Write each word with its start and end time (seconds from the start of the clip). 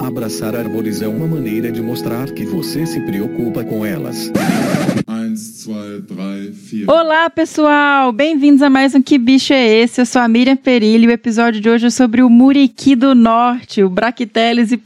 Abraçar 0.00 0.54
árvores 0.54 1.02
é 1.02 1.08
uma 1.08 1.26
maneira 1.26 1.72
de 1.72 1.82
mostrar 1.82 2.30
que 2.30 2.44
você 2.44 2.86
se 2.86 3.00
preocupa 3.00 3.64
com 3.64 3.84
elas. 3.84 4.30
Olá, 6.86 7.28
pessoal! 7.28 8.12
Bem-vindos 8.12 8.62
a 8.62 8.70
mais 8.70 8.94
um 8.94 9.02
Que 9.02 9.18
Bicho 9.18 9.52
é 9.52 9.66
Esse? 9.66 10.00
Eu 10.00 10.06
sou 10.06 10.22
a 10.22 10.28
Miriam 10.28 10.56
Perilli 10.56 11.04
e 11.04 11.08
o 11.08 11.10
episódio 11.10 11.60
de 11.60 11.68
hoje 11.68 11.86
é 11.86 11.90
sobre 11.90 12.22
o 12.22 12.30
Muriqui 12.30 12.94
do 12.94 13.14
Norte, 13.14 13.82
o 13.82 13.90
Bracteles. 13.90 14.70
E 14.72 14.76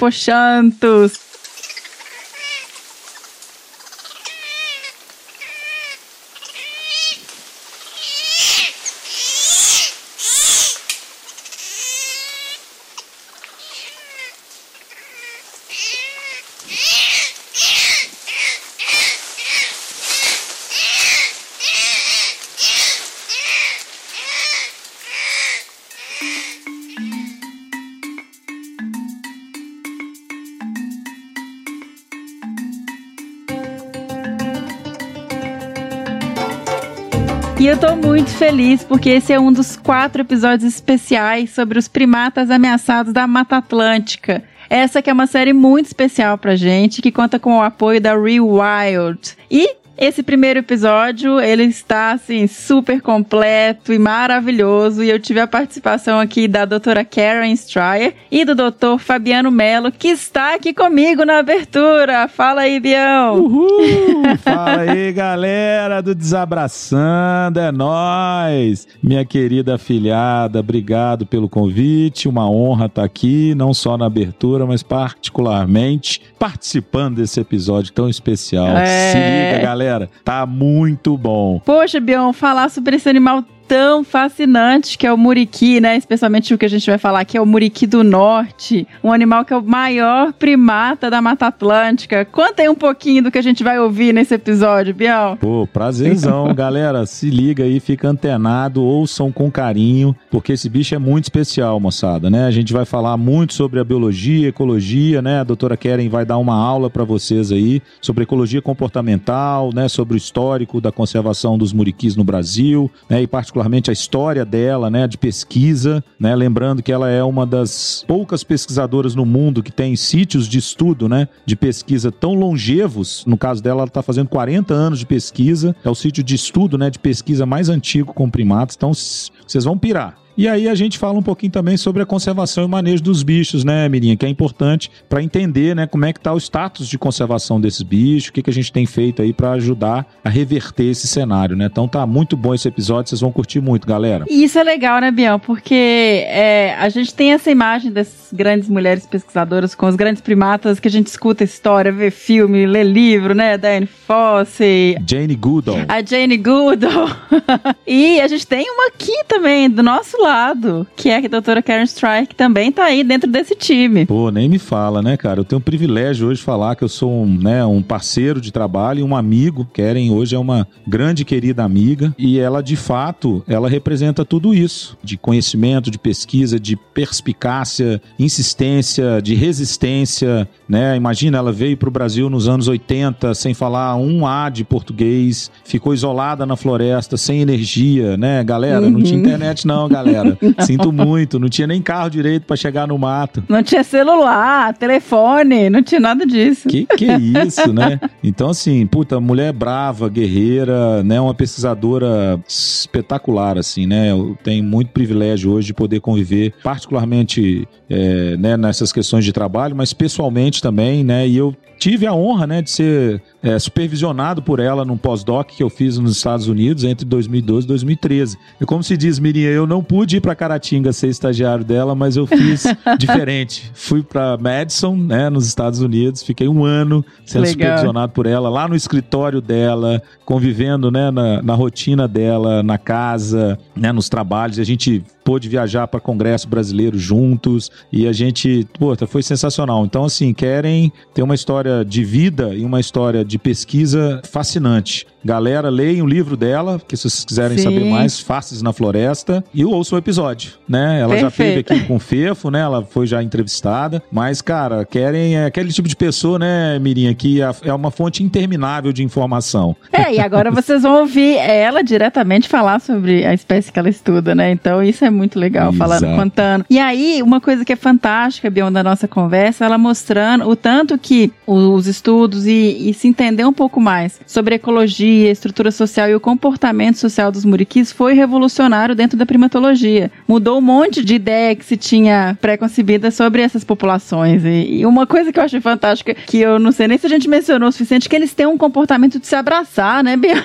feliz 38.32 38.82
porque 38.82 39.10
esse 39.10 39.32
é 39.32 39.38
um 39.38 39.52
dos 39.52 39.77
quatro 39.77 40.22
episódios 40.22 40.74
especiais 40.74 41.50
sobre 41.50 41.78
os 41.78 41.88
primatas 41.88 42.50
ameaçados 42.50 43.12
da 43.12 43.27
Mata 43.27 43.56
Atlântica. 43.56 44.42
Essa 44.68 45.02
que 45.02 45.10
é 45.10 45.12
uma 45.12 45.27
série 45.27 45.52
muito 45.52 45.86
especial 45.86 46.38
pra 46.38 46.56
gente, 46.56 47.02
que 47.02 47.12
conta 47.12 47.38
com 47.38 47.58
o 47.58 47.62
apoio 47.62 48.00
da 48.00 48.16
Rewild. 48.16 49.36
E 49.50 49.81
esse 49.97 50.23
primeiro 50.23 50.59
episódio, 50.59 51.39
ele 51.39 51.65
está, 51.65 52.12
assim, 52.12 52.47
super 52.47 53.01
completo 53.01 53.93
e 53.93 53.98
maravilhoso. 53.98 55.05
E 55.05 55.11
eu 55.11 55.21
tive 55.21 55.41
a 55.41 55.47
participação 55.47 56.19
aqui 56.19 56.48
da 56.48 56.65
doutora 56.65 57.05
Karen 57.05 57.53
Stryer 57.53 58.15
e 58.31 58.45
do 58.45 58.55
doutor 58.55 58.98
Fabiano 58.98 59.51
Melo, 59.51 59.93
que 59.93 60.09
está 60.09 60.55
aqui 60.55 60.73
comigo 60.73 61.25
na 61.25 61.39
abertura. 61.39 62.27
Fala 62.27 62.63
aí, 62.63 62.81
Bião! 62.81 63.37
Uhul! 63.39 64.23
Fala 64.43 64.81
aí, 64.81 65.13
galera 65.13 66.01
do 66.01 66.15
Desabraçando, 66.15 67.61
é 67.61 67.70
nóis! 67.70 68.89
Minha 69.03 69.25
querida 69.25 69.75
afilhada, 69.75 70.61
obrigado 70.61 71.27
pelo 71.27 71.48
convite. 71.48 72.29
Uma 72.29 72.51
honra 72.51 72.87
estar 72.87 73.05
aqui, 73.05 73.55
não 73.55 73.75
só 73.75 73.98
na 73.98 74.07
abertura, 74.07 74.67
mas 74.67 74.83
particularmente 74.83 76.23
participando 76.39 77.17
desse 77.17 77.39
episódio 77.39 77.93
tão 77.93 78.09
especial. 78.09 78.69
É... 78.69 79.13
Se 79.13 79.19
liga, 79.19 79.63
galera 79.63 79.81
galera. 79.83 80.11
Tá 80.25 80.47
muito 80.47 81.16
bom. 81.16 81.61
Poxa, 81.64 82.00
Bion, 82.00 82.33
falar 82.33 82.70
sobre 82.70 82.97
esse 82.97 83.08
animal 83.08 83.44
tão 83.73 84.05
fascinante 84.05 84.98
que 84.98 85.06
é 85.06 85.11
o 85.11 85.17
muriqui, 85.17 85.81
né? 85.81 85.97
Especialmente 85.97 86.53
o 86.53 86.59
que 86.59 86.67
a 86.67 86.69
gente 86.69 86.84
vai 86.84 86.98
falar 86.98 87.20
aqui 87.20 87.39
é 87.39 87.41
o 87.41 87.47
muriqui 87.47 87.87
do 87.87 88.05
norte, 88.05 88.87
um 89.03 89.11
animal 89.11 89.47
que 89.47 89.55
é 89.55 89.56
o 89.56 89.62
maior 89.62 90.34
primata 90.34 91.09
da 91.09 91.23
Mata 91.23 91.47
Atlântica. 91.47 92.23
Conta 92.27 92.61
aí 92.61 92.69
um 92.69 92.75
pouquinho 92.75 93.23
do 93.23 93.31
que 93.31 93.39
a 93.39 93.42
gente 93.42 93.64
vai 93.64 93.81
ouvir 93.81 94.12
nesse 94.12 94.34
episódio, 94.34 94.95
Biel. 94.95 95.39
Pô, 95.41 95.67
prazerzão, 95.67 96.53
galera. 96.53 97.06
Se 97.06 97.31
liga 97.31 97.64
aí, 97.64 97.81
fica 97.81 98.11
antenado, 98.11 98.83
ouçam 98.83 99.33
com 99.33 99.51
carinho, 99.51 100.14
porque 100.31 100.53
esse 100.53 100.69
bicho 100.69 100.95
é 100.95 100.98
muito 100.98 101.25
especial, 101.25 101.81
moçada, 101.81 102.29
né? 102.29 102.45
A 102.45 102.51
gente 102.51 102.75
vai 102.75 102.84
falar 102.84 103.17
muito 103.17 103.55
sobre 103.55 103.81
a 103.81 103.84
biologia, 103.84 104.48
ecologia, 104.48 105.23
né? 105.23 105.41
A 105.41 105.45
doutora 105.45 105.79
Keren 105.79 106.11
vai 106.11 106.27
dar 106.27 106.36
uma 106.36 106.55
aula 106.55 106.91
para 106.91 107.05
vocês 107.05 107.51
aí 107.51 107.81
sobre 108.03 108.25
ecologia 108.25 108.61
comportamental, 108.61 109.70
né? 109.75 109.89
Sobre 109.89 110.14
o 110.14 110.19
histórico 110.19 110.79
da 110.79 110.92
conservação 110.92 111.57
dos 111.57 111.73
muriquis 111.73 112.17
no 112.17 112.23
Brasil, 112.23 112.91
né? 113.08 113.23
E 113.23 113.27
particularmente 113.27 113.61
particularmente 113.62 113.90
a 113.90 113.92
história 113.92 114.45
dela, 114.45 114.90
né, 114.90 115.06
de 115.06 115.17
pesquisa, 115.17 116.02
né, 116.18 116.34
lembrando 116.34 116.83
que 116.83 116.90
ela 116.90 117.08
é 117.08 117.23
uma 117.23 117.46
das 117.46 118.05
poucas 118.06 118.42
pesquisadoras 118.42 119.14
no 119.14 119.24
mundo 119.24 119.62
que 119.62 119.70
tem 119.70 119.95
sítios 119.95 120.48
de 120.48 120.58
estudo, 120.58 121.08
né, 121.08 121.28
de 121.46 121.55
pesquisa 121.55 122.11
tão 122.11 122.34
longevos. 122.34 123.24
No 123.27 123.39
caso 123.39 123.62
dela, 123.62 123.80
ela 123.80 123.89
está 123.89 124.02
fazendo 124.02 124.28
40 124.28 124.74
anos 124.74 124.98
de 124.98 125.06
pesquisa. 125.06 125.77
É 125.84 125.90
o 125.90 125.95
sítio 125.95 126.22
de 126.24 126.34
estudo, 126.34 126.77
né, 126.77 126.90
de 126.90 126.98
pesquisa 126.98 127.46
mais 127.46 127.68
antigo 127.68 128.12
com 128.12 128.28
primatas. 128.28 128.76
Então, 128.76 128.93
vocês 128.93 129.64
vão 129.64 129.78
pirar. 129.78 130.21
E 130.37 130.49
aí 130.49 130.69
a 130.69 130.75
gente 130.75 130.99
fala 130.99 131.19
um 131.19 131.23
pouquinho 131.23 131.53
também 131.53 131.76
sobre 131.76 132.03
a 132.03 132.06
conservação 132.06 132.65
e 132.65 132.69
manejo 132.69 133.03
dos 133.03 133.23
bichos, 133.23 133.65
né, 133.65 133.88
Mirinha? 133.88 134.17
Que 134.17 134.25
é 134.25 134.29
importante 134.29 134.91
para 135.09 135.23
entender, 135.23 135.76
né, 135.76 135.87
como 135.87 136.05
é 136.05 136.12
que 136.12 136.20
tá 136.20 136.32
o 136.32 136.38
status 136.38 136.88
de 136.88 136.99
conservação 136.99 137.61
desses 137.61 137.82
bichos, 137.82 138.31
o 138.31 138.32
que, 138.32 138.43
que 138.43 138.50
a 138.50 138.53
gente 138.53 138.73
tem 138.73 138.87
feito 138.87 139.20
aí 139.20 139.32
para 139.32 139.53
ajudar 139.53 140.06
a 140.25 140.31
reverter 140.31 140.85
esse 140.85 141.06
cenário, 141.06 141.56
né? 141.56 141.69
Então 141.70 141.87
tá 141.87 142.06
muito 142.06 142.37
bom 142.37 142.55
esse 142.55 142.67
episódio, 142.67 143.11
vocês 143.11 143.20
vão 143.20 143.31
curtir 143.31 143.61
muito, 143.61 143.87
galera. 143.87 144.25
E 144.29 144.44
isso 144.44 144.59
é 144.59 144.62
legal, 144.62 145.00
né, 145.00 145.11
Bião? 145.11 145.38
Porque 145.38 146.25
é, 146.26 146.75
a 146.79 146.88
gente 146.88 147.12
tem 147.14 147.32
essa 147.32 147.50
imagem 147.50 147.91
dessas 147.91 148.32
grandes 148.32 148.69
mulheres 148.69 149.06
pesquisadoras 149.06 149.75
com 149.75 149.87
os 149.87 149.97
grandes 149.97 150.23
primatas 150.23 150.81
que 150.81 150.88
a 150.88 150.91
gente 150.91 151.09
escuta 151.09 151.44
história, 151.44 151.93
vê 151.93 152.11
filme, 152.11 152.67
lê 152.67 152.82
livro, 152.82 153.35
né? 153.35 153.59
Diane 153.59 153.87
Fossey. 153.87 154.97
Jane 155.06 155.35
Goodall. 155.35 155.79
A 155.88 156.03
Jane 156.03 156.37
Goodall. 156.37 157.09
e 157.87 158.20
a 158.20 158.29
gente 158.29 158.47
tem 158.47 158.70
uma 158.70 158.87
aqui 158.88 159.25
também, 159.29 159.69
do 159.69 159.82
nosso 159.82 160.21
lado, 160.22 160.87
que 160.96 161.08
é 161.08 161.16
a 161.16 161.28
doutora 161.28 161.62
Karen 161.62 161.84
Strike, 161.84 162.34
também 162.34 162.70
tá 162.70 162.84
aí 162.84 163.02
dentro 163.02 163.31
desse 163.31 163.55
time. 163.55 164.06
Pô, 164.06 164.31
nem 164.31 164.49
me 164.49 164.58
fala, 164.58 165.02
né, 165.02 165.16
cara? 165.16 165.40
Eu 165.40 165.44
tenho 165.44 165.58
o 165.58 165.62
privilégio 165.62 166.28
hoje 166.28 166.38
de 166.38 166.44
falar 166.44 166.76
que 166.76 166.84
eu 166.84 166.88
sou 166.88 167.10
um, 167.10 167.38
né, 167.38 167.64
um 167.64 167.82
parceiro 167.82 168.40
de 168.40 168.52
trabalho 168.52 169.00
e 169.00 169.02
um 169.02 169.16
amigo. 169.16 169.66
Karen 169.72 170.10
hoje 170.10 170.34
é 170.34 170.38
uma 170.38 170.66
grande 170.87 171.25
querida 171.25 171.64
amiga 171.64 172.14
e 172.16 172.38
ela, 172.38 172.62
de 172.62 172.76
fato, 172.76 173.43
ela 173.49 173.69
representa 173.69 174.25
tudo 174.25 174.55
isso, 174.55 174.96
de 175.02 175.16
conhecimento, 175.16 175.90
de 175.90 175.99
pesquisa, 175.99 176.58
de 176.58 176.76
perspicácia, 176.76 178.00
insistência, 178.19 179.20
de 179.20 179.34
resistência, 179.34 180.49
né? 180.69 180.96
Imagina, 180.96 181.38
ela 181.38 181.52
veio 181.52 181.76
para 181.76 181.88
o 181.88 181.93
Brasil 181.93 182.31
nos 182.31 182.49
anos 182.49 182.69
80 182.69 183.34
sem 183.34 183.54
falar 183.54 183.96
um 183.96 184.26
A 184.26 184.49
de 184.49 184.64
português, 184.64 185.50
ficou 185.64 185.93
isolada 185.93 186.46
na 186.46 186.56
floresta, 186.56 187.16
sem 187.16 187.40
energia, 187.40 188.16
né, 188.16 188.44
galera? 188.44 188.82
Uhum. 188.82 188.90
Não 188.90 189.02
tinha 189.02 189.19
uhum. 189.19 189.25
internet 189.25 189.66
não, 189.66 189.88
galera 189.88 190.12
galera. 190.12 190.38
Sinto 190.61 190.93
muito, 190.93 191.38
não 191.38 191.49
tinha 191.49 191.67
nem 191.67 191.82
carro 191.82 192.11
direito 192.11 192.44
para 192.44 192.56
chegar 192.56 192.87
no 192.87 192.99
mato. 192.99 193.43
Não 193.49 193.62
tinha 193.62 193.82
celular, 193.84 194.76
telefone, 194.76 195.70
não 195.70 195.82
tinha 195.82 196.00
nada 196.00 196.26
disso. 196.26 196.69
Que 196.69 196.87
que 196.87 197.11
é 197.11 197.19
isso, 197.19 197.73
né? 197.73 198.00
Então, 198.22 198.50
assim, 198.50 198.87
puta, 198.87 199.20
mulher 199.20 199.52
brava, 199.52 200.08
guerreira, 200.08 201.02
né? 201.02 201.20
Uma 201.20 201.34
pesquisadora 201.34 202.40
espetacular, 202.49 203.58
assim, 203.58 203.87
né? 203.87 204.11
Eu 204.11 204.37
tenho 204.43 204.62
muito 204.62 204.90
privilégio 204.90 205.50
hoje 205.50 205.69
de 205.69 205.75
poder 205.75 206.00
conviver, 206.00 206.55
particularmente 206.62 207.67
é, 207.88 208.37
né, 208.37 208.56
nessas 208.56 208.93
questões 208.93 209.25
de 209.25 209.32
trabalho, 209.32 209.76
mas 209.76 209.93
pessoalmente 209.93 210.62
também, 210.62 211.05
né? 211.05 211.26
E 211.26 211.37
eu 211.37 211.55
tive 211.78 212.06
a 212.06 212.14
honra, 212.14 212.46
né, 212.46 212.62
de 212.62 212.70
ser 212.70 213.20
é, 213.43 213.58
supervisionado 213.58 214.40
por 214.40 214.61
ela 214.61 214.84
num 214.84 214.96
pós-doc 214.96 215.49
que 215.49 215.64
eu 215.64 215.69
fiz 215.69 215.99
nos 215.99 216.17
Estados 216.17 216.46
Unidos 216.46 216.84
entre 216.84 217.05
2012 217.05 217.67
e 217.67 217.69
2013. 217.69 218.38
E 218.61 218.64
como 218.64 218.84
se 218.84 218.96
diz, 218.96 219.19
Miriam, 219.19 219.50
eu 219.50 219.67
não 219.67 219.82
pude 219.82 220.01
ir 220.05 220.20
para 220.20 220.35
Caratinga 220.35 220.93
ser 220.93 221.08
estagiário 221.08 221.64
dela, 221.64 221.94
mas 221.94 222.17
eu 222.17 222.26
fiz 222.26 222.64
diferente. 222.99 223.70
Fui 223.75 224.02
para 224.02 224.37
Madison, 224.37 224.96
né, 224.96 225.29
nos 225.31 225.46
Estados 225.46 225.81
Unidos, 225.81 226.23
fiquei 226.23 226.49
um 226.49 226.64
ano 226.64 227.05
sendo 227.25 227.43
Legal. 227.43 227.52
supervisionado 227.52 228.12
por 228.12 228.26
ela, 228.26 228.49
lá 228.49 228.69
no 228.69 228.75
escritório 228.75 229.40
dela, 229.40 230.02
convivendo, 230.25 230.90
né, 230.90 231.11
na, 231.11 231.43
na 231.43 231.55
rotina 231.55 232.06
dela, 232.06 232.62
na 232.62 232.79
casa, 232.79 233.58
né, 233.76 233.93
nos 233.93 234.08
trabalhos. 234.08 234.58
A 234.58 234.64
gente 234.64 235.05
pôde 235.25 235.49
viajar 235.49 235.87
para 235.87 236.00
Congresso 236.00 236.49
Brasileiro 236.49 236.99
juntos 236.99 237.70
e 237.93 238.06
a 238.06 238.12
gente, 238.12 238.67
puta, 238.79 239.06
foi 239.06 239.23
sensacional. 239.23 239.84
Então, 239.84 240.05
assim, 240.05 240.32
querem 240.34 240.93
ter 241.14 241.22
uma 241.22 241.34
história 241.34 241.84
de 241.84 242.04
vida 242.04 242.54
e 242.54 242.64
uma 242.64 242.81
história 242.81 243.25
de 243.25 243.38
pesquisa 243.38 244.20
fascinante. 244.25 245.06
Galera, 245.24 245.69
leiam 245.70 246.04
o 246.04 246.08
livro 246.08 246.36
dela, 246.36 246.80
que 246.86 246.96
se 246.96 247.08
vocês 247.08 247.24
quiserem 247.24 247.56
Sim. 247.56 247.64
saber 247.64 247.84
mais, 247.84 248.19
Faces 248.19 248.60
na 248.60 248.72
Floresta, 248.72 249.44
e 249.54 249.64
ouçam 249.64 249.96
o 249.96 249.98
episódio, 249.98 250.52
né? 250.69 251.00
Ela 251.00 251.14
Perfeito. 251.14 251.20
já 251.20 251.28
esteve 251.28 251.60
aqui 251.60 251.86
com 251.86 251.96
o 251.96 251.98
Fefo, 252.00 252.50
né? 252.50 252.60
Ela 252.60 252.82
foi 252.82 253.06
já 253.06 253.22
entrevistada, 253.22 254.02
mas, 254.10 254.42
cara, 254.42 254.84
querem 254.84 255.36
é 255.36 255.46
aquele 255.46 255.72
tipo 255.72 255.88
de 255.88 255.94
pessoa, 255.94 256.38
né, 256.38 256.78
Mirinha, 256.78 257.14
que 257.14 257.40
é, 257.40 257.50
é 257.64 257.72
uma 257.72 257.90
fonte 257.90 258.22
interminável 258.22 258.92
de 258.92 259.04
informação. 259.04 259.76
É, 259.92 260.14
e 260.14 260.20
agora 260.20 260.50
vocês 260.52 260.82
vão 260.82 261.00
ouvir 261.00 261.36
ela 261.36 261.82
diretamente 261.82 262.48
falar 262.48 262.80
sobre 262.80 263.25
a 263.25 263.32
espécie 263.32 263.70
que 263.70 263.78
ela 263.78 263.88
estuda, 263.88 264.34
né? 264.34 264.50
Então 264.50 264.82
isso 264.82 265.04
é 265.04 265.10
muito 265.10 265.38
legal, 265.38 265.72
Exato. 265.72 265.78
falando, 265.78 266.16
contando. 266.16 266.64
E 266.68 266.78
aí, 266.80 267.22
uma 267.22 267.40
coisa 267.40 267.64
que 267.64 267.72
é 267.72 267.76
fantástica, 267.76 268.50
Bion, 268.50 268.72
da 268.72 268.82
nossa 268.82 269.06
conversa, 269.06 269.64
ela 269.64 269.78
mostrando 269.78 270.48
o 270.48 270.56
tanto 270.56 270.98
que 270.98 271.32
os 271.46 271.86
estudos 271.86 272.46
e, 272.46 272.90
e 272.90 272.94
se 272.94 273.06
entender 273.06 273.44
um 273.44 273.52
pouco 273.52 273.80
mais 273.80 274.20
sobre 274.26 274.56
ecologia 274.56 275.12
morfologia, 275.12 275.31
estrutura 275.31 275.70
social 275.70 276.09
e 276.09 276.14
o 276.14 276.20
comportamento 276.20 276.97
social 276.97 277.31
dos 277.31 277.44
muriquis 277.44 277.93
foi 277.93 278.14
revolucionário 278.14 278.94
dentro 278.94 279.17
da 279.17 279.26
primatologia. 279.26 280.11
Mudou 280.26 280.59
um 280.59 280.61
monte 280.61 281.05
de 281.05 281.14
ideia 281.14 281.55
que 281.55 281.64
se 281.64 281.76
tinha 281.76 282.37
pré-concebida 282.41 283.11
sobre 283.11 283.43
essas 283.43 283.62
populações. 283.62 284.44
E, 284.44 284.79
e, 284.79 284.87
uma 284.87 285.06
coisa 285.06 285.32
que 285.32 285.38
eu 285.38 285.44
achei 285.44 285.61
fantástica, 285.61 286.14
que 286.14 286.38
eu 286.38 286.59
não 286.59 286.73
sei 286.73 286.88
nem 286.88 286.99
se 286.99 287.06
a 287.06 287.09
gente 287.09 287.29
mencionou 287.29 287.69
o 287.69 287.73
suficiente, 287.73 288.09
que 288.09 288.17
eles 288.17 288.32
têm 288.32 288.47
um 288.47 288.56
comportamento 288.56 289.19
de 289.19 289.26
se 289.26 289.35
abraçar, 289.35 290.03
né, 290.03 290.17
Biel? 290.17 290.43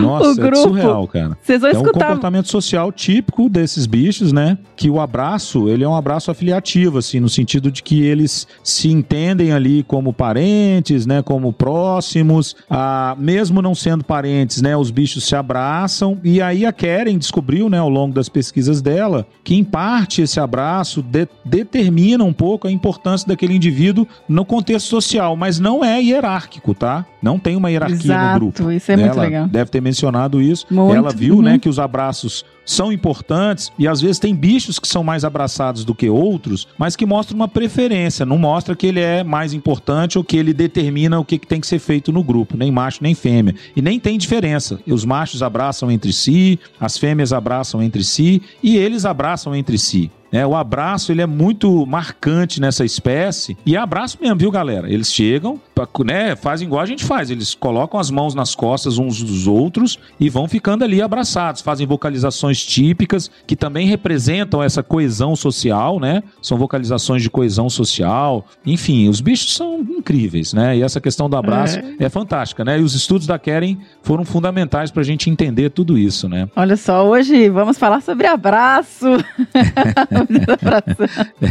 Nossa, 0.00 0.30
o 0.30 0.34
grupo, 0.36 0.58
é 0.58 0.62
surreal, 0.62 1.08
cara. 1.08 1.38
Vocês 1.42 1.60
vão 1.60 1.70
é 1.70 1.72
escutar. 1.72 1.98
um 1.98 2.08
comportamento 2.08 2.48
social 2.48 2.92
típico 2.92 3.48
desses 3.48 3.86
bichos, 3.86 4.32
né? 4.32 4.56
Que 4.76 4.88
o 4.88 5.00
abraço, 5.00 5.68
ele 5.68 5.84
é 5.84 5.88
um 5.88 5.96
abraço 5.96 6.30
afiliativo, 6.30 6.98
assim, 6.98 7.20
no 7.20 7.28
sentido 7.28 7.70
de 7.70 7.82
que 7.82 8.02
eles 8.02 8.46
se 8.62 8.88
entendem 8.88 9.52
ali 9.52 9.82
como 9.82 10.12
parentes, 10.12 11.06
né? 11.06 11.22
Como 11.22 11.52
próximos. 11.52 12.56
Ah, 12.68 13.16
mesmo 13.24 13.62
não 13.62 13.74
sendo 13.74 14.04
parentes, 14.04 14.60
né? 14.60 14.76
Os 14.76 14.90
bichos 14.90 15.24
se 15.24 15.34
abraçam. 15.34 16.18
E 16.22 16.42
aí 16.42 16.66
a 16.66 16.72
Karen 16.72 17.16
descobriu, 17.16 17.70
né, 17.70 17.78
ao 17.78 17.88
longo 17.88 18.14
das 18.14 18.28
pesquisas 18.28 18.82
dela, 18.82 19.26
que 19.42 19.54
em 19.54 19.64
parte 19.64 20.20
esse 20.20 20.38
abraço 20.38 21.02
de, 21.02 21.26
determina 21.44 22.22
um 22.22 22.32
pouco 22.32 22.68
a 22.68 22.70
importância 22.70 23.26
daquele 23.26 23.54
indivíduo 23.54 24.06
no 24.28 24.44
contexto 24.44 24.88
social, 24.88 25.34
mas 25.36 25.58
não 25.58 25.82
é 25.84 26.00
hierárquico, 26.00 26.74
tá? 26.74 27.06
Não 27.22 27.38
tem 27.38 27.56
uma 27.56 27.70
hierarquia 27.70 27.96
Exato, 27.96 28.32
no 28.34 28.40
grupo. 28.40 28.70
Isso 28.70 28.90
é 28.90 28.94
Ela 28.94 29.02
muito 29.02 29.20
legal. 29.20 29.48
Deve 29.48 29.70
ter 29.70 29.80
mencionado 29.80 30.42
isso. 30.42 30.66
Muito, 30.70 30.94
Ela 30.94 31.10
viu, 31.10 31.36
uhum. 31.36 31.42
né, 31.42 31.58
que 31.58 31.68
os 31.68 31.78
abraços 31.78 32.44
são 32.64 32.92
importantes 32.92 33.72
e 33.78 33.86
às 33.86 34.00
vezes 34.00 34.18
tem 34.18 34.34
bichos 34.34 34.78
que 34.78 34.88
são 34.88 35.04
mais 35.04 35.24
abraçados 35.24 35.84
do 35.84 35.94
que 35.94 36.08
outros, 36.08 36.66
mas 36.78 36.96
que 36.96 37.06
mostram 37.06 37.36
uma 37.36 37.48
preferência, 37.48 38.26
não 38.26 38.38
mostra 38.38 38.74
que 38.74 38.86
ele 38.86 39.00
é 39.00 39.22
mais 39.22 39.52
importante 39.52 40.18
ou 40.18 40.24
que 40.24 40.36
ele 40.36 40.52
determina 40.52 41.18
o 41.18 41.24
que, 41.24 41.38
que 41.38 41.46
tem 41.46 41.60
que 41.60 41.66
ser 41.66 41.78
feito 41.78 42.12
no 42.12 42.22
grupo, 42.22 42.56
nem 42.56 42.70
macho 42.70 43.02
nem 43.02 43.14
fêmea. 43.14 43.54
E 43.74 43.82
nem 43.82 43.98
tem 43.98 44.18
diferença. 44.18 44.78
Os 44.86 45.04
machos 45.04 45.42
abraçam 45.42 45.90
entre 45.90 46.12
si, 46.12 46.58
as 46.80 46.96
fêmeas 46.96 47.32
abraçam 47.32 47.82
entre 47.82 48.04
si 48.04 48.42
e 48.62 48.76
eles 48.76 49.04
abraçam 49.04 49.54
entre 49.54 49.78
si. 49.78 50.10
É, 50.34 50.44
o 50.44 50.56
abraço 50.56 51.12
ele 51.12 51.22
é 51.22 51.26
muito 51.26 51.86
marcante 51.86 52.60
nessa 52.60 52.84
espécie 52.84 53.56
e 53.64 53.76
é 53.76 53.78
abraço 53.78 54.18
mesmo, 54.20 54.36
viu, 54.36 54.50
galera? 54.50 54.92
Eles 54.92 55.12
chegam, 55.12 55.60
né, 56.04 56.34
fazem 56.34 56.66
igual 56.66 56.82
a 56.82 56.86
gente 56.86 57.04
faz, 57.04 57.30
eles 57.30 57.54
colocam 57.54 58.00
as 58.00 58.10
mãos 58.10 58.34
nas 58.34 58.52
costas 58.52 58.98
uns 58.98 59.22
dos 59.22 59.46
outros 59.46 59.96
e 60.18 60.28
vão 60.28 60.48
ficando 60.48 60.82
ali 60.82 61.00
abraçados, 61.00 61.60
fazem 61.60 61.86
vocalizações 61.86 62.66
típicas 62.66 63.30
que 63.46 63.54
também 63.54 63.86
representam 63.86 64.60
essa 64.60 64.82
coesão 64.82 65.36
social, 65.36 66.00
né? 66.00 66.20
São 66.42 66.58
vocalizações 66.58 67.22
de 67.22 67.30
coesão 67.30 67.70
social. 67.70 68.44
Enfim, 68.66 69.08
os 69.08 69.20
bichos 69.20 69.54
são 69.54 69.86
incríveis, 69.88 70.52
né? 70.52 70.76
E 70.76 70.82
essa 70.82 71.00
questão 71.00 71.30
do 71.30 71.36
abraço 71.36 71.78
é, 71.78 72.06
é 72.06 72.08
fantástica, 72.08 72.64
né? 72.64 72.80
E 72.80 72.82
os 72.82 72.94
estudos 72.94 73.28
da 73.28 73.38
Keren 73.38 73.78
foram 74.02 74.24
fundamentais 74.24 74.90
para 74.90 75.02
a 75.02 75.04
gente 75.04 75.30
entender 75.30 75.70
tudo 75.70 75.96
isso, 75.96 76.28
né? 76.28 76.48
Olha 76.56 76.76
só, 76.76 77.08
hoje 77.08 77.48
vamos 77.48 77.78
falar 77.78 78.02
sobre 78.02 78.26
abraço. 78.26 79.06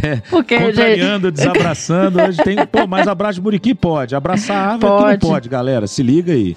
É, 0.04 0.16
Porque, 0.30 0.58
contrariando, 0.58 1.28
gente... 1.28 1.38
desabraçando. 1.38 2.22
Hoje 2.22 2.38
tem. 2.44 2.56
Pô, 2.66 2.88
mas 2.88 3.08
abraço 3.08 3.36
de 3.36 3.42
muriqui 3.42 3.74
pode. 3.74 4.16
Abraçar 4.16 4.58
a 4.58 4.72
árvore 4.74 4.94
pode. 4.94 5.24
não 5.24 5.32
pode, 5.32 5.50
galera. 5.50 5.88
Se 5.88 6.04
liga 6.04 6.34
aí. 6.34 6.54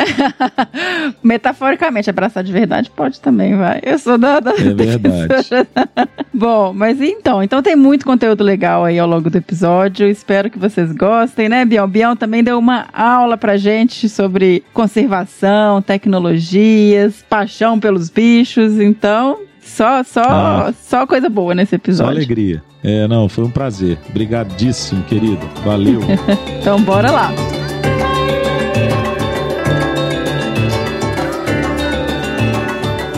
Metaforicamente, 1.22 2.10
abraçar 2.10 2.42
de 2.42 2.52
verdade 2.52 2.90
pode 2.90 3.20
também, 3.20 3.56
vai. 3.56 3.80
Eu 3.82 3.98
sou 3.98 4.18
da. 4.18 4.40
da 4.40 4.52
é 4.52 4.74
verdade. 4.74 5.48
Bom, 6.32 6.72
mas 6.74 7.00
então, 7.00 7.42
então 7.42 7.62
tem 7.62 7.74
muito 7.74 8.04
conteúdo 8.04 8.44
legal 8.44 8.84
aí 8.84 8.98
ao 8.98 9.08
longo 9.08 9.30
do 9.30 9.38
episódio. 9.38 10.08
Espero 10.08 10.50
que 10.50 10.58
vocês 10.58 10.92
gostem, 10.92 11.48
né, 11.48 11.64
Bião? 11.64 11.88
Bião 11.88 12.14
também 12.14 12.44
deu 12.44 12.58
uma 12.58 12.86
aula 12.92 13.36
pra 13.36 13.56
gente 13.56 14.08
sobre 14.08 14.62
conservação, 14.72 15.80
tecnologias, 15.80 17.24
paixão 17.28 17.80
pelos 17.80 18.10
bichos. 18.10 18.78
Então, 18.78 19.38
só, 19.66 20.02
só, 20.04 20.22
ah. 20.22 20.74
só 20.82 21.06
coisa 21.06 21.28
boa 21.28 21.54
nesse 21.54 21.74
episódio. 21.74 22.12
Só 22.12 22.16
alegria. 22.16 22.62
É, 22.82 23.08
não, 23.08 23.28
foi 23.28 23.44
um 23.44 23.50
prazer. 23.50 23.98
Obrigadíssimo, 24.08 25.02
querido. 25.04 25.46
Valeu. 25.64 26.00
então, 26.60 26.80
bora 26.80 27.10
lá. 27.10 27.32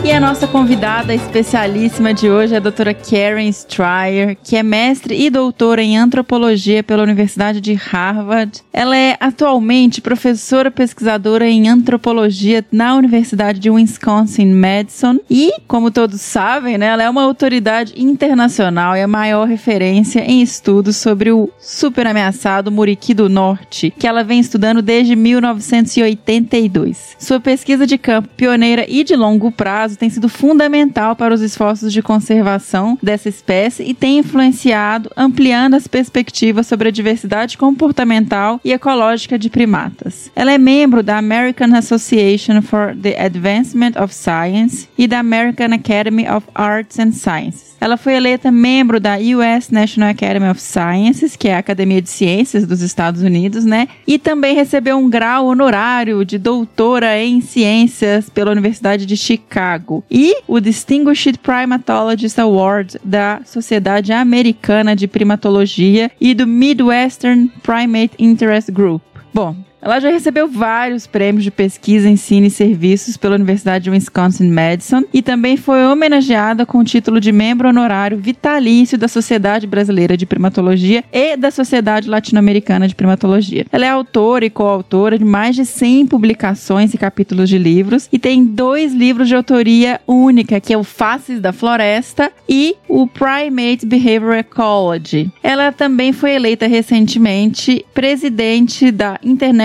E 0.09 0.11
a 0.11 0.19
nossa 0.19 0.47
convidada 0.47 1.15
especialíssima 1.15 2.15
de 2.15 2.31
hoje 2.31 2.55
é 2.55 2.57
a 2.57 2.61
doutora 2.61 2.95
Karen 2.95 3.47
Stryer, 3.49 4.39
que 4.43 4.57
é 4.57 4.63
mestre 4.63 5.15
e 5.15 5.29
doutora 5.29 5.83
em 5.83 5.99
antropologia 5.99 6.83
pela 6.83 7.03
Universidade 7.03 7.61
de 7.61 7.75
Harvard. 7.75 8.63
Ela 8.73 8.97
é 8.97 9.19
atualmente 9.21 10.01
professora 10.01 10.71
pesquisadora 10.71 11.47
em 11.47 11.69
antropologia 11.69 12.65
na 12.73 12.97
Universidade 12.97 13.59
de 13.59 13.69
Wisconsin-Madison 13.69 15.19
e, 15.29 15.53
como 15.67 15.91
todos 15.91 16.23
sabem, 16.23 16.79
né, 16.79 16.87
ela 16.87 17.03
é 17.03 17.11
uma 17.11 17.25
autoridade 17.25 17.93
internacional 17.95 18.97
e 18.97 19.03
a 19.03 19.07
maior 19.07 19.47
referência 19.47 20.21
em 20.21 20.41
estudos 20.41 20.97
sobre 20.97 21.33
o 21.33 21.51
super 21.61 22.07
ameaçado 22.07 22.73
Muriqui 22.73 23.13
do 23.13 23.29
Norte, 23.29 23.93
que 23.99 24.07
ela 24.07 24.25
vem 24.25 24.41
estudando 24.41 24.81
desde 24.81 25.15
1982. 25.15 27.15
Sua 27.19 27.39
pesquisa 27.39 27.87
de 27.87 27.99
campo 27.99 28.31
pioneira 28.35 28.87
e 28.89 29.05
de 29.05 29.15
longo 29.15 29.53
prazo 29.53 29.98
tem 29.99 30.09
sido 30.09 30.29
fundamental 30.29 31.17
para 31.17 31.35
os 31.35 31.41
esforços 31.41 31.93
de 31.93 32.03
conservação 32.03 32.99
dessa 33.03 33.29
espécie 33.29 33.83
e 33.83 33.95
tem 33.95 34.19
influenciado, 34.19 35.11
ampliando 35.17 35.75
as 35.75 35.87
perspectivas 35.87 36.67
sobre 36.67 36.89
a 36.89 36.93
diversidade 36.93 37.59
comportamental 37.59 38.61
e 38.65 38.73
ecológica 38.73 39.39
de 39.39 39.51
primatas. 39.51 40.31
Ela 40.35 40.53
é 40.53 40.59
membro 40.59 41.03
da 41.03 41.19
American 41.19 41.75
Association 41.75 42.63
for 42.63 42.97
the 42.97 43.21
Advancement 43.21 43.93
of 44.03 44.15
Science 44.15 44.89
e 44.97 45.07
da 45.07 45.19
American 45.19 45.73
Academy 45.75 46.29
of 46.29 46.47
Arts 46.55 46.99
and 46.99 47.13
Sciences. 47.13 47.68
Ela 47.81 47.97
foi 47.97 48.15
eleita 48.15 48.51
membro 48.51 48.99
da 48.99 49.17
US 49.17 49.71
National 49.71 50.11
Academy 50.11 50.49
of 50.49 50.61
Sciences, 50.61 51.37
que 51.37 51.49
é 51.49 51.55
a 51.55 51.59
Academia 51.59 52.03
de 52.03 52.11
Ciências 52.11 52.67
dos 52.67 52.81
Estados 52.81 53.23
Unidos, 53.23 53.65
né? 53.65 53.89
E 54.07 54.19
também 54.19 54.55
recebeu 54.55 54.99
um 54.99 55.09
grau 55.09 55.47
honorário 55.47 56.25
de 56.25 56.39
doutora 56.39 57.23
em 57.23 57.41
ciências 57.41 58.29
pela 58.29 58.51
Universidade 58.51 59.07
de 59.07 59.17
Chicago. 59.17 60.05
E 60.11 60.37
o 60.47 60.61
Distinguished 60.61 61.39
Primatologist 61.39 62.39
Award 62.39 62.99
da 63.05 63.41
Sociedade 63.45 64.13
Americana 64.13 64.97
de 64.97 65.07
Primatologia 65.07 66.11
e 66.21 66.35
do 66.35 66.47
Midwestern 66.47 67.51
Primate 67.63 68.13
Interest 68.19 68.73
Group. 68.73 69.03
Bom, 69.33 69.55
ela 69.81 70.01
já 70.01 70.11
recebeu 70.11 70.49
vários 70.49 71.07
prêmios 71.07 71.45
de 71.45 71.51
pesquisa, 71.51 72.09
ensino 72.09 72.47
e 72.47 72.51
serviços 72.51 73.17
pela 73.17 73.37
Universidade 73.37 73.85
de 73.85 73.91
Wisconsin-Madison 73.91 75.05
e 75.13 75.23
também 75.23 75.57
foi 75.57 75.85
homenageada 75.85 76.67
com 76.67 76.79
o 76.79 76.85
título 76.85 77.21
de 77.21 77.31
membro 77.31 77.69
honorário 77.69 78.19
vitalício 78.19 78.99
da 78.99 79.09
Sociedade 79.09 79.67
Brasileira 79.67 80.17
de 80.17 80.27
Primatologia 80.27 81.05
e 81.13 81.37
da 81.37 81.51
Sociedade 81.51 82.09
Latino-Americana 82.09 82.89
de 82.89 82.95
Primatologia. 82.95 83.67
Ela 83.71 83.87
é 83.87 83.89
autora 83.89 84.45
e 84.45 84.51
coautora 84.51 85.19
de 85.19 85.25
mais 85.25 85.55
de 85.55 85.65
100 85.65 86.07
publicações 86.07 86.93
e 86.93 86.99
capítulos 86.99 87.49
de 87.49 87.59
livros 87.59 88.09
e 88.13 88.19
tem 88.19 88.45
dois 88.45 88.93
livros 88.93 89.29
de 89.29 89.37
autoria 89.37 90.01
única, 90.07 90.61
que 90.61 90.73
é 90.73 90.79
o 90.79 90.85
Faces 90.85 91.41
da 91.41 91.53
Floresta 91.53 92.33
e 92.49 92.77
o 92.89 93.07
Primate 93.07 93.87
Behavior 93.87 94.35
Ecology. 94.35 95.31
Ela 95.43 95.71
também 95.71 96.13
foi 96.13 96.33
eleita 96.33 96.67
recentemente 96.67 97.85
presidente 97.95 98.91
da 98.91 99.19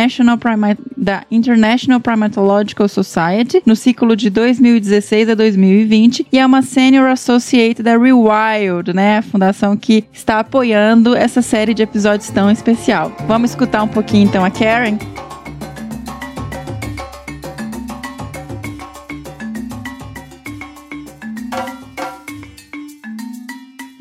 International 0.04 0.38
da 0.98 1.24
International 1.32 2.00
Primatological 2.00 2.88
Society 2.88 3.62
no 3.66 3.76
ciclo 3.76 4.16
de 4.16 4.30
2016 4.30 5.30
a 5.30 5.36
2020 5.36 6.28
e 6.32 6.40
é 6.40 6.46
uma 6.46 6.62
Senior 6.62 7.10
Associate 7.10 7.82
da 7.82 7.98
Rewild, 7.98 8.94
né? 8.94 9.20
A 9.20 9.22
fundação 9.22 9.78
que 9.78 10.04
está 10.12 10.40
apoiando 10.40 11.16
essa 11.16 11.42
série 11.42 11.74
de 11.74 11.84
episódios 11.84 12.30
tão 12.30 12.52
especial. 12.52 13.16
Vamos 13.28 13.52
escutar 13.52 13.84
um 13.84 13.88
pouquinho 13.88 14.26
então 14.26 14.44
a 14.44 14.52
Karen? 14.52 14.98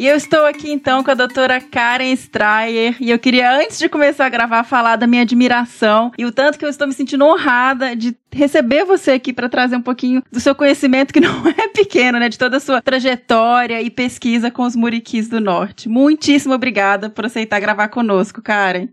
E 0.03 0.07
eu 0.09 0.17
estou 0.17 0.45
aqui 0.47 0.69
então 0.69 1.05
com 1.05 1.13
a 1.13 1.15
doutora 1.15 1.61
Karen 1.61 2.11
Strayer 2.15 2.97
e 2.99 3.09
eu 3.09 3.21
queria, 3.21 3.57
antes 3.57 3.79
de 3.79 3.89
começar 3.89 4.27
a 4.27 4.29
gravar, 4.29 4.65
falar 4.65 4.97
da 4.97 5.07
minha 5.07 5.23
admiração 5.23 6.11
e 6.19 6.27
o 6.27 6.33
tanto 6.33 6.59
que 6.59 6.65
eu 6.65 6.69
estou 6.69 6.89
me 6.89 6.93
sentindo 6.93 7.25
honrada 7.25 7.95
de 7.95 8.13
receber 8.33 8.85
você 8.85 9.13
aqui 9.13 9.33
para 9.33 9.49
trazer 9.49 9.77
um 9.77 9.81
pouquinho 9.81 10.21
do 10.33 10.41
seu 10.41 10.57
conhecimento, 10.57 11.13
que 11.13 11.21
não 11.21 11.47
é 11.57 11.69
pequeno, 11.69 12.19
né? 12.19 12.29
De 12.29 12.37
toda 12.37 12.57
a 12.57 12.61
sua 12.61 12.83
trajetória 12.83 13.81
e 13.81 13.91
pesquisa 13.91 14.51
com 14.51 14.65
os 14.65 14.75
muriquis 14.75 15.29
do 15.29 15.41
norte. 15.41 15.89
Muitíssimo 15.89 16.53
obrigada 16.53 17.09
por 17.09 17.27
aceitar 17.27 17.61
gravar 17.61 17.87
conosco, 17.87 18.43
Karen. 18.43 18.89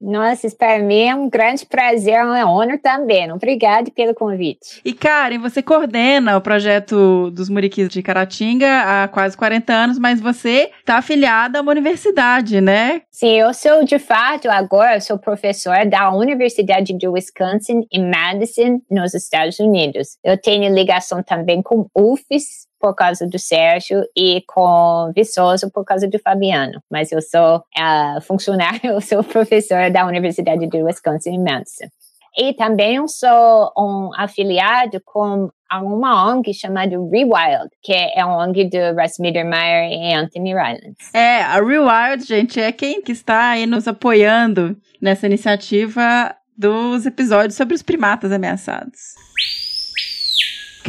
Nossa, 0.00 0.48
para 0.56 0.78
mim 0.78 1.02
é 1.08 1.14
um 1.14 1.28
grande 1.28 1.66
prazer, 1.66 2.24
uma 2.24 2.48
honra 2.50 2.78
também. 2.78 3.30
Obrigada 3.32 3.90
pelo 3.90 4.14
convite. 4.14 4.80
E 4.84 4.92
Karen, 4.92 5.38
você 5.38 5.62
coordena 5.62 6.36
o 6.36 6.40
projeto 6.40 7.30
dos 7.30 7.48
Muriquis 7.48 7.88
de 7.88 8.02
Caratinga 8.02 8.82
há 8.82 9.08
quase 9.08 9.36
40 9.36 9.72
anos, 9.72 9.98
mas 9.98 10.20
você 10.20 10.70
está 10.80 10.98
afiliada 10.98 11.58
a 11.58 11.62
uma 11.62 11.72
universidade, 11.72 12.60
né? 12.60 13.02
Sim, 13.10 13.40
eu 13.40 13.52
sou 13.52 13.84
de 13.84 13.98
fato 13.98 14.48
agora 14.48 15.00
sou 15.00 15.18
professora 15.18 15.84
da 15.84 16.12
Universidade 16.12 16.92
de 16.92 17.08
Wisconsin 17.08 17.86
em 17.92 18.08
Madison, 18.08 18.80
nos 18.88 19.14
Estados 19.14 19.58
Unidos. 19.58 20.16
Eu 20.22 20.40
tenho 20.40 20.72
ligação 20.72 21.22
também 21.22 21.60
com 21.60 21.88
UFES, 21.94 22.67
por 22.80 22.94
causa 22.94 23.26
do 23.26 23.38
Sérgio 23.38 24.04
e 24.16 24.42
com 24.46 25.12
Viçoso 25.14 25.70
por 25.70 25.84
causa 25.84 26.08
do 26.08 26.18
Fabiano. 26.18 26.82
Mas 26.90 27.12
eu 27.12 27.20
sou 27.20 27.58
uh, 27.58 28.20
funcionário, 28.22 28.80
eu 28.92 29.00
sou 29.00 29.22
professora 29.22 29.90
da 29.90 30.06
Universidade 30.06 30.66
de 30.66 30.82
Wisconsin 30.82 31.38
Madison. 31.38 31.88
E 32.36 32.52
também 32.54 33.06
sou 33.08 33.72
um 33.76 34.10
afiliado 34.16 35.00
com 35.04 35.50
uma 35.72 36.30
ONG 36.30 36.54
chamada 36.54 36.90
Rewild, 36.90 37.68
que 37.82 37.92
é 37.92 38.24
uma 38.24 38.44
ONG 38.44 38.64
do 38.70 39.00
Russ 39.00 39.18
Mittermeier 39.18 39.90
e 39.90 40.14
Anthony 40.14 40.54
Rylands. 40.54 41.12
É, 41.12 41.42
a 41.42 41.56
Rewild, 41.56 42.24
gente, 42.24 42.60
é 42.60 42.70
quem 42.70 43.02
que 43.02 43.12
está 43.12 43.50
aí 43.50 43.66
nos 43.66 43.88
apoiando 43.88 44.76
nessa 45.02 45.26
iniciativa 45.26 46.34
dos 46.56 47.06
episódios 47.06 47.54
sobre 47.54 47.74
os 47.74 47.82
primatas 47.82 48.32
ameaçados. 48.32 49.14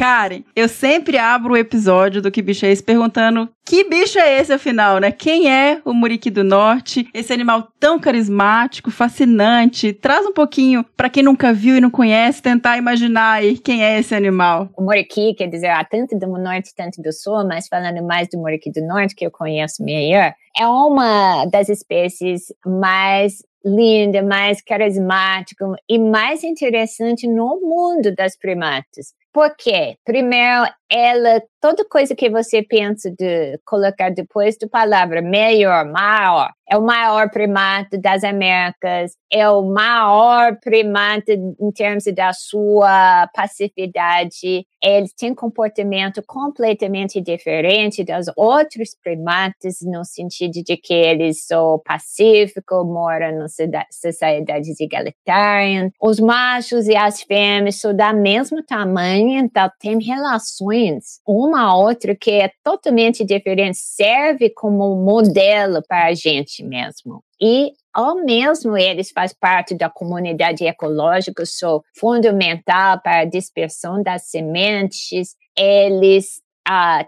Karen, 0.00 0.44
eu 0.56 0.66
sempre 0.66 1.18
abro 1.18 1.52
o 1.52 1.56
episódio 1.58 2.22
do 2.22 2.30
Que 2.30 2.40
Bicho 2.40 2.64
é 2.64 2.70
Esse 2.70 2.82
perguntando 2.82 3.50
que 3.66 3.84
bicho 3.84 4.18
é 4.18 4.40
esse, 4.40 4.52
afinal, 4.52 4.98
né? 4.98 5.12
Quem 5.12 5.48
é 5.48 5.80
o 5.84 5.92
Muriqui 5.92 6.28
do 6.28 6.42
Norte? 6.42 7.06
Esse 7.14 7.32
animal 7.32 7.68
tão 7.78 8.00
carismático, 8.00 8.90
fascinante. 8.90 9.92
Traz 9.92 10.26
um 10.26 10.32
pouquinho, 10.32 10.84
para 10.96 11.08
quem 11.08 11.22
nunca 11.22 11.52
viu 11.52 11.76
e 11.76 11.80
não 11.80 11.90
conhece, 11.90 12.42
tentar 12.42 12.78
imaginar 12.78 13.34
aí 13.34 13.58
quem 13.58 13.84
é 13.84 14.00
esse 14.00 14.12
animal. 14.12 14.70
O 14.76 14.82
Muriqui, 14.82 15.34
quer 15.34 15.46
dizer, 15.48 15.68
há 15.68 15.84
tanto 15.84 16.18
do 16.18 16.26
Norte, 16.26 16.74
tanto 16.74 17.00
do 17.00 17.12
Sul, 17.12 17.46
mas 17.46 17.68
falando 17.68 18.02
mais 18.04 18.26
do 18.28 18.38
Muriqui 18.38 18.72
do 18.72 18.84
Norte, 18.84 19.14
que 19.14 19.24
eu 19.24 19.30
conheço 19.30 19.84
melhor, 19.84 20.32
é 20.58 20.66
uma 20.66 21.44
das 21.44 21.68
espécies 21.68 22.46
mais 22.66 23.34
linda, 23.64 24.22
mais 24.22 24.60
carismática 24.62 25.64
e 25.88 25.98
mais 25.98 26.42
interessante 26.42 27.28
no 27.28 27.60
mundo 27.60 28.12
das 28.16 28.36
primatas. 28.36 29.14
Por 29.32 29.54
quê? 29.56 29.96
Primeiro, 30.04 30.66
ela, 30.90 31.40
toda 31.60 31.84
coisa 31.88 32.16
que 32.16 32.28
você 32.28 32.62
pensa 32.62 33.10
de 33.16 33.58
colocar 33.64 34.10
depois 34.10 34.58
da 34.58 34.66
palavra 34.66 35.22
melhor, 35.22 35.84
maior, 35.86 36.50
é 36.68 36.76
o 36.76 36.82
maior 36.82 37.30
primata 37.30 37.96
das 37.96 38.24
Américas, 38.24 39.12
é 39.32 39.48
o 39.48 39.62
maior 39.62 40.56
primata 40.60 41.32
em 41.32 41.70
termos 41.72 42.04
da 42.14 42.32
sua 42.32 43.28
passividade. 43.34 44.66
Ele 44.82 45.06
tem 45.16 45.34
comportamento 45.34 46.22
completamente 46.26 47.20
diferente 47.20 48.02
dos 48.02 48.26
outros 48.36 48.96
primatas, 49.00 49.76
no 49.82 50.04
sentido 50.04 50.62
de 50.64 50.76
que 50.76 50.94
eles 50.94 51.44
são 51.46 51.80
pacíficos, 51.84 52.86
moram 52.86 53.38
na 53.38 53.46
sociedades 53.90 54.80
igualitárias. 54.80 55.90
Os 56.00 56.18
machos 56.18 56.88
e 56.88 56.96
as 56.96 57.22
fêmeas 57.22 57.76
são 57.76 57.94
da 57.94 58.12
mesmo 58.12 58.62
tamanho, 58.64 59.38
então 59.38 59.70
tem 59.78 60.00
relações 60.02 60.79
uma 61.26 61.76
outra 61.76 62.14
que 62.14 62.30
é 62.30 62.50
totalmente 62.62 63.24
diferente, 63.24 63.76
serve 63.76 64.50
como 64.50 64.96
modelo 64.96 65.82
para 65.88 66.06
a 66.06 66.14
gente 66.14 66.62
mesmo. 66.64 67.22
E 67.40 67.72
ao 67.92 68.16
mesmo 68.16 68.76
eles 68.76 69.10
fazem 69.10 69.36
parte 69.40 69.74
da 69.74 69.90
comunidade 69.90 70.64
ecológica, 70.64 71.44
são 71.44 71.82
fundamental 71.98 73.00
para 73.02 73.20
a 73.20 73.24
dispersão 73.24 74.02
das 74.02 74.30
sementes, 74.30 75.34
eles 75.56 76.40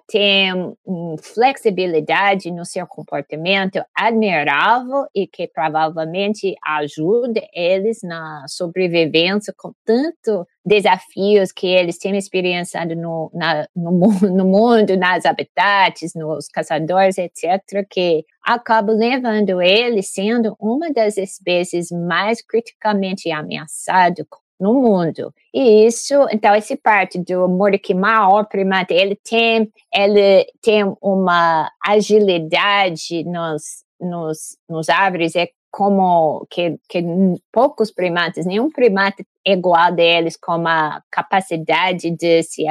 tem 0.09 0.52
um, 0.87 1.16
flexibilidade 1.21 2.50
no 2.50 2.64
seu 2.64 2.87
comportamento 2.87 3.83
admirável 3.95 5.07
e 5.14 5.26
que 5.26 5.47
provavelmente 5.47 6.54
ajuda 6.64 7.40
eles 7.54 8.00
na 8.02 8.45
sobrevivência 8.49 9.54
com 9.57 9.73
tanto 9.85 10.47
desafios 10.64 11.52
que 11.52 11.66
eles 11.66 11.99
têm 11.99 12.16
experienciado 12.16 12.97
no, 12.97 13.31
na, 13.35 13.66
no, 13.75 13.90
no 14.31 14.45
mundo, 14.45 14.97
nas 14.97 15.25
habitats, 15.25 16.14
nos 16.14 16.49
caçadores, 16.49 17.19
etc., 17.19 17.87
que 17.88 18.25
acaba 18.45 18.92
levando 18.92 19.62
eles 19.62 20.12
sendo 20.12 20.57
uma 20.59 20.92
das 20.92 21.16
espécies 21.16 21.90
mais 21.90 22.42
criticamente 22.42 23.31
ameaçadas 23.31 24.26
no 24.62 24.75
mundo. 24.75 25.35
E 25.52 25.85
isso, 25.85 26.14
então, 26.31 26.54
esse 26.54 26.76
parte 26.76 27.19
do 27.19 27.49
Mordecai 27.49 27.97
maior 27.97 28.45
primata, 28.45 28.95
ele 28.95 29.16
tem, 29.16 29.69
ele 29.92 30.47
tem 30.62 30.85
uma 31.02 31.69
agilidade 31.85 33.25
nos, 33.25 33.83
nos, 34.00 34.57
nos 34.69 34.88
árvores, 34.88 35.35
é 35.35 35.49
como 35.69 36.47
que, 36.49 36.78
que 36.88 37.02
poucos 37.50 37.90
primatas, 37.90 38.47
nenhum 38.47 38.71
primata 38.71 39.25
é 39.45 39.54
igual 39.54 39.90
deles 39.90 40.37
com 40.37 40.64
a 40.69 41.02
capacidade 41.11 42.11
de 42.11 42.42
se 42.45 42.64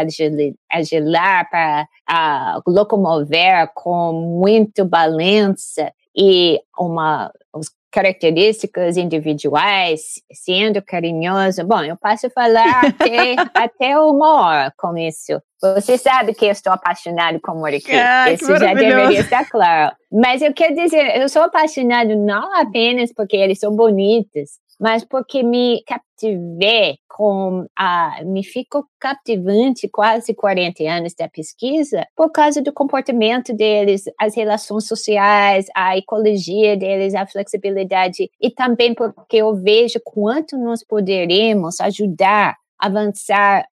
agilar 0.71 1.49
para 1.49 1.87
uh, 2.09 2.71
locomover 2.71 3.69
com 3.73 4.13
muito 4.13 4.85
balança 4.85 5.91
e 6.15 6.61
uma 6.77 7.33
os 7.53 7.69
características 7.91 8.95
individuais, 8.97 10.21
sendo 10.31 10.81
carinhoso. 10.81 11.65
Bom, 11.65 11.83
eu 11.83 11.97
posso 11.97 12.29
falar 12.29 12.85
até, 12.85 13.35
até 13.53 13.99
uma 13.99 14.45
hora 14.45 14.73
com 14.77 14.97
isso. 14.97 15.41
Você 15.61 15.97
sabe 15.97 16.33
que 16.33 16.45
eu 16.45 16.51
estou 16.51 16.73
apaixonado 16.73 17.39
com 17.39 17.53
Moriquê. 17.53 17.91
Ah, 17.93 18.31
isso 18.31 18.47
já 18.47 18.73
deveria 18.73 19.19
estar 19.19 19.47
claro. 19.47 19.95
Mas 20.11 20.41
eu 20.41 20.53
quero 20.53 20.73
dizer, 20.73 21.21
eu 21.21 21.29
sou 21.29 21.43
apaixonado 21.43 22.15
não 22.15 22.55
apenas 22.59 23.13
porque 23.13 23.37
eles 23.37 23.59
são 23.59 23.75
bonitos, 23.75 24.51
mas 24.81 25.05
porque 25.05 25.43
me 25.43 25.83
captivei 25.85 26.97
com 27.07 27.67
a, 27.77 28.23
me 28.25 28.43
ficou 28.43 28.83
captivante 28.99 29.87
quase 29.87 30.33
40 30.33 30.83
anos 30.89 31.13
da 31.13 31.29
pesquisa 31.29 32.03
por 32.15 32.31
causa 32.31 32.63
do 32.63 32.73
comportamento 32.73 33.53
deles, 33.53 34.05
as 34.19 34.35
relações 34.35 34.87
sociais, 34.87 35.67
a 35.75 35.95
ecologia 35.95 36.75
deles, 36.75 37.13
a 37.13 37.27
flexibilidade 37.27 38.27
e 38.41 38.49
também 38.49 38.95
porque 38.95 39.37
eu 39.37 39.53
vejo 39.53 39.99
quanto 40.03 40.57
nós 40.57 40.83
poderemos 40.83 41.79
ajudar 41.79 42.55
a 42.79 42.87
avançar 42.87 43.67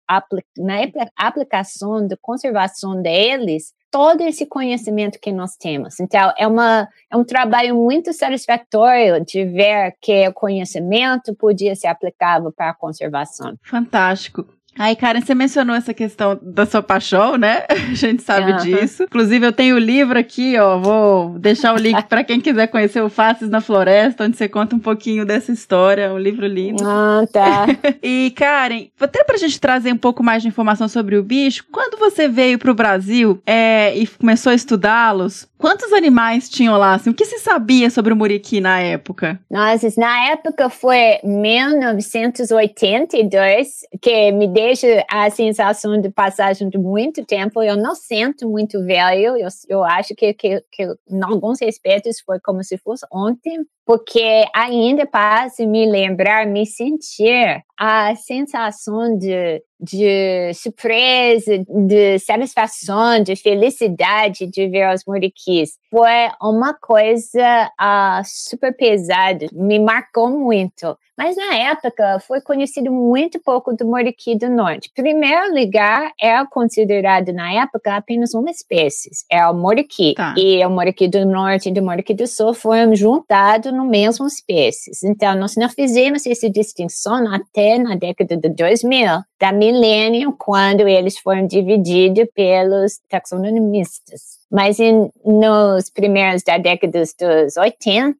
na 0.57 0.77
aplicação 1.19 2.07
da 2.07 2.17
conservação 2.21 3.03
deles 3.03 3.75
todo 3.95 4.23
esse 4.23 4.45
conhecimento 4.45 5.21
que 5.21 5.31
nós 5.31 5.55
temos. 5.55 6.01
Então, 6.01 6.33
é, 6.37 6.49
uma, 6.49 6.89
é 7.09 7.17
um 7.17 7.23
trabalho 7.23 7.77
muito 7.77 8.13
satisfatório 8.13 9.25
de 9.25 9.45
ver 9.45 9.95
que 10.01 10.27
o 10.27 10.33
conhecimento 10.33 11.33
podia 11.33 11.77
ser 11.77 11.87
aplicável 11.87 12.51
para 12.51 12.71
a 12.71 12.75
conservação. 12.75 13.57
Fantástico. 13.63 14.49
Aí, 14.79 14.97
Karen, 14.97 15.21
você 15.21 15.35
mencionou 15.35 15.77
essa 15.77 15.93
questão 15.95 16.39
da 16.43 16.67
sua 16.67 16.83
paixão, 16.83 17.37
né? 17.37 17.65
A 17.71 17.95
gente 17.95 18.23
sabe 18.23 18.53
uhum. 18.53 18.59
disso. 18.59 19.05
Inclusive, 19.05 19.47
eu 19.47 19.53
tenho 19.53 19.77
o 19.77 19.79
livro 19.79 20.19
aqui, 20.19 20.59
ó. 20.59 20.77
Vou 20.79 21.39
deixar 21.39 21.73
o 21.75 21.79
link 21.79 22.03
para 22.09 22.25
quem 22.25 22.41
quiser 22.41 22.67
conhecer 22.67 23.01
o 23.01 23.09
Faces 23.09 23.49
na 23.49 23.61
Floresta, 23.61 24.25
onde 24.25 24.37
você 24.37 24.49
conta 24.49 24.75
um 24.75 24.81
pouquinho 24.81 25.25
dessa 25.25 25.53
história. 25.53 26.13
Um 26.13 26.19
livro 26.19 26.45
lindo. 26.47 26.83
Ah, 26.85 27.25
tá. 27.33 27.67
e, 28.03 28.33
Karen, 28.37 28.89
até 29.01 29.23
pra 29.23 29.37
gente 29.37 29.61
trazer 29.61 29.93
um 29.93 29.97
pouco 29.97 30.25
mais 30.25 30.43
de 30.43 30.49
informação 30.49 30.89
sobre 30.89 31.17
o 31.17 31.23
bicho, 31.23 31.65
quando 31.71 31.97
você 31.99 32.27
veio 32.27 32.59
pro 32.59 32.75
Brasil 32.75 33.41
é, 33.47 33.97
e 33.97 34.05
começou 34.07 34.51
a 34.51 34.55
estudá-los, 34.55 35.47
quantos 35.57 35.93
animais 35.93 36.49
tinham 36.49 36.77
lá? 36.77 36.95
Assim, 36.95 37.11
o 37.11 37.15
que 37.15 37.25
se 37.25 37.39
sabia 37.39 37.89
sobre 37.91 38.13
o 38.13 38.17
muriqui 38.17 38.61
na 38.61 38.81
época? 38.81 39.39
Nossa, 39.51 39.89
na 39.97 40.31
época 40.31 40.69
foi 40.69 41.19
1982 41.23 43.85
que 44.01 44.33
me 44.33 44.49
deu 44.49 44.64
deixa 44.65 45.05
a 45.11 45.29
sensação 45.29 46.01
de 46.01 46.11
passagem 46.11 46.69
de 46.71 46.79
muito 46.79 47.25
tempo. 47.25 47.63
Eu 47.63 47.77
não 47.77 47.95
sinto 47.95 48.49
muito 48.49 48.83
velho. 48.85 49.37
Eu, 49.37 49.49
eu 49.69 49.85
acho 49.85 50.15
que, 50.15 50.33
que, 50.33 50.63
que, 50.73 50.85
em 50.85 51.23
alguns 51.23 51.61
aspectos, 51.61 52.21
foi 52.21 52.41
como 52.41 52.65
se 52.65 52.79
fosse 52.79 53.07
ontem, 53.13 53.59
porque 53.85 54.45
ainda 54.55 55.07
para 55.07 55.49
me 55.61 55.87
lembrar, 55.87 56.47
me 56.47 56.65
sentir 56.65 57.63
a 57.79 58.15
sensação 58.17 59.19
de, 59.19 59.63
de 59.79 60.55
surpresa, 60.55 61.59
de 61.59 62.19
satisfação, 62.19 63.23
de 63.23 63.37
felicidade 63.37 64.47
de 64.47 64.69
ver 64.69 64.95
os 64.95 65.03
muriquis. 65.07 65.73
Foi 65.95 66.29
uma 66.43 66.75
coisa 66.75 67.71
uh, 67.81 68.21
super 68.25 68.77
pesada, 68.77 69.47
me 69.53 69.79
marcou 69.79 70.29
muito. 70.29 70.99
Mas 71.17 71.37
na 71.37 71.55
época 71.55 72.19
foi 72.27 72.41
conhecido 72.41 72.91
muito 72.91 73.39
pouco 73.41 73.73
do 73.73 73.87
moriqui 73.87 74.37
do 74.37 74.51
norte. 74.51 74.91
Primeiro 74.93 75.55
lugar, 75.55 76.11
é 76.21 76.45
considerado 76.47 77.33
na 77.33 77.53
época 77.53 77.95
apenas 77.95 78.35
uma 78.35 78.51
espécie, 78.51 79.11
é 79.31 79.47
o 79.47 79.55
moriqui. 79.55 80.15
Tá. 80.15 80.35
E 80.37 80.67
o 80.67 80.71
moriqui 80.71 81.07
do 81.07 81.25
norte 81.25 81.69
e 81.69 81.73
do 81.73 81.81
moriqui 81.81 82.13
do 82.13 82.27
sul 82.27 82.53
foram 82.53 82.97
juntados 82.97 83.73
no 83.73 83.85
mesmo 83.85 84.27
espécies. 84.27 85.05
Então, 85.05 85.37
nós 85.37 85.55
não 85.55 85.69
fizemos 85.69 86.27
essa 86.27 86.51
distinção 86.51 87.33
até 87.33 87.79
na 87.79 87.95
década 87.95 88.37
de 88.37 88.49
2000, 88.49 89.23
da 89.41 89.53
milênio, 89.53 90.35
quando 90.37 90.81
eles 90.81 91.17
foram 91.19 91.47
divididos 91.47 92.27
pelos 92.35 92.99
taxonomistas. 93.09 94.43
Mas 94.55 94.79
em, 94.79 95.11
nos 95.25 95.91
primeiros 95.91 96.45
da 96.45 96.59
década 96.59 97.01
dos 97.01 97.57
80, 97.57 98.19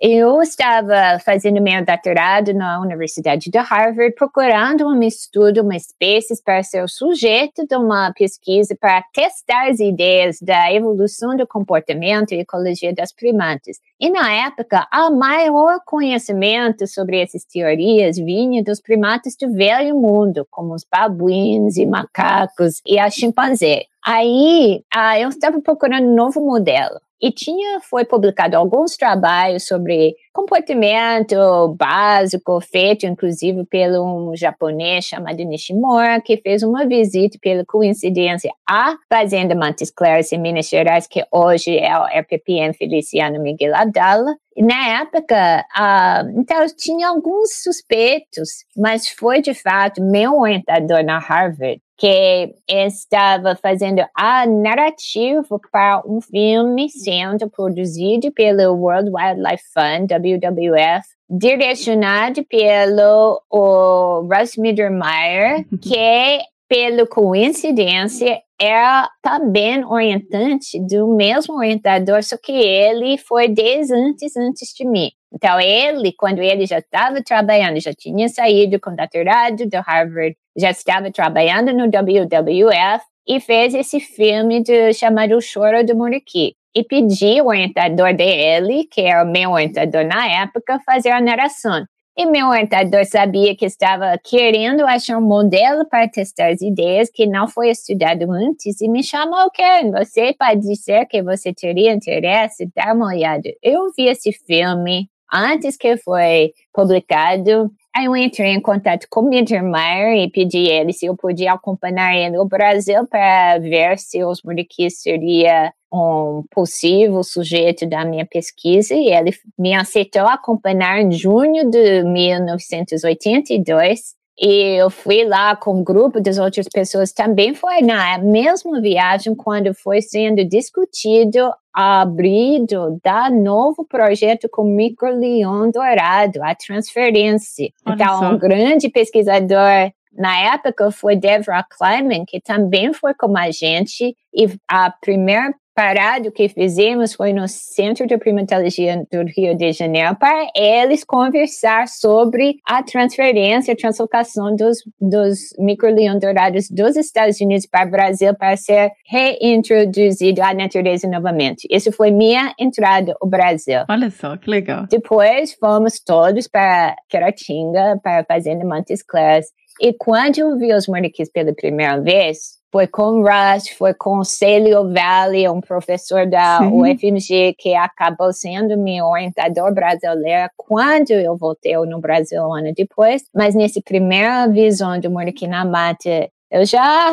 eu 0.00 0.40
estava 0.40 1.18
fazendo 1.24 1.60
meu 1.60 1.84
doutorado 1.84 2.54
na 2.54 2.80
Universidade 2.80 3.50
de 3.50 3.58
Harvard, 3.58 4.14
procurando 4.14 4.86
um 4.86 5.02
estudo, 5.02 5.62
uma 5.62 5.74
espécie 5.74 6.40
para 6.42 6.62
ser 6.62 6.84
o 6.84 6.88
sujeito 6.88 7.66
de 7.66 7.76
uma 7.76 8.12
pesquisa 8.12 8.76
para 8.80 9.02
testar 9.12 9.68
as 9.68 9.80
ideias 9.80 10.38
da 10.40 10.72
evolução 10.72 11.36
do 11.36 11.46
comportamento 11.48 12.32
e 12.32 12.38
ecologia 12.38 12.94
das 12.94 13.12
primatas. 13.12 13.78
E 13.98 14.08
na 14.08 14.32
época, 14.32 14.86
o 14.94 15.10
maior 15.10 15.80
conhecimento 15.84 16.86
sobre 16.86 17.20
essas 17.20 17.44
teorias 17.44 18.16
vinha 18.16 18.62
dos 18.62 18.80
primatas 18.80 19.34
do 19.34 19.52
velho 19.52 19.96
mundo, 19.96 20.46
como 20.48 20.74
os 20.74 20.84
babuínos 20.88 21.76
e 21.76 21.84
macacos 21.84 22.80
e 22.86 23.00
a 23.00 23.10
chimpanzé. 23.10 23.86
Aí, 24.04 24.84
ah, 24.94 25.18
eu 25.18 25.28
estava 25.28 25.60
procurando 25.60 26.06
um 26.06 26.14
novo 26.14 26.40
modelo. 26.40 27.00
E 27.20 27.32
tinha, 27.32 27.80
foi 27.80 28.04
publicado 28.04 28.56
alguns 28.56 28.96
trabalhos 28.96 29.66
sobre 29.66 30.14
comportamento 30.32 31.74
básico, 31.76 32.60
feito 32.60 33.06
inclusive 33.06 33.64
pelo 33.66 34.30
um 34.30 34.36
japonês 34.36 35.04
chamado 35.04 35.42
Nishimura, 35.42 36.20
que 36.20 36.36
fez 36.36 36.62
uma 36.62 36.86
visita 36.86 37.36
pela 37.42 37.64
coincidência 37.64 38.52
à 38.68 38.96
Fazenda 39.12 39.54
Montes 39.56 39.90
Claros 39.90 40.30
em 40.32 40.38
Minas 40.38 40.68
Gerais, 40.68 41.08
que 41.08 41.24
hoje 41.32 41.76
é 41.76 41.98
o 41.98 42.04
RPPM 42.04 42.72
Feliciano 42.72 43.42
Miguel 43.42 43.74
Adala. 43.74 44.36
Na 44.56 45.00
época, 45.00 45.64
uh, 45.76 46.40
então 46.40 46.64
tinha 46.76 47.08
alguns 47.08 47.62
suspeitos, 47.62 48.64
mas 48.76 49.08
foi 49.08 49.40
de 49.40 49.54
fato 49.54 50.00
meu 50.02 50.38
orientador 50.38 51.02
na 51.02 51.18
Harvard 51.18 51.80
que 51.98 52.54
estava 52.68 53.56
fazendo 53.56 54.06
a 54.14 54.46
narrativa 54.46 55.58
para 55.72 56.00
um 56.06 56.20
filme 56.20 56.88
sendo 56.88 57.50
produzido 57.50 58.30
pelo 58.30 58.74
World 58.74 59.10
Wildlife 59.10 59.64
Fund, 59.74 60.08
WWF, 60.08 61.04
direcionado 61.28 62.44
pelo 62.44 63.42
o 63.50 64.20
Russ 64.32 64.56
Mittermeier, 64.56 65.66
que, 65.82 66.38
pela 66.68 67.04
coincidência, 67.04 68.40
era 68.60 69.10
também 69.20 69.84
orientante 69.84 70.80
do 70.80 71.16
mesmo 71.16 71.56
orientador, 71.56 72.22
só 72.22 72.36
que 72.36 72.52
ele 72.52 73.18
foi 73.18 73.48
10 73.48 73.90
antes 73.90 74.36
antes 74.36 74.68
de 74.72 74.86
mim. 74.86 75.10
Então, 75.32 75.60
ele, 75.60 76.12
quando 76.12 76.40
ele 76.40 76.66
já 76.66 76.78
estava 76.78 77.22
trabalhando, 77.22 77.80
já 77.80 77.92
tinha 77.92 78.28
saído 78.28 78.80
com 78.80 78.94
doutorado 78.94 79.66
do 79.66 79.80
Harvard, 79.80 80.36
já 80.56 80.70
estava 80.70 81.10
trabalhando 81.10 81.72
no 81.72 81.84
WWF 81.84 83.04
e 83.26 83.38
fez 83.40 83.74
esse 83.74 84.00
filme 84.00 84.62
de, 84.62 84.92
chamado 84.94 85.36
O 85.36 85.40
Choro 85.40 85.84
do 85.84 85.94
Muriqui. 85.94 86.54
E 86.74 86.82
pediu 86.82 87.44
o 87.44 87.48
orientador 87.48 88.14
dele, 88.14 88.84
que 88.90 89.02
era 89.02 89.24
o 89.24 89.30
meu 89.30 89.50
orientador 89.50 90.04
na 90.04 90.26
época, 90.42 90.80
fazer 90.84 91.10
a 91.10 91.20
narração. 91.20 91.84
E 92.20 92.26
meu 92.26 92.48
orientador 92.48 93.04
sabia 93.04 93.54
que 93.54 93.64
estava 93.64 94.18
querendo 94.18 94.84
achar 94.84 95.18
um 95.18 95.20
modelo 95.20 95.86
para 95.88 96.08
testar 96.08 96.48
as 96.48 96.60
ideias 96.60 97.08
que 97.14 97.26
não 97.26 97.46
foi 97.46 97.70
estudado 97.70 98.28
antes 98.32 98.80
e 98.80 98.88
me 98.88 99.04
chamou, 99.04 99.48
Karen, 99.52 99.92
você 99.92 100.34
pode 100.36 100.62
dizer 100.62 101.06
que 101.06 101.22
você 101.22 101.54
teria 101.54 101.92
interesse, 101.92 102.68
dá 102.74 102.92
uma 102.92 103.06
olhada. 103.06 103.48
Eu 103.62 103.92
vi 103.96 104.06
esse 104.06 104.32
filme, 104.32 105.08
antes 105.32 105.76
que 105.76 105.96
foi 105.96 106.52
publicado, 106.72 107.70
eu 108.04 108.16
entrei 108.16 108.52
em 108.52 108.60
contato 108.60 109.06
com 109.10 109.20
o 109.20 109.28
Mittermeier 109.28 110.24
e 110.24 110.30
pedi 110.30 110.68
ele 110.68 110.92
se 110.92 111.06
eu 111.06 111.16
podia 111.16 111.52
acompanhar 111.52 112.14
ele 112.14 112.36
no 112.36 112.46
Brasil 112.46 113.04
para 113.06 113.58
ver 113.58 113.98
se 113.98 114.22
os 114.24 114.42
muriquis 114.42 115.00
seria 115.00 115.72
um 115.92 116.44
possível 116.50 117.22
sujeito 117.24 117.86
da 117.86 118.04
minha 118.04 118.26
pesquisa. 118.26 118.94
E 118.94 119.08
ele 119.08 119.32
me 119.58 119.74
aceitou 119.74 120.26
acompanhar 120.26 121.00
em 121.00 121.10
junho 121.10 121.70
de 121.70 122.04
1982 122.04 124.17
e 124.40 124.80
eu 124.80 124.88
fui 124.88 125.24
lá 125.24 125.56
com 125.56 125.80
um 125.80 125.84
grupo 125.84 126.20
das 126.20 126.38
outras 126.38 126.68
pessoas. 126.68 127.12
Também 127.12 127.54
foi 127.54 127.82
na 127.82 128.18
mesma 128.18 128.80
viagem 128.80 129.34
quando 129.34 129.74
foi 129.74 130.00
sendo 130.00 130.44
discutido 130.44 131.50
abrido 131.74 133.00
da 133.02 133.28
novo 133.30 133.84
projeto 133.84 134.48
com 134.50 134.64
microleão 134.64 135.70
dourado, 135.70 136.42
a 136.42 136.54
transferência. 136.54 137.70
Olha 137.84 137.94
então, 137.94 138.18
só. 138.18 138.30
um 138.30 138.38
grande 138.38 138.88
pesquisador 138.88 139.92
na 140.12 140.54
época 140.54 140.90
foi 140.90 141.16
Deborah 141.16 141.64
Kleiman, 141.64 142.24
que 142.26 142.40
também 142.40 142.92
foi 142.92 143.14
como 143.14 143.38
a 143.38 143.50
gente, 143.50 144.16
e 144.34 144.48
a 144.66 144.90
primeira 144.90 145.54
parado 145.78 146.32
que 146.32 146.48
fizemos 146.48 147.14
foi 147.14 147.32
no 147.32 147.46
Centro 147.46 148.04
de 148.04 148.18
Primatologia 148.18 149.06
do 149.12 149.22
Rio 149.22 149.56
de 149.56 149.70
Janeiro 149.70 150.16
para 150.16 150.48
eles 150.52 151.04
conversar 151.04 151.86
sobre 151.86 152.56
a 152.66 152.82
transferência, 152.82 153.74
a 153.74 153.76
translocação 153.76 154.56
dos, 154.56 154.78
dos 155.00 155.38
microleões 155.56 156.18
dourados 156.18 156.68
dos 156.68 156.96
Estados 156.96 157.40
Unidos 157.40 157.64
para 157.64 157.86
o 157.86 157.90
Brasil 157.92 158.34
para 158.34 158.56
ser 158.56 158.90
reintroduzido 159.06 160.42
à 160.42 160.52
natureza 160.52 161.06
novamente. 161.06 161.68
Isso 161.70 161.92
foi 161.92 162.10
minha 162.10 162.52
entrada 162.58 163.14
ao 163.20 163.28
Brasil. 163.28 163.82
Olha 163.88 164.10
só, 164.10 164.36
que 164.36 164.50
legal. 164.50 164.84
Depois 164.90 165.54
fomos 165.54 166.00
todos 166.00 166.48
para 166.48 166.96
Queratinga, 167.08 168.00
para 168.02 168.22
a 168.22 168.24
Fazenda 168.24 168.64
Montes 168.64 169.00
Claros. 169.00 169.46
E 169.80 169.92
quando 169.92 170.38
eu 170.38 170.58
vi 170.58 170.74
os 170.74 170.88
moriquis 170.88 171.30
pela 171.30 171.54
primeira 171.54 172.00
vez, 172.00 172.57
foi 172.70 172.86
com 172.86 173.22
Rush, 173.22 173.70
foi 173.76 173.94
com 173.94 174.22
Celio 174.22 174.92
Valley, 174.92 175.48
um 175.48 175.60
professor 175.60 176.26
da 176.26 176.58
Sim. 176.58 176.70
UFMG 176.72 177.54
que 177.58 177.74
acabou 177.74 178.32
sendo 178.32 178.76
meu 178.76 179.06
orientador 179.06 179.72
brasileiro 179.72 180.50
quando 180.56 181.10
eu 181.10 181.36
voltei 181.36 181.76
no 181.76 182.00
Brasil 182.00 182.42
um 182.42 182.54
ano 182.54 182.72
depois. 182.74 183.24
Mas 183.34 183.54
nessa 183.54 183.80
primeira 183.82 184.46
visão 184.48 185.00
do 185.00 185.10
Muriquina 185.10 185.64
Mate, 185.64 186.30
eu 186.50 186.64
já 186.64 187.12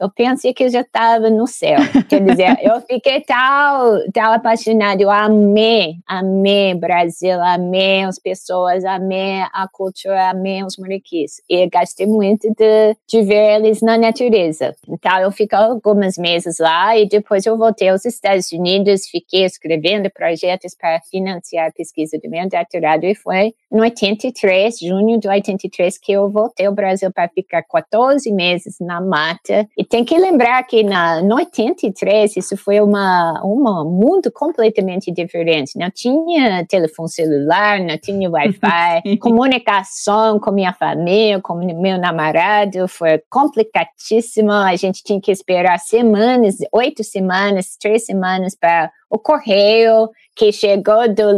eu 0.00 0.10
pensei 0.10 0.54
que 0.54 0.64
eu 0.64 0.70
já 0.70 0.80
estava 0.80 1.28
no 1.28 1.46
céu. 1.46 1.78
Quer 2.08 2.24
dizer, 2.24 2.56
eu 2.62 2.80
fiquei 2.80 3.20
tal, 3.20 3.98
tal 4.14 4.32
apaixonada. 4.32 5.02
Eu 5.02 5.10
amei, 5.10 5.96
amei 6.06 6.74
Brasil, 6.74 7.38
amei 7.42 8.04
as 8.04 8.18
pessoas, 8.18 8.82
amei 8.84 9.42
a 9.52 9.68
cultura, 9.70 10.30
amei 10.30 10.64
os 10.64 10.78
moriquis. 10.78 11.42
E 11.50 11.68
gostei 11.68 12.06
muito 12.06 12.48
de, 12.54 12.96
de 13.06 13.22
ver 13.22 13.56
eles 13.56 13.82
na 13.82 13.98
natureza. 13.98 14.74
Então, 14.88 15.18
eu 15.20 15.30
fiquei 15.30 15.58
alguns 15.58 16.16
meses 16.16 16.58
lá 16.58 16.96
e 16.96 17.06
depois 17.06 17.44
eu 17.44 17.58
voltei 17.58 17.90
aos 17.90 18.06
Estados 18.06 18.50
Unidos, 18.52 19.06
fiquei 19.06 19.44
escrevendo 19.44 20.10
projetos 20.10 20.74
para 20.74 20.98
financiar 21.10 21.68
a 21.68 21.72
pesquisa 21.72 22.18
do 22.22 22.30
meu 22.30 22.48
doutorado 22.48 23.04
e 23.04 23.14
foi 23.14 23.52
no 23.70 23.82
83, 23.82 24.78
junho 24.78 25.20
de 25.20 25.28
83, 25.28 25.98
que 25.98 26.12
eu 26.12 26.30
voltei 26.30 26.66
ao 26.66 26.74
Brasil 26.74 27.12
para 27.12 27.28
ficar 27.28 27.62
14 27.62 28.32
meses 28.32 28.76
na 28.80 29.00
mata 29.00 29.68
e 29.76 29.84
tem 29.90 30.04
que 30.04 30.16
lembrar 30.16 30.62
que 30.62 30.84
na, 30.84 31.20
no 31.20 31.34
83 31.34 32.36
isso 32.36 32.56
foi 32.56 32.80
uma, 32.80 33.42
uma 33.42 33.84
mundo 33.84 34.30
completamente 34.32 35.10
diferente. 35.10 35.76
Não 35.76 35.90
tinha 35.90 36.64
telefone 36.64 37.08
celular, 37.08 37.80
não 37.80 37.98
tinha 37.98 38.30
Wi-Fi, 38.30 39.18
comunicação 39.18 40.38
com 40.38 40.52
minha 40.52 40.72
família, 40.72 41.40
com 41.40 41.56
meu 41.56 41.98
namorado 41.98 42.86
foi 42.86 43.20
complicadíssimo. 43.28 44.52
A 44.52 44.76
gente 44.76 45.02
tinha 45.02 45.20
que 45.20 45.32
esperar 45.32 45.80
semanas, 45.80 46.58
oito 46.72 47.02
semanas, 47.02 47.76
três 47.76 48.06
semanas 48.06 48.54
para 48.54 48.92
o 49.10 49.18
correio 49.18 50.08
que 50.36 50.52
chegou 50.52 51.12
do 51.12 51.32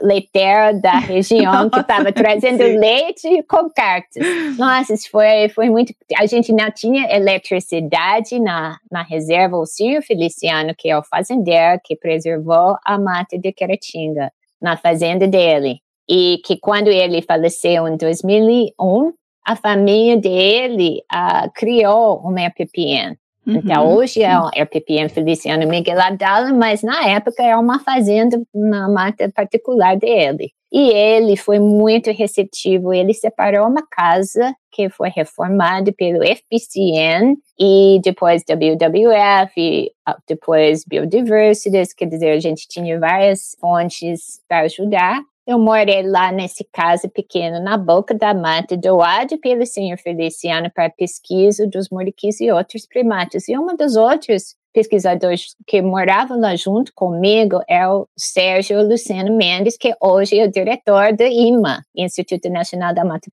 leiteiro 0.00 0.80
da 0.80 0.98
região 1.00 1.68
que 1.70 1.80
estava 1.80 2.12
trazendo 2.12 2.62
sim. 2.62 2.78
leite 2.78 3.42
com 3.48 3.70
cartas. 3.70 4.22
Nossa, 4.58 4.94
isso 4.94 5.10
foi, 5.10 5.48
foi 5.48 5.70
muito. 5.70 5.94
A 6.16 6.26
gente 6.26 6.52
não 6.52 6.70
tinha 6.70 7.14
eletricidade 7.14 8.38
na, 8.38 8.78
na 8.90 9.02
reserva. 9.02 9.56
O 9.56 9.66
Círio 9.66 10.02
Feliciano, 10.02 10.74
que 10.76 10.90
é 10.90 10.98
o 10.98 11.02
fazendeiro 11.02 11.80
que 11.84 11.96
preservou 11.96 12.76
a 12.84 12.98
mata 12.98 13.38
de 13.38 13.52
Queratinga 13.52 14.30
na 14.60 14.76
fazenda 14.76 15.26
dele. 15.26 15.80
E 16.08 16.40
que 16.44 16.56
quando 16.56 16.88
ele 16.88 17.22
faleceu 17.22 17.88
em 17.88 17.96
2001, 17.96 19.12
a 19.44 19.56
família 19.56 20.16
dele 20.16 21.02
uh, 21.12 21.50
criou 21.54 22.18
uma 22.18 22.42
EPPN. 22.42 23.16
Uhum, 23.46 23.56
então, 23.56 23.94
hoje 23.96 24.22
é 24.22 24.38
o 24.38 24.46
RPPM 24.46 25.08
Feliciano 25.08 25.66
Miguel 25.66 26.00
Adala, 26.00 26.52
mas 26.52 26.82
na 26.82 27.08
época 27.08 27.42
é 27.42 27.56
uma 27.56 27.80
fazenda, 27.80 28.40
uma 28.54 28.88
mata 28.88 29.30
particular 29.34 29.96
dele. 29.96 30.52
E 30.72 30.90
ele 30.90 31.36
foi 31.36 31.58
muito 31.58 32.10
receptivo. 32.10 32.94
Ele 32.94 33.12
separou 33.12 33.68
uma 33.68 33.86
casa 33.90 34.54
que 34.70 34.88
foi 34.88 35.10
reformada 35.10 35.92
pelo 35.92 36.24
FPCN 36.24 37.36
e 37.60 38.00
depois 38.02 38.42
WWF 38.48 39.52
e 39.58 39.92
depois 40.26 40.82
Biodiversity, 40.86 41.94
quer 41.94 42.06
dizer, 42.06 42.30
a 42.30 42.40
gente 42.40 42.66
tinha 42.66 42.98
várias 42.98 43.54
fontes 43.60 44.40
para 44.48 44.60
ajudar. 44.60 45.20
Eu 45.44 45.58
morei 45.58 46.02
lá 46.02 46.30
nesse 46.30 46.64
casa 46.72 47.08
pequeno, 47.08 47.60
na 47.60 47.76
boca 47.76 48.14
da 48.14 48.32
mata, 48.32 48.76
doado 48.76 49.36
pelo 49.38 49.66
senhor 49.66 49.98
Feliciano 49.98 50.70
para 50.72 50.88
pesquisa 50.88 51.66
dos 51.66 51.88
moriquis 51.90 52.40
e 52.40 52.50
outros 52.50 52.86
primatas. 52.86 53.48
E 53.48 53.58
uma 53.58 53.76
das 53.76 53.96
outras 53.96 54.54
pesquisadores 54.72 55.54
que 55.66 55.82
moravam 55.82 56.40
lá 56.40 56.54
junto 56.56 56.92
comigo 56.94 57.60
é 57.68 57.86
o 57.88 58.08
Sérgio 58.16 58.82
Luciano 58.86 59.36
Mendes, 59.36 59.76
que 59.76 59.94
hoje 60.00 60.38
é 60.38 60.46
o 60.46 60.50
diretor 60.50 61.12
do 61.12 61.24
IMA, 61.24 61.84
Instituto 61.94 62.48
Nacional 62.48 62.94
da 62.94 63.04
Mata, 63.04 63.30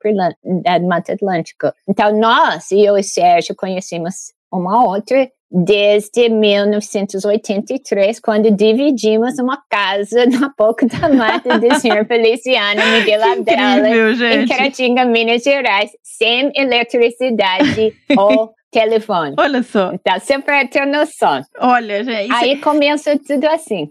da 0.63 0.79
Mata 0.79 1.13
Atlântica. 1.13 1.75
Então, 1.87 2.17
nós 2.17 2.71
e 2.71 2.85
eu 2.85 2.97
e 2.97 3.01
o 3.01 3.03
Sérgio 3.03 3.55
conhecemos 3.55 4.33
uma 4.51 4.85
outra 4.87 5.29
desde 5.49 6.29
1983, 6.29 8.19
quando 8.19 8.51
dividimos 8.51 9.39
uma 9.39 9.61
casa 9.69 10.25
na 10.25 10.53
Boca 10.57 10.85
da 10.85 11.09
Mata 11.09 11.57
do 11.57 11.75
senhor 11.79 12.05
Feliciano 12.05 12.81
Miguel 12.91 13.23
Abdala, 13.23 13.89
em 13.89 14.47
Caratinga, 14.47 15.05
Minas 15.05 15.43
Gerais, 15.43 15.91
sem 16.03 16.51
eletricidade 16.55 17.93
ou 18.17 18.51
telefone. 18.79 19.35
Olha 19.37 19.63
só. 19.63 19.91
Então, 19.93 20.19
sempre 20.19 20.55
é 20.55 20.67
ter 20.67 20.85
noção. 20.85 21.41
Olha, 21.59 22.03
gente. 22.03 22.31
Aí 22.31 22.51
é... 22.51 22.57
começa 22.57 23.17
tudo 23.17 23.45
assim. 23.47 23.89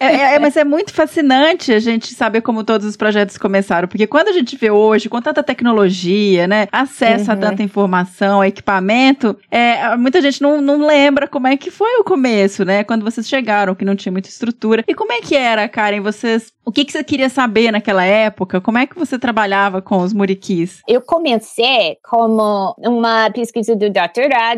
É, 0.00 0.06
é, 0.06 0.34
é, 0.34 0.38
mas 0.38 0.56
é 0.56 0.64
muito 0.64 0.92
fascinante 0.92 1.72
a 1.72 1.80
gente 1.80 2.14
saber 2.14 2.40
como 2.40 2.62
todos 2.62 2.86
os 2.86 2.96
projetos 2.96 3.36
começaram, 3.36 3.88
porque 3.88 4.06
quando 4.06 4.28
a 4.28 4.32
gente 4.32 4.56
vê 4.56 4.70
hoje, 4.70 5.08
com 5.08 5.20
tanta 5.20 5.42
tecnologia, 5.42 6.46
né, 6.46 6.68
acesso 6.70 7.30
uhum. 7.30 7.36
a 7.36 7.36
tanta 7.36 7.62
informação, 7.62 8.44
equipamento, 8.44 9.36
é, 9.50 9.96
muita 9.96 10.20
gente 10.20 10.40
não, 10.40 10.60
não 10.60 10.86
lembra 10.86 11.26
como 11.26 11.46
é 11.46 11.56
que 11.56 11.70
foi 11.70 11.96
o 11.98 12.04
começo, 12.04 12.64
né, 12.64 12.84
quando 12.84 13.04
vocês 13.04 13.28
chegaram, 13.28 13.74
que 13.74 13.84
não 13.84 13.96
tinha 13.96 14.12
muita 14.12 14.28
estrutura. 14.28 14.84
E 14.86 14.94
como 14.94 15.12
é 15.12 15.20
que 15.20 15.34
era, 15.34 15.68
Karen, 15.68 16.00
vocês 16.00 16.52
o 16.68 16.70
que, 16.70 16.84
que 16.84 16.92
você 16.92 17.02
queria 17.02 17.30
saber 17.30 17.72
naquela 17.72 18.04
época? 18.04 18.60
Como 18.60 18.76
é 18.76 18.86
que 18.86 18.94
você 18.94 19.18
trabalhava 19.18 19.80
com 19.80 20.02
os 20.02 20.12
muriquis? 20.12 20.82
Eu 20.86 21.00
comecei 21.00 21.96
como 22.06 22.74
uma 22.76 23.30
pesquisa 23.30 23.74
do 23.74 23.88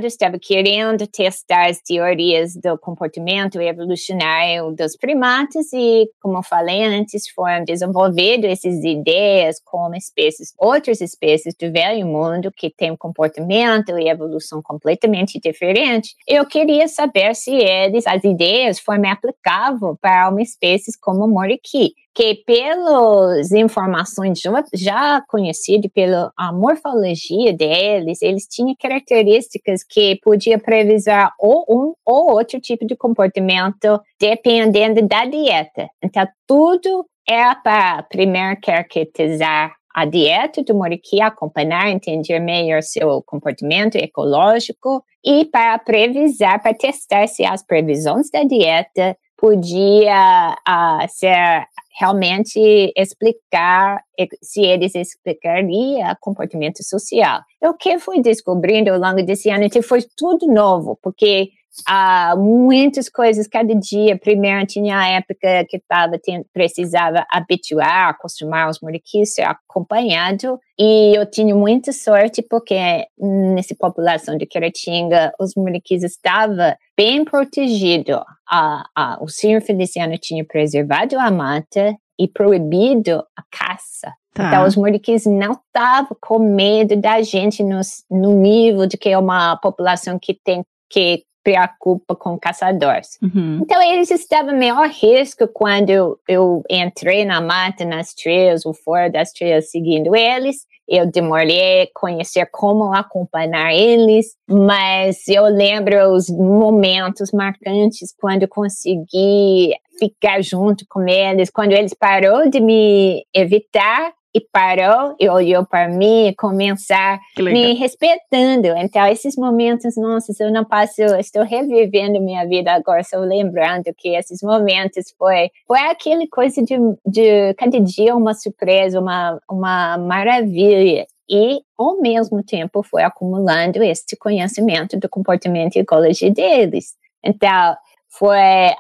estava 0.07 0.39
querendo 0.39 1.07
testar 1.07 1.69
as 1.69 1.81
teorias 1.81 2.55
do 2.55 2.79
comportamento 2.79 3.61
evolucionário 3.61 4.71
dos 4.73 4.97
primatas 4.97 5.73
e, 5.73 6.09
como 6.21 6.43
falei 6.43 6.83
antes, 6.83 7.29
foram 7.35 7.65
desenvolvidas 7.65 8.51
essas 8.51 8.83
ideias 8.85 9.61
como 9.65 9.95
espécies, 9.95 10.53
outras 10.59 11.01
espécies 11.01 11.55
do 11.55 11.71
velho 11.73 12.07
mundo 12.07 12.53
que 12.57 12.71
têm 12.71 12.91
um 12.91 12.97
comportamento 12.97 13.99
e 13.99 14.09
evolução 14.09 14.61
completamente 14.63 15.39
diferente. 15.39 16.15
Eu 16.27 16.47
queria 16.47 16.89
saber 16.89 17.35
se 17.35 17.55
eles, 17.55 18.07
as 18.07 18.25
ideias, 18.25 18.81
foram 18.81 19.11
aplicáveis 19.11 19.97
para 20.01 20.29
uma 20.29 20.43
espécie 20.43 20.91
como 21.01 21.25
o 21.25 21.29
moriqui 21.29 21.95
que 22.15 22.43
pelas 22.45 23.53
informações 23.53 24.41
já 24.75 25.23
conhecidas, 25.29 25.91
pela 25.95 26.33
morfologia 26.53 27.53
deles, 27.53 28.21
eles 28.21 28.47
tinham 28.47 28.75
características 28.79 29.85
que 29.89 30.19
podia 30.23 30.59
previsar 30.59 31.33
ou 31.39 31.65
um 31.69 31.95
ou 32.05 32.33
outro 32.33 32.61
tipo 32.61 32.87
de 32.87 32.97
comportamento 32.97 34.01
dependendo 34.21 35.07
da 35.07 35.25
dieta. 35.25 35.89
Então, 36.03 36.27
tudo 36.47 37.07
é 37.29 37.55
para 37.55 38.03
primeiro 38.05 38.61
caracterizar 38.61 39.73
a 39.95 40.05
dieta 40.05 40.63
do 40.63 40.75
moriqui, 40.75 41.21
acompanhar, 41.21 41.91
entender 41.91 42.39
melhor 42.39 42.83
seu 42.83 43.23
comportamento 43.23 43.97
ecológico 43.97 45.05
e 45.25 45.45
para 45.45 45.79
previsar, 45.79 46.63
para 46.63 46.75
testar 46.75 47.27
se 47.27 47.45
as 47.45 47.65
previsões 47.65 48.31
da 48.31 48.45
dieta 48.45 49.17
podia 49.37 50.55
uh, 50.69 51.09
ser 51.09 51.67
realmente 52.01 52.93
explicar 52.97 54.03
se 54.43 54.63
eles 54.63 54.95
explicariam 54.95 56.17
comportamento 56.21 56.83
social. 56.83 57.41
O 57.63 57.75
que 57.75 57.99
fui 57.99 58.23
descobrindo 58.23 58.91
ao 58.91 58.99
longo 58.99 59.23
desse 59.23 59.51
ano 59.51 59.69
foi 59.83 60.01
tudo 60.17 60.47
novo, 60.47 60.99
porque 61.03 61.51
há 61.87 62.35
muitas 62.37 63.09
coisas 63.09 63.47
cada 63.47 63.75
dia. 63.75 64.19
Primeiro 64.19 64.67
tinha 64.67 64.99
a 64.99 65.09
época 65.09 65.65
que 65.69 65.79
tava 65.89 66.19
precisava 66.53 67.27
habituar, 67.31 68.09
acostumar 68.09 68.69
os 68.69 68.81
moriquis 68.81 69.35
ser 69.35 69.43
acompanhado 69.43 70.59
e 70.79 71.15
eu 71.15 71.27
tinha 71.27 71.55
muita 71.55 71.93
sorte 71.93 72.43
porque 72.43 73.07
nessa 73.19 73.75
população 73.75 74.37
de 74.39 74.47
Queratinga 74.47 75.33
os 75.39 75.55
moriquis 75.55 76.03
estavam 76.03 76.75
bem 76.97 77.25
protegidos. 77.25 78.21
A, 78.51 78.85
a, 78.97 79.19
o 79.23 79.29
senhor 79.29 79.61
Feliciano 79.61 80.17
tinha 80.19 80.45
preservado 80.45 81.19
a 81.19 81.31
mata 81.31 81.95
e 82.19 82.29
proibido 82.29 83.23
a 83.37 83.43
caça. 83.51 84.13
Tá. 84.35 84.49
Então, 84.49 84.67
os 84.67 84.77
moriquis 84.77 85.27
não 85.27 85.53
estavam 85.53 86.17
com 86.21 86.39
medo 86.39 86.97
da 86.97 87.21
gente 87.23 87.63
no, 87.63 87.81
no 88.11 88.35
nível 88.35 88.87
de 88.87 88.97
que 88.97 89.09
é 89.09 89.19
uma 89.19 89.57
população 89.57 90.19
que 90.19 90.35
tem 90.35 90.65
que 90.89 91.25
preocupa 91.51 92.15
com 92.15 92.39
caçadores. 92.39 93.19
Uhum. 93.23 93.61
Então, 93.63 93.83
eles 93.83 94.11
estavam 94.11 94.57
maior 94.57 94.89
risco 94.89 95.49
quando 95.49 95.91
eu, 95.91 96.19
eu 96.29 96.63
entrei 96.71 97.25
na 97.25 97.41
mata, 97.41 97.85
nas 97.85 98.15
trilhas, 98.15 98.65
ou 98.65 98.73
fora 98.73 99.11
das 99.11 99.33
trilhas, 99.33 99.71
seguindo 99.71 100.15
eles. 100.15 100.67
Eu 100.89 101.07
demorei 101.07 101.83
a 101.83 101.89
conhecer 101.95 102.47
como 102.51 102.93
acompanhar 102.93 103.73
eles, 103.73 104.35
mas 104.49 105.27
eu 105.29 105.45
lembro 105.45 106.13
os 106.13 106.29
momentos 106.29 107.31
marcantes 107.33 108.13
quando 108.19 108.49
consegui 108.49 109.73
ficar 109.99 110.43
junto 110.43 110.85
com 110.89 111.07
eles, 111.07 111.51
quando 111.51 111.73
eles 111.73 111.95
parou 111.95 112.49
de 112.49 112.61
me 112.61 113.25
evitar 113.35 114.13
e 114.35 114.41
parou 114.41 115.15
e 115.19 115.29
olhou 115.29 115.67
para 115.67 115.89
mim 115.89 116.29
e 116.29 116.35
começar 116.35 117.19
me 117.39 117.75
respeitando. 117.75 118.69
Então, 118.77 119.07
esses 119.07 119.37
momentos, 119.37 119.97
nossa, 119.97 120.33
eu 120.41 120.53
não 120.53 120.65
passo, 120.65 121.03
estou 121.19 121.43
revivendo 121.43 122.21
minha 122.21 122.47
vida 122.47 122.73
agora, 122.73 123.01
estou 123.01 123.21
lembrando 123.21 123.93
que 123.97 124.15
esses 124.17 124.41
momentos 124.43 125.13
foi, 125.19 125.51
foi 125.67 125.81
aquele 125.81 126.29
coisa 126.29 126.63
de, 126.63 126.77
de 127.05 127.55
cada 127.55 127.81
dia 127.81 128.15
uma 128.15 128.35
surpresa, 128.35 129.01
uma, 129.01 129.41
uma 129.51 129.99
maravilha. 129.99 131.07
E, 131.29 131.61
ao 131.79 132.01
mesmo 132.01 132.43
tempo, 132.43 132.83
foi 132.83 133.05
acumulando 133.05 133.83
este 133.85 134.17
conhecimento 134.17 134.99
do 134.99 135.09
comportamento 135.09 135.77
e 135.77 135.81
ecologia 135.81 136.31
deles. 136.31 136.97
Então, 137.25 137.77
foi 138.11 138.37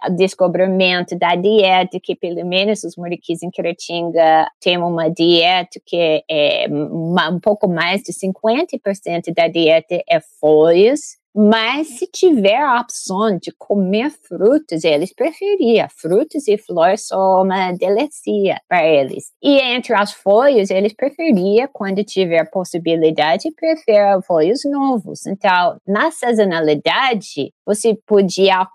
o 0.08 0.16
descobrimento 0.16 1.16
da 1.16 1.36
dieta, 1.36 1.98
que 2.02 2.16
pelo 2.16 2.44
menos 2.44 2.82
os 2.82 2.96
muriquis 2.96 3.42
em 3.42 3.50
Quiratinga 3.50 4.50
têm 4.60 4.76
uma 4.78 5.08
dieta 5.08 5.80
que 5.86 6.24
é 6.28 6.66
um 6.68 7.40
pouco 7.40 7.68
mais 7.68 8.02
de 8.02 8.12
50% 8.12 9.32
da 9.34 9.46
dieta 9.46 10.02
é 10.08 10.20
folhas, 10.40 11.20
mas 11.34 11.86
se 11.98 12.06
tiver 12.08 12.60
a 12.60 12.80
opção 12.80 13.38
de 13.38 13.52
comer 13.56 14.10
frutas, 14.10 14.82
eles 14.82 15.14
preferiam. 15.14 15.86
Frutas 15.88 16.48
e 16.48 16.58
flores 16.58 17.06
são 17.06 17.42
uma 17.42 17.72
delícia 17.72 18.60
para 18.68 18.84
eles. 18.84 19.30
E 19.40 19.58
entre 19.60 19.94
as 19.94 20.12
folhas, 20.12 20.70
eles 20.70 20.92
preferiam, 20.92 21.68
quando 21.72 22.02
tiver 22.02 22.50
possibilidade, 22.50 23.52
preferem 23.52 24.20
folhas 24.22 24.62
novos. 24.64 25.24
Então, 25.24 25.78
na 25.86 26.10
sazonalidade, 26.10 27.52
você 27.70 27.96
podia, 28.04 28.66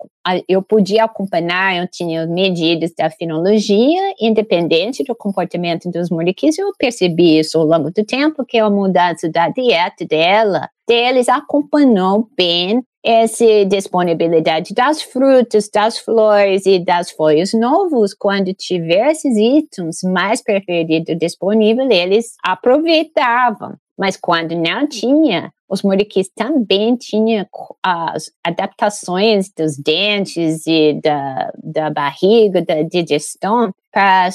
eu 0.47 0.61
podia 0.61 1.03
acompanhar, 1.03 1.75
eu 1.75 1.87
tinha 1.91 2.25
medidas 2.25 2.91
da 2.97 3.09
finologia, 3.09 4.01
independente 4.19 5.03
do 5.03 5.13
comportamento 5.13 5.91
dos 5.91 6.09
muriquis, 6.09 6.57
eu 6.57 6.71
percebi 6.79 7.39
isso 7.39 7.57
ao 7.57 7.65
longo 7.65 7.91
do 7.91 8.05
tempo, 8.05 8.45
que 8.45 8.57
a 8.57 8.69
mudança 8.69 9.29
da 9.29 9.49
dieta 9.49 10.05
dela 10.05 10.69
deles 10.87 11.27
acompanhou 11.27 12.29
bem 12.37 12.81
essa 13.03 13.65
disponibilidade 13.65 14.73
das 14.73 15.01
frutas, 15.01 15.69
das 15.71 15.97
flores 15.97 16.65
e 16.65 16.79
das 16.79 17.11
folhas 17.11 17.53
novos. 17.53 18.13
Quando 18.13 18.53
tiver 18.53 19.11
esses 19.11 19.35
itens 19.37 19.99
mais 20.03 20.41
preferidos 20.41 21.17
disponíveis, 21.17 21.89
eles 21.89 22.33
aproveitavam. 22.43 23.75
Mas 23.97 24.17
quando 24.17 24.55
não 24.55 24.87
tinha, 24.87 25.51
os 25.69 25.81
moriquis 25.81 26.29
também 26.35 26.95
tinham 26.95 27.45
as 27.83 28.31
adaptações 28.43 29.51
dos 29.57 29.77
dentes 29.77 30.65
e 30.67 30.99
da, 31.01 31.51
da 31.63 31.89
barriga, 31.89 32.61
da 32.61 32.83
digestão, 32.83 33.71
para 33.91 34.29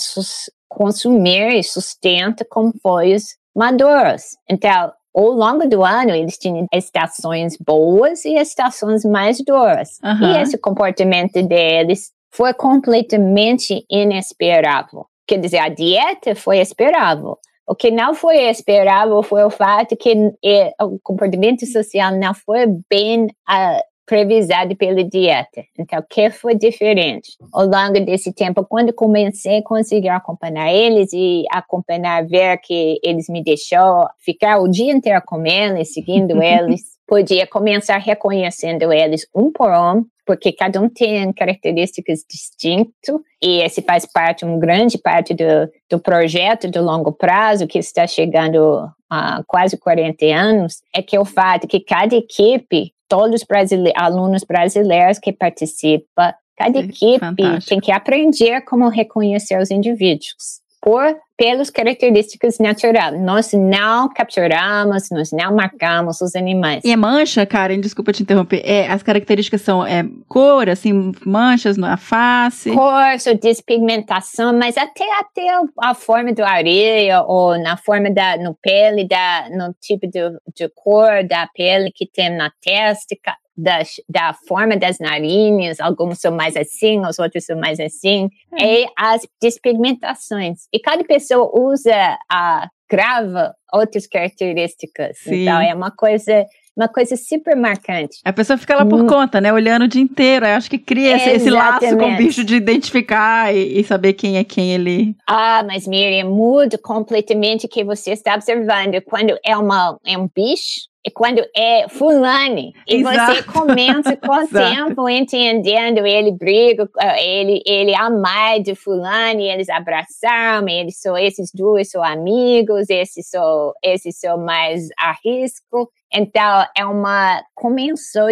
consumir 0.68 1.62
sustento 1.62 2.44
com 2.48 2.72
folhas 2.82 3.36
maduras. 3.54 4.36
Então, 4.48 4.92
ao 5.14 5.30
longo 5.30 5.68
do 5.68 5.84
ano, 5.84 6.10
eles 6.10 6.38
tinham 6.38 6.66
estações 6.72 7.56
boas 7.56 8.24
e 8.24 8.34
estações 8.34 9.04
mais 9.04 9.38
duras. 9.44 9.98
Uhum. 10.02 10.28
E 10.28 10.42
esse 10.42 10.56
comportamento 10.56 11.42
deles 11.42 12.12
foi 12.32 12.54
completamente 12.54 13.84
inesperável. 13.90 15.06
quer 15.26 15.38
dizer, 15.38 15.58
a 15.58 15.68
dieta 15.68 16.34
foi 16.34 16.58
esperável. 16.58 17.36
O 17.70 17.74
que 17.76 17.88
não 17.88 18.14
foi 18.14 18.38
esperável 18.50 19.22
foi 19.22 19.44
o 19.44 19.48
fato 19.48 19.96
que 19.96 20.12
eh, 20.44 20.74
o 20.82 20.98
comportamento 21.04 21.64
social 21.66 22.10
não 22.16 22.34
foi 22.34 22.66
bem 22.90 23.26
uh, 23.26 23.80
previsado 24.04 24.74
pela 24.74 25.04
dieta. 25.04 25.62
Então, 25.78 26.00
o 26.00 26.02
que 26.02 26.30
foi 26.30 26.56
diferente? 26.56 27.30
Ao 27.52 27.64
longo 27.64 28.04
desse 28.04 28.32
tempo, 28.32 28.66
quando 28.68 28.92
comecei 28.92 29.58
a 29.58 29.62
conseguir 29.62 30.08
acompanhar 30.08 30.74
eles 30.74 31.12
e 31.12 31.44
acompanhar, 31.48 32.26
ver 32.26 32.58
que 32.58 32.98
eles 33.04 33.28
me 33.28 33.40
deixou 33.40 34.04
ficar 34.18 34.58
o 34.58 34.66
dia 34.66 34.92
inteiro 34.92 35.22
com 35.24 35.46
eles, 35.46 35.94
seguindo 35.94 36.32
eles, 36.42 36.98
podia 37.06 37.46
começar 37.46 37.98
reconhecendo 37.98 38.92
eles 38.92 39.28
um 39.32 39.52
por 39.52 39.70
um, 39.70 40.04
porque 40.30 40.52
cada 40.52 40.80
um 40.80 40.88
tem 40.88 41.32
características 41.32 42.24
distintas 42.30 43.16
e 43.42 43.60
esse 43.62 43.82
faz 43.82 44.06
parte, 44.06 44.44
uma 44.44 44.60
grande 44.60 44.96
parte 44.96 45.34
do, 45.34 45.68
do 45.90 45.98
projeto 45.98 46.70
de 46.70 46.78
longo 46.78 47.10
prazo 47.10 47.66
que 47.66 47.80
está 47.80 48.06
chegando 48.06 48.88
a 49.10 49.42
quase 49.44 49.76
40 49.76 50.24
anos, 50.26 50.82
é 50.94 51.02
que 51.02 51.18
o 51.18 51.24
fato 51.24 51.66
que 51.66 51.80
cada 51.80 52.14
equipe 52.14 52.94
todos 53.08 53.40
os 53.40 53.44
brasile 53.44 53.92
alunos 53.96 54.44
brasileiros 54.44 55.18
que 55.18 55.32
participam, 55.32 56.32
cada 56.56 56.78
equipe 56.78 57.18
fantástico. 57.18 57.68
tem 57.68 57.80
que 57.80 57.90
aprender 57.90 58.60
como 58.60 58.88
reconhecer 58.88 59.60
os 59.60 59.68
indivíduos 59.68 60.59
por 60.80 61.16
pelas 61.36 61.70
características 61.70 62.58
naturais. 62.58 63.18
Nós 63.18 63.52
não 63.54 64.12
capturamos, 64.12 65.08
nós 65.10 65.32
não 65.32 65.54
marcamos 65.54 66.20
os 66.20 66.36
animais. 66.36 66.84
E 66.84 66.90
é 66.90 66.96
mancha, 66.96 67.46
Karen, 67.46 67.80
desculpa 67.80 68.12
te 68.12 68.22
interromper. 68.22 68.60
É, 68.62 68.86
as 68.88 69.02
características 69.02 69.62
são 69.62 69.86
é, 69.86 70.04
cor, 70.28 70.68
assim, 70.68 71.12
manchas 71.24 71.78
na 71.78 71.96
face? 71.96 72.70
Cor, 72.70 73.16
despigmentação, 73.40 74.52
mas 74.52 74.76
até, 74.76 75.04
até 75.18 75.48
a 75.78 75.94
forma 75.94 76.34
do 76.34 76.44
areia, 76.44 77.22
ou 77.22 77.58
na 77.58 77.78
forma 77.78 78.10
da 78.10 78.36
no 78.36 78.54
pele, 78.60 79.08
da, 79.08 79.48
no 79.48 79.74
tipo 79.80 80.06
de, 80.06 80.20
de 80.54 80.68
cor 80.74 81.26
da 81.26 81.48
pele 81.54 81.90
que 81.90 82.06
tem 82.06 82.28
na 82.36 82.50
testa, 82.62 83.16
da, 83.62 83.82
da 84.08 84.34
forma 84.46 84.76
das 84.76 84.98
narinas, 84.98 85.80
alguns 85.80 86.18
são 86.20 86.32
mais 86.32 86.56
assim, 86.56 87.00
os 87.00 87.18
outros 87.18 87.44
são 87.44 87.58
mais 87.58 87.78
assim, 87.78 88.28
é. 88.58 88.82
e 88.82 88.88
as 88.96 89.22
despigmentações. 89.40 90.66
E 90.72 90.78
cada 90.78 91.04
pessoa 91.04 91.50
usa, 91.54 92.18
a, 92.30 92.68
grava 92.90 93.54
outras 93.72 94.06
características. 94.06 95.18
Sim. 95.18 95.42
Então, 95.42 95.60
é 95.60 95.72
uma 95.72 95.90
coisa 95.90 96.44
uma 96.76 96.88
coisa 96.88 97.14
super 97.14 97.54
marcante. 97.54 98.20
A 98.24 98.32
pessoa 98.32 98.56
fica 98.56 98.74
lá 98.74 98.86
por 98.86 99.02
hum. 99.02 99.06
conta, 99.06 99.40
né? 99.40 99.52
Olhando 99.52 99.82
o 99.82 99.88
dia 99.88 100.00
inteiro. 100.00 100.46
Eu 100.46 100.54
acho 100.54 100.70
que 100.70 100.78
cria 100.78 101.14
esse, 101.16 101.28
esse, 101.30 101.50
laço 101.50 101.96
com 101.96 102.14
o 102.14 102.16
bicho 102.16 102.42
de 102.42 102.54
identificar 102.54 103.54
e, 103.54 103.80
e, 103.80 103.84
saber 103.84 104.14
quem 104.14 104.38
é 104.38 104.44
quem 104.44 104.72
ele. 104.72 105.14
Ah, 105.26 105.62
mas 105.66 105.86
Miriam, 105.86 106.30
muda 106.30 106.78
completamente 106.78 107.66
o 107.66 107.68
que 107.68 107.84
você 107.84 108.12
está 108.12 108.34
observando. 108.34 109.02
Quando 109.02 109.36
é, 109.44 109.54
uma, 109.56 109.98
é 110.06 110.16
um 110.16 110.28
bicho, 110.34 110.88
quando 111.14 111.40
é 111.56 111.88
fulane, 111.88 112.74
e 112.86 112.96
Exato. 112.96 113.34
você 113.34 113.42
começa 113.44 114.16
com 114.18 114.32
o 114.32 114.48
tempo 114.48 115.08
entendendo, 115.08 116.04
ele 116.04 116.30
briga, 116.32 116.86
eh, 117.00 117.40
ele, 117.40 117.62
ele 117.64 117.94
amar 117.94 118.60
de 118.60 118.74
fulane, 118.74 119.44
eles 119.44 119.70
abraçaram, 119.70 120.68
eles 120.68 121.00
são, 121.00 121.16
esses 121.16 121.50
dois 121.54 121.90
são 121.90 122.04
amigos, 122.04 122.90
esses 122.90 123.28
são, 123.28 123.72
esses 123.82 124.18
são 124.18 124.36
mais 124.38 124.88
a 124.98 125.14
risco. 125.24 125.90
Então, 126.12 126.66
é 126.76 126.84
uma, 126.84 127.40
começou 127.54 128.26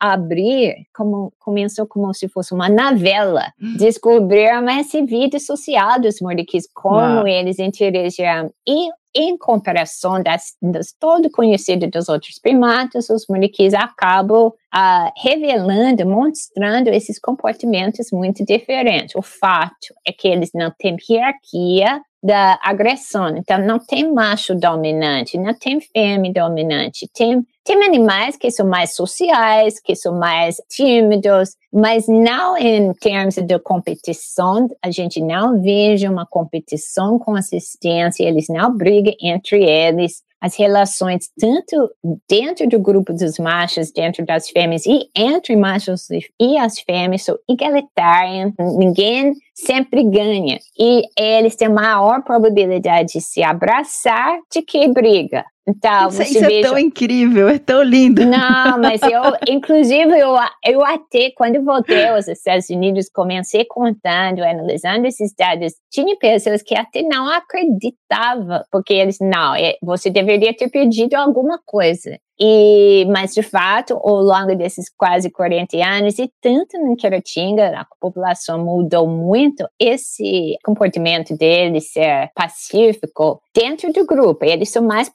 a 0.00 0.12
abrir, 0.12 0.74
como, 0.94 1.32
começou 1.38 1.86
como 1.86 2.12
se 2.12 2.28
fosse 2.28 2.52
uma 2.52 2.68
novela, 2.68 3.52
hum. 3.62 3.76
descobrir 3.78 4.50
essa 4.68 5.02
vida 5.06 5.38
social 5.38 6.00
dos 6.00 6.20
mordicais, 6.20 6.64
como 6.74 7.26
eles 7.26 7.58
interagiam. 7.58 8.52
E 8.68 8.90
em 9.14 9.36
comparação 9.36 10.22
das, 10.22 10.54
das 10.60 10.92
todo 10.92 11.30
conhecido 11.30 11.88
dos 11.88 12.08
outros 12.08 12.38
primatas, 12.38 13.10
os 13.10 13.26
muriquis 13.28 13.74
acabam 13.74 14.48
uh, 14.48 15.12
revelando, 15.16 16.06
mostrando 16.06 16.88
esses 16.88 17.18
comportamentos 17.18 18.10
muito 18.12 18.44
diferentes. 18.44 19.14
O 19.14 19.22
fato 19.22 19.94
é 20.06 20.12
que 20.12 20.28
eles 20.28 20.50
não 20.54 20.72
têm 20.78 20.96
hierarquia 21.08 22.00
da 22.22 22.58
agressão. 22.62 23.36
Então, 23.36 23.58
não 23.58 23.78
tem 23.78 24.12
macho 24.12 24.54
dominante, 24.54 25.36
não 25.36 25.52
tem 25.54 25.80
fêmea 25.80 26.32
dominante. 26.32 27.08
Tem, 27.12 27.44
tem 27.64 27.82
animais 27.82 28.36
que 28.36 28.50
são 28.50 28.66
mais 28.66 28.94
sociais, 28.94 29.80
que 29.80 29.96
são 29.96 30.16
mais 30.18 30.56
tímidos, 30.70 31.56
mas 31.72 32.06
não 32.06 32.56
em 32.56 32.92
termos 32.94 33.34
de 33.34 33.58
competição. 33.58 34.68
A 34.80 34.90
gente 34.90 35.20
não 35.20 35.60
veja 35.60 36.10
uma 36.10 36.24
competição 36.24 37.18
com 37.18 37.34
assistência, 37.34 38.24
eles 38.24 38.46
não 38.48 38.76
brigam 38.76 39.14
entre 39.20 39.64
eles 39.64 40.22
as 40.42 40.56
relações 40.56 41.30
tanto 41.38 41.88
dentro 42.28 42.68
do 42.68 42.80
grupo 42.80 43.12
dos 43.12 43.38
machos, 43.38 43.92
dentro 43.92 44.26
das 44.26 44.50
fêmeas 44.50 44.84
e 44.86 45.08
entre 45.16 45.54
machos 45.54 46.08
e 46.10 46.58
as 46.58 46.80
fêmeas 46.80 47.22
são 47.22 47.38
igualitárias. 47.48 48.52
Ninguém 48.58 49.34
sempre 49.54 50.04
ganha 50.04 50.58
e 50.78 51.02
eles 51.18 51.56
têm 51.56 51.68
maior 51.68 52.22
probabilidade 52.22 53.14
de 53.14 53.20
se 53.20 53.42
abraçar 53.42 54.38
de 54.50 54.62
que 54.62 54.88
briga. 54.88 55.44
Então, 55.66 56.08
isso, 56.08 56.22
isso 56.22 56.44
é 56.44 56.60
tão 56.60 56.76
incrível, 56.76 57.48
é 57.48 57.58
tão 57.58 57.82
lindo. 57.82 58.26
Não, 58.26 58.78
mas 58.80 59.00
eu, 59.02 59.22
inclusive, 59.48 60.18
eu, 60.18 60.34
eu 60.64 60.84
até, 60.84 61.30
quando 61.36 61.62
voltei 61.62 62.08
aos 62.08 62.26
Estados 62.26 62.68
Unidos, 62.68 63.08
comecei 63.08 63.64
contando, 63.64 64.42
analisando 64.42 65.06
esses 65.06 65.32
dados, 65.38 65.72
tinha 65.88 66.16
pessoas 66.16 66.62
que 66.62 66.74
até 66.74 67.02
não 67.02 67.28
acreditavam, 67.28 68.60
porque 68.72 68.92
eles, 68.92 69.18
não, 69.20 69.54
é, 69.54 69.76
você 69.80 70.10
deveria 70.10 70.52
ter 70.52 70.68
pedido 70.68 71.14
alguma 71.14 71.60
coisa. 71.64 72.18
E, 72.44 73.04
mas, 73.04 73.32
de 73.32 73.42
fato, 73.42 73.94
ao 73.94 74.16
longo 74.16 74.56
desses 74.56 74.86
quase 74.98 75.30
40 75.30 75.76
anos, 75.76 76.18
e 76.18 76.28
tanto 76.40 76.76
em 76.76 76.96
Queratinga, 76.96 77.68
a 77.68 77.86
população 78.00 78.64
mudou 78.64 79.06
muito, 79.06 79.64
esse 79.78 80.56
comportamento 80.64 81.36
deles 81.36 81.92
ser 81.92 82.32
pacífico 82.34 83.40
dentro 83.54 83.92
do 83.92 84.04
grupo. 84.04 84.44
Eles 84.44 84.70
são 84.70 84.82
mais, 84.82 85.08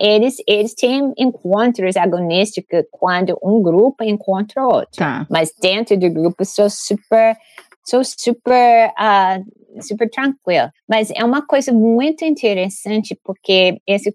eles, 0.00 0.36
eles 0.46 0.72
têm 0.72 1.12
encontros 1.18 1.96
agonísticos 1.96 2.84
quando 2.92 3.36
um 3.42 3.60
grupo 3.60 4.04
encontra 4.04 4.64
outro. 4.64 4.98
Tá. 4.98 5.26
Mas 5.28 5.52
dentro 5.60 5.98
do 5.98 6.08
grupo 6.08 6.44
são 6.44 6.70
super 6.70 7.36
sou 7.88 8.02
super, 8.04 8.90
uh, 8.90 9.82
super 9.82 10.10
tranquila. 10.10 10.70
Mas 10.88 11.10
é 11.10 11.24
uma 11.24 11.46
coisa 11.46 11.72
muito 11.72 12.24
interessante 12.24 13.18
porque 13.24 13.80
esse 13.86 14.14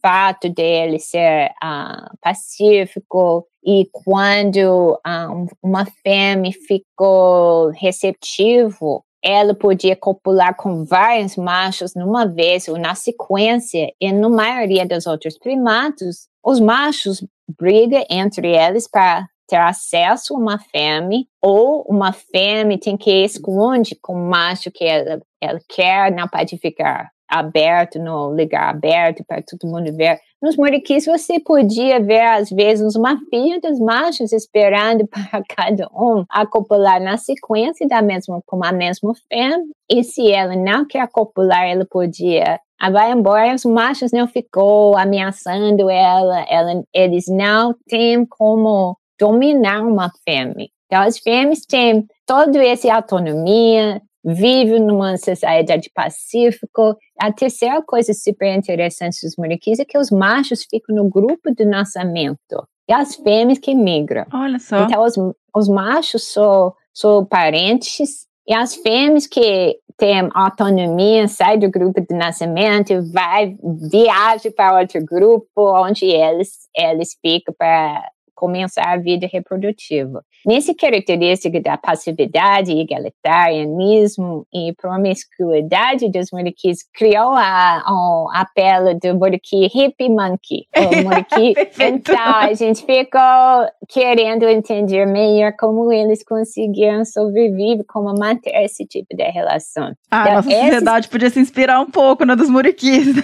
fato 0.00 0.48
dele 0.48 0.98
ser 0.98 1.50
uh, 1.62 2.16
pacífico 2.20 3.46
e 3.64 3.88
quando 3.92 4.92
uh, 4.94 5.46
uma 5.62 5.84
fêmea 6.02 6.52
ficou 6.66 7.70
receptivo, 7.70 9.04
ela 9.22 9.52
podia 9.52 9.96
copular 9.96 10.56
com 10.56 10.84
vários 10.84 11.36
machos 11.36 11.94
numa 11.94 12.24
vez 12.24 12.68
ou 12.68 12.78
na 12.78 12.94
sequência, 12.94 13.92
e 14.00 14.12
na 14.12 14.28
maioria 14.28 14.86
dos 14.86 15.06
outros 15.06 15.36
primatos, 15.36 16.28
os 16.44 16.60
machos 16.60 17.24
brigam 17.58 18.04
entre 18.08 18.54
eles 18.54 18.88
para 18.88 19.26
ter 19.48 19.56
acesso 19.56 20.34
a 20.34 20.38
uma 20.38 20.58
fêmea, 20.58 21.24
ou 21.42 21.84
uma 21.88 22.12
fêmea 22.12 22.78
tem 22.78 22.96
que 22.96 23.24
esconde 23.24 23.96
com 24.00 24.12
o 24.12 24.28
macho 24.28 24.70
que 24.70 24.84
ela, 24.84 25.20
ela 25.40 25.58
quer, 25.68 26.12
não 26.12 26.28
pode 26.28 26.58
ficar 26.58 27.10
aberto, 27.28 27.98
no 27.98 28.28
lugar 28.28 28.70
aberto 28.70 29.22
para 29.26 29.42
todo 29.42 29.70
mundo 29.70 29.94
ver. 29.94 30.18
Nos 30.40 30.56
moriquis 30.56 31.04
você 31.04 31.38
podia 31.40 32.00
ver, 32.00 32.22
às 32.22 32.48
vezes, 32.48 32.94
uma 32.94 33.18
filha 33.28 33.60
dos 33.60 33.78
machos 33.80 34.32
esperando 34.32 35.06
para 35.08 35.42
cada 35.48 35.88
um 35.92 36.24
acopular 36.30 37.00
na 37.00 37.16
sequência 37.16 37.86
da 37.86 38.00
mesma, 38.00 38.40
com 38.46 38.64
a 38.64 38.72
mesma 38.72 39.12
fêmea, 39.30 39.64
e 39.90 40.02
se 40.04 40.30
ela 40.30 40.56
não 40.56 40.86
quer 40.86 41.00
acopular, 41.00 41.66
ela 41.66 41.86
podia 41.88 42.60
ah, 42.80 42.90
vai 42.90 43.10
embora, 43.10 43.56
os 43.56 43.64
machos 43.64 44.12
não 44.12 44.28
ficou 44.28 44.96
ameaçando 44.96 45.90
ela, 45.90 46.44
ela, 46.48 46.84
eles 46.94 47.24
não 47.26 47.74
têm 47.88 48.24
como 48.24 48.96
dominar 49.18 49.82
uma 49.82 50.10
fêmea. 50.24 50.68
Então, 50.86 51.02
as 51.02 51.18
fêmeas 51.18 51.60
têm 51.60 52.06
toda 52.26 52.64
essa 52.64 52.92
autonomia, 52.94 54.00
vivem 54.24 54.80
numa 54.80 55.16
sociedade 55.16 55.90
pacífica. 55.94 56.96
A 57.18 57.32
terceira 57.32 57.82
coisa 57.82 58.12
super 58.14 58.54
interessante 58.54 59.20
dos 59.22 59.36
muriquis 59.36 59.78
é 59.78 59.84
que 59.84 59.98
os 59.98 60.10
machos 60.10 60.64
ficam 60.68 60.96
no 60.96 61.08
grupo 61.08 61.54
de 61.54 61.64
nascimento 61.64 62.66
e 62.88 62.92
as 62.92 63.16
fêmeas 63.16 63.58
que 63.58 63.74
migram. 63.74 64.24
Olha 64.32 64.58
só. 64.58 64.84
Então, 64.84 65.02
os, 65.02 65.14
os 65.54 65.68
machos 65.68 66.32
são, 66.32 66.72
são 66.94 67.24
parentes 67.24 68.26
e 68.46 68.54
as 68.54 68.74
fêmeas 68.74 69.26
que 69.26 69.78
têm 69.98 70.30
autonomia 70.32 71.28
saem 71.28 71.58
do 71.58 71.70
grupo 71.70 72.00
de 72.00 72.14
nascimento 72.14 72.92
e 72.92 73.00
vai, 73.12 73.56
viaja 73.90 74.50
para 74.50 74.78
outro 74.80 75.04
grupo, 75.04 75.46
onde 75.56 76.06
eles, 76.06 76.50
eles 76.74 77.10
ficam 77.20 77.54
para 77.58 78.08
começar 78.38 78.92
a 78.92 78.96
vida 78.96 79.28
reprodutiva. 79.30 80.22
Nessa 80.46 80.72
característica 80.72 81.60
da 81.60 81.76
passividade, 81.76 82.70
egalitarianismo 82.70 84.46
e 84.54 84.72
promiscuidade 84.80 86.08
dos 86.08 86.28
muriquis, 86.32 86.78
criou 86.94 87.32
a, 87.32 87.82
a 87.84 88.42
apelo 88.42 88.94
do 88.94 89.18
muriqui 89.18 89.66
hippie 89.66 90.08
monkey, 90.08 90.68
então, 91.80 92.34
a 92.36 92.54
gente 92.54 92.84
ficou 92.86 93.20
querendo 93.88 94.44
entender 94.44 95.04
melhor 95.06 95.52
como 95.58 95.92
eles 95.92 96.22
conseguiram 96.22 97.04
sobreviver, 97.04 97.84
como 97.88 98.14
manter 98.16 98.54
esse 98.62 98.86
tipo 98.86 99.16
de 99.16 99.24
relação. 99.24 99.92
Ah, 100.10 100.22
então, 100.22 100.34
nossa 100.34 100.50
sociedade 100.50 101.08
podia 101.08 101.30
se 101.30 101.40
inspirar 101.40 101.80
um 101.80 101.90
pouco 101.90 102.24
na 102.24 102.36
dos 102.36 102.48
muriquis, 102.48 103.16
né? 103.16 103.22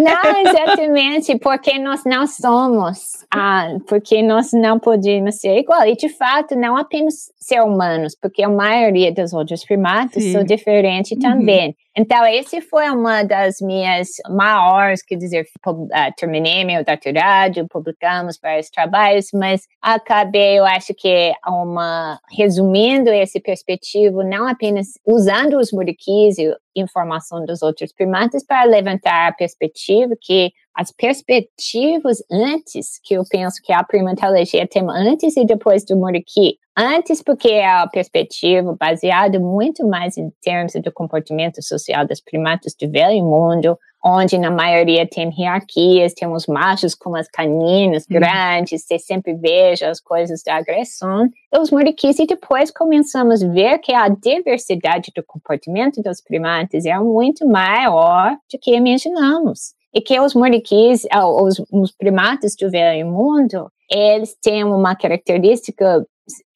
Não, 0.00 0.40
exatamente, 0.40 1.36
porque 1.38 1.78
nós 1.80 2.02
não 2.04 2.26
somos, 2.28 3.26
ah, 3.34 3.76
porque 3.88 4.22
nós 4.22 4.51
não 4.52 4.78
podemos 4.78 5.40
ser 5.40 5.58
igual. 5.58 5.86
E, 5.86 5.96
de 5.96 6.08
fato, 6.08 6.54
não 6.54 6.76
apenas 6.76 7.30
ser 7.36 7.60
humanos, 7.60 8.16
porque 8.20 8.42
a 8.42 8.48
maioria 8.48 9.12
dos 9.12 9.32
outros 9.32 9.64
primatas 9.64 10.22
Sim. 10.22 10.32
são 10.32 10.44
diferentes 10.44 11.12
uhum. 11.12 11.18
também. 11.20 11.76
Então, 11.94 12.24
esse 12.26 12.62
foi 12.62 12.88
uma 12.88 13.22
das 13.22 13.60
minhas 13.60 14.08
maiores, 14.30 15.02
quer 15.02 15.16
dizer, 15.16 15.46
uh, 15.66 15.88
terminei 16.16 16.64
meu 16.64 16.82
doutorado, 16.82 17.66
publicamos 17.68 18.38
vários 18.42 18.70
trabalhos, 18.70 19.26
mas 19.34 19.66
acabei, 19.80 20.58
eu 20.58 20.64
acho 20.64 20.94
que 20.94 21.32
uma, 21.46 22.18
resumindo 22.30 23.10
esse 23.10 23.38
perspectivo, 23.40 24.22
não 24.22 24.48
apenas 24.48 24.86
usando 25.06 25.58
os 25.58 25.70
muriquis 25.70 26.38
e 26.38 26.54
informação 26.76 27.44
dos 27.44 27.62
outros 27.62 27.92
primatas 27.92 28.44
para 28.44 28.64
levantar 28.64 29.28
a 29.28 29.32
perspectiva 29.32 30.14
que 30.20 30.52
as 30.74 30.90
perspectivas 30.90 32.22
antes, 32.30 32.98
que 33.04 33.14
eu 33.14 33.22
penso 33.28 33.60
que 33.62 33.72
a 33.72 33.84
primatologia 33.84 34.66
tem 34.66 34.82
antes 34.88 35.36
e 35.36 35.44
depois 35.44 35.84
do 35.84 35.96
muriqui, 35.96 36.58
Antes, 36.76 37.22
porque 37.22 37.48
é 37.48 37.68
a 37.68 37.86
perspectiva 37.86 38.74
baseada 38.80 39.38
muito 39.38 39.86
mais 39.86 40.16
em 40.16 40.32
termos 40.40 40.72
do 40.72 40.90
comportamento 40.90 41.62
social 41.62 42.06
das 42.06 42.18
primatas 42.18 42.74
do 42.74 42.90
velho 42.90 43.22
mundo, 43.22 43.78
onde 44.04 44.36
na 44.36 44.50
maioria 44.50 45.06
tem 45.06 45.32
hierarquias, 45.36 46.12
tem 46.12 46.28
os 46.28 46.46
machos 46.46 46.94
com 46.94 47.14
as 47.14 47.28
caninas 47.28 48.04
uhum. 48.04 48.18
grandes, 48.18 48.84
você 48.84 48.98
sempre 48.98 49.34
veja 49.34 49.88
as 49.88 50.00
coisas 50.00 50.42
da 50.42 50.56
agressão. 50.56 51.28
Os 51.56 51.70
muriquis, 51.70 52.18
e 52.18 52.26
depois 52.26 52.70
começamos 52.70 53.42
a 53.42 53.48
ver 53.48 53.78
que 53.78 53.92
a 53.92 54.08
diversidade 54.08 55.12
do 55.14 55.22
comportamento 55.22 56.02
dos 56.02 56.20
primatas 56.20 56.84
é 56.84 56.98
muito 56.98 57.46
maior 57.46 58.36
do 58.52 58.58
que 58.58 58.74
imaginamos. 58.74 59.74
E 59.94 60.00
que 60.00 60.18
os 60.18 60.34
muriquis, 60.34 61.06
ah, 61.10 61.28
os, 61.28 61.62
os 61.70 61.92
primatas 61.92 62.56
do 62.56 62.70
velho 62.70 63.06
mundo, 63.06 63.70
eles 63.90 64.34
têm 64.42 64.64
uma 64.64 64.96
característica 64.96 66.04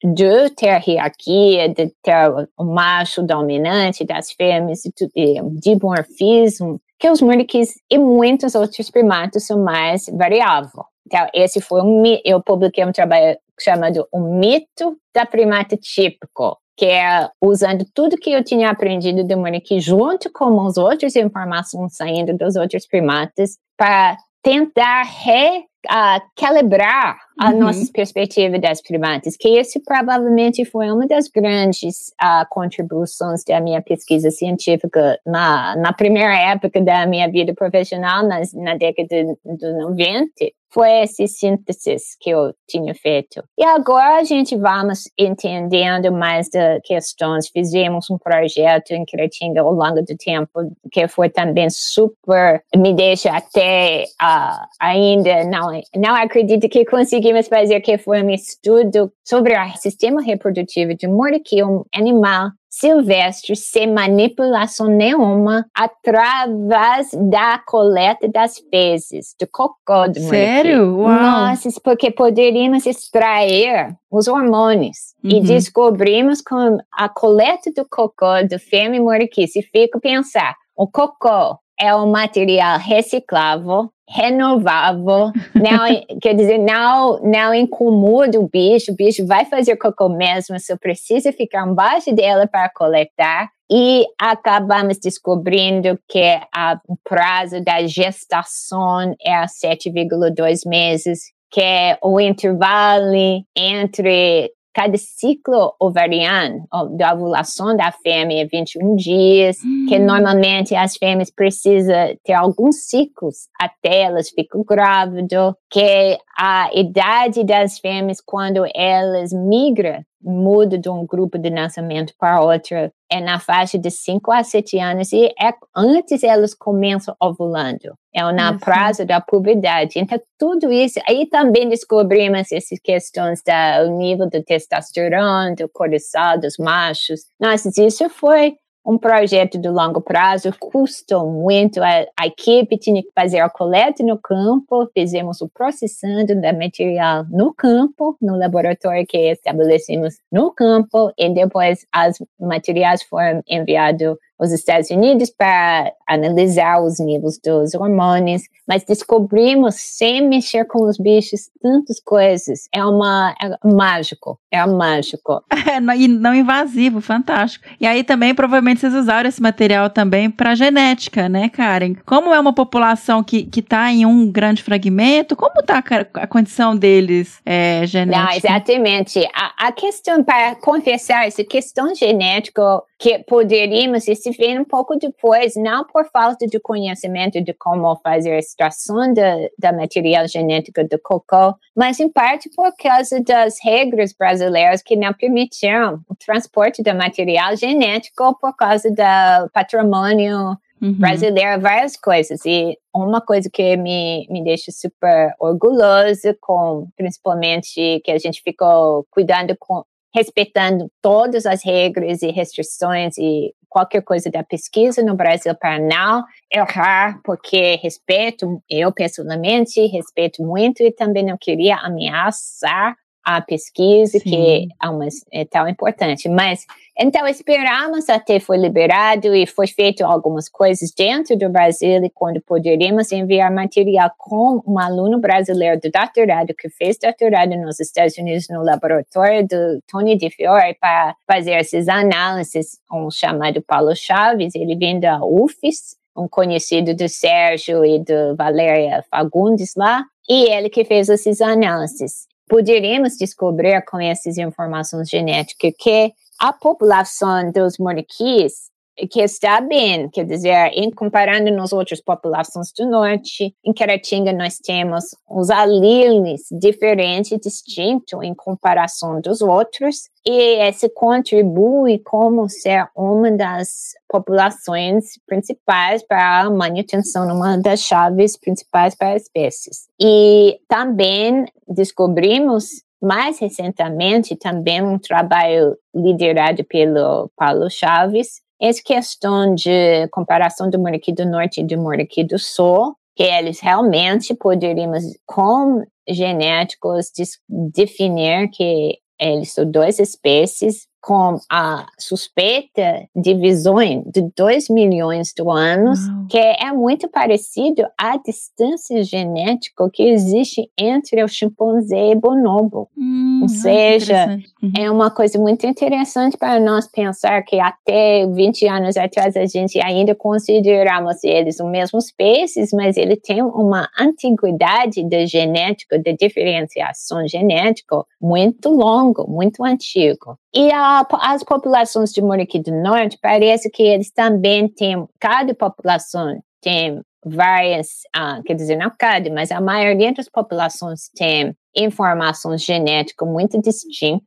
de 0.03 0.49
ter 0.51 0.81
hierarquia, 0.87 1.69
de 1.69 1.93
ter 2.01 2.49
o 2.57 2.63
macho 2.63 3.21
dominante 3.21 4.03
das 4.03 4.31
fêmeas, 4.31 4.81
de 4.81 5.41
dimorfismo, 5.59 6.81
que 6.99 7.09
os 7.09 7.21
muriquis 7.21 7.75
e 7.89 7.97
muitos 7.97 8.55
outros 8.55 8.89
primatas 8.89 9.45
são 9.45 9.63
mais 9.63 10.05
variáveis. 10.11 10.73
Então, 11.05 11.27
esse 11.33 11.61
foi 11.61 11.81
um 11.81 12.03
eu 12.25 12.41
publiquei 12.41 12.85
um 12.85 12.91
trabalho 12.91 13.37
chamado 13.59 14.07
O 14.11 14.19
Mito 14.19 14.97
da 15.15 15.25
Primata 15.25 15.77
Típico, 15.77 16.57
que 16.75 16.85
é 16.85 17.29
usando 17.41 17.85
tudo 17.93 18.17
que 18.17 18.31
eu 18.31 18.43
tinha 18.43 18.69
aprendido 18.69 19.23
do 19.23 19.37
muriqui 19.37 19.79
junto 19.79 20.31
com 20.31 20.65
as 20.65 20.77
outras 20.77 21.15
informações 21.15 21.95
saindo 21.95 22.35
dos 22.37 22.55
outros 22.55 22.85
primatas 22.85 23.57
para 23.77 24.17
tentar 24.43 25.03
re 25.03 25.63
uh, 25.89 26.21
calibrar 26.35 27.17
a 27.39 27.51
uhum. 27.51 27.59
nossa 27.59 27.91
perspectiva 27.91 28.57
das 28.59 28.81
primatas, 28.81 29.37
que 29.37 29.59
isso 29.59 29.79
provavelmente 29.85 30.65
foi 30.65 30.89
uma 30.91 31.07
das 31.07 31.27
grandes 31.27 32.13
uh, 32.21 32.45
contribuições 32.49 33.43
da 33.43 33.59
minha 33.61 33.81
pesquisa 33.81 34.31
científica 34.31 35.19
na, 35.25 35.75
na 35.75 35.93
primeira 35.93 36.35
época 36.35 36.81
da 36.81 37.05
minha 37.05 37.29
vida 37.29 37.53
profissional, 37.53 38.27
nas, 38.27 38.53
na 38.53 38.75
década 38.75 39.07
de 39.45 39.73
90, 39.73 40.27
foi 40.69 41.03
esse 41.03 41.27
síntese 41.27 41.97
que 42.19 42.29
eu 42.29 42.53
tinha 42.67 42.93
feito. 42.93 43.43
E 43.57 43.63
agora 43.63 44.17
a 44.17 44.23
gente 44.23 44.55
vamos 44.55 45.03
entendendo 45.17 46.11
mais 46.11 46.49
das 46.49 46.81
questões. 46.83 47.47
Fizemos 47.49 48.09
um 48.09 48.17
projeto 48.17 48.91
em 48.91 49.05
Cretinga 49.05 49.61
ao 49.61 49.71
longo 49.71 50.01
do 50.01 50.15
tempo, 50.17 50.71
que 50.91 51.07
foi 51.07 51.29
também 51.29 51.69
super, 51.69 52.63
me 52.75 52.93
deixa 52.93 53.31
até 53.31 54.03
uh, 54.21 54.67
ainda 54.79 55.43
não 55.45 55.67
não 55.95 56.15
acredito 56.15 56.69
que 56.69 56.85
conseguimos 56.85 57.47
fazer 57.47 57.79
que 57.81 57.97
foi 57.97 58.23
um 58.23 58.29
estudo 58.29 59.11
sobre 59.23 59.53
o 59.57 59.77
sistema 59.77 60.21
reprodutivo 60.21 60.95
de 60.95 61.07
morte 61.07 61.63
um 61.63 61.83
animal 61.93 62.49
silvestre 62.79 63.55
sem 63.55 63.91
manipulação 63.91 64.87
nenhuma 64.87 65.65
através 65.73 67.09
da 67.29 67.57
coleta 67.59 68.27
das 68.27 68.57
fezes, 68.69 69.35
do 69.39 69.47
cocô 69.47 70.07
do 70.07 70.19
Sério? 70.19 70.97
Uau. 70.97 71.09
Nossa, 71.09 71.69
porque 71.83 72.11
poderíamos 72.11 72.85
extrair 72.85 73.95
os 74.11 74.27
hormônios 74.27 74.97
uhum. 75.23 75.31
e 75.31 75.41
descobrimos 75.41 76.41
com 76.41 76.77
a 76.91 77.09
coleta 77.09 77.71
do 77.75 77.85
cocô 77.89 78.43
do 78.49 78.59
fêmea 78.59 79.01
moriqui, 79.01 79.47
se 79.47 79.61
fica 79.61 79.99
pensar, 79.99 80.55
o 80.75 80.87
cocô 80.87 81.57
é 81.79 81.95
um 81.95 82.09
material 82.09 82.79
reciclável, 82.79 83.89
renovável, 84.09 85.31
não, 85.53 86.19
quer 86.21 86.33
dizer, 86.33 86.57
não, 86.57 87.19
não 87.21 87.53
incomoda 87.53 88.39
o 88.39 88.47
bicho, 88.47 88.91
o 88.91 88.95
bicho 88.95 89.25
vai 89.25 89.45
fazer 89.45 89.75
cocô 89.75 90.09
mesmo, 90.09 90.59
só 90.59 90.77
precisa 90.77 91.31
ficar 91.31 91.67
embaixo 91.67 92.13
dela 92.13 92.47
para 92.47 92.69
coletar. 92.69 93.49
E 93.69 94.05
acabamos 94.17 94.97
descobrindo 94.97 95.99
que 96.07 96.39
o 96.87 96.95
prazo 97.03 97.61
da 97.61 97.85
gestação 97.85 99.13
é 99.21 99.41
7,2 99.43 100.61
meses, 100.65 101.19
que 101.51 101.59
é 101.59 101.97
o 102.01 102.17
intervalo 102.17 103.43
entre 103.53 104.53
cada 104.77 104.95
ciclo 104.95 105.73
ovariano, 105.79 106.67
da 106.95 107.11
ovulação 107.11 107.75
da 107.75 107.91
fêmea, 107.91 108.43
é 108.43 108.45
21 108.45 108.95
dias, 108.95 109.57
hum. 109.65 109.87
que 109.89 109.97
normalmente 109.97 110.75
as 110.75 110.95
fêmeas 110.95 111.31
precisam 111.31 112.15
ter 112.23 112.33
alguns 112.33 112.87
ciclos 112.87 113.47
até 113.59 114.01
elas 114.03 114.29
ficam 114.29 114.63
grávidas, 114.63 115.55
que 115.67 116.15
a 116.37 116.69
idade 116.75 117.43
das 117.43 117.79
fêmeas 117.79 118.21
quando 118.23 118.65
elas 118.75 119.33
migram 119.33 120.05
muda 120.21 120.77
de 120.77 120.89
um 120.89 121.05
grupo 121.05 121.37
de 121.37 121.49
nascimento 121.49 122.13
para 122.17 122.41
outro 122.41 122.75
é 123.09 123.21
na 123.21 123.39
faixa 123.39 123.77
de 123.77 123.89
5 123.89 124.31
a 124.31 124.43
7 124.43 124.79
anos 124.79 125.13
e 125.13 125.27
é 125.27 125.53
antes 125.75 126.23
elas 126.23 126.53
começam 126.53 127.15
ovulando. 127.21 127.93
É 128.13 128.21
na 128.33 128.51
uhum. 128.51 128.59
prazo 128.59 129.05
da 129.05 129.21
puberdade. 129.21 129.99
Então, 129.99 130.19
tudo 130.39 130.71
isso. 130.71 130.99
Aí 131.07 131.27
também 131.27 131.69
descobrimos 131.69 132.51
essas 132.51 132.79
questões 132.83 133.41
do 133.43 133.91
nível 133.91 134.27
do 134.27 134.43
testosterona, 134.43 135.53
do 135.55 135.69
cortisol 135.69 136.39
dos 136.39 136.57
machos. 136.57 137.21
Nossa, 137.39 137.69
isso 137.77 138.09
foi 138.09 138.55
um 138.87 138.97
projeto 138.97 139.57
de 139.57 139.67
longo 139.67 139.99
prazo, 139.99 140.49
custou 140.57 141.29
muito, 141.29 141.83
a, 141.83 142.05
a, 142.17 142.25
equipe 142.25 142.77
tinha 142.77 143.03
que 143.03 143.11
fazer 143.13 143.39
a 143.39 143.49
coleta 143.49 144.01
no 144.01 144.17
campo, 144.17 144.89
fizemos 144.93 145.41
o 145.41 145.49
processando 145.49 146.39
da 146.39 146.53
material 146.53 147.25
no 147.29 147.53
campo, 147.53 148.15
no 148.21 148.37
laboratório 148.37 149.05
que 149.05 149.17
estabelecemos 149.31 150.21
no 150.31 150.51
campo, 150.51 151.11
e 151.17 151.29
depois 151.29 151.85
os 151.93 152.25
materiais 152.39 153.03
foram 153.03 153.43
enviados 153.45 154.15
os 154.39 154.51
Estados 154.51 154.89
Unidos 154.89 155.29
para 155.29 155.91
analisar 156.07 156.81
os 156.81 156.99
níveis 156.99 157.39
dos 157.39 157.73
hormônios, 157.73 158.43
mas 158.67 158.83
descobrimos, 158.83 159.75
sem 159.75 160.27
mexer 160.27 160.65
com 160.65 160.87
os 160.87 160.97
bichos, 160.97 161.49
tantas 161.61 161.99
coisas. 161.99 162.67
É 162.73 162.83
uma 162.83 163.33
é 163.41 163.67
mágico, 163.67 164.39
é 164.51 164.65
mágico. 164.65 165.43
É, 165.67 165.79
e 165.97 166.07
não 166.07 166.33
invasivo, 166.33 167.01
fantástico. 167.01 167.65
E 167.79 167.85
aí 167.85 168.01
também, 168.01 168.33
provavelmente, 168.33 168.79
vocês 168.79 168.93
usaram 168.93 169.27
esse 169.27 169.41
material 169.41 169.89
também 169.89 170.29
para 170.29 170.55
genética, 170.55 171.27
né, 171.27 171.49
Karen? 171.49 171.93
Como 172.05 172.33
é 172.33 172.39
uma 172.39 172.53
população 172.53 173.21
que, 173.21 173.43
que 173.43 173.61
tá 173.61 173.91
em 173.91 174.05
um 174.05 174.31
grande 174.31 174.63
fragmento, 174.63 175.35
como 175.35 175.59
está 175.59 175.79
a, 175.79 176.21
a, 176.23 176.27
condição 176.27 176.73
deles 176.73 177.41
é, 177.45 177.81
genética? 177.85 178.23
Não, 178.23 178.31
exatamente. 178.31 179.27
A, 179.33 179.67
a 179.67 179.71
questão, 179.73 180.23
para 180.23 180.55
confessar, 180.55 181.27
essa 181.27 181.43
questão 181.43 181.93
genética 181.93 182.81
que 182.97 183.19
poderíamos 183.19 184.07
se 184.33 184.37
ver 184.37 184.59
um 184.59 184.65
pouco 184.65 184.95
depois, 184.95 185.53
não 185.55 185.85
por 185.85 186.05
falta 186.11 186.45
de 186.45 186.59
conhecimento 186.59 187.41
de 187.41 187.53
como 187.53 187.95
fazer 187.97 188.33
a 188.33 188.39
extração 188.39 189.13
da, 189.13 189.35
da 189.57 189.71
material 189.71 190.27
genético 190.27 190.83
do 190.83 190.99
cocô, 190.99 191.55
mas 191.75 191.99
em 191.99 192.09
parte 192.09 192.49
por 192.55 192.73
causa 192.75 193.21
das 193.21 193.57
regras 193.63 194.13
brasileiras 194.13 194.81
que 194.81 194.95
não 194.95 195.13
permitiam 195.13 196.01
o 196.09 196.15
transporte 196.15 196.83
do 196.83 196.93
material 196.95 197.55
genético 197.55 198.37
por 198.39 198.55
causa 198.55 198.89
do 198.89 199.49
patrimônio 199.51 200.57
uhum. 200.81 200.93
brasileira, 200.93 201.57
várias 201.57 201.95
coisas. 201.95 202.45
E 202.45 202.77
uma 202.93 203.21
coisa 203.21 203.49
que 203.51 203.77
me, 203.77 204.27
me 204.29 204.43
deixa 204.43 204.71
super 204.71 205.33
orgulhosa, 205.39 206.35
com 206.41 206.87
principalmente 206.95 208.01
que 208.03 208.11
a 208.11 208.17
gente 208.17 208.41
ficou 208.41 209.05
cuidando 209.11 209.55
com, 209.59 209.83
respeitando 210.13 210.89
todas 211.01 211.45
as 211.45 211.63
regras 211.63 212.21
e 212.21 212.31
restrições 212.31 213.17
e 213.17 213.53
qualquer 213.69 214.01
coisa 214.01 214.29
da 214.29 214.43
pesquisa 214.43 215.03
no 215.03 215.15
Brasil 215.15 215.53
para 215.55 215.79
não 215.79 216.23
errar, 216.51 217.19
porque 217.23 217.75
respeito, 217.75 218.61
eu 218.69 218.91
pessoalmente 218.91 219.85
respeito 219.87 220.43
muito 220.43 220.81
e 220.81 220.91
também 220.91 221.25
não 221.25 221.37
queria 221.37 221.77
ameaçar 221.77 222.95
a 223.27 223.41
pesquisa, 223.41 224.19
Sim. 224.19 224.29
que 224.29 224.67
é, 224.81 224.87
uma, 224.87 225.05
é 225.33 225.43
tão 225.43 225.67
importante. 225.67 226.29
Mas, 226.29 226.65
então, 226.97 227.27
esperamos 227.27 228.07
até 228.07 228.39
foi 228.39 228.55
liberado 228.57 229.35
e 229.35 229.45
foi 229.45 229.67
feito 229.67 230.05
algumas 230.05 230.47
coisas 230.47 230.93
dentro 230.97 231.37
do 231.37 231.49
Brasil 231.49 232.01
e 232.05 232.09
quando 232.09 232.39
poderíamos 232.39 233.11
enviar 233.11 233.51
material 233.51 234.09
com 234.17 234.63
um 234.65 234.79
aluno 234.79 235.19
brasileiro 235.19 235.77
do 235.81 235.91
doutorado 235.91 236.55
que 236.57 236.69
fez 236.69 236.97
doutorado 236.97 237.53
nos 237.57 237.81
Estados 237.81 238.17
Unidos 238.17 238.47
no 238.49 238.63
laboratório 238.63 239.45
do 239.45 239.81
Tony 239.91 240.15
de 240.17 240.29
Fiore 240.29 240.77
para 240.79 241.13
fazer 241.29 241.51
essas 241.51 241.89
análises, 241.89 242.79
um 242.89 243.11
chamado 243.11 243.61
Paulo 243.61 243.93
Chaves, 243.93 244.55
ele 244.55 244.77
vem 244.77 245.01
da 245.01 245.19
UFES, 245.21 245.97
um 246.15 246.29
conhecido 246.29 246.95
do 246.95 247.09
Sérgio 247.09 247.83
e 247.83 247.99
do 247.99 248.37
Valéria 248.37 249.03
Fagundes 249.11 249.73
lá, 249.75 250.05
e 250.29 250.49
ele 250.49 250.69
que 250.69 250.85
fez 250.85 251.09
essas 251.09 251.41
análises 251.41 252.25
poderemos 252.47 253.17
descobrir 253.17 253.83
com 253.85 253.99
essas 253.99 254.37
informações 254.37 255.09
genéticas 255.09 255.73
que 255.77 256.13
a 256.39 256.53
população 256.53 257.51
dos 257.51 257.77
moriquis 257.77 258.69
que 259.05 259.21
está 259.21 259.61
bem, 259.61 260.09
quer 260.09 260.25
dizer, 260.25 260.71
em 260.73 260.89
comparando 260.89 261.51
nas 261.51 261.71
outras 261.71 262.01
populações 262.01 262.71
do 262.71 262.89
norte, 262.89 263.53
em 263.63 263.73
Caratinga 263.73 264.33
nós 264.33 264.57
temos 264.57 265.15
os 265.29 265.49
alíleos 265.49 266.41
diferentes, 266.51 267.37
distintos 267.39 268.23
em 268.23 268.33
comparação 268.33 269.21
dos 269.21 269.41
outros, 269.41 270.09
e 270.25 270.59
esse 270.67 270.89
contribui 270.89 271.99
como 271.99 272.49
ser 272.49 272.87
uma 272.95 273.31
das 273.31 273.93
populações 274.09 275.19
principais 275.27 276.03
para 276.03 276.41
a 276.41 276.49
manutenção, 276.49 277.27
uma 277.33 277.57
das 277.57 277.81
chaves 277.81 278.35
principais 278.37 278.95
para 278.95 279.13
as 279.13 279.23
espécies. 279.23 279.87
E 280.01 280.59
também 280.67 281.45
descobrimos 281.67 282.83
mais 283.01 283.39
recentemente 283.39 284.35
também 284.35 284.81
um 284.81 284.97
trabalho 284.97 285.77
liderado 285.93 286.63
pelo 286.65 287.29
Paulo 287.37 287.69
Chaves 287.69 288.41
essa 288.59 288.81
questão 288.83 289.53
de 289.53 290.07
comparação 290.11 290.69
do 290.69 290.79
Muriqui 290.79 291.13
do 291.13 291.25
Norte 291.25 291.61
e 291.61 291.63
do 291.63 291.77
Muriqui 291.77 292.23
do 292.23 292.39
Sul, 292.39 292.95
que 293.15 293.23
eles 293.23 293.59
realmente 293.59 294.33
poderíamos, 294.35 295.03
com 295.25 295.83
genéticos, 296.07 297.11
definir 297.47 298.49
que 298.49 298.99
eles 299.19 299.53
são 299.53 299.69
duas 299.69 299.99
espécies 299.99 300.87
com 301.07 301.39
a 301.49 301.85
suspeita 301.97 303.07
de 303.15 303.33
visões 303.33 304.03
de 304.13 304.29
2 304.35 304.67
milhões 304.67 305.31
de 305.33 305.41
anos, 305.41 306.05
Uau. 306.05 306.27
que 306.29 306.37
é 306.37 306.69
muito 306.73 307.07
parecido 307.07 307.87
à 307.97 308.17
distância 308.17 309.01
genética 309.05 309.89
que 309.89 310.03
existe 310.03 310.69
entre 310.77 311.23
o 311.23 311.27
chimpanzé 311.29 312.11
e 312.11 312.13
o 312.13 312.19
bonobo. 312.19 312.89
Hum, 312.97 313.39
Ou 313.41 313.47
seja, 313.47 314.37
uhum. 314.61 314.73
é 314.77 314.91
uma 314.91 315.09
coisa 315.09 315.39
muito 315.39 315.65
interessante 315.65 316.35
para 316.35 316.59
nós 316.59 316.89
pensar 316.91 317.41
que 317.43 317.57
até 317.57 318.27
20 318.27 318.67
anos 318.67 318.97
atrás 318.97 319.37
a 319.37 319.45
gente 319.45 319.79
ainda 319.79 320.13
consideramos 320.13 321.23
eles 321.23 321.61
o 321.61 321.69
mesmo 321.69 321.99
espécies, 321.99 322.73
mas 322.73 322.97
ele 322.97 323.15
tem 323.15 323.41
uma 323.41 323.87
antiguidade 323.97 325.01
de 325.05 325.25
genética, 325.25 325.97
de 325.97 326.13
diferenciação 326.17 327.25
genética 327.25 328.03
muito 328.19 328.67
longo, 328.67 329.25
muito 329.25 329.63
antigo. 329.63 330.37
E 330.59 330.71
a, 330.71 331.05
as 331.21 331.43
populações 331.43 332.11
de 332.11 332.19
Muriqui 332.19 332.57
do 332.57 332.71
Norte, 332.71 333.19
parece 333.21 333.69
que 333.69 333.83
eles 333.83 334.09
também 334.09 334.67
têm, 334.67 335.07
cada 335.19 335.53
população 335.53 336.41
tem 336.63 336.99
várias, 337.23 337.89
ah, 338.11 338.41
quer 338.43 338.55
dizer, 338.55 338.75
não 338.75 338.91
cada, 338.97 339.31
mas 339.31 339.51
a 339.51 339.61
maioria 339.61 340.11
das 340.11 340.27
populações 340.27 341.11
tem 341.15 341.55
informações 341.75 342.63
genéticas 342.63 343.29
muito 343.29 343.61
distintas. 343.61 344.23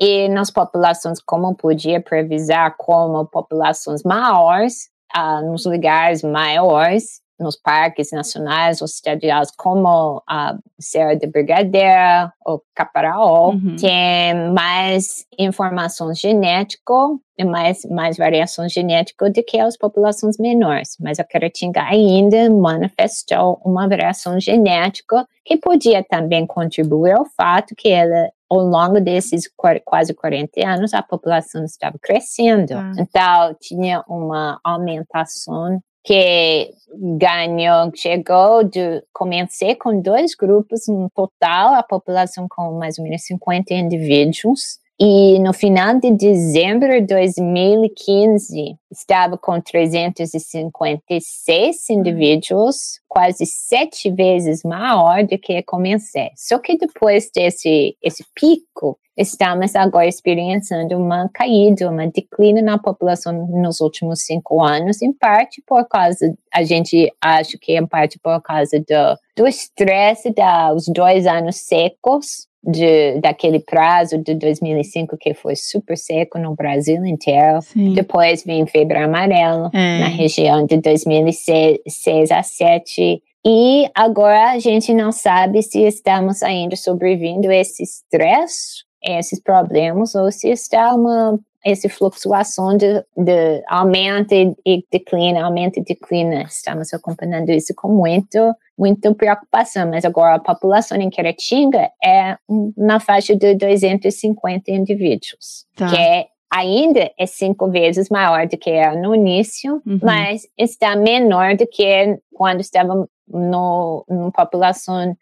E 0.00 0.30
nas 0.30 0.50
populações, 0.50 1.20
como 1.20 1.54
podia 1.54 2.00
previsar, 2.00 2.74
como 2.78 3.26
populações 3.26 4.02
maiores, 4.02 4.88
ah, 5.12 5.42
nos 5.42 5.66
lugares 5.66 6.22
maiores, 6.22 7.20
nos 7.38 7.56
parques 7.56 8.10
nacionais 8.12 8.80
ou 8.80 8.86
estaduais, 8.86 9.50
como 9.56 10.22
a 10.28 10.56
Serra 10.78 11.14
de 11.14 11.26
Brigadeira 11.26 12.32
ou 12.44 12.62
Caparaó, 12.74 13.50
uhum. 13.50 13.76
tem 13.76 14.52
mais 14.52 15.26
informações 15.38 16.18
genéticas 16.18 17.10
e 17.38 17.44
mais, 17.44 17.84
mais 17.90 18.16
variações 18.16 18.72
genéticas 18.72 19.32
do 19.32 19.42
que 19.42 19.58
as 19.58 19.76
populações 19.76 20.38
menores. 20.38 20.96
Mas 21.00 21.18
a 21.18 21.24
Caratinga 21.24 21.82
ainda 21.82 22.48
manifestou 22.50 23.60
uma 23.64 23.88
variação 23.88 24.40
genética 24.40 25.26
que 25.44 25.58
podia 25.58 26.02
também 26.02 26.46
contribuir 26.46 27.12
ao 27.12 27.26
fato 27.36 27.74
que 27.76 27.88
ela 27.88 28.30
ao 28.48 28.60
longo 28.60 29.00
desses 29.00 29.50
quase 29.84 30.14
40 30.14 30.66
anos, 30.66 30.94
a 30.94 31.02
população 31.02 31.64
estava 31.64 31.98
crescendo. 32.00 32.74
Ah. 32.74 32.92
Então, 32.96 33.56
tinha 33.60 34.04
uma 34.08 34.60
aumentação 34.62 35.80
que 36.06 36.72
ganhou, 37.18 37.90
chegou 37.94 38.62
de, 38.62 39.02
comecei 39.12 39.74
com 39.74 40.00
dois 40.00 40.36
grupos, 40.36 40.86
no 40.86 41.10
total, 41.10 41.74
a 41.74 41.82
população 41.82 42.46
com 42.48 42.78
mais 42.78 42.96
ou 42.96 43.04
menos 43.04 43.24
50 43.24 43.74
indivíduos, 43.74 44.78
e 44.98 45.38
no 45.40 45.52
final 45.52 46.00
de 46.00 46.10
dezembro 46.10 46.88
de 46.88 47.02
2015, 47.06 48.78
estava 48.90 49.36
com 49.36 49.60
356 49.60 51.90
indivíduos, 51.90 52.98
quase 53.06 53.44
sete 53.44 54.10
vezes 54.10 54.62
maior 54.64 55.22
do 55.24 55.38
que 55.38 55.62
comecei. 55.64 56.30
Só 56.34 56.58
que 56.58 56.78
depois 56.78 57.30
desse 57.34 57.94
esse 58.02 58.24
pico, 58.34 58.98
estamos 59.14 59.76
agora 59.76 60.06
experienciando 60.06 60.96
uma 60.96 61.28
caída, 61.28 61.90
uma 61.90 62.06
declínio 62.06 62.64
na 62.64 62.78
população 62.78 63.46
nos 63.48 63.82
últimos 63.82 64.22
cinco 64.22 64.64
anos, 64.64 65.02
em 65.02 65.12
parte 65.12 65.62
por 65.66 65.86
causa, 65.86 66.34
a 66.52 66.64
gente 66.64 67.12
acha 67.20 67.58
que 67.60 67.76
em 67.76 67.86
parte 67.86 68.18
por 68.18 68.40
causa 68.40 68.78
do, 68.78 69.18
do 69.36 69.46
estresse 69.46 70.32
dos 70.32 70.86
dois 70.88 71.26
anos 71.26 71.56
secos, 71.56 72.48
de, 72.66 73.20
daquele 73.20 73.60
prazo 73.60 74.18
de 74.18 74.34
2005 74.34 75.16
que 75.18 75.34
foi 75.34 75.54
super 75.54 75.96
seco 75.96 76.38
no 76.38 76.54
Brasil 76.54 77.04
inteiro. 77.06 77.62
Sim. 77.62 77.94
Depois 77.94 78.44
vem 78.44 78.66
febre 78.66 78.98
amarela 78.98 79.70
é. 79.72 80.00
na 80.00 80.08
região 80.08 80.66
de 80.66 80.78
2006 80.78 82.30
a 82.30 82.36
2007 82.36 83.22
e 83.48 83.88
agora 83.94 84.50
a 84.50 84.58
gente 84.58 84.92
não 84.92 85.12
sabe 85.12 85.62
se 85.62 85.80
estamos 85.86 86.42
ainda 86.42 86.74
sobrevivendo 86.74 87.48
a 87.48 87.54
esse 87.54 87.82
estresse 87.84 88.85
esses 89.06 89.40
problemas 89.40 90.14
ou 90.14 90.30
se 90.32 90.48
está 90.50 90.94
uma 90.94 91.38
essa 91.66 91.88
flutuação 91.88 92.76
de, 92.76 93.04
de 93.16 93.60
aumento 93.66 94.32
e 94.32 94.84
declina, 94.90 95.44
aumento 95.44 95.80
e 95.80 95.82
declina. 95.82 96.42
Estamos 96.42 96.94
acompanhando 96.94 97.50
isso 97.50 97.74
com 97.74 97.88
muito, 97.88 98.54
muito 98.78 99.12
preocupação, 99.16 99.90
mas 99.90 100.04
agora 100.04 100.36
a 100.36 100.38
população 100.38 100.96
em 100.96 101.10
Queratinga 101.10 101.90
é 102.02 102.38
na 102.76 103.00
faixa 103.00 103.34
de 103.34 103.56
250 103.56 104.70
indivíduos, 104.70 105.66
tá. 105.74 105.88
que 105.88 105.96
é 105.96 106.26
ainda 106.48 107.10
é 107.18 107.26
cinco 107.26 107.68
vezes 107.68 108.08
maior 108.08 108.46
do 108.46 108.56
que 108.56 108.70
era 108.70 108.94
no 108.96 109.12
início, 109.12 109.82
uhum. 109.84 109.98
mas 110.00 110.46
está 110.56 110.94
menor 110.94 111.56
do 111.56 111.66
que 111.66 112.16
quando 112.32 112.60
estava 112.60 113.08
no, 113.28 114.04
numa 114.08 114.32
população 114.32 115.16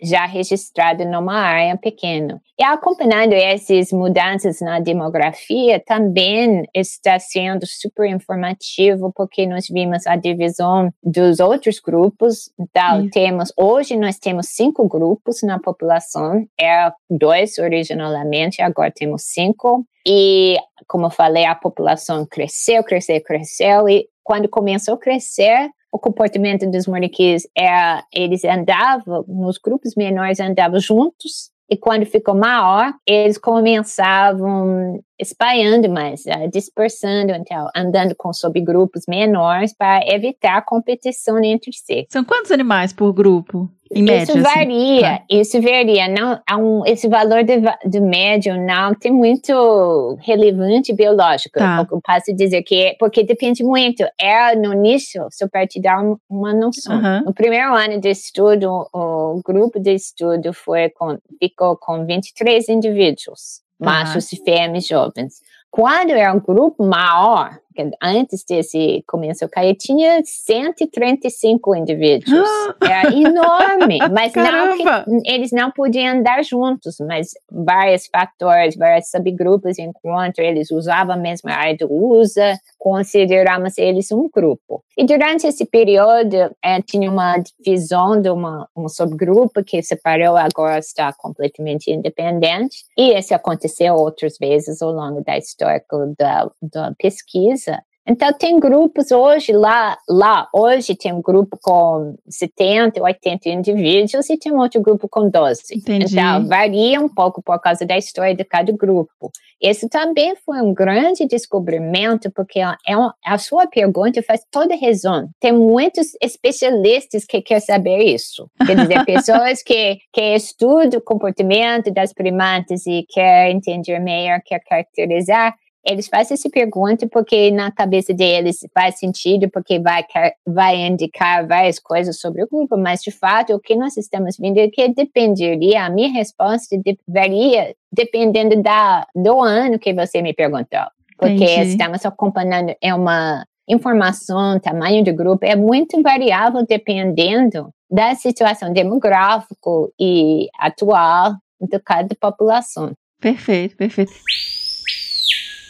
já 0.00 0.24
registrada 0.24 1.04
numa 1.04 1.34
área 1.34 1.76
pequena. 1.76 2.40
E 2.58 2.64
acompanhando 2.64 3.34
essas 3.34 3.92
mudanças 3.92 4.60
na 4.60 4.80
demografia, 4.80 5.82
também 5.84 6.64
está 6.74 7.18
sendo 7.18 7.66
super 7.66 8.06
informativo, 8.06 9.12
porque 9.14 9.46
nós 9.46 9.66
vimos 9.68 10.06
a 10.06 10.16
divisão 10.16 10.90
dos 11.02 11.38
outros 11.38 11.80
grupos. 11.80 12.50
Então, 12.58 13.08
temos, 13.10 13.52
hoje 13.56 13.96
nós 13.96 14.18
temos 14.18 14.48
cinco 14.48 14.88
grupos 14.88 15.42
na 15.42 15.58
população, 15.58 16.46
era 16.58 16.88
é 16.88 16.92
dois 17.10 17.58
originalmente, 17.58 18.62
agora 18.62 18.90
temos 18.90 19.22
cinco. 19.24 19.84
E, 20.06 20.56
como 20.88 21.10
falei, 21.10 21.44
a 21.44 21.54
população 21.54 22.26
cresceu, 22.26 22.82
cresceu, 22.82 23.20
cresceu, 23.22 23.88
e 23.88 24.08
quando 24.24 24.48
começou 24.48 24.94
a 24.94 24.98
crescer, 24.98 25.70
o 25.92 25.98
comportamento 25.98 26.68
dos 26.68 26.86
moriquis 26.86 27.46
é 27.56 28.00
eles 28.12 28.44
andavam 28.44 29.24
nos 29.28 29.58
grupos 29.58 29.94
menores 29.94 30.40
andavam 30.40 30.80
juntos 30.80 31.52
e 31.72 31.76
quando 31.78 32.04
ficou 32.04 32.34
maior, 32.34 32.92
eles 33.06 33.38
começavam 33.38 35.02
espalhando 35.18 35.88
mais, 35.88 36.20
uh, 36.26 36.46
dispersando, 36.52 37.32
então, 37.32 37.66
andando 37.74 38.14
com 38.14 38.30
subgrupos 38.30 39.04
menores 39.08 39.74
para 39.74 40.00
evitar 40.06 40.58
a 40.58 40.62
competição 40.62 41.42
entre 41.42 41.72
si. 41.72 42.06
São 42.10 42.24
quantos 42.24 42.50
animais 42.50 42.92
por 42.92 43.10
grupo? 43.14 43.70
Em 43.94 44.02
média, 44.02 44.32
isso 44.32 44.42
varia, 44.42 45.14
assim. 45.14 45.24
isso 45.28 45.62
varia. 45.62 46.08
Não, 46.08 46.82
esse 46.86 47.08
valor 47.08 47.44
de, 47.44 47.60
de 47.86 48.00
médio 48.00 48.56
não 48.56 48.94
tem 48.94 49.12
muito 49.12 50.16
relevante 50.20 50.92
biológico. 50.92 51.58
Tá. 51.58 51.86
Eu 51.90 52.00
posso 52.00 52.34
dizer 52.34 52.62
que 52.62 52.74
é, 52.74 52.96
porque 52.98 53.22
depende 53.22 53.62
muito. 53.62 54.02
É 54.18 54.56
no 54.56 54.72
início, 54.72 55.26
só 55.30 55.46
para 55.48 55.66
te 55.66 55.80
dar 55.80 56.02
uma 56.28 56.54
noção. 56.54 56.96
Uhum. 56.96 57.24
No 57.26 57.34
primeiro 57.34 57.74
ano 57.74 58.00
de 58.00 58.10
estudo, 58.10 58.88
o 58.92 59.40
grupo 59.44 59.78
de 59.78 59.94
estudo 59.94 60.52
foi 60.52 60.88
com, 60.90 61.18
ficou 61.38 61.76
com 61.76 62.06
23 62.06 62.68
indivíduos, 62.70 63.60
machos 63.78 64.32
e 64.32 64.36
fêmeas 64.36 64.86
jovens. 64.86 65.34
Quando 65.70 66.10
é 66.10 66.30
um 66.30 66.38
grupo 66.38 66.84
maior, 66.84 67.58
antes 68.02 68.44
desse 68.44 69.02
começo 69.06 69.48
cair, 69.48 69.74
tinha 69.74 70.20
135 70.24 71.76
indivíduos. 71.76 72.48
Era 72.82 73.12
enorme, 73.12 73.98
mas 74.12 74.32
não 74.34 75.22
eles 75.24 75.52
não 75.52 75.70
podiam 75.70 76.16
andar 76.16 76.44
juntos, 76.44 76.96
mas 77.00 77.30
vários 77.50 78.06
fatores, 78.06 78.76
vários 78.76 79.10
subgrupos 79.10 79.78
enquanto 79.78 80.38
eles 80.38 80.70
usavam 80.70 81.14
a 81.14 81.18
mesma 81.18 81.52
área 81.52 81.76
de 81.76 81.84
usa, 81.84 82.58
consideramos 82.78 83.78
eles 83.78 84.10
um 84.10 84.28
grupo. 84.32 84.82
E 84.96 85.04
durante 85.04 85.46
esse 85.46 85.64
período, 85.64 86.36
é, 86.62 86.82
tinha 86.82 87.10
uma 87.10 87.38
divisão 87.38 88.20
de 88.20 88.28
uma, 88.28 88.68
um 88.76 88.88
subgrupo 88.88 89.62
que 89.64 89.82
separou, 89.82 90.36
agora 90.36 90.78
está 90.78 91.12
completamente 91.12 91.90
independente, 91.90 92.84
e 92.96 93.16
isso 93.16 93.34
aconteceu 93.34 93.94
outras 93.94 94.36
vezes 94.38 94.82
ao 94.82 94.90
longo 94.90 95.22
da 95.22 95.38
história 95.38 95.82
da, 96.18 96.50
da 96.60 96.92
pesquisa. 96.98 97.61
Então, 98.06 98.32
tem 98.32 98.58
grupos 98.58 99.12
hoje 99.12 99.52
lá, 99.52 99.96
lá 100.08 100.48
hoje 100.52 100.96
tem 100.96 101.12
um 101.12 101.22
grupo 101.22 101.56
com 101.62 102.16
70, 102.28 103.00
80 103.00 103.48
indivíduos 103.48 104.28
e 104.28 104.36
tem 104.36 104.52
outro 104.52 104.80
grupo 104.80 105.08
com 105.08 105.30
12. 105.30 105.62
Entendi. 105.72 106.12
Então, 106.12 106.46
varia 106.46 107.00
um 107.00 107.08
pouco 107.08 107.40
por 107.40 107.60
causa 107.60 107.86
da 107.86 107.96
história 107.96 108.34
de 108.34 108.44
cada 108.44 108.72
grupo. 108.72 109.30
Esse 109.60 109.88
também 109.88 110.34
foi 110.44 110.60
um 110.60 110.74
grande 110.74 111.24
descobrimento, 111.24 112.28
porque 112.32 112.58
é 112.58 112.96
uma, 112.96 113.14
a 113.24 113.38
sua 113.38 113.68
pergunta 113.68 114.20
faz 114.20 114.44
toda 114.50 114.74
razão. 114.74 115.28
Tem 115.38 115.52
muitos 115.52 116.08
especialistas 116.20 117.24
que 117.24 117.40
querem 117.40 117.60
saber 117.60 117.98
isso. 118.02 118.50
Quer 118.66 118.76
dizer, 118.76 119.04
pessoas 119.06 119.62
que, 119.62 119.98
que 120.12 120.34
estudam 120.34 120.98
o 120.98 121.04
comportamento 121.04 121.92
das 121.92 122.12
primatas 122.12 122.84
e 122.86 123.06
querem 123.08 123.58
entender 123.58 124.00
melhor, 124.00 124.40
querem 124.44 124.64
caracterizar, 124.68 125.54
eles 125.84 126.06
fazem 126.06 126.34
essa 126.34 126.48
pergunta 126.48 127.06
porque 127.08 127.50
na 127.50 127.70
cabeça 127.70 128.14
deles 128.14 128.66
faz 128.72 128.98
sentido, 128.98 129.50
porque 129.50 129.78
vai, 129.78 130.04
vai 130.46 130.76
indicar 130.86 131.46
várias 131.46 131.78
coisas 131.78 132.18
sobre 132.20 132.44
o 132.44 132.48
grupo, 132.48 132.76
mas 132.76 133.02
de 133.02 133.10
fato 133.10 133.52
o 133.52 133.60
que 133.60 133.74
nós 133.74 133.96
estamos 133.96 134.36
vendo 134.38 134.58
é 134.58 134.68
que 134.68 134.88
dependeria, 134.88 135.84
a 135.84 135.90
minha 135.90 136.10
resposta 136.10 136.76
varia 137.06 137.74
dependendo 137.92 138.62
da, 138.62 139.06
do 139.14 139.40
ano 139.40 139.78
que 139.78 139.92
você 139.92 140.22
me 140.22 140.32
perguntou. 140.32 140.86
Porque 141.18 141.44
Entendi. 141.44 141.70
estamos 141.70 142.04
acompanhando, 142.04 142.74
é 142.80 142.94
uma 142.94 143.44
informação, 143.68 144.58
tamanho 144.58 145.04
do 145.04 145.12
grupo, 145.12 145.44
é 145.44 145.56
muito 145.56 146.00
variável 146.02 146.64
dependendo 146.66 147.70
da 147.90 148.14
situação 148.14 148.72
demográfica 148.72 149.70
e 150.00 150.48
atual 150.58 151.34
de 151.60 151.78
cada 151.78 152.14
população. 152.18 152.92
Perfeito, 153.20 153.76
perfeito. 153.76 154.12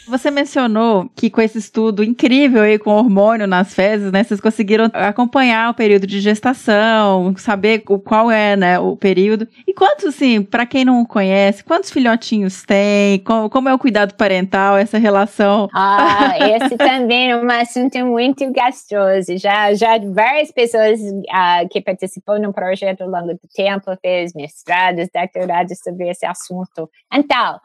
Você 0.07 0.29
mencionou 0.29 1.09
que 1.15 1.29
com 1.29 1.41
esse 1.41 1.57
estudo 1.57 2.03
incrível 2.03 2.61
aí 2.61 2.77
com 2.77 2.91
hormônio 2.91 3.47
nas 3.47 3.73
fezes, 3.73 4.11
né, 4.11 4.23
vocês 4.23 4.41
conseguiram 4.41 4.89
acompanhar 4.93 5.69
o 5.69 5.73
período 5.73 6.05
de 6.05 6.19
gestação, 6.19 7.33
saber 7.37 7.83
o, 7.87 7.97
qual 7.99 8.29
é, 8.29 8.55
né, 8.55 8.79
o 8.79 8.95
período. 8.95 9.47
E 9.67 9.73
quantos, 9.73 10.05
assim, 10.05 10.41
para 10.41 10.65
quem 10.65 10.83
não 10.83 11.05
conhece, 11.05 11.63
quantos 11.63 11.89
filhotinhos 11.89 12.63
tem? 12.63 13.19
Como, 13.19 13.49
como, 13.49 13.69
é 13.69 13.73
o 13.73 13.79
cuidado 13.79 14.13
parental, 14.15 14.77
essa 14.77 14.97
relação? 14.97 15.69
Ah, 15.73 16.35
esse 16.51 16.75
também 16.77 17.31
é 17.31 17.37
um 17.37 17.49
assunto 17.49 17.97
muito 18.05 18.45
gostoso. 18.51 19.37
Já, 19.37 19.73
já 19.73 19.97
várias 19.99 20.51
pessoas 20.51 20.99
uh, 20.99 21.67
que 21.71 21.81
participou 21.81 22.39
no 22.39 22.53
projeto 22.53 23.01
ao 23.01 23.09
longo 23.09 23.33
do 23.33 23.47
tempo 23.55 23.95
fez 24.01 24.33
mestrados, 24.33 25.07
doutorados 25.13 25.79
sobre 25.79 26.09
esse 26.09 26.25
assunto. 26.25 26.89
Então, 27.13 27.59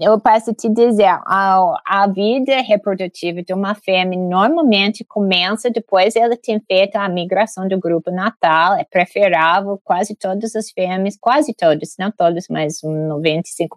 eu 0.00 0.18
posso 0.20 0.52
te 0.54 0.68
dizer, 0.68 1.18
uh, 1.58 1.76
a 1.86 2.06
vida 2.06 2.60
reprodutiva 2.60 3.42
de 3.42 3.52
uma 3.52 3.74
fêmea 3.74 4.18
normalmente 4.18 5.04
começa 5.04 5.70
depois 5.70 6.16
ela 6.16 6.36
tem 6.36 6.60
feito 6.60 6.96
a 6.96 7.08
migração 7.08 7.66
do 7.68 7.78
grupo 7.78 8.10
natal. 8.10 8.74
É 8.74 8.84
preferável 8.84 9.80
quase 9.82 10.14
todas 10.14 10.54
as 10.54 10.70
fêmeas, 10.70 11.16
quase 11.20 11.54
todas, 11.54 11.94
não 11.98 12.10
todas, 12.10 12.46
mas 12.48 12.80
95%, 12.82 13.68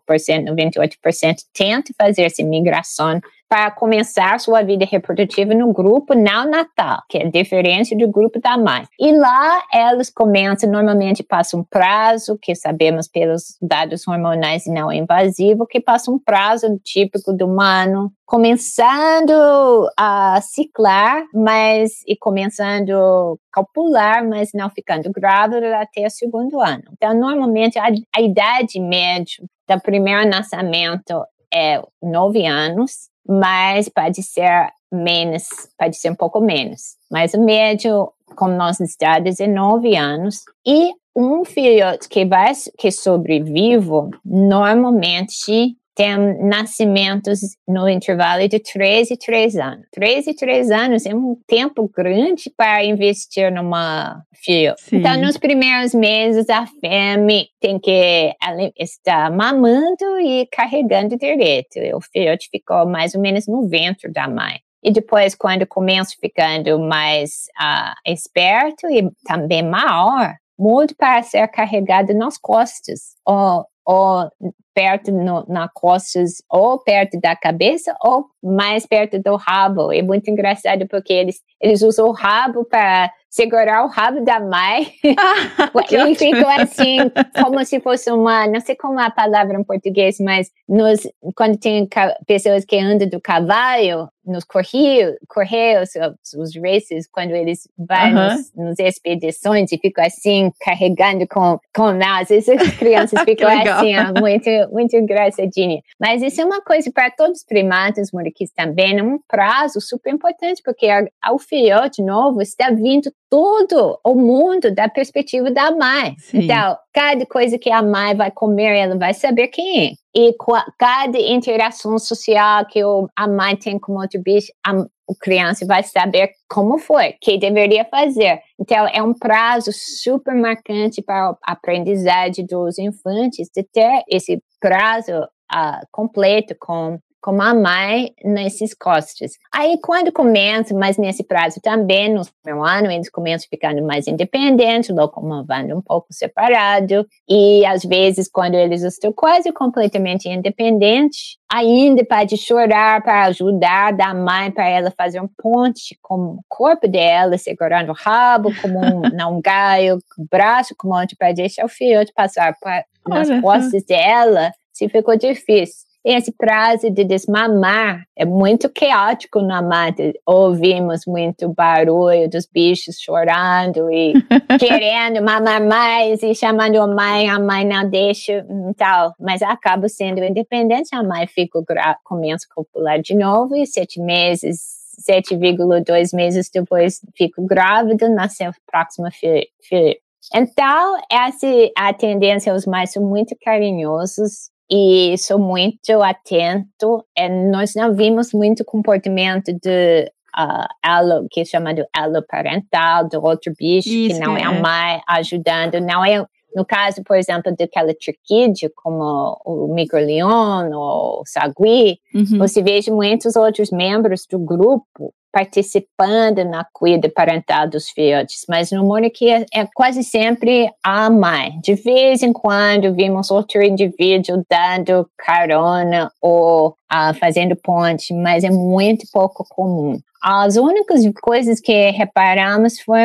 98% 0.45 1.35
tentam 1.53 1.93
fazer 1.97 2.23
essa 2.23 2.43
migração 2.43 3.19
para 3.49 3.71
começar 3.71 4.39
sua 4.39 4.61
vida 4.61 4.85
reprodutiva 4.85 5.53
no 5.53 5.71
grupo 5.71 6.13
não 6.13 6.49
natal, 6.49 7.01
que 7.09 7.17
é 7.17 7.29
diferente 7.29 7.95
do 7.95 8.07
grupo 8.09 8.39
da 8.39 8.57
mãe. 8.57 8.83
E 8.99 9.11
lá 9.11 9.63
elas 9.73 10.09
começam, 10.09 10.69
normalmente 10.69 11.23
passa 11.23 11.57
um 11.57 11.63
prazo, 11.63 12.37
que 12.41 12.53
sabemos 12.55 13.07
pelos 13.07 13.57
dados 13.61 14.07
hormonais 14.07 14.63
não 14.67 14.91
invasivos, 14.91 15.67
que 15.69 15.79
passa 15.79 16.11
um 16.11 16.19
prazo 16.19 16.67
típico 16.83 17.33
do 17.33 17.45
humano, 17.45 18.11
começando 18.25 19.89
a 19.97 20.39
ciclar, 20.41 21.23
mas 21.33 22.01
e 22.05 22.17
começando 22.17 22.91
a 22.91 23.61
copular, 23.61 24.27
mas 24.27 24.49
não 24.53 24.69
ficando 24.69 25.09
grávida 25.11 25.79
até 25.79 26.05
o 26.05 26.09
segundo 26.09 26.59
ano. 26.59 26.83
Então, 26.93 27.13
normalmente 27.13 27.79
a, 27.79 27.87
a 28.15 28.21
idade 28.21 28.79
média 28.79 29.43
do 29.67 29.81
primeiro 29.81 30.27
nascimento 30.29 31.23
é 31.53 31.81
nove 32.01 32.45
anos, 32.45 33.09
mas 33.27 33.89
pode 33.89 34.23
ser 34.23 34.71
menos, 34.91 35.47
pode 35.77 35.97
ser 35.97 36.11
um 36.11 36.15
pouco 36.15 36.39
menos. 36.39 36.95
Mas 37.11 37.33
o 37.33 37.43
médio, 37.43 38.11
como 38.35 38.57
dados, 38.99 39.39
é 39.39 39.47
nove 39.47 39.95
anos. 39.95 40.43
E 40.65 40.93
um 41.15 41.43
filhote 41.43 42.07
que 42.07 42.25
vai 42.25 42.53
que 42.77 42.91
sobrevive, 42.91 44.11
normalmente 44.23 45.75
tem 45.97 46.15
nascimentos 46.47 47.39
no 47.67 47.89
intervalo 47.89 48.47
de 48.47 48.59
3 48.59 49.09
e 49.09 49.17
3 49.17 49.55
anos. 49.57 49.87
3 49.91 50.27
e 50.27 50.35
3 50.35 50.69
anos 50.69 51.05
é 51.07 51.15
um 51.15 51.35
tempo 51.47 51.89
grande 51.91 52.51
para 52.55 52.85
investir 52.85 53.51
numa 53.51 54.21
filha. 54.35 54.75
Então, 54.91 55.19
nos 55.19 55.37
primeiros 55.39 55.95
meses, 55.95 56.47
a 56.51 56.67
fêmea 56.67 57.45
tem 57.59 57.79
que 57.79 58.31
estar 58.77 59.31
mamando 59.31 60.19
e 60.21 60.45
carregando 60.51 61.17
direito. 61.17 61.79
O 61.95 61.99
filhote 61.99 62.47
ficou 62.51 62.85
mais 62.85 63.15
ou 63.15 63.21
menos 63.21 63.47
no 63.47 63.67
ventre 63.67 64.11
da 64.11 64.27
mãe. 64.27 64.59
E 64.83 64.91
depois, 64.91 65.33
quando 65.33 65.65
começa 65.65 66.15
ficando 66.21 66.77
mais 66.79 67.47
uh, 67.59 67.95
esperto 68.05 68.87
e 68.87 69.09
também 69.25 69.63
maior, 69.63 70.35
muito 70.59 70.95
para 70.95 71.23
ser 71.23 71.47
carregado 71.47 72.13
nas 72.13 72.37
costas. 72.37 73.15
Ou, 73.25 73.65
ou 73.87 74.29
perto 74.75 75.11
no, 75.13 75.45
na 75.47 75.69
costas, 75.69 76.43
ou 76.51 76.77
perto 76.77 77.17
da 77.21 77.37
cabeça, 77.37 77.95
ou 78.03 78.25
mais 78.43 78.85
perto 78.85 79.17
do 79.17 79.37
rabo. 79.37 79.93
É 79.93 80.01
muito 80.01 80.29
engraçado 80.29 80.85
porque 80.87 81.13
eles, 81.13 81.41
eles 81.61 81.81
usam 81.81 82.07
o 82.07 82.11
rabo 82.11 82.65
para 82.65 83.09
segurar 83.37 83.85
o 83.85 83.87
rabo 83.87 84.25
da 84.25 84.39
mãe. 84.39 84.91
Ah, 85.15 85.71
e 85.91 86.15
ficam 86.15 86.49
assim, 86.49 86.97
como 87.41 87.63
se 87.63 87.79
fosse 87.79 88.11
uma, 88.11 88.47
não 88.47 88.59
sei 88.59 88.75
como 88.75 88.99
é 88.99 89.05
a 89.05 89.11
palavra 89.11 89.59
em 89.59 89.63
português, 89.63 90.17
mas 90.19 90.51
nos, 90.67 91.07
quando 91.35 91.57
tem 91.57 91.87
pessoas 92.25 92.65
que 92.65 92.77
andam 92.77 93.07
do 93.07 93.21
cavalo, 93.21 94.09
nos 94.27 94.43
correios, 94.43 95.15
correios 95.27 95.89
os 96.35 96.55
races, 96.55 97.07
quando 97.09 97.31
eles 97.31 97.67
vão 97.77 97.97
Aham. 97.97 98.37
nos, 98.55 98.79
expedições 98.79 99.71
e 99.71 99.77
ficam 99.77 100.03
assim, 100.03 100.51
carregando 100.59 101.25
com, 101.27 101.57
com 101.73 101.93
nós. 101.93 102.29
Essas 102.29 102.69
crianças 102.77 103.21
ficam 103.23 103.49
assim, 103.49 103.95
ó, 103.97 104.19
muito, 104.19 104.49
muito 104.71 104.95
engraçadinha. 104.95 105.81
Mas 105.99 106.21
isso 106.21 106.41
é 106.41 106.45
uma 106.45 106.61
coisa 106.61 106.91
para 106.91 107.09
todos 107.09 107.39
os 107.39 107.45
primatas, 107.45 108.11
muriquis 108.11 108.51
também, 108.51 108.99
é 108.99 109.03
um 109.03 109.19
prazo 109.27 109.79
super 109.79 110.13
importante, 110.13 110.61
porque 110.63 110.87
o 111.31 111.39
filhote 111.39 112.01
novo 112.01 112.41
está 112.41 112.69
vindo 112.69 113.11
tudo 113.29 113.99
o 114.03 114.15
mundo 114.15 114.73
da 114.73 114.87
perspectiva 114.87 115.51
da 115.51 115.71
mãe. 115.71 116.15
Sim. 116.17 116.39
Então, 116.39 116.77
cada 116.93 117.25
coisa 117.25 117.57
que 117.57 117.69
a 117.69 117.81
mãe 117.81 118.15
vai 118.15 118.31
comer, 118.31 118.77
ela 118.77 118.97
vai 118.97 119.13
saber 119.13 119.47
quem 119.47 119.87
é. 119.87 119.91
E 120.15 120.35
cada 120.79 121.19
interação 121.19 121.99
social 121.99 122.65
que 122.65 122.81
a 123.15 123.27
mãe 123.27 123.55
tem 123.55 123.77
com 123.77 123.93
outro 123.93 124.21
bicho, 124.21 124.51
a, 124.65 124.71
a 124.71 124.85
criança 125.19 125.65
vai 125.65 125.83
saber 125.83 126.31
como 126.49 126.79
foi, 126.79 127.13
que 127.21 127.37
deveria 127.37 127.85
fazer. 127.85 128.39
Então, 128.59 128.87
é 128.87 129.01
um 129.01 129.13
prazo 129.13 129.71
super 129.73 130.33
marcante 130.33 131.01
para 131.01 131.35
a 131.45 131.51
aprendizagem 131.51 132.45
dos 132.45 132.79
infantes 132.79 133.49
de 133.55 133.63
ter 133.63 134.03
esse 134.09 134.41
prazo 134.59 135.11
uh, 135.53 135.85
completo 135.91 136.55
com 136.59 136.97
como 137.21 137.41
a 137.41 137.53
mãe 137.53 138.13
nesses 138.23 138.73
costos. 138.73 139.31
Aí, 139.53 139.77
quando 139.81 140.11
começam, 140.11 140.77
mas 140.77 140.97
nesse 140.97 141.23
prazo 141.23 141.59
também, 141.61 142.13
no 142.13 142.21
primeiro 142.43 142.65
ano, 142.65 142.91
eles 142.91 143.09
começam 143.09 143.47
ficando 143.49 143.85
mais 143.85 144.07
independentes, 144.07 144.95
locomovendo 144.95 145.75
um 145.75 145.81
pouco 145.81 146.07
separado, 146.11 147.05
e 147.27 147.65
às 147.65 147.83
vezes, 147.83 148.29
quando 148.29 148.55
eles 148.55 148.83
estão 148.83 149.11
quase 149.11 149.51
completamente 149.51 150.29
independentes, 150.29 151.37
ainda 151.51 152.05
pode 152.05 152.37
chorar 152.37 153.01
para 153.01 153.25
ajudar 153.25 153.93
da 153.93 154.13
mãe 154.13 154.51
para 154.51 154.67
ela 154.67 154.91
fazer 154.91 155.21
um 155.21 155.29
ponte 155.41 155.97
com 156.01 156.15
o 156.15 156.39
corpo 156.47 156.87
dela, 156.87 157.37
segurando 157.37 157.89
o 157.89 157.95
rabo 157.95 158.51
como 158.61 158.79
um, 158.79 159.01
não 159.15 159.37
um 159.37 159.41
galho, 159.41 159.97
o 160.17 160.25
braço 160.29 160.75
como 160.77 160.95
onde 160.95 161.15
para 161.15 161.31
deixar 161.33 161.65
o 161.65 161.69
filhote 161.69 162.13
passar 162.13 162.55
pra, 162.59 162.83
nas 163.07 163.29
costas 163.41 163.83
dela, 163.85 164.51
se 164.73 164.87
ficou 164.89 165.17
difícil 165.17 165.86
esse 166.05 166.31
prazo 166.31 166.89
de 166.89 167.03
desmamar 167.03 168.05
é 168.15 168.25
muito 168.25 168.69
caótico 168.69 169.41
na 169.41 169.61
mata. 169.61 170.13
Ouvimos 170.25 171.01
muito 171.05 171.49
barulho 171.53 172.29
dos 172.29 172.45
bichos 172.45 172.97
chorando 172.99 173.91
e 173.91 174.13
querendo 174.59 175.21
mamar 175.21 175.61
mais 175.65 176.23
e 176.23 176.33
chamando 176.33 176.77
a 176.77 176.87
mãe, 176.87 177.29
a 177.29 177.39
mãe 177.39 177.65
não 177.65 177.89
deixa 177.89 178.45
e 178.69 178.73
tal. 178.75 179.13
Mas 179.19 179.41
acaba 179.41 179.89
sendo 179.89 180.23
independente, 180.23 180.95
a 180.95 181.03
mãe 181.03 181.27
fica 181.27 181.59
começa 182.03 182.45
a 182.49 182.55
copular 182.55 183.01
de 183.01 183.15
novo 183.15 183.55
e 183.55 183.65
sete 183.65 183.99
meses 183.99 184.77
7,2 184.99 186.15
meses 186.15 186.49
depois 186.49 186.99
fico 187.15 187.45
grávida, 187.45 188.09
nasceu 188.09 188.49
o 188.49 188.53
próximo 188.65 189.07
filho. 189.11 189.97
Então, 190.33 190.97
essa 191.11 191.47
a 191.77 191.93
tendência, 191.93 192.53
os 192.53 192.65
mais 192.65 192.91
são 192.91 193.03
muito 193.03 193.35
carinhosos, 193.41 194.49
e 194.69 195.17
sou 195.17 195.39
muito 195.39 196.01
atento. 196.01 197.05
E 197.17 197.29
nós 197.29 197.73
não 197.75 197.95
vimos 197.95 198.33
muito 198.33 198.65
comportamento 198.65 199.53
de 199.53 200.11
uh, 200.37 200.67
alo, 200.83 201.27
que 201.31 201.41
é 201.41 201.45
chamado 201.45 201.85
alo 201.95 202.23
parental, 202.27 203.07
do 203.07 203.23
outro 203.23 203.53
bicho, 203.57 203.89
Isso, 203.89 204.19
que 204.19 204.25
não 204.25 204.35
é. 204.35 204.41
é 204.41 204.45
a 204.45 204.51
mãe 204.51 205.01
ajudando, 205.07 205.79
não 205.79 206.03
é 206.03 206.25
no 206.55 206.65
caso, 206.65 207.03
por 207.03 207.15
exemplo, 207.15 207.53
daquela 207.55 207.93
triquídeo, 207.93 208.71
como 208.75 209.39
o 209.45 209.71
microleon 209.75 210.71
ou 210.73 211.21
o 211.21 211.23
sagui, 211.23 211.99
uhum. 212.15 212.39
você 212.39 212.63
veja 212.63 212.91
muitos 212.91 213.35
outros 213.35 213.69
membros 213.69 214.25
do 214.27 214.39
grupo 214.39 215.13
participando 215.37 216.43
na 216.43 216.65
cuida 216.73 217.07
parental 217.09 217.69
dos 217.69 217.89
filhotes, 217.89 218.43
mas 218.49 218.71
no 218.71 218.83
Mônica 218.83 219.23
é, 219.23 219.45
é 219.53 219.67
quase 219.71 220.03
sempre 220.03 220.67
a 220.83 221.11
mãe. 221.11 221.59
De 221.61 221.75
vez 221.75 222.23
em 222.23 222.33
quando 222.33 222.95
vimos 222.95 223.29
outro 223.29 223.61
indivíduo 223.61 224.43
dando 224.49 225.07
carona 225.15 226.11
ou 226.19 226.69
uh, 226.69 227.13
fazendo 227.19 227.55
ponte, 227.55 228.15
mas 228.15 228.43
é 228.43 228.49
muito 228.49 229.05
pouco 229.13 229.45
comum. 229.47 229.99
As 230.23 230.55
únicas 230.55 231.01
coisas 231.21 231.61
que 231.61 231.91
reparamos 231.91 232.79
foi 232.79 233.01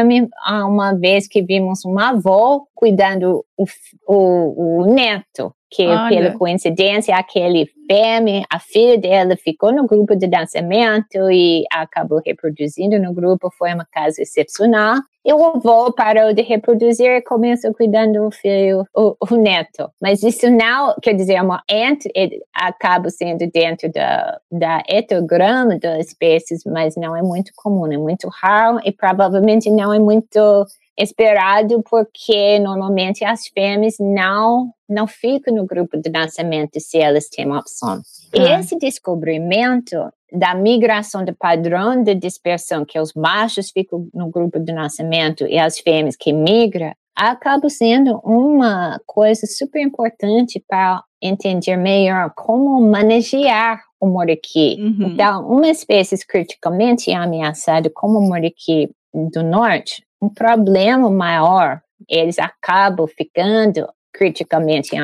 uma 0.46 0.94
vez 0.94 1.28
que 1.28 1.42
vimos 1.42 1.84
uma 1.84 2.12
avó 2.12 2.62
cuidando 2.74 3.44
o, 3.58 3.66
o, 4.08 4.80
o 4.80 4.94
neto 4.94 5.54
que 5.72 5.86
Olha. 5.86 6.08
pela 6.08 6.38
coincidência 6.38 7.16
aquele 7.16 7.66
fêmea, 7.90 8.44
a 8.50 8.58
filha 8.58 8.98
dela 8.98 9.36
ficou 9.36 9.72
no 9.72 9.86
grupo 9.86 10.14
de 10.14 10.26
dançamento 10.26 11.30
e 11.30 11.64
acabou 11.72 12.20
reproduzindo 12.24 12.98
no 12.98 13.14
grupo, 13.14 13.50
foi 13.58 13.72
uma 13.72 13.86
casa 13.90 14.20
excepcional. 14.20 14.96
E 15.24 15.32
o 15.32 15.44
avô 15.44 15.92
parou 15.92 16.34
de 16.34 16.42
reproduzir 16.42 17.06
e 17.06 17.22
começou 17.22 17.72
cuidando 17.72 18.24
do 18.24 18.30
filho, 18.32 18.84
o, 18.94 19.16
o, 19.20 19.36
neto. 19.36 19.88
Mas 20.00 20.22
isso 20.22 20.50
não, 20.50 20.96
quer 21.00 21.14
dizer, 21.14 21.34
é 21.34 21.42
uma 21.42 21.62
entre, 21.70 22.12
acaba 22.52 23.08
sendo 23.08 23.48
dentro 23.52 23.90
da, 23.92 24.40
da 24.50 24.82
etograma 24.88 25.78
das 25.78 26.08
espécies, 26.08 26.64
mas 26.66 26.96
não 26.96 27.16
é 27.16 27.22
muito 27.22 27.52
comum, 27.54 27.90
é 27.92 27.96
muito 27.96 28.28
raro 28.28 28.80
e 28.84 28.90
provavelmente 28.90 29.70
não 29.70 29.94
é 29.94 29.98
muito 30.00 30.66
esperado 30.96 31.82
porque 31.88 32.58
normalmente 32.58 33.24
as 33.24 33.46
fêmeas 33.48 33.96
não 33.98 34.72
não 34.88 35.06
ficam 35.06 35.54
no 35.54 35.64
grupo 35.64 35.96
de 35.96 36.10
nascimento 36.10 36.78
se 36.78 36.98
elas 36.98 37.26
têm 37.28 37.50
opção. 37.50 38.02
Ah. 38.34 38.60
Esse 38.60 38.76
descobrimento 38.76 39.96
da 40.30 40.54
migração 40.54 41.24
do 41.24 41.34
padrão 41.34 42.02
de 42.02 42.14
dispersão, 42.14 42.84
que 42.84 42.98
os 42.98 43.14
machos 43.14 43.70
ficam 43.70 44.06
no 44.12 44.30
grupo 44.30 44.58
de 44.60 44.72
nascimento 44.72 45.46
e 45.46 45.58
as 45.58 45.78
fêmeas 45.78 46.14
que 46.14 46.32
migram, 46.32 46.92
acaba 47.16 47.68
sendo 47.68 48.18
uma 48.24 49.00
coisa 49.06 49.46
super 49.46 49.80
importante 49.80 50.62
para 50.66 51.02
entender 51.22 51.76
melhor 51.76 52.32
como 52.34 52.80
manejar 52.80 53.80
o 54.00 54.06
moriqui. 54.06 54.76
Uhum. 54.78 55.12
Então, 55.12 55.46
uma 55.46 55.68
espécie 55.68 56.26
criticamente 56.26 57.12
ameaçada 57.12 57.90
como 57.94 58.18
o 58.18 58.28
moriqui 58.28 58.90
do 59.14 59.42
norte 59.42 60.02
um 60.22 60.28
problema 60.28 61.10
maior, 61.10 61.82
eles 62.08 62.38
acabam 62.38 63.06
ficando 63.08 63.88
criticamente 64.12 64.94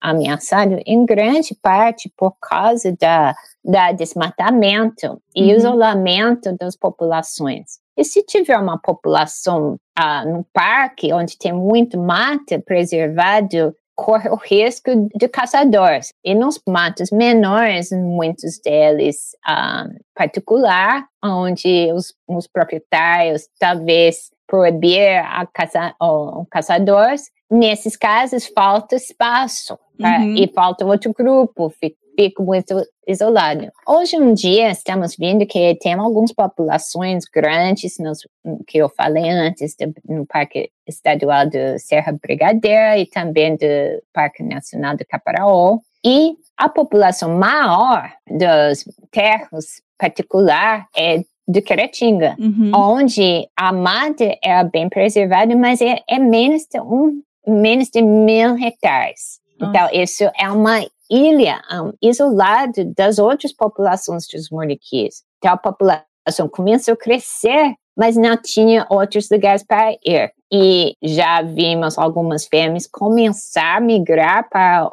ameaçados, 0.00 0.82
em 0.84 1.06
grande 1.06 1.54
parte 1.62 2.12
por 2.16 2.36
causa 2.40 2.94
da, 3.00 3.34
da 3.64 3.92
desmatamento 3.92 5.22
e 5.34 5.44
uhum. 5.44 5.56
isolamento 5.56 6.52
das 6.58 6.76
populações. 6.76 7.78
E 7.96 8.04
se 8.04 8.22
tiver 8.22 8.58
uma 8.58 8.78
população 8.78 9.78
ah, 9.96 10.24
no 10.24 10.44
parque 10.52 11.12
onde 11.12 11.38
tem 11.38 11.52
muito 11.52 11.98
mata 11.98 12.60
preservado, 12.60 13.74
corre 13.94 14.28
o 14.28 14.34
risco 14.34 15.08
de 15.14 15.26
caçadores. 15.26 16.12
E 16.22 16.34
nos 16.34 16.60
matos 16.68 17.10
menores, 17.10 17.90
muitos 17.92 18.58
deles 18.62 19.30
ah, 19.46 19.86
particular, 20.14 21.06
onde 21.24 21.90
os, 21.94 22.12
os 22.28 22.46
proprietários 22.46 23.48
talvez 23.58 24.30
proibir 24.46 25.18
a 25.18 25.46
caça, 25.46 25.94
o, 26.00 26.44
caçadores, 26.46 27.30
nesses 27.50 27.96
casos 27.96 28.46
falta 28.46 28.96
espaço 28.96 29.78
tá? 30.00 30.18
uhum. 30.18 30.34
e 30.36 30.50
falta 30.54 30.84
outro 30.84 31.12
grupo, 31.12 31.70
fica, 31.70 31.96
fica 32.18 32.42
muito 32.42 32.74
isolado. 33.06 33.70
Hoje 33.86 34.16
em 34.16 34.34
dia 34.34 34.70
estamos 34.70 35.16
vendo 35.16 35.46
que 35.46 35.76
tem 35.76 35.94
algumas 35.94 36.32
populações 36.32 37.24
grandes, 37.24 37.98
nos, 37.98 38.20
que 38.66 38.78
eu 38.78 38.88
falei 38.88 39.28
antes, 39.28 39.76
no 40.08 40.26
Parque 40.26 40.70
Estadual 40.86 41.46
de 41.46 41.78
Serra 41.78 42.12
Brigadeira 42.20 42.98
e 42.98 43.06
também 43.06 43.56
do 43.56 44.02
Parque 44.12 44.42
Nacional 44.42 44.96
do 44.96 45.06
Caparaó, 45.06 45.78
e 46.04 46.36
a 46.56 46.68
população 46.68 47.36
maior 47.36 48.12
dos 48.28 48.84
terros 49.10 49.82
particular 49.98 50.86
é 50.96 51.22
de 51.48 51.62
Queratinga, 51.62 52.36
uhum. 52.38 52.72
onde 52.74 53.48
a 53.56 53.72
mata 53.72 54.36
é 54.42 54.64
bem 54.64 54.88
preservada, 54.88 55.54
mas 55.54 55.80
é, 55.80 56.02
é, 56.08 56.18
menos, 56.18 56.66
de 56.66 56.80
um, 56.80 57.22
menos 57.46 57.88
de 57.88 58.02
mil 58.02 58.56
hectares. 58.58 59.40
Nossa. 59.58 59.70
Então, 59.70 59.88
isso 59.92 60.24
é 60.38 60.50
uma 60.50 60.84
ilha 61.08 61.62
um, 61.72 61.92
isolada 62.02 62.84
das 62.96 63.18
outras 63.18 63.52
populações 63.52 64.26
dos 64.26 64.50
moriquis. 64.50 65.22
Então, 65.38 65.52
a 65.52 65.56
população 65.56 66.48
começou 66.50 66.94
a 66.94 66.96
crescer, 66.96 67.74
mas 67.96 68.16
não 68.16 68.36
tinha 68.36 68.86
outros 68.90 69.28
lugares 69.30 69.62
para 69.64 69.92
ir. 70.04 70.32
E 70.52 70.94
já 71.02 71.42
vimos 71.42 71.96
algumas 71.96 72.44
fêmeas 72.46 72.86
começar 72.86 73.76
a 73.76 73.80
migrar 73.80 74.48
para 74.48 74.90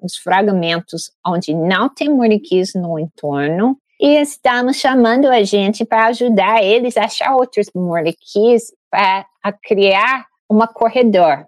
os 0.00 0.16
fragmentos 0.16 1.10
onde 1.26 1.52
não 1.54 1.88
tem 1.88 2.08
moriquis 2.08 2.74
no 2.74 2.98
entorno 2.98 3.76
e 4.00 4.20
estamos 4.20 4.76
chamando 4.76 5.26
a 5.26 5.42
gente 5.42 5.84
para 5.84 6.06
ajudar 6.06 6.62
eles 6.62 6.96
a 6.96 7.04
achar 7.04 7.34
outros 7.34 7.70
moleques 7.74 8.72
para 8.90 9.26
criar 9.62 10.26
uma 10.48 10.68
corredor, 10.68 11.46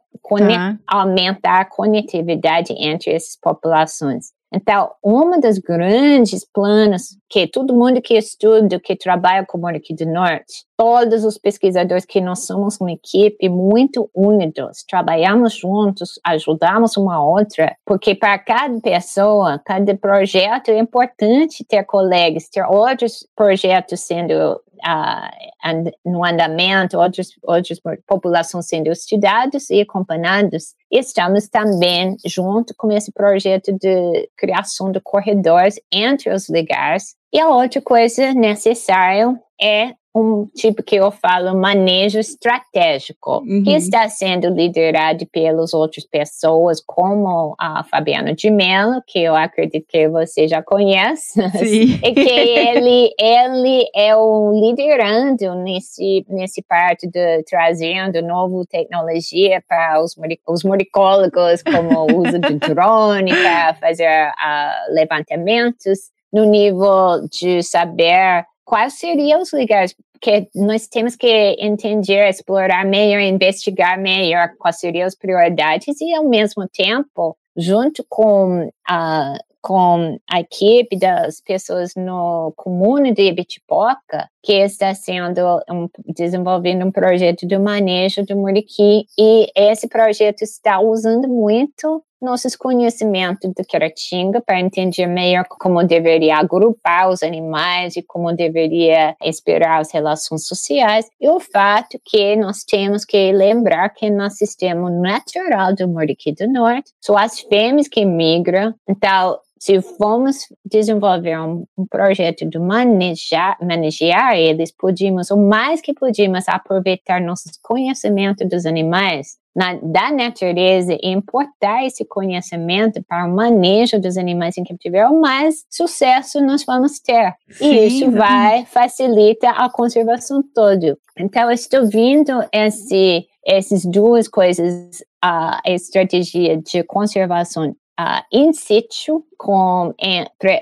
tá. 0.54 0.78
aumentar 0.86 1.60
a 1.60 1.64
conectividade 1.64 2.72
entre 2.72 3.12
essas 3.12 3.36
populações. 3.40 4.32
Então, 4.52 4.90
uma 5.02 5.38
das 5.38 5.58
grandes 5.58 6.44
planos 6.44 7.18
que 7.28 7.46
todo 7.46 7.74
mundo 7.74 8.00
que 8.00 8.16
estuda, 8.16 8.80
que 8.80 8.96
trabalha 8.96 9.44
com 9.44 9.58
o 9.58 9.66
Aqui 9.66 9.94
do 9.94 10.06
Norte, 10.06 10.64
todos 10.76 11.24
os 11.24 11.36
pesquisadores 11.36 12.06
que 12.06 12.20
nós 12.20 12.46
somos 12.46 12.80
uma 12.80 12.92
equipe 12.92 13.48
muito 13.48 14.08
unidos, 14.14 14.84
trabalhamos 14.88 15.54
juntos, 15.54 16.18
ajudamos 16.24 16.96
uma 16.96 17.22
outra, 17.22 17.76
porque 17.84 18.14
para 18.14 18.38
cada 18.38 18.80
pessoa, 18.80 19.60
cada 19.64 19.94
projeto 19.94 20.70
é 20.70 20.78
importante 20.78 21.64
ter 21.64 21.84
colegas, 21.84 22.48
ter 22.48 22.64
outros 22.64 23.26
projetos 23.36 24.00
sendo 24.00 24.58
uh, 24.84 25.90
no 26.04 26.24
andamento, 26.24 26.98
outras 26.98 27.80
populações 28.06 28.66
sendo 28.66 28.90
estudadas 28.90 29.70
e 29.70 29.80
acompanhadas. 29.80 30.74
Estamos 30.90 31.48
também 31.48 32.16
junto 32.24 32.74
com 32.76 32.90
esse 32.92 33.12
projeto 33.12 33.72
de 33.72 34.28
criação 34.36 34.90
de 34.90 35.00
corredores 35.00 35.80
entre 35.92 36.32
os 36.32 36.48
lugares. 36.48 37.16
E 37.32 37.40
a 37.40 37.48
outra 37.48 37.80
coisa 37.82 38.32
necessária 38.32 39.38
é 39.60 39.94
um 40.20 40.46
tipo 40.54 40.82
que 40.82 40.96
eu 40.96 41.10
falo 41.10 41.58
manejo 41.58 42.18
estratégico, 42.18 43.38
uhum. 43.38 43.62
que 43.62 43.72
está 43.72 44.08
sendo 44.08 44.48
liderado 44.48 45.26
pelas 45.26 45.72
outras 45.72 46.04
pessoas, 46.04 46.82
como 46.84 47.54
a 47.58 47.84
Fabiana 47.84 48.34
de 48.34 48.50
Mello, 48.50 49.02
que 49.06 49.20
eu 49.20 49.34
acredito 49.34 49.86
que 49.88 50.08
você 50.08 50.48
já 50.48 50.62
conhece, 50.62 51.40
Sim. 51.58 51.98
e 52.02 52.12
que 52.14 52.30
ele, 52.30 53.14
ele 53.18 53.88
é 53.94 54.16
o 54.16 54.52
liderando 54.52 55.54
nesse, 55.62 56.24
nesse 56.28 56.62
parte 56.62 57.06
de 57.06 57.42
trazendo 57.44 58.20
nova 58.22 58.64
tecnologia 58.68 59.62
para 59.68 60.02
os, 60.02 60.16
os 60.46 60.64
muricólogos, 60.64 61.62
como 61.62 62.00
o 62.00 62.26
uso 62.26 62.38
de 62.38 62.54
drone 62.68 63.30
para 63.30 63.74
fazer 63.74 64.28
uh, 64.28 64.94
levantamentos 64.94 66.10
no 66.32 66.44
nível 66.44 67.26
de 67.30 67.62
saber 67.62 68.44
quais 68.64 68.98
seriam 68.98 69.40
os 69.40 69.50
lugares 69.52 69.94
que 70.20 70.48
nós 70.54 70.86
temos 70.86 71.16
que 71.16 71.56
entender, 71.58 72.28
explorar 72.28 72.84
melhor, 72.84 73.20
investigar 73.20 73.98
melhor 73.98 74.50
quais 74.58 74.78
seriam 74.78 75.06
as 75.06 75.14
prioridades 75.14 76.00
e, 76.00 76.14
ao 76.14 76.28
mesmo 76.28 76.68
tempo, 76.68 77.36
junto 77.56 78.04
com 78.08 78.70
a, 78.88 79.38
com 79.60 80.18
a 80.30 80.40
equipe 80.40 80.98
das 80.98 81.40
pessoas 81.40 81.92
no 81.96 82.52
comune 82.56 83.12
de 83.12 83.22
Ibitipoca, 83.22 84.28
que 84.42 84.52
está 84.52 84.94
sendo 84.94 85.40
um, 85.70 85.88
desenvolvendo 86.06 86.86
um 86.86 86.92
projeto 86.92 87.46
de 87.46 87.58
manejo 87.58 88.24
do 88.24 88.36
muriqui 88.36 89.04
e 89.18 89.50
esse 89.54 89.88
projeto 89.88 90.42
está 90.42 90.80
usando 90.80 91.28
muito 91.28 92.02
nossos 92.20 92.56
conhecimentos 92.56 93.50
do 93.54 93.64
Queratinga 93.64 94.40
para 94.40 94.60
entender 94.60 95.06
melhor 95.06 95.44
como 95.48 95.84
deveria 95.84 96.36
agrupar 96.36 97.08
os 97.10 97.22
animais 97.22 97.96
e 97.96 98.02
como 98.02 98.34
deveria 98.34 99.16
esperar 99.22 99.80
as 99.80 99.92
relações 99.92 100.46
sociais. 100.46 101.06
E 101.20 101.28
o 101.28 101.40
fato 101.40 101.98
que 102.04 102.36
nós 102.36 102.64
temos 102.64 103.04
que 103.04 103.32
lembrar 103.32 103.90
que 103.90 104.10
no 104.10 104.28
sistema 104.30 104.90
natural 104.90 105.74
do 105.74 105.88
Muriqui 105.88 106.32
do 106.32 106.50
Norte, 106.50 106.92
são 107.00 107.16
as 107.16 107.40
fêmeas 107.40 107.88
que 107.88 108.04
migram. 108.04 108.74
Então, 108.88 109.38
se 109.58 109.80
formos 109.82 110.46
desenvolver 110.64 111.38
um, 111.38 111.64
um, 111.76 111.86
projeto 111.86 112.48
de 112.48 112.58
manejar, 112.58 113.56
manejar 113.60 114.36
eles, 114.36 114.72
podíamos, 114.72 115.30
o 115.30 115.36
mais 115.36 115.80
que 115.80 115.92
podíamos, 115.92 116.48
aproveitar 116.48 117.20
nossos 117.20 117.58
conhecimentos 117.60 118.48
dos 118.48 118.64
animais, 118.64 119.36
na, 119.58 119.74
da 119.82 120.12
natureza, 120.12 120.96
e 121.02 121.08
importar 121.08 121.84
esse 121.84 122.04
conhecimento 122.04 123.02
para 123.08 123.26
o 123.26 123.34
manejo 123.34 124.00
dos 124.00 124.16
animais 124.16 124.56
em 124.56 124.62
cativeiro, 124.62 125.20
mais 125.20 125.64
sucesso 125.68 126.40
nós 126.40 126.64
vamos 126.64 127.00
ter. 127.00 127.34
Sim, 127.50 127.72
e 127.72 127.86
isso 127.88 128.10
vai 128.12 128.64
facilitar 128.66 129.60
a 129.60 129.68
conservação 129.68 130.44
toda. 130.54 130.96
Então, 131.18 131.50
estou 131.50 131.88
vendo 131.88 132.30
esse, 132.52 133.26
essas 133.44 133.84
duas 133.84 134.28
coisas, 134.28 135.02
a 135.20 135.60
estratégia 135.66 136.56
de 136.58 136.84
conservação 136.84 137.74
uh, 137.98 138.22
in 138.32 138.52
situ, 138.52 139.24
com, 139.36 139.94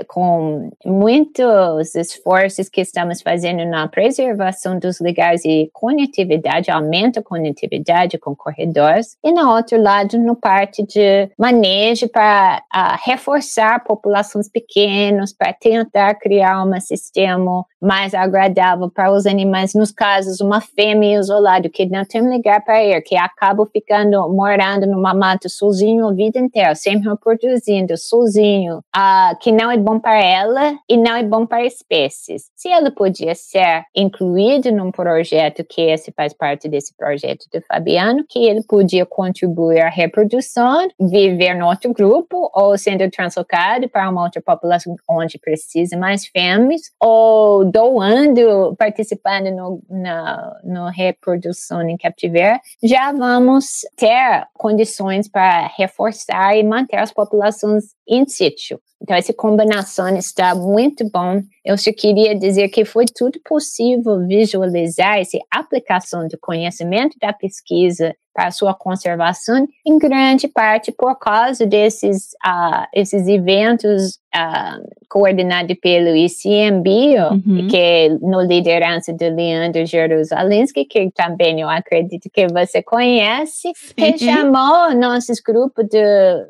com 0.07 0.71
muitos 0.85 1.95
esforços 1.95 2.69
que 2.69 2.83
estamos 2.83 3.23
fazendo 3.23 3.65
na 3.65 3.89
preservação 3.89 4.79
dos 4.79 5.01
lugares 5.01 5.45
e 5.45 5.71
conectividade, 5.73 6.71
aumenta 6.71 7.21
a 7.21 7.23
conectividade 7.23 8.19
com 8.19 8.37
corredores, 8.37 9.17
e 9.25 9.33
no 9.33 9.51
outro 9.51 9.81
lado, 9.81 10.19
no 10.19 10.37
parte 10.37 10.83
de 10.83 11.31
manejo 11.39 12.09
para 12.09 12.63
uh, 12.75 12.99
reforçar 13.05 13.83
populações 13.85 14.49
pequenas, 14.49 15.33
para 15.33 15.53
tentar 15.53 16.15
criar 16.15 16.63
um 16.65 16.81
sistema 16.81 17.65
mais 17.81 18.15
agradável 18.15 18.91
para 18.91 19.13
os 19.13 19.27
animais, 19.27 19.75
nos 19.75 19.91
casos, 19.91 20.41
uma 20.41 20.61
fêmea 20.61 21.19
isolada 21.19 21.69
que 21.69 21.87
não 21.87 22.05
tem 22.05 22.21
lugar 22.21 22.65
para 22.65 22.83
ir, 22.83 23.01
que 23.03 23.17
acaba 23.17 23.65
ficando 23.67 24.29
morando 24.29 24.87
numa 24.87 25.15
mata 25.15 25.49
sozinho 25.49 26.09
a 26.09 26.13
vida 26.13 26.39
inteira, 26.39 26.75
sempre 26.75 27.09
reproduzindo 27.27 27.97
sozinho, 27.97 28.79
uh, 28.79 29.37
que 29.41 29.51
não 29.51 29.71
é 29.71 29.77
bom 29.77 29.99
para 29.99 30.23
ela 30.23 30.79
e 30.89 30.97
não 30.97 31.17
é 31.17 31.23
bom 31.25 31.45
para 31.45 31.65
espécies. 31.65 32.51
Se 32.55 32.69
ela 32.69 32.91
podia 32.91 33.35
ser 33.35 33.85
incluído 33.95 34.71
num 34.71 34.93
projeto 34.93 35.65
que 35.65 35.81
esse 35.81 36.13
faz 36.13 36.33
parte 36.33 36.69
desse 36.69 36.95
projeto 36.97 37.47
do 37.53 37.61
Fabiano, 37.63 38.25
que 38.29 38.47
ele 38.47 38.63
podia 38.63 39.05
contribuir 39.05 39.81
à 39.81 39.89
reprodução, 39.89 40.89
viver 41.01 41.55
no 41.55 41.67
outro 41.67 41.93
grupo 41.93 42.51
ou 42.55 42.79
sendo 42.79 43.09
translocado 43.11 43.89
para 43.89 44.09
uma 44.09 44.23
outra 44.23 44.41
população 44.41 44.95
onde 45.09 45.39
precisa 45.39 45.97
mais 45.97 46.27
fêmeas 46.27 46.83
ou 47.01 47.65
doando, 47.65 48.75
participando 48.79 49.51
no, 49.51 49.83
na 49.91 50.61
no 50.65 50.89
reprodução 50.89 51.83
em 51.83 51.97
cativeiro, 51.97 52.59
já 52.83 53.13
vamos 53.13 53.81
ter 53.97 54.47
condições 54.55 55.29
para 55.29 55.69
reforçar 55.77 56.57
e 56.57 56.63
manter 56.63 56.97
as 56.97 57.13
populações 57.17 57.87
in 58.07 58.27
situ. 58.29 58.81
Então, 59.03 59.17
essa 59.17 59.33
combinação 59.33 60.17
está 60.17 60.55
muito 60.55 61.09
bom. 61.11 61.41
Eu 61.65 61.77
só 61.77 61.91
queria 61.93 62.35
dizer 62.35 62.69
que 62.69 62.85
foi 62.85 63.05
tudo 63.07 63.41
possível 63.45 64.27
visualizar 64.27 65.19
essa 65.19 65.39
aplicação 65.51 66.29
do 66.29 66.39
conhecimento 66.39 67.17
da 67.21 67.33
pesquisa 67.33 68.15
para 68.37 68.51
sua 68.51 68.75
conservação, 68.75 69.67
em 69.85 69.99
grande 69.99 70.47
parte 70.47 70.93
por 70.93 71.17
causa 71.17 71.65
desses 71.65 72.35
uh, 72.47 72.87
esses 72.93 73.27
eventos 73.27 74.19
uh, 74.37 74.87
coordenados 75.09 75.75
pelo 75.81 76.15
ICMBio, 76.15 77.31
uhum. 77.33 77.69
que 77.69 77.77
é 77.79 78.09
no 78.21 78.43
liderança 78.43 79.11
do 79.15 79.35
Leandro 79.35 79.87
Jerusalinski, 79.87 80.85
que 80.85 81.11
também 81.13 81.63
eu 81.63 81.71
acredito 81.71 82.29
que 82.31 82.47
você 82.49 82.83
conhece, 82.83 83.73
que 83.97 84.19
chamou 84.19 84.95
nossos 84.95 85.41
grupos 85.41 85.87
de, 85.87 86.03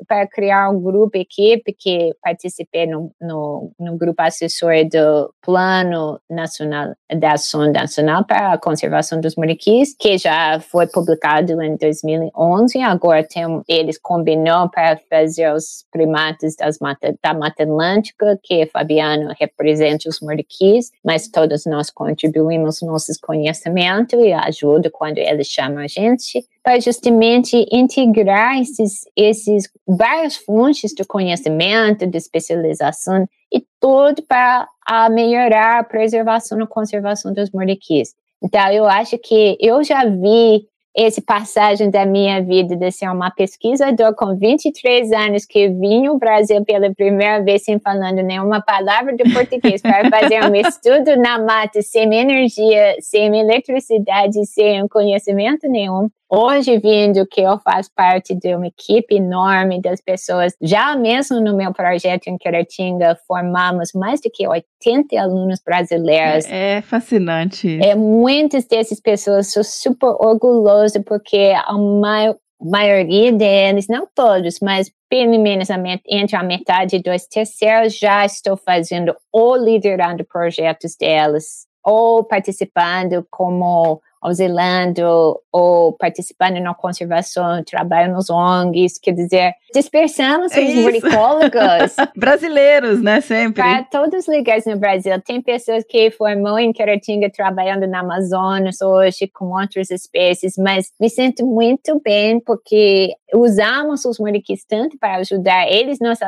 para 0.09 0.27
criar 0.27 0.69
um 0.69 0.81
grupo, 0.81 1.17
equipe, 1.17 1.71
que 1.71 2.13
participei 2.21 2.85
no, 2.85 3.11
no, 3.21 3.71
no 3.79 3.97
grupo 3.97 4.21
assessor 4.21 4.83
do 4.91 5.33
Plano 5.41 6.19
Nacional 6.29 6.93
da 7.17 7.33
Ação 7.33 7.71
Nacional 7.71 8.25
para 8.25 8.53
a 8.53 8.57
Conservação 8.57 9.21
dos 9.21 9.37
Muriquis, 9.37 9.95
que 9.97 10.17
já 10.17 10.59
foi 10.59 10.87
publicado 10.87 11.61
em 11.61 11.76
2011. 11.77 12.79
Agora 12.81 13.23
tem, 13.23 13.43
eles 13.67 13.97
combinam 13.97 14.67
para 14.67 14.99
fazer 15.09 15.53
os 15.53 15.85
primatas 15.91 16.55
mata, 16.81 17.15
da 17.21 17.33
Mata 17.33 17.63
Atlântica, 17.63 18.39
que 18.43 18.65
Fabiano 18.67 19.33
representa 19.39 20.09
os 20.09 20.19
muriquis, 20.19 20.91
mas 21.03 21.27
todos 21.27 21.65
nós 21.65 21.89
contribuímos 21.89 22.81
nossos 22.81 23.17
conhecimentos 23.17 24.19
e 24.19 24.33
ajuda 24.33 24.89
quando 24.91 25.19
eles 25.19 25.47
chamam 25.47 25.79
a 25.79 25.87
gente 25.87 26.45
para 26.63 26.79
justamente 26.81 27.65
integrar 27.71 28.59
esses, 28.59 29.05
esses 29.15 29.69
várias 29.87 30.35
fontes 30.35 30.91
de 30.91 31.05
conhecimento, 31.05 32.05
de 32.05 32.17
especialização 32.17 33.25
e 33.49 33.63
tudo 33.79 34.21
para 34.23 34.67
melhorar 35.09 35.79
a 35.79 35.83
preservação 35.83 36.59
e 36.59 36.67
conservação 36.67 37.33
dos 37.33 37.51
muriquis. 37.51 38.13
Então, 38.43 38.71
eu 38.71 38.85
acho 38.85 39.17
que 39.17 39.57
eu 39.59 39.83
já 39.83 40.05
vi 40.05 40.67
esse 40.97 41.21
passagem 41.21 41.91
da 41.91 42.07
minha 42.07 42.41
vida 42.41 42.75
de 42.75 42.89
ser 42.89 43.07
uma 43.07 43.29
pesquisadora 43.29 44.15
com 44.15 44.35
23 44.35 45.11
anos 45.11 45.45
que 45.45 45.69
vim 45.69 46.07
ao 46.07 46.17
Brasil 46.17 46.65
pela 46.65 46.91
primeira 46.91 47.43
vez 47.43 47.63
sem 47.63 47.77
falando 47.77 48.23
nenhuma 48.23 48.59
palavra 48.61 49.15
de 49.15 49.31
português 49.31 49.79
para 49.79 50.09
fazer 50.09 50.43
um 50.43 50.55
estudo 50.57 51.15
na 51.15 51.37
mata 51.37 51.83
sem 51.83 52.11
energia, 52.11 52.95
sem 52.99 53.39
eletricidade, 53.39 54.43
sem 54.47 54.87
conhecimento 54.87 55.69
nenhum. 55.69 56.09
Hoje, 56.29 56.77
vindo 56.77 57.25
que 57.25 57.39
eu 57.39 57.57
faço 57.59 57.89
parte 57.95 58.35
de 58.35 58.53
uma 58.53 58.67
equipe 58.67 59.15
enorme 59.15 59.81
das 59.81 60.01
pessoas, 60.01 60.53
já 60.61 60.93
mesmo 60.95 61.39
no 61.39 61.55
meu 61.55 61.71
projeto 61.73 62.27
em 62.27 62.37
Queratinga, 62.37 63.17
formamos 63.25 63.93
mais 63.93 64.19
do 64.19 64.29
que 64.29 64.45
80 64.45 65.17
alunos 65.17 65.61
brasileiros. 65.65 66.45
É, 66.45 66.77
é 66.77 66.81
fascinante. 66.81 67.79
É, 67.81 67.95
muitas 67.95 68.65
dessas 68.65 68.99
pessoas 68.99 69.47
são 69.47 69.63
super 69.63 70.15
orgulhosas 70.19 71.01
porque 71.05 71.53
a 71.55 71.77
maior, 71.77 72.35
maioria 72.59 73.31
deles, 73.31 73.87
não 73.87 74.07
todos, 74.13 74.59
mas 74.61 74.91
pelo 75.09 75.39
menos 75.39 75.69
entre 76.05 76.35
a 76.35 76.43
metade 76.43 76.97
e 76.97 77.01
dois 77.01 77.25
terceiros 77.27 77.97
já 77.97 78.25
estou 78.25 78.57
fazendo 78.57 79.15
ou 79.31 79.55
liderando 79.55 80.25
projetos 80.25 80.95
delas 80.99 81.66
ou 81.87 82.21
participando 82.21 83.25
como 83.31 84.01
auxiliando 84.21 85.39
ou 85.51 85.93
participando 85.93 86.59
na 86.59 86.73
conservação, 86.73 87.63
trabalho 87.63 88.13
nos 88.13 88.29
ONGs, 88.29 88.99
quer 88.99 89.13
dizer, 89.13 89.53
dispersamos 89.73 90.51
os 90.51 90.75
muricólogos. 90.75 91.95
Brasileiros, 92.17 93.01
né, 93.01 93.21
sempre. 93.21 93.61
Para 93.61 93.83
todos 93.83 94.27
os 94.27 94.35
lugares 94.35 94.65
no 94.65 94.75
Brasil. 94.75 95.13
Tem 95.21 95.41
pessoas 95.41 95.85
que 95.87 96.11
formam 96.11 96.59
em 96.59 96.73
Queratinga 96.73 97.29
trabalhando 97.29 97.87
na 97.87 97.99
Amazonas 97.99 98.81
hoje 98.81 99.27
com 99.27 99.45
outras 99.45 99.89
espécies, 99.89 100.55
mas 100.57 100.91
me 100.99 101.09
sinto 101.09 101.45
muito 101.45 102.01
bem 102.03 102.39
porque 102.39 103.13
usamos 103.33 104.03
os 104.03 104.19
muriquis 104.19 104.65
tanto 104.65 104.97
para 104.97 105.17
ajudar 105.17 105.71
eles 105.71 105.99
nos 105.99 106.19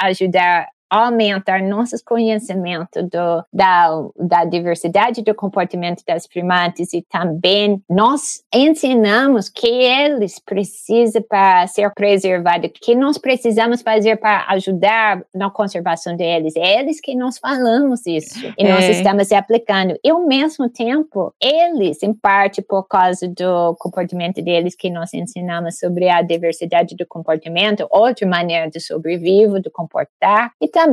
ajudar 0.00 0.68
aumentar 0.94 1.60
nossos 1.60 2.00
conhecimentos 2.00 3.02
do, 3.02 3.44
da, 3.52 3.88
da 4.16 4.44
diversidade 4.44 5.22
do 5.22 5.34
comportamento 5.34 6.04
das 6.06 6.26
primatas 6.26 6.92
e 6.92 7.02
também 7.02 7.82
nós 7.90 8.42
ensinamos 8.54 9.48
que 9.48 9.66
eles 9.66 10.38
precisam 10.38 11.22
para 11.22 11.66
ser 11.66 11.92
preservados, 11.94 12.70
que 12.80 12.94
nós 12.94 13.18
precisamos 13.18 13.82
fazer 13.82 14.16
para 14.16 14.46
ajudar 14.50 15.24
na 15.34 15.50
conservação 15.50 16.16
deles. 16.16 16.54
É 16.56 16.78
eles 16.78 17.00
que 17.00 17.16
nós 17.16 17.38
falamos 17.38 18.06
isso 18.06 18.46
e 18.56 18.64
é. 18.64 18.72
nós 18.72 18.84
estamos 18.84 19.32
aplicando. 19.32 19.98
E 20.04 20.10
ao 20.10 20.24
mesmo 20.24 20.68
tempo, 20.68 21.34
eles, 21.40 22.02
em 22.04 22.14
parte 22.14 22.62
por 22.62 22.84
causa 22.84 23.26
do 23.26 23.74
comportamento 23.80 24.40
deles 24.40 24.76
que 24.76 24.90
nós 24.90 25.12
ensinamos 25.12 25.78
sobre 25.78 26.08
a 26.08 26.22
diversidade 26.22 26.94
do 26.94 27.06
comportamento, 27.06 27.86
outra 27.90 28.28
maneira 28.28 28.70
de 28.70 28.78
sobreviver, 28.78 29.60
de 29.60 29.70
comportar, 29.70 30.52
e 30.60 30.68
também 30.68 30.83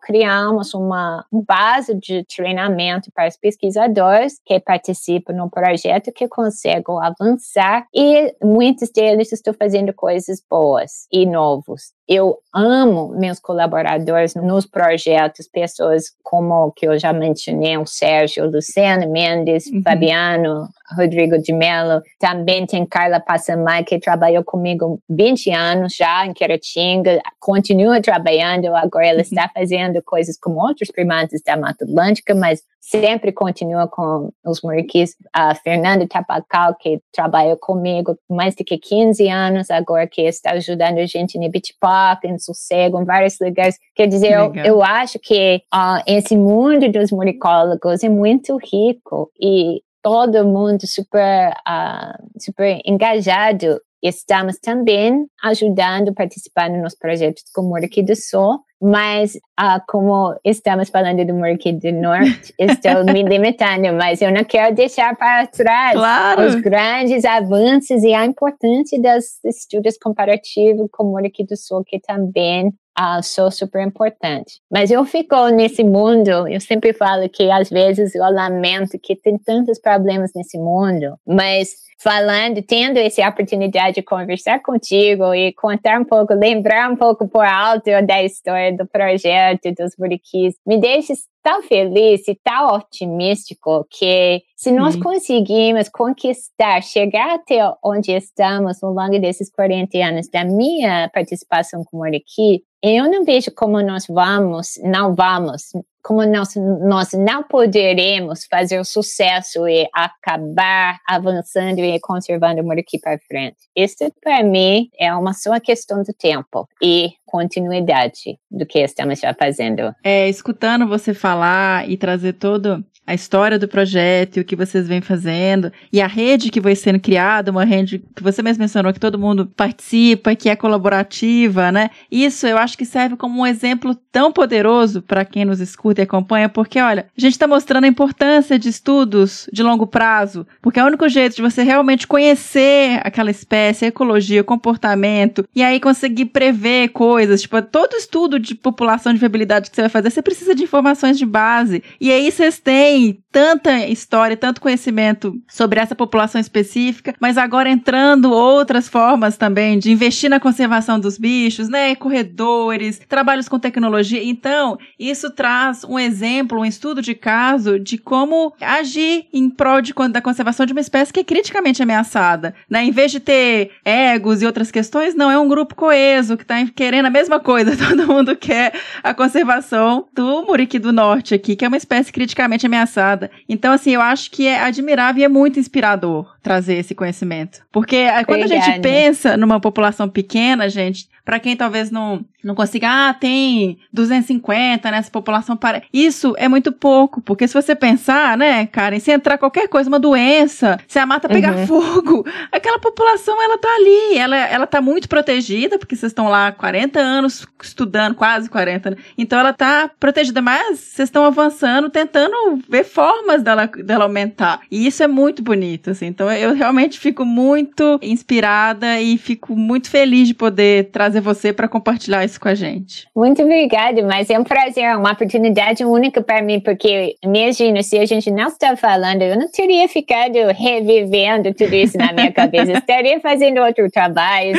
criamos 0.00 0.74
uma 0.74 1.24
base 1.30 1.94
de 1.94 2.24
treinamento 2.24 3.10
para 3.12 3.28
os 3.28 3.36
pesquisadores 3.36 4.40
que 4.44 4.58
participam 4.60 5.32
no 5.32 5.50
projeto 5.50 6.12
que 6.12 6.28
conseguem 6.28 6.84
avançar 7.02 7.86
e 7.94 8.34
muitos 8.42 8.90
deles 8.90 9.32
estão 9.32 9.54
fazendo 9.54 9.92
coisas 9.92 10.42
boas 10.48 11.06
e 11.12 11.26
novos. 11.26 11.92
Eu 12.08 12.38
amo 12.52 13.14
meus 13.16 13.38
colaboradores 13.38 14.34
nos 14.34 14.66
projetos, 14.66 15.46
pessoas 15.46 16.06
como 16.24 16.72
que 16.72 16.88
eu 16.88 16.98
já 16.98 17.12
mencionei, 17.12 17.76
o 17.76 17.86
Sérgio, 17.86 18.50
Luciano 18.50 19.08
Mendes, 19.08 19.66
uhum. 19.66 19.80
Fabiano, 19.80 20.68
Rodrigo 20.96 21.38
de 21.38 21.52
Mello. 21.52 22.02
Também 22.18 22.66
tem 22.66 22.84
Carla 22.84 23.20
Passamai, 23.20 23.84
que 23.84 24.00
trabalhou 24.00 24.42
comigo 24.42 25.00
20 25.08 25.50
anos 25.52 25.94
já 25.94 26.26
em 26.26 26.32
Queratinga, 26.32 27.20
continua 27.38 28.02
trabalhando, 28.02 28.74
agora 28.74 29.06
ela. 29.06 29.22
Está 29.30 29.50
fazendo 29.52 30.02
coisas 30.02 30.38
com 30.38 30.52
outros 30.56 30.90
primatas 30.90 31.40
da 31.44 31.56
Mata 31.56 31.84
Atlântica, 31.84 32.34
mas 32.34 32.62
sempre 32.80 33.32
continua 33.32 33.86
com 33.86 34.32
os 34.44 34.62
muriquis. 34.62 35.14
A 35.32 35.54
Fernanda 35.54 36.06
Tapacal, 36.08 36.74
que 36.78 37.00
trabalhou 37.12 37.56
comigo 37.56 38.16
mais 38.28 38.54
de 38.54 38.64
15 38.64 39.28
anos, 39.28 39.70
agora 39.70 40.06
que 40.06 40.22
está 40.22 40.52
ajudando 40.52 40.98
a 40.98 41.06
gente 41.06 41.36
em 41.36 41.50
Beach 41.50 41.74
Park, 41.80 42.24
em 42.24 42.38
Sossego, 42.38 43.00
em 43.00 43.04
vários 43.04 43.36
lugares. 43.40 43.78
Quer 43.94 44.06
dizer, 44.06 44.32
eu, 44.32 44.54
eu, 44.54 44.82
acho 44.82 45.18
que 45.18 45.62
uh, 45.72 46.02
esse 46.06 46.36
mundo 46.36 46.90
dos 46.90 47.10
muricólogos 47.10 48.02
é 48.02 48.08
muito 48.08 48.56
rico 48.56 49.30
e 49.40 49.82
todo 50.02 50.46
mundo 50.46 50.86
super, 50.86 51.50
uh, 51.68 52.40
super 52.40 52.80
engajado. 52.84 53.80
Estamos 54.02 54.58
também 54.58 55.26
ajudando, 55.42 56.14
participando 56.14 56.76
nos 56.76 56.94
projetos 56.94 57.44
como 57.54 57.68
Muriqui 57.68 58.02
do 58.02 58.16
Sul, 58.16 58.58
mas 58.80 59.34
uh, 59.60 59.80
como 59.86 60.34
estamos 60.44 60.88
falando 60.88 61.24
do 61.26 61.34
Muriqui 61.34 61.72
do 61.72 61.92
Norte, 61.92 62.54
estou 62.58 63.04
me 63.04 63.22
limitando, 63.22 63.92
mas 63.92 64.22
eu 64.22 64.32
não 64.32 64.42
quero 64.42 64.74
deixar 64.74 65.14
para 65.16 65.46
trás 65.46 65.92
claro. 65.92 66.46
os 66.46 66.54
grandes 66.56 67.24
avanços 67.24 68.02
e 68.02 68.14
a 68.14 68.24
importância 68.24 68.98
dos 69.00 69.44
estudos 69.44 69.98
comparativos 69.98 70.88
com 70.90 71.04
o 71.04 71.10
Muriqui 71.12 71.44
do 71.44 71.56
Sul, 71.56 71.84
que 71.84 72.00
também 72.00 72.72
uh, 72.98 73.22
sou 73.22 73.50
super 73.50 73.86
importante. 73.86 74.60
Mas 74.70 74.90
eu 74.90 75.04
fico 75.04 75.48
nesse 75.48 75.84
mundo, 75.84 76.48
eu 76.48 76.60
sempre 76.60 76.92
falo 76.92 77.28
que 77.28 77.50
às 77.50 77.70
vezes 77.70 78.14
eu 78.14 78.22
lamento 78.22 78.98
que 78.98 79.16
tem 79.16 79.38
tantos 79.38 79.78
problemas 79.78 80.30
nesse 80.34 80.58
mundo, 80.58 81.16
mas 81.26 81.70
falando, 82.02 82.62
tendo 82.62 82.98
essa 82.98 83.28
oportunidade 83.28 83.96
de 83.96 84.02
conversar 84.02 84.62
contigo 84.62 85.34
e 85.34 85.52
contar 85.52 86.00
um 86.00 86.04
pouco, 86.04 86.32
lembrar 86.32 86.90
um 86.90 86.96
pouco 86.96 87.28
por 87.28 87.44
alto 87.44 87.90
da 88.06 88.22
história 88.24 88.74
do 88.74 88.86
projeto 88.86 89.70
dos 89.74 89.94
Buriquis, 89.98 90.54
me 90.66 90.80
deixa 90.80 91.12
tão 91.42 91.62
feliz 91.62 92.26
e 92.26 92.34
tão 92.42 92.74
otimístico 92.74 93.86
que 93.90 94.42
se 94.60 94.70
nós 94.70 94.92
Sim. 94.92 95.00
conseguimos 95.00 95.88
conquistar, 95.88 96.82
chegar 96.82 97.36
até 97.36 97.60
onde 97.82 98.12
estamos 98.12 98.82
ao 98.82 98.92
longo 98.92 99.18
desses 99.18 99.50
40 99.50 99.96
anos 99.96 100.28
da 100.28 100.44
minha 100.44 101.08
participação 101.14 101.82
como 101.90 102.04
aqui, 102.04 102.62
eu 102.82 103.10
não 103.10 103.24
vejo 103.24 103.50
como 103.52 103.80
nós 103.80 104.04
vamos, 104.06 104.72
não 104.84 105.14
vamos, 105.14 105.70
como 106.02 106.26
nós, 106.26 106.54
nós 106.56 107.08
não 107.14 107.42
poderemos 107.42 108.44
fazer 108.50 108.78
o 108.78 108.84
sucesso 108.84 109.66
e 109.66 109.88
acabar 109.94 110.98
avançando 111.08 111.78
e 111.78 111.98
conservando 111.98 112.60
o 112.60 112.64
Muriqui 112.64 112.98
para 112.98 113.18
frente. 113.18 113.56
Isso, 113.74 113.96
para 114.22 114.42
mim, 114.42 114.90
é 114.98 115.14
uma 115.14 115.32
só 115.32 115.58
questão 115.58 116.02
do 116.02 116.12
tempo 116.12 116.68
e 116.82 117.12
continuidade 117.24 118.38
do 118.50 118.66
que 118.66 118.80
estamos 118.80 119.20
já 119.20 119.32
fazendo. 119.32 119.94
É, 120.04 120.28
escutando 120.28 120.86
você 120.86 121.14
falar 121.14 121.88
e 121.88 121.96
trazer 121.96 122.34
todo 122.34 122.84
a 123.10 123.14
história 123.14 123.58
do 123.58 123.66
projeto 123.66 124.36
e 124.36 124.40
o 124.40 124.44
que 124.44 124.54
vocês 124.54 124.86
vêm 124.86 125.00
fazendo 125.00 125.72
e 125.92 126.00
a 126.00 126.06
rede 126.06 126.48
que 126.48 126.60
vai 126.60 126.76
sendo 126.76 127.00
criada, 127.00 127.50
uma 127.50 127.64
rede 127.64 128.00
que 128.14 128.22
você 128.22 128.40
mesmo 128.40 128.60
mencionou 128.60 128.92
que 128.92 129.00
todo 129.00 129.18
mundo 129.18 129.46
participa, 129.56 130.36
que 130.36 130.48
é 130.48 130.54
colaborativa, 130.54 131.72
né? 131.72 131.90
Isso 132.08 132.46
eu 132.46 132.56
acho 132.56 132.78
que 132.78 132.84
serve 132.84 133.16
como 133.16 133.40
um 133.40 133.46
exemplo 133.46 133.96
tão 134.12 134.30
poderoso 134.32 135.02
para 135.02 135.24
quem 135.24 135.44
nos 135.44 135.58
escuta 135.58 136.00
e 136.00 136.04
acompanha, 136.04 136.48
porque 136.48 136.80
olha, 136.80 137.06
a 137.16 137.20
gente 137.20 137.32
está 137.32 137.48
mostrando 137.48 137.82
a 137.82 137.88
importância 137.88 138.56
de 138.56 138.68
estudos 138.68 139.48
de 139.52 139.60
longo 139.60 139.88
prazo, 139.88 140.46
porque 140.62 140.78
é 140.78 140.84
o 140.84 140.86
único 140.86 141.08
jeito 141.08 141.34
de 141.34 141.42
você 141.42 141.64
realmente 141.64 142.06
conhecer 142.06 143.00
aquela 143.02 143.32
espécie, 143.32 143.86
a 143.86 143.88
ecologia, 143.88 144.40
o 144.40 144.44
comportamento 144.44 145.44
e 145.52 145.64
aí 145.64 145.80
conseguir 145.80 146.26
prever 146.26 146.90
coisas, 146.90 147.42
tipo, 147.42 147.60
todo 147.60 147.96
estudo 147.96 148.38
de 148.38 148.54
população 148.54 149.12
de 149.12 149.18
viabilidade 149.18 149.68
que 149.68 149.74
você 149.74 149.82
vai 149.82 149.90
fazer, 149.90 150.10
você 150.10 150.22
precisa 150.22 150.54
de 150.54 150.62
informações 150.62 151.18
de 151.18 151.26
base. 151.26 151.82
E 152.00 152.12
aí 152.12 152.30
vocês 152.30 152.60
têm 152.60 152.99
tanta 153.32 153.86
história, 153.86 154.36
tanto 154.36 154.60
conhecimento 154.60 155.34
sobre 155.48 155.80
essa 155.80 155.94
população 155.94 156.40
específica, 156.40 157.14
mas 157.20 157.38
agora 157.38 157.70
entrando 157.70 158.32
outras 158.32 158.88
formas 158.88 159.36
também 159.36 159.78
de 159.78 159.90
investir 159.90 160.28
na 160.28 160.40
conservação 160.40 160.98
dos 160.98 161.16
bichos, 161.16 161.68
né? 161.68 161.94
Corredores, 161.94 163.00
trabalhos 163.08 163.48
com 163.48 163.58
tecnologia. 163.58 164.22
Então, 164.22 164.78
isso 164.98 165.30
traz 165.30 165.84
um 165.84 165.98
exemplo, 165.98 166.60
um 166.60 166.64
estudo 166.64 167.00
de 167.00 167.14
caso 167.14 167.78
de 167.78 167.96
como 167.98 168.52
agir 168.60 169.26
em 169.32 169.48
prol 169.48 169.80
de, 169.80 169.94
da 170.10 170.20
conservação 170.20 170.66
de 170.66 170.72
uma 170.72 170.80
espécie 170.80 171.12
que 171.12 171.20
é 171.20 171.24
criticamente 171.24 171.82
ameaçada, 171.82 172.54
né? 172.68 172.84
Em 172.84 172.90
vez 172.90 173.12
de 173.12 173.20
ter 173.20 173.70
egos 173.84 174.42
e 174.42 174.46
outras 174.46 174.70
questões, 174.70 175.14
não, 175.14 175.30
é 175.30 175.38
um 175.38 175.48
grupo 175.48 175.74
coeso 175.74 176.36
que 176.36 176.42
está 176.42 176.56
querendo 176.74 177.06
a 177.06 177.10
mesma 177.10 177.38
coisa. 177.38 177.76
Todo 177.76 178.06
mundo 178.06 178.36
quer 178.36 178.72
a 179.02 179.14
conservação 179.14 180.06
do 180.12 180.44
muriqui 180.44 180.78
do 180.78 180.92
norte 180.92 181.34
aqui, 181.34 181.54
que 181.54 181.64
é 181.64 181.68
uma 181.68 181.76
espécie 181.76 182.12
criticamente 182.12 182.66
ameaçada 182.66 182.79
engraçada. 182.80 183.30
Então, 183.48 183.72
assim, 183.72 183.92
eu 183.92 184.00
acho 184.00 184.30
que 184.30 184.46
é 184.46 184.60
admirável 184.60 185.20
e 185.20 185.24
é 185.24 185.28
muito 185.28 185.58
inspirador 185.58 186.36
trazer 186.42 186.74
esse 186.74 186.94
conhecimento. 186.94 187.60
Porque 187.70 187.96
Obrigada. 187.96 188.24
quando 188.24 188.42
a 188.42 188.46
gente 188.46 188.80
pensa 188.80 189.36
numa 189.36 189.60
população 189.60 190.08
pequena, 190.08 190.68
gente, 190.68 191.08
para 191.24 191.38
quem 191.38 191.56
talvez 191.56 191.90
não, 191.90 192.24
não 192.42 192.54
consiga, 192.54 193.08
ah, 193.08 193.14
tem 193.14 193.78
250 193.92 194.90
nessa 194.90 195.10
população. 195.10 195.56
Para... 195.56 195.82
Isso 195.92 196.34
é 196.38 196.48
muito 196.48 196.72
pouco, 196.72 197.20
porque 197.20 197.46
se 197.46 197.54
você 197.54 197.74
pensar, 197.74 198.36
né, 198.36 198.66
Karen, 198.66 198.98
se 198.98 199.10
entrar 199.10 199.38
qualquer 199.38 199.68
coisa, 199.68 199.88
uma 199.88 199.98
doença, 199.98 200.78
se 200.88 200.98
a 200.98 201.06
mata 201.06 201.28
pegar 201.28 201.54
uhum. 201.54 201.66
fogo, 201.66 202.26
aquela 202.50 202.78
população, 202.78 203.40
ela 203.42 203.58
tá 203.58 203.68
ali, 203.76 204.18
ela, 204.18 204.36
ela 204.36 204.66
tá 204.66 204.80
muito 204.80 205.08
protegida, 205.08 205.78
porque 205.78 205.94
vocês 205.94 206.10
estão 206.10 206.28
lá 206.28 206.50
40 206.52 206.98
anos 206.98 207.46
estudando, 207.62 208.14
quase 208.14 208.48
40, 208.48 208.90
né? 208.90 208.96
Então 209.16 209.38
ela 209.38 209.52
tá 209.52 209.90
protegida, 210.00 210.40
mas 210.40 210.78
vocês 210.78 211.08
estão 211.08 211.24
avançando, 211.24 211.90
tentando 211.90 212.60
ver 212.68 212.84
formas 212.84 213.42
dela, 213.42 213.66
dela 213.66 214.04
aumentar. 214.04 214.60
E 214.70 214.86
isso 214.86 215.02
é 215.02 215.06
muito 215.06 215.42
bonito, 215.42 215.90
assim. 215.90 216.06
Então 216.06 216.30
eu 216.32 216.54
realmente 216.54 216.98
fico 216.98 217.24
muito 217.24 217.98
inspirada 218.02 219.00
e 219.00 219.18
fico 219.18 219.54
muito 219.54 219.90
feliz 219.90 220.28
de 220.28 220.34
poder 220.34 220.90
trazer 220.90 221.19
você 221.20 221.52
para 221.52 221.68
compartilhar 221.68 222.24
isso 222.24 222.40
com 222.40 222.48
a 222.48 222.54
gente. 222.54 223.08
Muito 223.14 223.42
obrigada, 223.42 224.02
mas 224.02 224.30
é 224.30 224.38
um 224.38 224.44
prazer, 224.44 224.84
é 224.84 224.96
uma 224.96 225.12
oportunidade 225.12 225.84
única 225.84 226.22
para 226.22 226.42
mim, 226.42 226.60
porque 226.60 227.16
imagina, 227.22 227.82
se 227.82 227.98
a 227.98 228.06
gente 228.06 228.30
não 228.30 228.48
está 228.48 228.76
falando, 228.76 229.22
eu 229.22 229.38
não 229.38 229.50
teria 229.50 229.88
ficado 229.88 230.36
revivendo 230.54 231.54
tudo 231.54 231.74
isso 231.74 231.96
na 231.96 232.12
minha 232.12 232.32
cabeça. 232.32 232.72
Estaria 232.72 233.20
fazendo 233.20 233.60
outro 233.60 233.90
trabalho, 233.90 234.54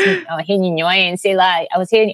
reuniões, 0.48 1.22
sei 1.22 1.36
lá, 1.36 1.66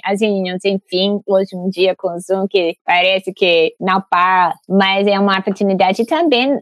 as 0.03 0.21
reuniões, 0.21 0.63
enfim, 0.65 1.19
hoje 1.25 1.55
um 1.55 1.69
dia 1.69 1.95
com 1.95 2.09
o 2.09 2.19
Zoom, 2.19 2.47
que 2.47 2.75
parece 2.85 3.33
que 3.33 3.73
não 3.79 4.01
para, 4.01 4.55
mas 4.67 5.07
é 5.07 5.19
uma 5.19 5.37
oportunidade 5.37 6.05
também 6.05 6.57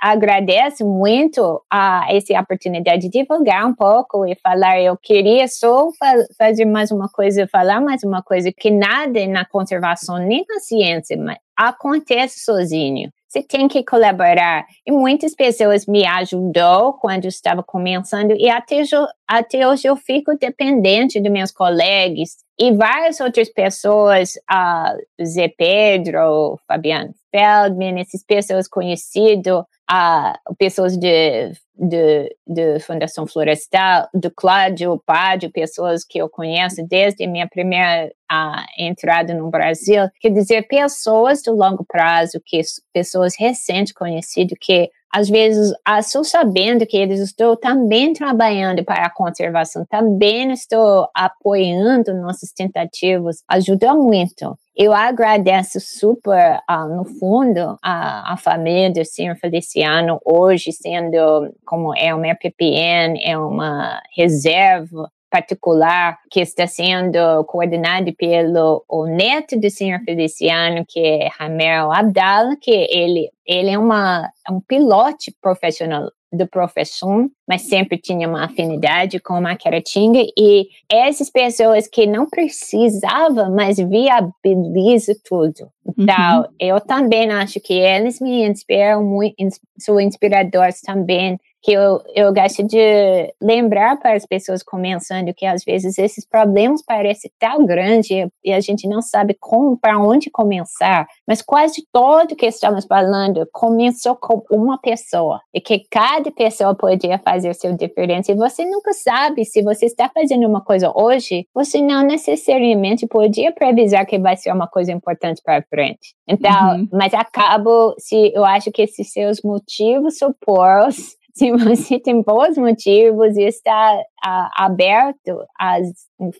agradeço 0.00 0.86
muito 0.86 1.62
a 1.70 2.06
essa 2.10 2.38
oportunidade 2.40 3.02
de 3.02 3.08
divulgar 3.08 3.66
um 3.66 3.74
pouco 3.74 4.26
e 4.26 4.34
falar. 4.36 4.80
Eu 4.80 4.96
queria 4.96 5.46
só 5.48 5.90
fa 5.98 6.14
fazer 6.38 6.64
mais 6.70 6.90
uma 6.90 7.08
coisa, 7.08 7.46
falar 7.48 7.80
mais 7.80 8.02
uma 8.02 8.22
coisa 8.22 8.52
que 8.52 8.70
nada 8.70 9.26
na 9.26 9.44
conservação 9.44 10.18
nem 10.18 10.44
na 10.48 10.60
ciência 10.60 11.16
acontece 11.56 12.40
sozinho. 12.40 13.10
Você 13.28 13.42
tem 13.42 13.68
que 13.68 13.84
colaborar. 13.84 14.66
E 14.84 14.90
muitas 14.90 15.34
pessoas 15.34 15.86
me 15.86 16.04
ajudou 16.04 16.94
quando 16.94 17.26
estava 17.26 17.62
começando 17.62 18.32
e 18.32 18.48
até, 18.48 18.82
até 19.28 19.68
hoje 19.68 19.86
eu 19.86 19.94
fico 19.96 20.36
dependente 20.36 21.20
dos 21.20 21.30
meus 21.30 21.52
colegas 21.52 22.36
e 22.60 22.72
várias 22.72 23.18
outras 23.20 23.48
pessoas, 23.48 24.34
uh, 24.52 25.24
Zé 25.24 25.48
Pedro, 25.48 26.60
Fabiano 26.68 27.14
Feldman, 27.30 27.98
essas 27.98 28.22
pessoas 28.22 28.68
conhecidas, 28.68 29.60
uh, 29.90 30.54
pessoas 30.58 30.94
de, 30.98 31.52
de, 31.74 32.36
de, 32.46 32.78
Fundação 32.80 33.26
Florestal, 33.26 34.10
do 34.12 34.30
Cláudio 34.30 35.02
Pádio, 35.06 35.50
pessoas 35.50 36.04
que 36.04 36.18
eu 36.18 36.28
conheço 36.28 36.86
desde 36.86 37.26
minha 37.26 37.48
primeira 37.48 38.12
uh, 38.30 38.64
entrada 38.76 39.32
no 39.32 39.48
Brasil. 39.48 40.10
Quer 40.20 40.28
dizer, 40.28 40.68
pessoas 40.68 41.40
de 41.40 41.50
longo 41.50 41.82
prazo, 41.88 42.42
que 42.44 42.60
pessoas 42.92 43.36
recentes 43.38 43.94
conhecidas, 43.94 44.58
que 44.60 44.90
às 45.12 45.28
vezes, 45.28 45.72
estou 45.98 46.22
sabendo 46.24 46.86
que 46.86 46.96
eles 46.96 47.20
estão 47.20 47.56
também 47.56 48.12
trabalhando 48.12 48.84
para 48.84 49.06
a 49.06 49.10
conservação, 49.10 49.84
também 49.88 50.52
estou 50.52 51.08
apoiando 51.14 52.14
nossas 52.14 52.52
tentativas, 52.52 53.42
ajuda 53.48 53.94
muito. 53.94 54.56
Eu 54.76 54.94
agradeço 54.94 55.80
super, 55.80 56.60
uh, 56.70 56.96
no 56.96 57.04
fundo, 57.04 57.76
a, 57.82 58.32
a 58.32 58.36
família 58.36 58.90
do 58.90 59.04
senhor 59.04 59.36
Feliciano, 59.36 60.18
hoje 60.24 60.72
sendo, 60.72 61.52
como 61.66 61.94
é 61.96 62.14
uma 62.14 62.34
PPN, 62.34 63.20
é 63.22 63.36
uma 63.36 64.00
reserva 64.16 65.10
particular 65.30 66.18
que 66.30 66.40
está 66.40 66.66
sendo 66.66 67.44
coordenado 67.44 68.12
pelo 68.14 68.84
o 68.88 69.06
neto 69.06 69.58
do 69.58 69.70
senhor 69.70 70.00
Feliciano, 70.00 70.84
que 70.86 70.98
é 71.00 71.28
Ramel 71.38 71.92
Abdal, 71.92 72.56
que 72.60 72.70
ele, 72.70 73.30
ele 73.46 73.70
é 73.70 73.78
uma, 73.78 74.28
um 74.50 74.60
piloto 74.60 75.32
profissional 75.40 76.10
da 76.32 76.46
profissão, 76.46 77.28
mas 77.48 77.62
sempre 77.62 77.98
tinha 77.98 78.28
uma 78.28 78.44
afinidade 78.44 79.18
com 79.18 79.34
a 79.44 79.56
Caratinga 79.56 80.20
e 80.38 80.68
essas 80.88 81.28
pessoas 81.28 81.88
que 81.88 82.06
não 82.06 82.28
precisavam, 82.28 83.52
mas 83.52 83.78
viabilizam 83.78 85.16
tudo. 85.24 85.68
Então, 85.98 86.40
uhum. 86.40 86.46
eu 86.60 86.80
também 86.80 87.30
acho 87.32 87.58
que 87.60 87.74
eles 87.74 88.20
me 88.20 88.46
inspiram 88.46 89.02
muito, 89.04 89.34
são 89.76 90.00
inspiradores 90.00 90.80
também 90.80 91.38
que 91.62 91.72
eu, 91.72 92.02
eu 92.14 92.32
gosto 92.32 92.62
de 92.62 93.34
lembrar 93.40 93.98
para 93.98 94.14
as 94.14 94.24
pessoas 94.24 94.62
começando 94.62 95.34
que 95.34 95.44
às 95.44 95.62
vezes 95.62 95.98
esses 95.98 96.26
problemas 96.26 96.82
parecem 96.82 97.30
tão 97.38 97.66
grandes 97.66 98.28
e 98.44 98.52
a 98.52 98.60
gente 98.60 98.88
não 98.88 99.02
sabe 99.02 99.36
como, 99.38 99.78
para 99.78 99.98
onde 99.98 100.30
começar, 100.30 101.06
mas 101.26 101.42
quase 101.42 101.84
tudo 101.92 102.36
que 102.36 102.46
estamos 102.46 102.86
falando 102.86 103.46
começou 103.52 104.16
com 104.16 104.42
uma 104.50 104.78
pessoa 104.78 105.40
e 105.54 105.60
que 105.60 105.82
cada 105.90 106.30
pessoa 106.30 106.74
podia 106.74 107.18
fazer 107.18 107.54
seu 107.54 107.76
diferença 107.76 108.32
e 108.32 108.36
você 108.36 108.64
nunca 108.64 108.92
sabe 108.92 109.44
se 109.44 109.62
você 109.62 109.86
está 109.86 110.08
fazendo 110.08 110.46
uma 110.46 110.62
coisa 110.62 110.90
hoje, 110.94 111.46
você 111.54 111.80
não 111.80 112.02
necessariamente 112.02 113.06
podia 113.06 113.52
previsar 113.52 114.06
que 114.06 114.18
vai 114.18 114.36
ser 114.36 114.52
uma 114.52 114.66
coisa 114.66 114.92
importante 114.92 115.42
para 115.44 115.62
frente. 115.62 116.14
Então, 116.28 116.76
uhum. 116.76 116.88
mas 116.92 117.12
acabo, 117.12 117.94
se 117.98 118.32
eu 118.34 118.44
acho 118.44 118.70
que 118.70 118.82
esses 118.82 119.12
seus 119.12 119.42
motivos 119.42 120.16
são 120.16 120.34
poros 120.40 121.19
se 121.34 121.52
você 121.52 121.98
tem 122.00 122.22
bons 122.22 122.56
motivos 122.56 123.36
e 123.36 123.42
está 123.42 123.96
uh, 123.96 124.48
aberto 124.56 125.44
às 125.58 125.86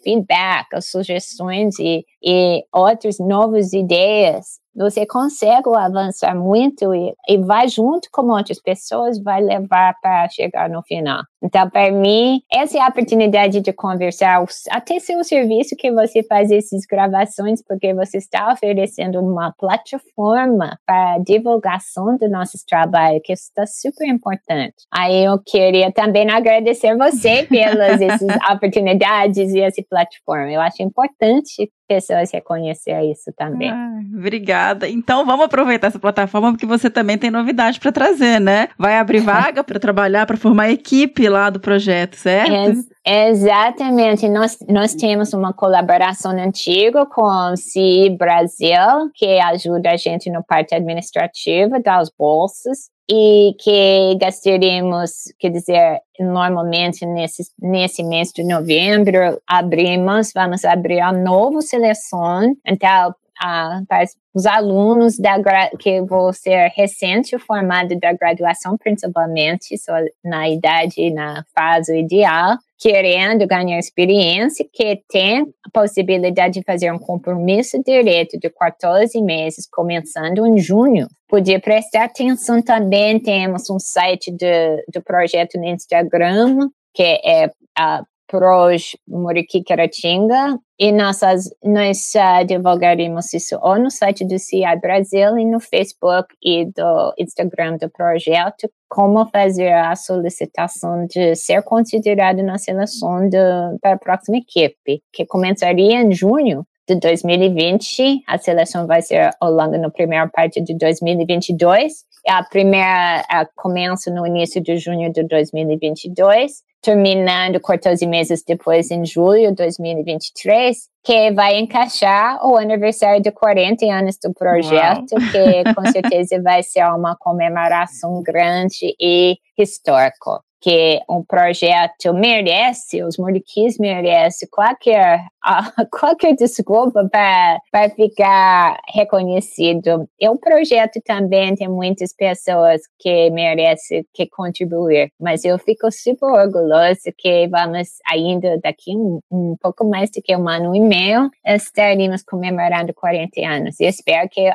feedback, 0.02 0.74
às 0.74 0.90
sugestões 0.90 1.78
e, 1.78 2.04
e 2.22 2.64
outras 2.72 3.18
novas 3.18 3.72
ideias, 3.72 4.60
você 4.74 5.06
consegue 5.06 5.68
avançar 5.74 6.34
muito 6.34 6.94
e, 6.94 7.14
e 7.28 7.38
vai 7.38 7.68
junto 7.68 8.08
com 8.12 8.28
outras 8.28 8.60
pessoas, 8.60 9.22
vai 9.22 9.42
levar 9.42 9.94
para 10.00 10.28
chegar 10.28 10.68
no 10.68 10.82
final. 10.82 11.22
Então, 11.42 11.68
para 11.70 11.90
mim, 11.90 12.42
essa 12.52 12.78
é 12.78 12.80
a 12.80 12.88
oportunidade 12.88 13.60
de 13.60 13.72
conversar, 13.72 14.44
até 14.70 14.98
seu 15.00 15.22
serviço 15.24 15.74
que 15.76 15.90
você 15.90 16.22
faz 16.22 16.50
essas 16.50 16.84
gravações, 16.84 17.62
porque 17.66 17.94
você 17.94 18.18
está 18.18 18.52
oferecendo 18.52 19.20
uma 19.20 19.52
plataforma 19.58 20.78
para 20.86 21.18
divulgação 21.18 22.16
do 22.16 22.28
nosso 22.28 22.58
trabalho, 22.68 23.20
que 23.24 23.32
está 23.32 23.66
super 23.66 24.06
importante. 24.06 24.74
Aí 24.92 25.24
eu 25.24 25.38
queria 25.44 25.90
também 25.90 26.30
agradecer 26.30 26.96
você 26.96 27.44
pelas 27.48 28.00
essas 28.00 28.36
oportunidades 28.52 29.54
e 29.54 29.60
essa 29.60 29.82
plataforma. 29.88 30.52
Eu 30.52 30.60
acho 30.60 30.82
importante 30.82 31.70
pessoas 31.90 32.30
reconhecer 32.32 33.02
isso 33.10 33.32
também. 33.36 33.68
Ah, 33.68 33.98
obrigada. 34.16 34.88
Então 34.88 35.26
vamos 35.26 35.46
aproveitar 35.46 35.88
essa 35.88 35.98
plataforma 35.98 36.52
porque 36.52 36.64
você 36.64 36.88
também 36.88 37.18
tem 37.18 37.32
novidade 37.32 37.80
para 37.80 37.90
trazer, 37.90 38.38
né? 38.38 38.68
Vai 38.78 38.96
abrir 38.96 39.18
vaga 39.26 39.64
para 39.64 39.80
trabalhar, 39.80 40.24
para 40.24 40.36
formar 40.36 40.70
equipe 40.70 41.28
lá 41.30 41.48
do 41.48 41.60
projeto, 41.60 42.16
certo? 42.16 42.52
Ex 42.52 42.86
exatamente. 43.06 44.28
Nós, 44.28 44.58
nós 44.68 44.94
temos 44.94 45.32
uma 45.32 45.52
colaboração 45.52 46.32
antiga 46.32 47.06
com 47.06 47.22
o 47.22 47.56
CI 47.56 48.10
Brasil, 48.10 49.10
que 49.14 49.40
ajuda 49.40 49.92
a 49.92 49.96
gente 49.96 50.30
no 50.30 50.44
parte 50.44 50.74
administrativa 50.74 51.80
das 51.80 52.10
bolsas 52.10 52.90
e 53.10 53.56
que 53.58 54.16
gastaremos, 54.20 55.10
quer 55.40 55.50
dizer, 55.50 56.00
normalmente 56.20 57.04
nesse, 57.04 57.42
nesse 57.60 58.04
mês 58.04 58.30
de 58.32 58.44
novembro, 58.44 59.40
abrimos, 59.48 60.30
vamos 60.32 60.64
abrir 60.64 61.00
a 61.00 61.12
nova 61.12 61.60
seleção, 61.60 62.54
então, 62.64 63.12
uh, 63.42 63.84
para 63.86 64.04
os 64.34 64.46
alunos 64.46 65.18
da, 65.18 65.36
que 65.78 66.00
vão 66.02 66.32
ser 66.32 66.68
recente 66.76 67.38
formado 67.38 67.98
da 67.98 68.12
graduação, 68.12 68.76
principalmente, 68.76 69.76
só 69.78 69.94
na 70.24 70.48
idade 70.48 71.10
na 71.10 71.44
fase 71.54 71.98
ideal, 71.98 72.56
querendo 72.78 73.46
ganhar 73.46 73.78
experiência, 73.78 74.66
que 74.72 75.02
tem 75.08 75.40
a 75.40 75.70
possibilidade 75.72 76.60
de 76.60 76.64
fazer 76.64 76.92
um 76.92 76.98
compromisso 76.98 77.82
direto 77.82 78.38
de 78.38 78.48
14 78.48 79.20
meses, 79.20 79.68
começando 79.70 80.46
em 80.46 80.58
junho. 80.58 81.08
Podia 81.28 81.60
prestar 81.60 82.04
atenção 82.04 82.62
também, 82.62 83.18
temos 83.18 83.68
um 83.68 83.78
site 83.78 84.30
de, 84.30 84.84
do 84.92 85.02
projeto 85.02 85.58
no 85.58 85.66
Instagram, 85.66 86.70
que 86.94 87.02
é 87.02 87.50
a 87.76 88.02
Proj 88.30 88.96
Muriqui 89.08 89.64
Caratinga, 89.64 90.56
e 90.78 90.92
nós, 90.92 91.20
nós 91.64 92.12
uh, 92.14 92.46
divulgaremos 92.46 93.34
isso 93.34 93.58
ou 93.60 93.78
no 93.78 93.90
site 93.90 94.24
do 94.24 94.38
CI 94.38 94.62
Brasil 94.80 95.36
e 95.36 95.44
no 95.44 95.58
Facebook 95.58 96.34
e 96.42 96.64
do 96.66 97.12
Instagram 97.18 97.76
do 97.76 97.90
projeto, 97.90 98.70
como 98.88 99.26
fazer 99.26 99.72
a 99.72 99.96
solicitação 99.96 101.06
de 101.06 101.34
ser 101.34 101.62
considerado 101.64 102.42
na 102.42 102.56
seleção 102.56 103.28
de, 103.28 103.36
para 103.82 103.94
a 103.94 103.98
próxima 103.98 104.38
equipe, 104.38 105.02
que 105.12 105.26
começaria 105.26 106.00
em 106.00 106.12
junho 106.12 106.64
de 106.88 106.94
2020. 106.94 108.22
A 108.26 108.38
seleção 108.38 108.86
vai 108.86 109.02
ser 109.02 109.30
ao 109.40 109.54
na 109.54 109.90
primeira 109.90 110.28
parte 110.28 110.62
de 110.62 110.78
2022. 110.78 111.92
A 112.28 112.42
primeira 112.44 113.24
a 113.28 113.46
começa 113.56 114.10
no 114.10 114.26
início 114.26 114.62
de 114.62 114.76
junho 114.76 115.12
de 115.12 115.24
2022 115.24 116.69
terminando 116.82 117.60
14 117.60 118.06
meses 118.06 118.42
depois, 118.46 118.90
em 118.90 119.04
julho 119.04 119.50
de 119.50 119.56
2023, 119.56 120.76
que 121.04 121.30
vai 121.32 121.58
encaixar 121.58 122.44
o 122.46 122.56
aniversário 122.56 123.22
de 123.22 123.30
40 123.30 123.84
anos 123.86 124.16
do 124.22 124.32
projeto, 124.32 125.12
Uau. 125.12 125.30
que 125.30 125.74
com 125.74 125.86
certeza 125.90 126.40
vai 126.42 126.62
ser 126.62 126.84
uma 126.86 127.16
comemoração 127.18 128.22
grande 128.22 128.94
e 129.00 129.36
histórica 129.58 130.40
que 130.60 131.00
um 131.08 131.24
projeto 131.24 132.12
merece, 132.12 133.02
os 133.02 133.16
muriquis 133.16 133.78
merecem 133.78 134.48
qualquer, 134.50 135.24
qualquer 135.90 136.34
desculpa 136.34 137.08
para 137.10 137.90
ficar 137.90 138.78
reconhecido. 138.88 140.08
E 140.20 140.28
o 140.28 140.36
projeto 140.38 141.00
também 141.04 141.54
tem 141.54 141.68
muitas 141.68 142.14
pessoas 142.14 142.82
que 142.98 143.30
merecem 143.30 144.04
que 144.12 144.26
contribuir, 144.28 145.10
mas 145.18 145.44
eu 145.44 145.58
fico 145.58 145.90
super 145.90 146.26
orgulhosa 146.26 147.12
que 147.16 147.48
vamos 147.48 147.88
ainda 148.10 148.58
daqui 148.62 148.94
um, 148.96 149.20
um 149.30 149.56
pouco 149.60 149.88
mais 149.88 150.10
do 150.10 150.20
que 150.22 150.36
um 150.36 150.48
ano 150.48 150.74
e 150.74 150.80
meio 150.80 151.30
estaremos 151.44 152.22
comemorando 152.22 152.92
40 152.92 153.40
anos. 153.46 153.80
Eu 153.80 153.88
espero 153.88 154.28
que 154.28 154.50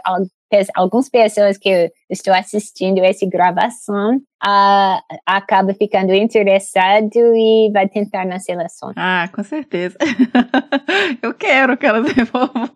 algumas 0.76 1.10
pessoas 1.10 1.58
que 1.58 1.92
estou 2.10 2.34
assistindo 2.34 3.00
essa 3.00 3.26
gravação 3.26 4.18
uh, 4.18 5.02
acaba 5.26 5.74
ficando 5.74 6.14
interessado 6.14 7.16
e 7.16 7.72
vai 7.74 7.88
tentar 7.88 8.26
na 8.26 8.40
seleção. 8.40 8.92
Ah, 8.96 9.28
com 9.34 9.44
certeza. 9.44 9.98
Eu 11.22 11.34
quero 11.34 11.78
que 11.78 11.86
elas 11.86 12.06
devolvam. 12.14 12.70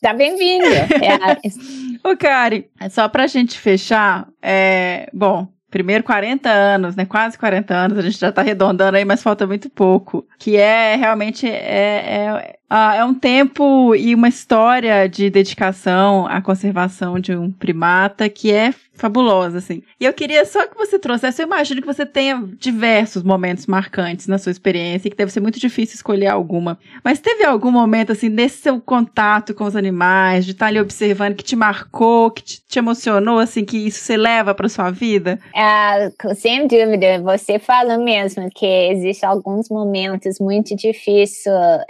Tá 0.00 0.12
bem-vindo. 0.14 0.66
É, 0.66 2.08
Ô, 2.08 2.16
Kari, 2.16 2.70
só 2.90 3.08
pra 3.08 3.26
gente 3.26 3.58
fechar, 3.58 4.28
é, 4.40 5.08
bom, 5.12 5.48
primeiro 5.72 6.04
40 6.04 6.50
anos, 6.50 6.94
né? 6.94 7.06
Quase 7.06 7.38
40 7.38 7.74
anos, 7.74 7.98
a 7.98 8.02
gente 8.02 8.18
já 8.18 8.30
tá 8.30 8.42
arredondando 8.42 8.96
aí, 8.96 9.04
mas 9.04 9.22
falta 9.22 9.46
muito 9.46 9.70
pouco. 9.70 10.24
Que 10.38 10.56
é 10.56 10.94
realmente 10.94 11.48
é, 11.48 11.56
é, 11.56 12.58
ah, 12.74 12.96
é 12.96 13.04
um 13.04 13.12
tempo 13.12 13.94
e 13.94 14.14
uma 14.14 14.28
história 14.28 15.06
de 15.06 15.28
dedicação 15.28 16.26
à 16.26 16.40
conservação 16.40 17.20
de 17.20 17.36
um 17.36 17.52
primata 17.52 18.30
que 18.30 18.50
é 18.50 18.72
fabulosa, 18.94 19.58
assim. 19.58 19.82
E 19.98 20.04
eu 20.04 20.12
queria 20.12 20.44
só 20.44 20.66
que 20.66 20.76
você 20.76 20.98
trouxesse, 20.98 21.42
eu 21.42 21.46
imagino 21.46 21.80
que 21.80 21.86
você 21.86 22.06
tenha 22.06 22.42
diversos 22.58 23.22
momentos 23.22 23.66
marcantes 23.66 24.26
na 24.26 24.38
sua 24.38 24.52
experiência, 24.52 25.10
que 25.10 25.16
deve 25.16 25.32
ser 25.32 25.40
muito 25.40 25.58
difícil 25.58 25.96
escolher 25.96 26.28
alguma. 26.28 26.78
Mas 27.02 27.18
teve 27.18 27.44
algum 27.44 27.70
momento, 27.70 28.12
assim, 28.12 28.28
nesse 28.28 28.58
seu 28.58 28.80
contato 28.80 29.54
com 29.54 29.64
os 29.64 29.74
animais, 29.74 30.44
de 30.44 30.52
estar 30.52 30.66
ali 30.66 30.78
observando, 30.78 31.34
que 31.34 31.42
te 31.42 31.56
marcou, 31.56 32.30
que 32.30 32.42
te, 32.42 32.62
te 32.66 32.78
emocionou, 32.78 33.38
assim, 33.38 33.64
que 33.64 33.76
isso 33.76 34.00
você 34.00 34.16
leva 34.16 34.54
para 34.54 34.68
sua 34.68 34.90
vida? 34.90 35.38
É, 35.54 36.10
sem 36.34 36.66
dúvida, 36.66 37.20
você 37.22 37.58
fala 37.58 37.98
mesmo 37.98 38.48
que 38.54 38.66
existem 38.66 39.28
alguns 39.28 39.68
momentos 39.68 40.38
muito 40.38 40.76
difíceis 40.76 41.42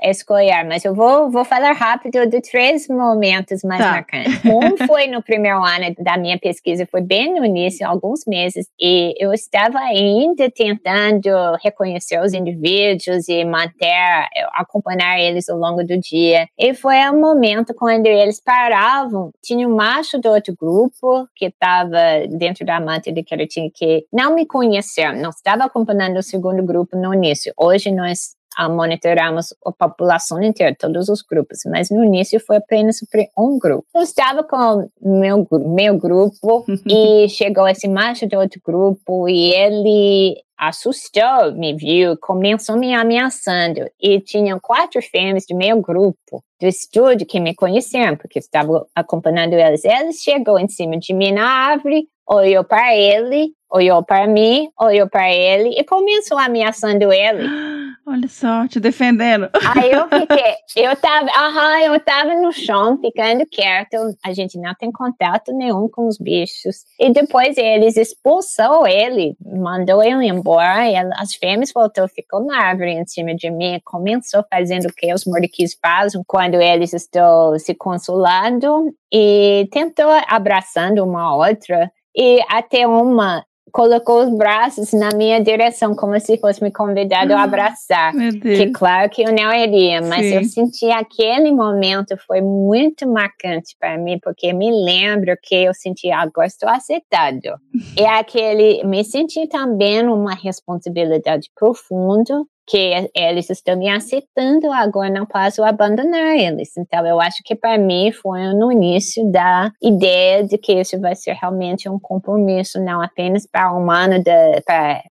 escolher, 0.02 0.64
mas 0.72 0.86
eu 0.86 0.94
vou, 0.94 1.30
vou 1.30 1.44
falar 1.44 1.72
rápido 1.72 2.24
de 2.26 2.40
três 2.40 2.88
momentos 2.88 3.62
mais 3.62 3.82
tá. 3.82 3.90
marcantes. 3.90 4.40
Um 4.42 4.74
foi 4.88 5.06
no 5.06 5.22
primeiro 5.22 5.62
ano 5.62 5.94
da 5.98 6.16
minha 6.16 6.38
pesquisa, 6.38 6.88
foi 6.90 7.02
bem 7.02 7.34
no 7.34 7.44
início, 7.44 7.86
alguns 7.86 8.20
meses, 8.26 8.66
e 8.80 9.14
eu 9.18 9.34
estava 9.34 9.78
ainda 9.80 10.50
tentando 10.50 11.28
reconhecer 11.62 12.18
os 12.22 12.32
indivíduos 12.32 13.28
e 13.28 13.44
manter, 13.44 14.26
acompanhar 14.54 15.20
eles 15.20 15.46
ao 15.50 15.58
longo 15.58 15.84
do 15.84 15.98
dia. 16.00 16.48
E 16.58 16.72
foi 16.72 16.96
um 17.10 17.20
momento 17.20 17.74
quando 17.74 18.06
eles 18.06 18.40
paravam, 18.42 19.30
tinha 19.42 19.68
um 19.68 19.76
macho 19.76 20.18
do 20.18 20.30
outro 20.30 20.56
grupo 20.58 21.28
que 21.36 21.48
estava 21.48 22.26
dentro 22.30 22.64
da 22.64 22.80
mata 22.80 23.12
de 23.12 23.22
Queratinga 23.22 23.70
que 23.74 24.06
não 24.10 24.34
me 24.34 24.46
conhecia, 24.46 25.12
não 25.12 25.28
estava 25.28 25.64
acompanhando 25.64 26.16
o 26.16 26.22
segundo 26.22 26.62
grupo 26.62 26.96
no 26.96 27.12
início. 27.12 27.52
Hoje 27.58 27.90
nós 27.90 28.40
monitoramos 28.68 29.54
a 29.64 29.72
população 29.72 30.42
inteira, 30.42 30.76
todos 30.78 31.08
os 31.08 31.22
grupos, 31.22 31.60
mas 31.66 31.90
no 31.90 32.04
início 32.04 32.40
foi 32.40 32.56
apenas 32.56 32.98
um 33.36 33.58
grupo. 33.58 33.86
Eu 33.94 34.02
estava 34.02 34.42
com 34.42 34.88
meu 35.00 35.46
meu 35.50 35.98
grupo 35.98 36.64
e 36.88 37.28
chegou 37.28 37.66
esse 37.68 37.88
macho 37.88 38.26
de 38.26 38.36
outro 38.36 38.60
grupo 38.64 39.28
e 39.28 39.52
ele 39.52 40.36
assustou, 40.62 41.52
me 41.54 41.74
viu, 41.74 42.16
começou 42.18 42.76
me 42.76 42.94
ameaçando 42.94 43.80
e 44.00 44.20
tinham 44.20 44.60
quatro 44.60 45.02
fêmeas 45.02 45.44
do 45.48 45.56
meu 45.56 45.80
grupo 45.80 46.44
do 46.60 46.68
estúdio 46.68 47.26
que 47.26 47.40
me 47.40 47.52
conheciam, 47.52 48.16
porque 48.16 48.38
estava 48.38 48.86
acompanhando 48.94 49.54
eles. 49.54 49.84
Eles 49.84 50.18
chegou 50.22 50.56
em 50.60 50.68
cima 50.68 50.96
de 50.96 51.12
mim 51.12 51.32
na 51.32 51.48
árvore, 51.48 52.06
olhou 52.24 52.62
para 52.62 52.94
ele, 52.96 53.52
olhou 53.72 54.02
para 54.02 54.26
mim, 54.26 54.68
olhou 54.78 55.08
para 55.08 55.32
ele 55.32 55.70
e 55.70 55.82
começou 55.82 56.38
ameaçando 56.38 57.10
ele. 57.10 57.48
Olha 58.04 58.28
só, 58.28 58.66
te 58.66 58.80
defendendo. 58.80 59.48
Aí 59.74 59.90
eu 59.90 60.08
fiquei, 60.08 60.54
eu 60.84 60.94
tava, 60.96 61.28
aham, 61.36 61.80
eu 61.80 62.00
tava 62.00 62.34
no 62.34 62.52
chão, 62.52 62.98
ficando 62.98 63.46
quieto. 63.46 63.96
A 64.24 64.32
gente 64.32 64.58
não 64.58 64.74
tem 64.74 64.90
contato 64.92 65.52
nenhum 65.52 65.88
com 65.88 66.06
os 66.06 66.18
bichos. 66.18 66.84
E 66.98 67.10
depois 67.10 67.56
eles 67.56 67.96
expulsou 67.96 68.86
ele, 68.86 69.36
mandou 69.40 70.02
ele 70.02 70.26
embora. 70.26 70.90
E 70.90 70.96
as 70.96 71.34
fêmeas 71.34 71.72
voltou, 71.72 72.06
ficou 72.08 72.44
na 72.44 72.60
árvore 72.60 72.90
em 72.90 73.06
cima 73.06 73.34
de 73.34 73.50
mim, 73.50 73.80
começou 73.84 74.44
fazendo 74.52 74.86
o 74.86 74.92
que 74.92 75.14
os 75.14 75.24
moriquis 75.24 75.78
fazem 75.80 76.22
quando 76.26 76.60
eles 76.60 76.92
estão 76.92 77.56
se 77.58 77.74
consolando 77.74 78.92
e 79.12 79.68
tentou 79.70 80.10
abraçando 80.28 81.04
uma 81.04 81.34
outra. 81.36 81.90
E 82.14 82.44
até 82.50 82.86
uma 82.86 83.42
colocou 83.70 84.24
os 84.24 84.36
braços 84.36 84.92
na 84.92 85.10
minha 85.14 85.40
direção, 85.40 85.94
como 85.94 86.18
se 86.18 86.38
fosse 86.38 86.62
me 86.62 86.72
convidado 86.72 87.32
a 87.32 87.40
ah, 87.40 87.42
abraçar. 87.44 88.12
Que 88.40 88.70
claro 88.70 89.08
que 89.08 89.22
eu 89.22 89.32
não 89.32 89.52
iria, 89.52 90.00
mas 90.00 90.26
Sim. 90.26 90.34
eu 90.34 90.44
senti 90.44 90.90
aquele 90.90 91.52
momento 91.52 92.16
foi 92.26 92.40
muito 92.40 93.08
marcante 93.08 93.76
para 93.78 93.96
mim, 93.96 94.18
porque 94.22 94.52
me 94.52 94.70
lembro 94.70 95.36
que 95.42 95.54
eu 95.54 95.74
senti 95.74 96.10
agora 96.10 96.46
estou 96.46 96.68
aceitado. 96.68 97.58
e 97.96 98.04
aquele 98.04 98.84
me 98.84 99.04
senti 99.04 99.46
também 99.46 100.06
uma 100.06 100.34
responsabilidade 100.34 101.50
profunda 101.54 102.42
que 102.66 103.10
eles 103.14 103.50
estão 103.50 103.76
me 103.76 103.88
aceitando, 103.88 104.70
agora 104.72 105.10
não 105.10 105.26
posso 105.26 105.62
abandonar 105.62 106.36
eles. 106.36 106.76
Então, 106.76 107.06
eu 107.06 107.20
acho 107.20 107.42
que 107.44 107.54
para 107.54 107.76
mim 107.76 108.12
foi 108.12 108.40
no 108.54 108.70
início 108.70 109.30
da 109.30 109.70
ideia 109.82 110.44
de 110.44 110.56
que 110.56 110.72
isso 110.74 111.00
vai 111.00 111.14
ser 111.14 111.34
realmente 111.34 111.88
um 111.88 111.98
compromisso, 111.98 112.80
não 112.80 113.02
apenas 113.02 113.46
para 113.46 113.72
um 113.74 113.90
ano 113.90 114.22
para 114.64 115.02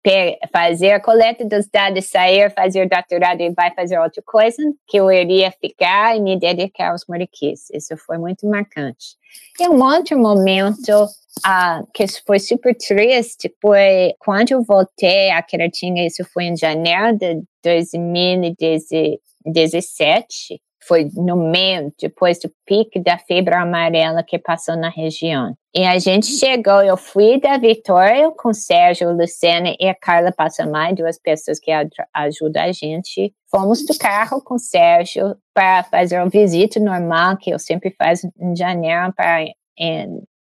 fazer 0.51 0.91
a 0.91 0.99
coleta 0.99 1.45
dos 1.45 1.67
dados, 1.67 2.05
sair, 2.05 2.51
fazer 2.51 2.87
doutorado 2.87 3.41
e 3.41 3.51
vai 3.51 3.71
fazer 3.73 3.99
outra 3.99 4.21
coisa, 4.25 4.61
que 4.87 4.97
eu 4.97 5.11
iria 5.11 5.51
ficar 5.51 6.15
e 6.15 6.21
me 6.21 6.39
dedicar 6.39 6.91
aos 6.91 7.05
mariquis. 7.07 7.69
Isso 7.71 7.95
foi 7.97 8.17
muito 8.17 8.47
marcante. 8.47 9.20
E 9.59 9.69
um 9.69 9.83
outro 9.83 10.17
momento 10.17 11.07
ah, 11.43 11.83
que 11.93 12.05
foi 12.25 12.39
super 12.39 12.75
triste 12.75 13.53
foi 13.61 14.13
quando 14.19 14.51
eu 14.51 14.63
voltei 14.63 15.29
a 15.31 15.41
Queratinga, 15.41 16.01
isso 16.01 16.23
foi 16.33 16.45
em 16.45 16.57
janeiro 16.57 17.17
de 17.17 17.41
2017, 17.63 20.61
foi 20.83 21.09
no 21.13 21.35
meio, 21.35 21.93
depois 21.99 22.39
do 22.39 22.51
pico 22.65 23.01
da 23.03 23.17
febre 23.17 23.55
amarela 23.55 24.23
que 24.23 24.39
passou 24.39 24.75
na 24.75 24.89
região. 24.89 25.55
E 25.73 25.85
a 25.85 25.97
gente 25.99 26.25
chegou, 26.25 26.81
eu 26.81 26.97
fui 26.97 27.39
da 27.39 27.57
Vitória 27.57 28.29
com 28.31 28.53
Sérgio, 28.53 29.13
Lucena 29.13 29.73
e 29.79 29.87
a 29.87 29.95
Carla 29.95 30.29
Passamai, 30.29 30.93
duas 30.93 31.17
pessoas 31.17 31.59
que 31.61 31.71
ajudam 32.13 32.63
a 32.63 32.71
gente. 32.73 33.33
Fomos 33.49 33.85
do 33.85 33.97
carro 33.97 34.41
com 34.41 34.57
Sérgio 34.57 35.37
para 35.53 35.83
fazer 35.83 36.17
uma 36.19 36.29
visita 36.29 36.77
normal, 36.77 37.37
que 37.37 37.51
eu 37.51 37.59
sempre 37.59 37.95
faço 37.97 38.29
em 38.37 38.53
janeiro, 38.53 39.13
para 39.13 39.45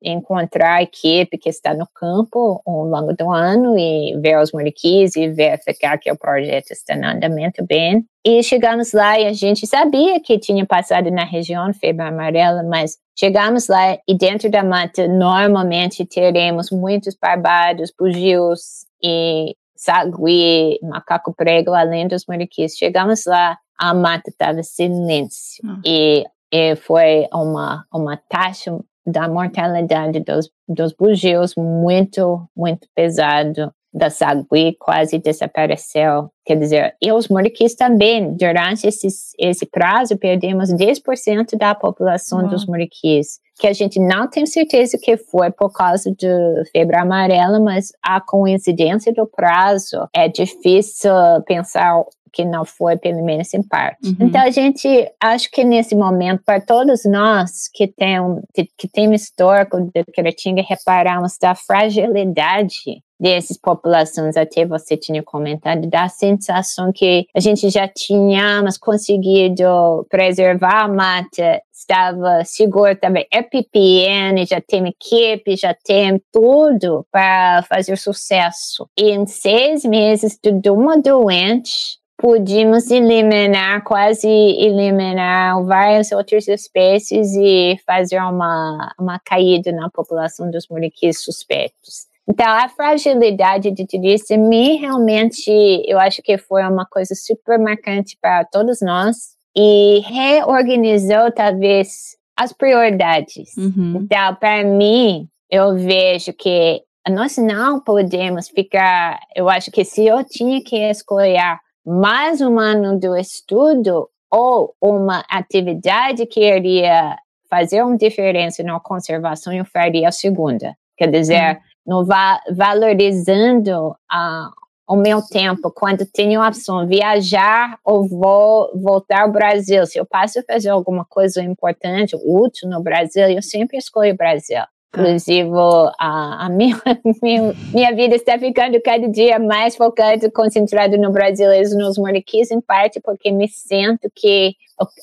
encontrar 0.03 0.77
a 0.77 0.83
equipe 0.83 1.37
que 1.37 1.49
está 1.49 1.75
no 1.75 1.87
campo 1.95 2.63
ao 2.67 2.85
longo 2.85 3.13
do 3.15 3.31
ano 3.31 3.79
e 3.79 4.17
ver 4.21 4.39
os 4.39 4.53
mariquis 4.53 5.15
e 5.17 5.29
verificar 5.29 5.99
que 5.99 6.11
o 6.11 6.17
projeto 6.17 6.71
está 6.71 6.95
em 6.95 7.05
andamento 7.05 7.65
bem. 7.65 8.05
E 8.25 8.43
chegamos 8.43 8.93
lá 8.93 9.19
e 9.19 9.27
a 9.27 9.33
gente 9.33 9.67
sabia 9.67 10.21
que 10.21 10.39
tinha 10.39 10.65
passado 10.67 11.11
na 11.11 11.25
região 11.25 11.73
febre 11.73 12.07
amarela, 12.07 12.63
mas 12.63 12.99
chegamos 13.19 13.69
lá 13.69 13.99
e 14.07 14.17
dentro 14.17 14.51
da 14.51 14.63
mata 14.63 15.07
normalmente 15.09 16.05
teremos 16.05 16.71
muitos 16.71 17.17
barbados, 17.21 17.93
bugios 17.99 18.87
e 19.03 19.55
sagui, 19.77 20.79
macaco 20.83 21.35
prego, 21.35 21.73
além 21.73 22.07
dos 22.07 22.27
mariquis. 22.27 22.77
Chegamos 22.77 23.25
lá, 23.27 23.59
a 23.79 23.95
mata 23.95 24.29
estava 24.29 24.63
silêncio. 24.63 25.65
Hum. 25.65 25.81
E, 25.85 26.25
e 26.53 26.77
foi 26.77 27.27
uma, 27.33 27.87
uma 27.93 28.19
taxa 28.29 28.79
da 29.07 29.29
mortalidade 29.29 30.21
dos, 30.21 30.51
dos 30.69 30.93
bugios 30.93 31.55
muito, 31.57 32.47
muito 32.57 32.87
pesado. 32.95 33.73
Da 33.93 34.09
sagui 34.09 34.77
quase 34.79 35.19
desapareceu. 35.19 36.31
Quer 36.47 36.57
dizer, 36.57 36.95
e 37.03 37.11
os 37.11 37.27
moriquis 37.27 37.75
também. 37.75 38.37
Durante 38.37 38.87
esse, 38.87 39.09
esse 39.37 39.67
prazo, 39.67 40.17
perdemos 40.17 40.71
10% 40.73 41.59
da 41.59 41.75
população 41.75 42.47
dos 42.47 42.65
moriquis. 42.67 43.41
Que 43.59 43.67
a 43.67 43.73
gente 43.73 43.99
não 43.99 44.31
tem 44.31 44.47
certeza 44.47 44.97
que 44.97 45.17
foi 45.17 45.51
por 45.51 45.73
causa 45.73 46.09
de 46.17 46.29
febre 46.71 46.97
amarela, 46.99 47.59
mas 47.59 47.89
a 48.01 48.21
coincidência 48.21 49.13
do 49.13 49.27
prazo 49.27 50.09
é 50.15 50.29
difícil 50.29 51.13
pensar 51.45 52.01
que 52.33 52.45
não 52.45 52.65
foi, 52.65 52.97
pelo 52.97 53.25
menos 53.25 53.53
em 53.55 53.63
parte. 53.63 54.09
Uhum. 54.09 54.17
Então, 54.21 54.41
a 54.41 54.51
gente, 54.51 54.89
acho 55.21 55.51
que 55.51 55.65
nesse 55.65 55.95
momento, 55.95 56.43
para 56.45 56.61
todos 56.61 57.05
nós 57.05 57.69
que 57.73 57.87
tem, 57.87 58.19
que, 58.55 58.69
que 58.77 58.89
tem 58.89 59.13
histórico 59.15 59.81
de 59.81 60.05
Queratinga, 60.05 60.63
reparamos 60.63 61.37
da 61.41 61.55
fragilidade 61.55 63.03
dessas 63.21 63.59
populações, 63.59 64.37
até 64.37 64.65
você 64.65 64.97
tinha 64.97 65.23
comentado, 65.23 65.87
da 65.89 66.09
sensação 66.09 66.91
que 66.91 67.27
a 67.37 67.41
gente 67.41 67.69
já 67.69 67.87
tínhamos 67.87 68.79
conseguido 68.79 70.07
preservar 70.09 70.85
a 70.85 70.89
mata, 70.89 71.61
estava 71.71 72.43
seguro 72.45 72.97
também, 72.97 73.27
EPPN, 73.31 74.47
já 74.47 74.61
tem 74.61 74.89
equipe, 74.89 75.57
já 75.57 75.75
tem 75.75 76.21
tudo 76.33 77.07
para 77.13 77.63
fazer 77.69 77.99
sucesso. 77.99 78.89
E 78.97 79.11
em 79.11 79.27
seis 79.27 79.85
meses 79.85 80.39
de 80.43 80.71
uma 80.71 80.99
doente, 80.99 82.00
pudimos 82.21 82.91
eliminar, 82.91 83.83
quase 83.83 84.29
eliminar 84.29 85.65
várias 85.65 86.13
outras 86.13 86.47
espécies 86.47 87.35
e 87.35 87.81
fazer 87.87 88.19
uma, 88.19 88.95
uma 88.99 89.19
caída 89.19 89.73
na 89.73 89.89
população 89.89 90.51
dos 90.51 90.69
muriquis 90.69 91.23
suspeitos. 91.25 92.11
Então, 92.29 92.47
a 92.47 92.69
fragilidade 92.69 93.71
de 93.71 93.87
tudo 93.87 94.07
isso, 94.07 94.37
me 94.39 94.77
realmente, 94.77 95.51
eu 95.87 95.99
acho 95.99 96.23
que 96.23 96.37
foi 96.37 96.63
uma 96.63 96.85
coisa 96.85 97.15
super 97.15 97.59
marcante 97.59 98.17
para 98.21 98.45
todos 98.45 98.81
nós 98.83 99.31
e 99.57 100.01
reorganizou, 100.01 101.33
talvez, 101.33 102.17
as 102.37 102.53
prioridades. 102.53 103.57
Uhum. 103.57 104.03
Então, 104.03 104.35
para 104.35 104.63
mim, 104.63 105.27
eu 105.51 105.75
vejo 105.75 106.35
que 106.35 106.83
nós 107.09 107.39
não 107.39 107.81
podemos 107.81 108.49
ficar. 108.49 109.19
Eu 109.35 109.49
acho 109.49 109.71
que 109.71 109.85
se 109.85 110.07
eu 110.07 110.23
tinha 110.23 110.63
que 110.63 110.77
escolher 110.77 111.59
mais 111.85 112.41
um 112.41 112.59
ano 112.59 112.99
do 112.99 113.17
estudo 113.17 114.09
ou 114.31 114.75
uma 114.81 115.25
atividade 115.29 116.27
que 116.27 116.41
iria 116.41 117.17
fazer 117.49 117.83
uma 117.83 117.97
diferença 117.97 118.63
na 118.63 118.79
conservação, 118.79 119.53
eu 119.53 119.65
faria 119.65 120.09
a 120.09 120.13
segunda. 120.13 120.77
Quer 120.97 121.11
dizer, 121.11 121.57
uhum. 121.87 122.01
no 122.01 122.05
va 122.05 122.41
valorizando 122.55 123.89
uh, 123.89 124.61
o 124.89 124.97
meu 124.97 125.23
tempo, 125.23 125.71
quando 125.71 126.05
tenho 126.05 126.43
a 126.43 126.49
opção 126.49 126.87
viajar 126.87 127.79
ou 127.85 128.09
vou 128.09 128.71
voltar 128.81 129.23
ao 129.23 129.33
Brasil. 129.33 129.87
Se 129.87 129.99
eu 129.99 130.05
passo 130.05 130.41
a 130.41 130.43
fazer 130.43 130.69
alguma 130.69 131.05
coisa 131.05 131.43
importante, 131.43 132.17
útil 132.25 132.69
no 132.69 132.83
Brasil, 132.83 133.29
eu 133.29 133.43
sempre 133.43 133.79
escolho 133.79 134.13
o 134.13 134.17
Brasil. 134.17 134.63
Tá. 134.93 135.03
Inclusive, 135.03 135.51
a, 135.99 136.47
a 136.47 136.49
minha, 136.49 136.77
minha, 137.23 137.55
minha, 137.73 137.95
vida 137.95 138.17
está 138.17 138.37
ficando 138.39 138.81
cada 138.83 139.09
dia 139.09 139.39
mais 139.39 139.77
focada, 139.77 140.29
concentrada 140.31 140.97
no 140.97 141.13
brasileiro, 141.13 141.69
nos 141.77 141.97
moleques, 141.97 142.51
em 142.51 142.61
parte 142.61 143.01
porque 143.01 143.31
me 143.31 143.49
sinto 143.49 144.11
que 144.15 144.57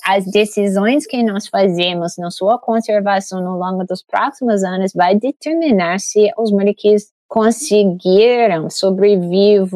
as 0.04 0.26
decisões 0.26 1.06
que 1.06 1.22
nós 1.22 1.46
fazemos 1.46 2.16
na 2.18 2.30
sua 2.30 2.58
conservação 2.58 3.40
no 3.40 3.56
longo 3.56 3.84
dos 3.84 4.02
próximos 4.02 4.62
anos 4.62 4.92
vai 4.92 5.14
determinar 5.14 6.00
se 6.00 6.30
os 6.36 6.50
moleques 6.50 7.12
conseguiram 7.26 8.68
sobreviver 8.68 9.66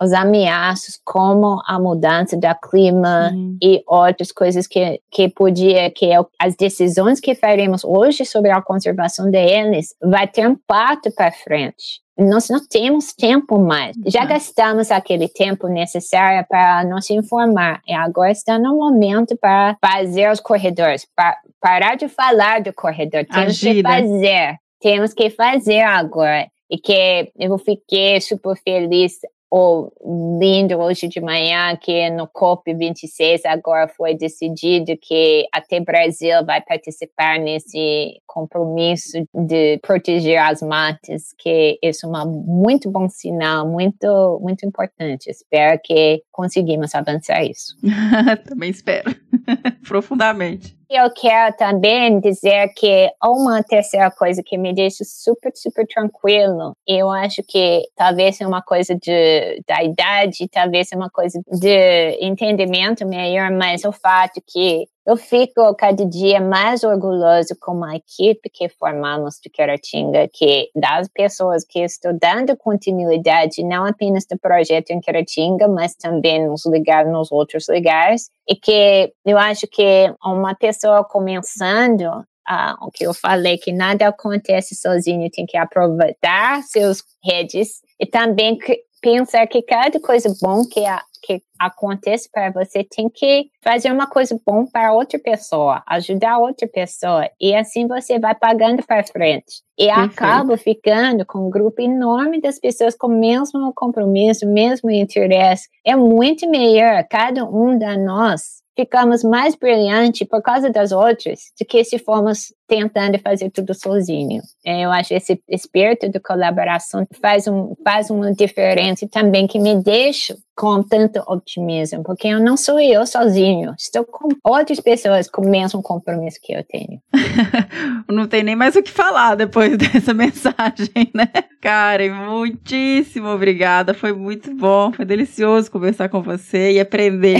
os 0.00 0.12
ameaças 0.12 0.98
como 1.04 1.60
a 1.66 1.78
mudança 1.78 2.36
do 2.36 2.70
clima 2.70 3.30
uhum. 3.32 3.56
e 3.62 3.82
outras 3.86 4.30
coisas 4.30 4.66
que 4.66 5.00
que 5.10 5.28
podia 5.28 5.90
que 5.90 6.12
é 6.12 6.18
as 6.38 6.54
decisões 6.54 7.20
que 7.20 7.34
faremos 7.34 7.84
hoje 7.84 8.24
sobre 8.24 8.50
a 8.50 8.62
conservação 8.62 9.30
deles 9.30 9.94
vai 10.02 10.26
ter 10.26 10.48
impacto 10.48 11.10
para 11.12 11.32
frente. 11.32 12.00
Nós 12.16 12.48
não 12.48 12.58
temos 12.66 13.12
tempo 13.12 13.60
mais. 13.60 13.94
Já 14.06 14.22
uhum. 14.22 14.28
gastamos 14.28 14.90
aquele 14.90 15.28
tempo 15.28 15.68
necessário 15.68 16.44
para 16.48 16.84
nos 16.84 17.08
informar 17.10 17.80
e 17.86 17.92
agora 17.92 18.32
está 18.32 18.58
no 18.58 18.76
momento 18.76 19.36
para 19.36 19.76
fazer 19.80 20.28
os 20.30 20.40
corredores, 20.40 21.06
para 21.14 21.36
parar 21.60 21.96
de 21.96 22.08
falar 22.08 22.60
do 22.60 22.72
corredor. 22.72 23.24
Temos 23.24 23.50
Agir, 23.50 23.74
que 23.76 23.82
né? 23.82 24.00
fazer. 24.00 24.56
Temos 24.80 25.14
que 25.14 25.30
fazer 25.30 25.80
agora 25.80 26.48
e 26.70 26.76
que 26.76 27.32
eu 27.38 27.56
fiquei 27.58 28.20
super 28.20 28.56
feliz 28.56 29.18
ou 29.50 29.92
lindo 30.40 30.76
hoje 30.76 31.08
de 31.08 31.20
manhã 31.20 31.76
que 31.76 32.10
no 32.10 32.28
COP26 32.28 33.40
agora 33.46 33.88
foi 33.88 34.14
decidido 34.14 34.92
que 35.00 35.46
até 35.52 35.80
Brasil 35.80 36.44
vai 36.44 36.60
participar 36.60 37.38
nesse 37.38 38.20
compromisso 38.26 39.26
de 39.34 39.78
proteger 39.78 40.38
as 40.38 40.62
matas, 40.62 41.32
que 41.38 41.78
isso 41.82 42.06
é 42.06 42.08
um 42.08 42.44
muito 42.46 42.90
bom 42.90 43.08
sinal, 43.08 43.66
muito 43.68 44.38
muito 44.42 44.66
importante. 44.66 45.30
Espero 45.30 45.80
que 45.82 46.22
conseguimos 46.30 46.94
avançar 46.94 47.42
isso. 47.42 47.76
Também 48.46 48.70
espero, 48.70 49.14
profundamente. 49.86 50.77
Eu 50.90 51.10
quero 51.12 51.54
também 51.54 52.18
dizer 52.18 52.72
que 52.74 53.10
uma 53.22 53.62
terceira 53.62 54.10
coisa 54.10 54.42
que 54.42 54.56
me 54.56 54.72
deixa 54.74 55.04
super, 55.04 55.52
super 55.54 55.86
tranquilo, 55.86 56.74
eu 56.86 57.10
acho 57.10 57.42
que 57.46 57.82
talvez 57.94 58.40
é 58.40 58.46
uma 58.46 58.62
coisa 58.62 58.94
de, 58.94 59.62
da 59.68 59.82
idade, 59.82 60.48
talvez 60.50 60.90
é 60.90 60.96
uma 60.96 61.10
coisa 61.10 61.42
de 61.60 62.18
entendimento 62.22 63.06
melhor, 63.06 63.50
mas 63.50 63.84
o 63.84 63.92
fato 63.92 64.40
que 64.46 64.86
eu 65.08 65.16
fico 65.16 65.74
cada 65.74 66.04
dia 66.04 66.38
mais 66.38 66.84
orgulhoso 66.84 67.56
com 67.58 67.82
a 67.82 67.96
equipe 67.96 68.50
que 68.52 68.68
formamos 68.68 69.40
do 69.42 69.50
Queratinga, 69.50 70.28
que 70.30 70.68
das 70.76 71.08
pessoas 71.08 71.64
que 71.64 71.80
estão 71.80 72.12
dando 72.20 72.54
continuidade 72.58 73.64
não 73.64 73.86
apenas 73.86 74.26
do 74.26 74.38
projeto 74.38 74.90
em 74.90 75.00
Queratinga, 75.00 75.66
mas 75.66 75.94
também 75.94 76.46
nos, 76.46 76.66
lugares, 76.66 77.10
nos 77.10 77.32
outros 77.32 77.68
lugares. 77.68 78.28
E 78.46 78.54
que 78.54 79.10
eu 79.24 79.38
acho 79.38 79.66
que 79.66 80.14
uma 80.22 80.54
pessoa 80.54 81.02
começando 81.02 82.04
ah, 82.46 82.76
o 82.82 82.90
que 82.90 83.04
eu 83.04 83.14
falei, 83.14 83.56
que 83.56 83.72
nada 83.72 84.08
acontece 84.08 84.74
sozinho, 84.74 85.30
tem 85.30 85.46
que 85.46 85.56
aproveitar 85.56 86.62
seus 86.64 87.02
redes 87.24 87.80
e 87.98 88.04
também 88.04 88.58
pensar 89.00 89.46
que 89.46 89.62
cada 89.62 89.98
coisa 90.00 90.34
bom 90.40 90.66
que 90.66 90.84
a, 90.84 91.02
que 91.20 91.42
acontece 91.58 92.28
para 92.30 92.50
você, 92.50 92.84
tem 92.84 93.08
que 93.08 93.50
fazer 93.62 93.92
uma 93.92 94.06
coisa 94.06 94.38
bom 94.46 94.64
para 94.66 94.92
outra 94.92 95.18
pessoa, 95.18 95.82
ajudar 95.86 96.38
outra 96.38 96.68
pessoa, 96.68 97.28
e 97.40 97.54
assim 97.54 97.86
você 97.86 98.18
vai 98.18 98.34
pagando 98.34 98.84
para 98.86 99.04
frente. 99.04 99.62
E 99.78 99.86
Perfeito. 99.86 100.12
acaba 100.12 100.56
ficando 100.56 101.24
com 101.24 101.46
um 101.46 101.50
grupo 101.50 101.80
enorme 101.80 102.40
das 102.40 102.58
pessoas 102.58 102.96
com 102.96 103.06
o 103.06 103.18
mesmo 103.18 103.72
compromisso, 103.74 104.46
mesmo 104.46 104.90
interesse. 104.90 105.68
É 105.84 105.94
muito 105.94 106.48
melhor 106.48 107.04
cada 107.08 107.44
um 107.44 107.78
de 107.78 107.96
nós 107.96 108.58
ficamos 108.78 109.24
mais 109.24 109.56
brilhantes 109.56 110.26
por 110.28 110.40
causa 110.40 110.70
das 110.70 110.92
outras 110.92 111.52
do 111.58 111.66
que 111.66 111.82
se 111.82 111.98
formos 111.98 112.54
tentando 112.68 113.18
fazer 113.18 113.50
tudo 113.50 113.74
sozinho. 113.74 114.40
É, 114.64 114.82
eu 114.82 114.92
acho 114.92 115.14
esse 115.14 115.42
espírito 115.48 116.08
de 116.08 116.20
colaboração 116.20 117.04
faz, 117.20 117.48
um, 117.48 117.74
faz 117.82 118.08
uma 118.08 118.32
diferença 118.32 119.08
também 119.10 119.48
que 119.48 119.58
me 119.58 119.74
deixa 119.82 120.36
com 120.58 120.82
tanto 120.82 121.22
otimismo, 121.28 122.02
porque 122.02 122.26
eu 122.26 122.40
não 122.40 122.56
sou 122.56 122.80
eu 122.80 123.06
sozinho, 123.06 123.72
estou 123.78 124.04
com 124.04 124.28
outras 124.42 124.80
pessoas 124.80 125.30
com 125.30 125.42
o 125.42 125.48
mesmo 125.48 125.80
compromisso 125.80 126.40
que 126.42 126.52
eu 126.52 126.64
tenho. 126.64 127.00
não 128.10 128.26
tem 128.26 128.42
nem 128.42 128.56
mais 128.56 128.74
o 128.74 128.82
que 128.82 128.90
falar 128.90 129.36
depois 129.36 129.78
dessa 129.78 130.12
mensagem, 130.12 131.12
né? 131.14 131.28
Karen, 131.60 132.10
muitíssimo 132.10 133.28
obrigada, 133.28 133.94
foi 133.94 134.12
muito 134.12 134.52
bom, 134.52 134.90
foi 134.90 135.04
delicioso 135.04 135.70
conversar 135.70 136.08
com 136.08 136.22
você 136.22 136.72
e 136.72 136.80
aprender. 136.80 137.38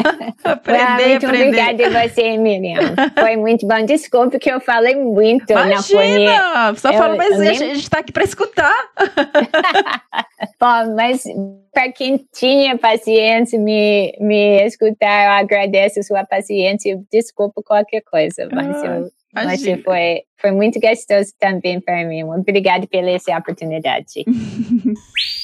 aprender, 0.42 0.80
ah, 0.80 1.08
muito 1.08 1.26
aprender. 1.26 1.60
obrigada 1.60 1.98
a 1.98 2.08
você, 2.08 2.38
Miriam. 2.38 2.94
Foi 3.18 3.36
muito 3.36 3.66
bom. 3.66 3.84
Desculpe 3.84 4.38
que 4.38 4.50
eu 4.50 4.60
falei 4.60 4.96
muito 4.96 5.50
Imagina, 5.50 5.74
na 5.74 5.82
fonia. 5.82 6.74
Só 6.76 6.92
falou, 6.94 7.18
mas 7.18 7.38
a 7.38 7.52
gente 7.52 7.80
está 7.80 7.98
aqui 7.98 8.12
para 8.12 8.24
escutar. 8.24 8.74
Bom, 10.60 10.94
mas 10.94 11.24
para 11.72 11.92
quem 11.92 12.24
tinha 12.32 12.78
paciência 12.78 13.58
me, 13.58 14.16
me 14.20 14.64
escutar, 14.64 15.26
eu 15.26 15.30
agradeço 15.32 16.02
sua 16.02 16.24
paciência. 16.24 17.00
Desculpa 17.12 17.62
qualquer 17.62 18.02
coisa, 18.02 18.48
mas, 18.52 18.82
ah, 18.82 18.86
eu, 18.86 19.10
mas 19.32 19.62
foi, 19.82 20.22
foi 20.38 20.50
muito 20.52 20.80
gostoso 20.80 21.32
também 21.38 21.80
para 21.80 22.04
mim. 22.04 22.24
Obrigada 22.24 22.86
pela 22.86 23.10
essa 23.10 23.36
oportunidade. 23.36 24.24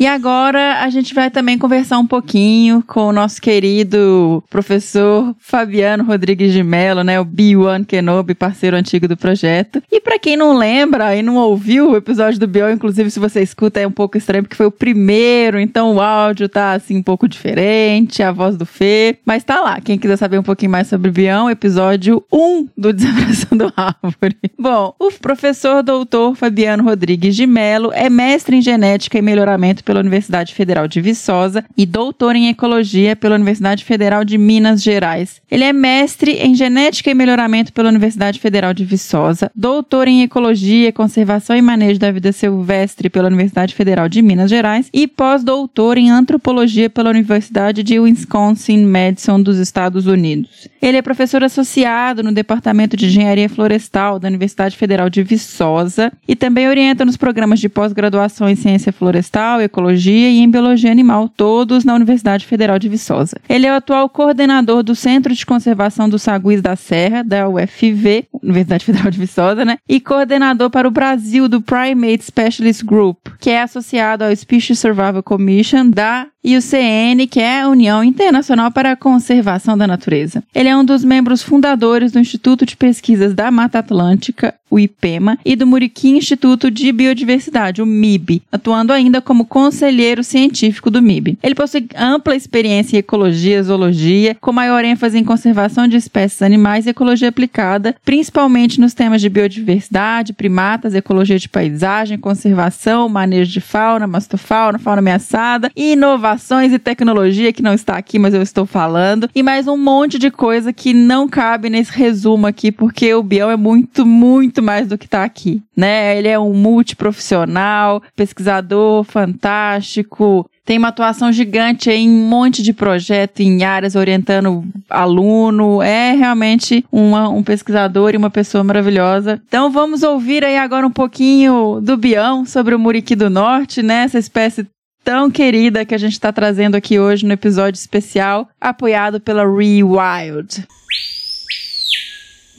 E 0.00 0.06
agora 0.06 0.82
a 0.82 0.88
gente 0.88 1.12
vai 1.12 1.30
também 1.30 1.58
conversar 1.58 1.98
um 1.98 2.06
pouquinho 2.06 2.82
com 2.86 3.08
o 3.08 3.12
nosso 3.12 3.38
querido 3.38 4.42
professor 4.48 5.36
Fabiano 5.38 6.04
Rodrigues 6.04 6.54
de 6.54 6.62
Mello, 6.62 7.04
né, 7.04 7.20
o 7.20 7.26
B1 7.26 7.84
Kenobi, 7.84 8.34
parceiro 8.34 8.78
antigo 8.78 9.06
do 9.06 9.14
projeto. 9.14 9.82
E 9.92 10.00
para 10.00 10.18
quem 10.18 10.38
não 10.38 10.56
lembra 10.56 11.14
e 11.14 11.22
não 11.22 11.36
ouviu 11.36 11.90
o 11.90 11.96
episódio 11.98 12.40
do 12.40 12.46
Bion, 12.46 12.70
inclusive 12.70 13.10
se 13.10 13.20
você 13.20 13.42
escuta 13.42 13.78
é 13.78 13.86
um 13.86 13.90
pouco 13.90 14.16
estranho 14.16 14.42
porque 14.42 14.56
foi 14.56 14.64
o 14.64 14.70
primeiro, 14.70 15.60
então 15.60 15.94
o 15.96 16.00
áudio 16.00 16.48
tá 16.48 16.72
assim 16.72 16.96
um 16.96 17.02
pouco 17.02 17.28
diferente, 17.28 18.22
a 18.22 18.32
voz 18.32 18.56
do 18.56 18.64
Fê, 18.64 19.18
mas 19.26 19.44
tá 19.44 19.60
lá. 19.60 19.82
Quem 19.82 19.98
quiser 19.98 20.16
saber 20.16 20.38
um 20.38 20.42
pouquinho 20.42 20.72
mais 20.72 20.86
sobre 20.86 21.10
o 21.10 21.12
Bion, 21.12 21.50
episódio 21.50 22.24
1 22.32 22.68
do 22.74 22.90
Desabraçando 22.94 23.70
Árvore. 23.76 24.38
Bom, 24.58 24.94
o 24.98 25.10
professor 25.12 25.82
doutor 25.82 26.34
Fabiano 26.36 26.84
Rodrigues 26.84 27.36
de 27.36 27.46
Mello 27.46 27.90
é 27.92 28.08
mestre 28.08 28.56
em 28.56 28.62
genética 28.62 29.18
e 29.18 29.22
melhoramento 29.22 29.84
pela 29.90 29.98
Universidade 29.98 30.54
Federal 30.54 30.86
de 30.86 31.00
Viçosa 31.00 31.64
e 31.76 31.84
doutor 31.84 32.36
em 32.36 32.48
Ecologia 32.48 33.16
pela 33.16 33.34
Universidade 33.34 33.84
Federal 33.84 34.24
de 34.24 34.38
Minas 34.38 34.80
Gerais. 34.84 35.42
Ele 35.50 35.64
é 35.64 35.72
mestre 35.72 36.34
em 36.34 36.54
Genética 36.54 37.10
e 37.10 37.14
Melhoramento 37.14 37.72
pela 37.72 37.88
Universidade 37.88 38.38
Federal 38.38 38.72
de 38.72 38.84
Viçosa, 38.84 39.50
doutor 39.52 40.06
em 40.06 40.22
Ecologia, 40.22 40.92
Conservação 40.92 41.56
e 41.56 41.60
Manejo 41.60 41.98
da 41.98 42.12
Vida 42.12 42.30
Silvestre 42.30 43.10
pela 43.10 43.26
Universidade 43.26 43.74
Federal 43.74 44.08
de 44.08 44.22
Minas 44.22 44.48
Gerais 44.48 44.88
e 44.92 45.08
pós-doutor 45.08 45.98
em 45.98 46.08
Antropologia 46.08 46.88
pela 46.88 47.10
Universidade 47.10 47.82
de 47.82 47.98
Wisconsin-Madison 47.98 49.42
dos 49.42 49.58
Estados 49.58 50.06
Unidos. 50.06 50.68
Ele 50.80 50.98
é 50.98 51.02
professor 51.02 51.42
associado 51.42 52.22
no 52.22 52.30
Departamento 52.30 52.96
de 52.96 53.06
Engenharia 53.06 53.48
Florestal 53.48 54.20
da 54.20 54.28
Universidade 54.28 54.76
Federal 54.76 55.10
de 55.10 55.24
Viçosa 55.24 56.12
e 56.28 56.36
também 56.36 56.68
orienta 56.68 57.04
nos 57.04 57.16
programas 57.16 57.58
de 57.58 57.68
pós-graduação 57.68 58.48
em 58.48 58.54
Ciência 58.54 58.92
Florestal, 58.92 59.60
Ecologia 59.60 59.79
E 59.88 60.38
em 60.38 60.50
Biologia 60.50 60.90
Animal, 60.90 61.28
todos 61.28 61.84
na 61.84 61.94
Universidade 61.94 62.46
Federal 62.46 62.78
de 62.78 62.88
Viçosa. 62.88 63.36
Ele 63.48 63.66
é 63.66 63.72
o 63.72 63.76
atual 63.76 64.08
coordenador 64.08 64.82
do 64.82 64.94
Centro 64.94 65.34
de 65.34 65.46
Conservação 65.46 66.08
dos 66.08 66.22
Saguis 66.22 66.60
da 66.60 66.76
Serra, 66.76 67.22
da 67.22 67.48
UFV, 67.48 68.26
Universidade 68.42 68.84
Federal 68.84 69.10
de 69.10 69.18
Viçosa, 69.18 69.64
né? 69.64 69.78
E 69.88 70.00
coordenador 70.00 70.70
para 70.70 70.88
o 70.88 70.90
Brasil 70.90 71.48
do 71.48 71.60
Primate 71.60 72.24
Specialist 72.24 72.84
Group, 72.84 73.18
que 73.40 73.50
é 73.50 73.62
associado 73.62 74.24
ao 74.24 74.34
Species 74.34 74.78
Survival 74.78 75.22
Commission 75.22 75.88
da 75.90 76.26
IUCN, 76.42 77.26
que 77.30 77.40
é 77.40 77.60
a 77.60 77.68
União 77.68 78.02
Internacional 78.02 78.70
para 78.70 78.92
a 78.92 78.96
Conservação 78.96 79.76
da 79.76 79.86
Natureza. 79.86 80.42
Ele 80.54 80.68
é 80.68 80.76
um 80.76 80.84
dos 80.84 81.04
membros 81.04 81.42
fundadores 81.42 82.12
do 82.12 82.18
Instituto 82.18 82.64
de 82.64 82.76
Pesquisas 82.76 83.34
da 83.34 83.50
Mata 83.50 83.78
Atlântica, 83.78 84.54
o 84.70 84.78
IPEMA, 84.78 85.38
e 85.44 85.56
do 85.56 85.66
Muriqui 85.66 86.10
Instituto 86.10 86.70
de 86.70 86.92
Biodiversidade, 86.92 87.82
o 87.82 87.86
MIB, 87.86 88.42
atuando 88.52 88.92
ainda 88.92 89.20
como 89.20 89.44
conselheiro 89.44 90.22
científico 90.22 90.90
do 90.90 91.02
MIB. 91.02 91.38
Ele 91.42 91.54
possui 91.54 91.88
ampla 91.96 92.36
experiência 92.36 92.96
em 92.96 93.00
ecologia 93.00 93.62
zoologia, 93.62 94.36
com 94.40 94.52
maior 94.52 94.84
ênfase 94.84 95.18
em 95.18 95.24
conservação 95.24 95.88
de 95.88 95.96
espécies 95.96 96.42
animais 96.42 96.86
e 96.86 96.90
ecologia 96.90 97.28
aplicada, 97.28 97.96
principalmente 98.04 98.80
nos 98.80 98.94
temas 98.94 99.20
de 99.20 99.28
biodiversidade, 99.28 100.32
primatas, 100.32 100.94
ecologia 100.94 101.38
de 101.38 101.48
paisagem, 101.48 102.18
conservação, 102.18 103.08
manejo 103.08 103.50
de 103.50 103.60
fauna, 103.60 104.06
mastofauna, 104.06 104.78
fauna 104.78 105.00
ameaçada 105.00 105.70
inovações 105.74 106.72
e 106.72 106.78
tecnologia 106.78 107.52
que 107.52 107.62
não 107.62 107.72
está 107.72 107.96
aqui, 107.96 108.18
mas 108.18 108.34
eu 108.34 108.42
estou 108.42 108.66
falando, 108.66 109.28
e 109.34 109.42
mais 109.42 109.66
um 109.66 109.76
monte 109.76 110.18
de 110.18 110.30
coisa 110.30 110.72
que 110.72 110.92
não 110.92 111.28
cabe 111.28 111.70
nesse 111.70 111.92
resumo 111.92 112.46
aqui, 112.46 112.70
porque 112.70 113.12
o 113.14 113.22
Bião 113.22 113.50
é 113.50 113.56
muito, 113.56 114.04
muito 114.04 114.59
mais 114.60 114.88
do 114.88 114.98
que 114.98 115.06
está 115.06 115.24
aqui, 115.24 115.62
né? 115.76 116.16
Ele 116.18 116.28
é 116.28 116.38
um 116.38 116.52
multiprofissional, 116.54 118.02
pesquisador 118.14 119.04
fantástico, 119.04 120.48
tem 120.70 120.78
uma 120.78 120.88
atuação 120.88 121.32
gigante 121.32 121.90
em 121.90 122.08
um 122.08 122.28
monte 122.28 122.62
de 122.62 122.72
projeto 122.72 123.40
em 123.40 123.64
áreas 123.64 123.96
orientando 123.96 124.64
aluno. 124.88 125.82
É 125.82 126.12
realmente 126.12 126.84
uma, 126.92 127.28
um 127.28 127.42
pesquisador 127.42 128.14
e 128.14 128.16
uma 128.16 128.30
pessoa 128.30 128.62
maravilhosa. 128.62 129.42
Então 129.48 129.68
vamos 129.68 130.04
ouvir 130.04 130.44
aí 130.44 130.56
agora 130.56 130.86
um 130.86 130.92
pouquinho 130.92 131.80
do 131.80 131.96
Bião 131.96 132.46
sobre 132.46 132.72
o 132.72 132.78
Muriqui 132.78 133.16
do 133.16 133.28
Norte, 133.28 133.82
né? 133.82 134.04
Essa 134.04 134.20
espécie 134.20 134.64
tão 135.02 135.28
querida 135.28 135.84
que 135.84 135.92
a 135.92 135.98
gente 135.98 136.12
está 136.12 136.32
trazendo 136.32 136.76
aqui 136.76 137.00
hoje 137.00 137.26
no 137.26 137.32
episódio 137.32 137.76
especial, 137.76 138.48
apoiado 138.60 139.18
pela 139.18 139.42
Rewild. 139.42 140.68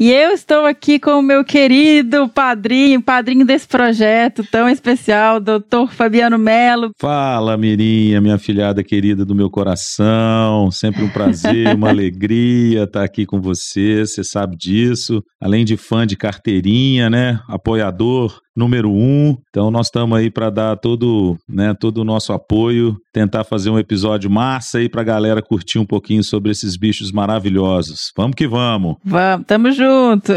E 0.02 0.12
eu 0.12 0.32
estou 0.32 0.66
aqui 0.66 1.00
com 1.00 1.20
o 1.20 1.22
meu 1.22 1.46
querido 1.46 2.28
padrinho, 2.28 3.00
padrinho 3.00 3.46
desse 3.46 3.68
projeto 3.68 4.44
tão 4.44 4.68
especial, 4.68 5.40
doutor 5.40 5.94
Fabiano 5.94 6.40
Melo. 6.40 6.90
Fala, 7.00 7.56
Mirinha, 7.56 8.20
minha 8.20 8.40
filhada 8.40 8.84
querida 8.84 9.24
do 9.24 9.36
meu 9.36 9.48
coração. 9.48 10.72
Sempre 10.72 11.04
um 11.04 11.10
prazer, 11.12 11.76
uma 11.76 11.90
alegria 11.94 12.86
estar 12.86 13.04
aqui 13.04 13.28
com 13.28 13.40
você, 13.40 14.04
você 14.04 14.24
sabe 14.24 14.58
disso. 14.58 15.22
Além 15.40 15.64
de 15.64 15.78
fã 15.78 16.08
de 16.08 16.18
carteirinha, 16.18 17.08
né? 17.08 17.40
Apoiador 17.48 18.42
número 18.56 18.92
um. 18.92 19.36
Então 19.50 19.72
nós 19.72 19.88
estamos 19.88 20.18
aí 20.18 20.30
para 20.30 20.50
dar 20.50 20.78
todo, 20.78 21.38
né, 21.48 21.74
todo 21.74 22.00
o 22.00 22.04
nosso 22.04 22.34
apoio, 22.34 22.98
tentar 23.14 23.44
fazer 23.44 23.70
um 23.70 23.80
episódio 23.80 24.30
massa 24.30 24.78
aí 24.78 24.90
para 24.90 25.02
a 25.02 25.06
galera 25.06 25.42
curtir 25.42 25.80
um 25.80 25.86
pouquinho 25.86 26.24
sobre 26.24 26.52
esses 26.52 26.76
bichos 26.76 27.12
maravilhosos. 27.12 28.12
Vamos 28.16 28.36
que 28.36 28.48
vamos. 28.48 28.96
Vamos, 29.04 29.46
tamo 29.46 29.72
junto. 29.72 30.34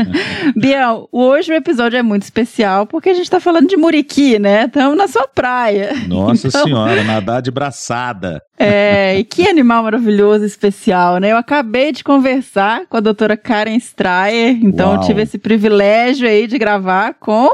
Biel, 0.56 1.08
hoje 1.10 1.52
o 1.52 1.54
episódio 1.54 1.98
é 1.98 2.02
muito 2.02 2.22
especial 2.22 2.86
porque 2.86 3.10
a 3.10 3.14
gente 3.14 3.24
está 3.24 3.40
falando 3.40 3.68
de 3.68 3.76
muriqui, 3.76 4.38
né? 4.38 4.64
Estamos 4.66 4.96
na 4.96 5.08
sua 5.08 5.26
praia. 5.26 5.92
Nossa 6.06 6.48
então... 6.48 6.64
senhora, 6.64 7.02
nadar 7.04 7.40
de 7.40 7.50
braçada. 7.50 8.40
É, 8.58 9.18
e 9.18 9.24
que 9.24 9.48
animal 9.48 9.82
maravilhoso, 9.82 10.44
especial, 10.44 11.18
né? 11.18 11.32
Eu 11.32 11.36
acabei 11.36 11.92
de 11.92 12.04
conversar 12.04 12.86
com 12.88 12.96
a 12.96 13.00
doutora 13.00 13.36
Karen 13.36 13.76
Strayer, 13.76 14.58
então 14.62 15.00
tive 15.00 15.22
esse 15.22 15.38
privilégio 15.38 16.28
aí 16.28 16.46
de 16.46 16.56
gravar 16.56 17.14
com 17.14 17.53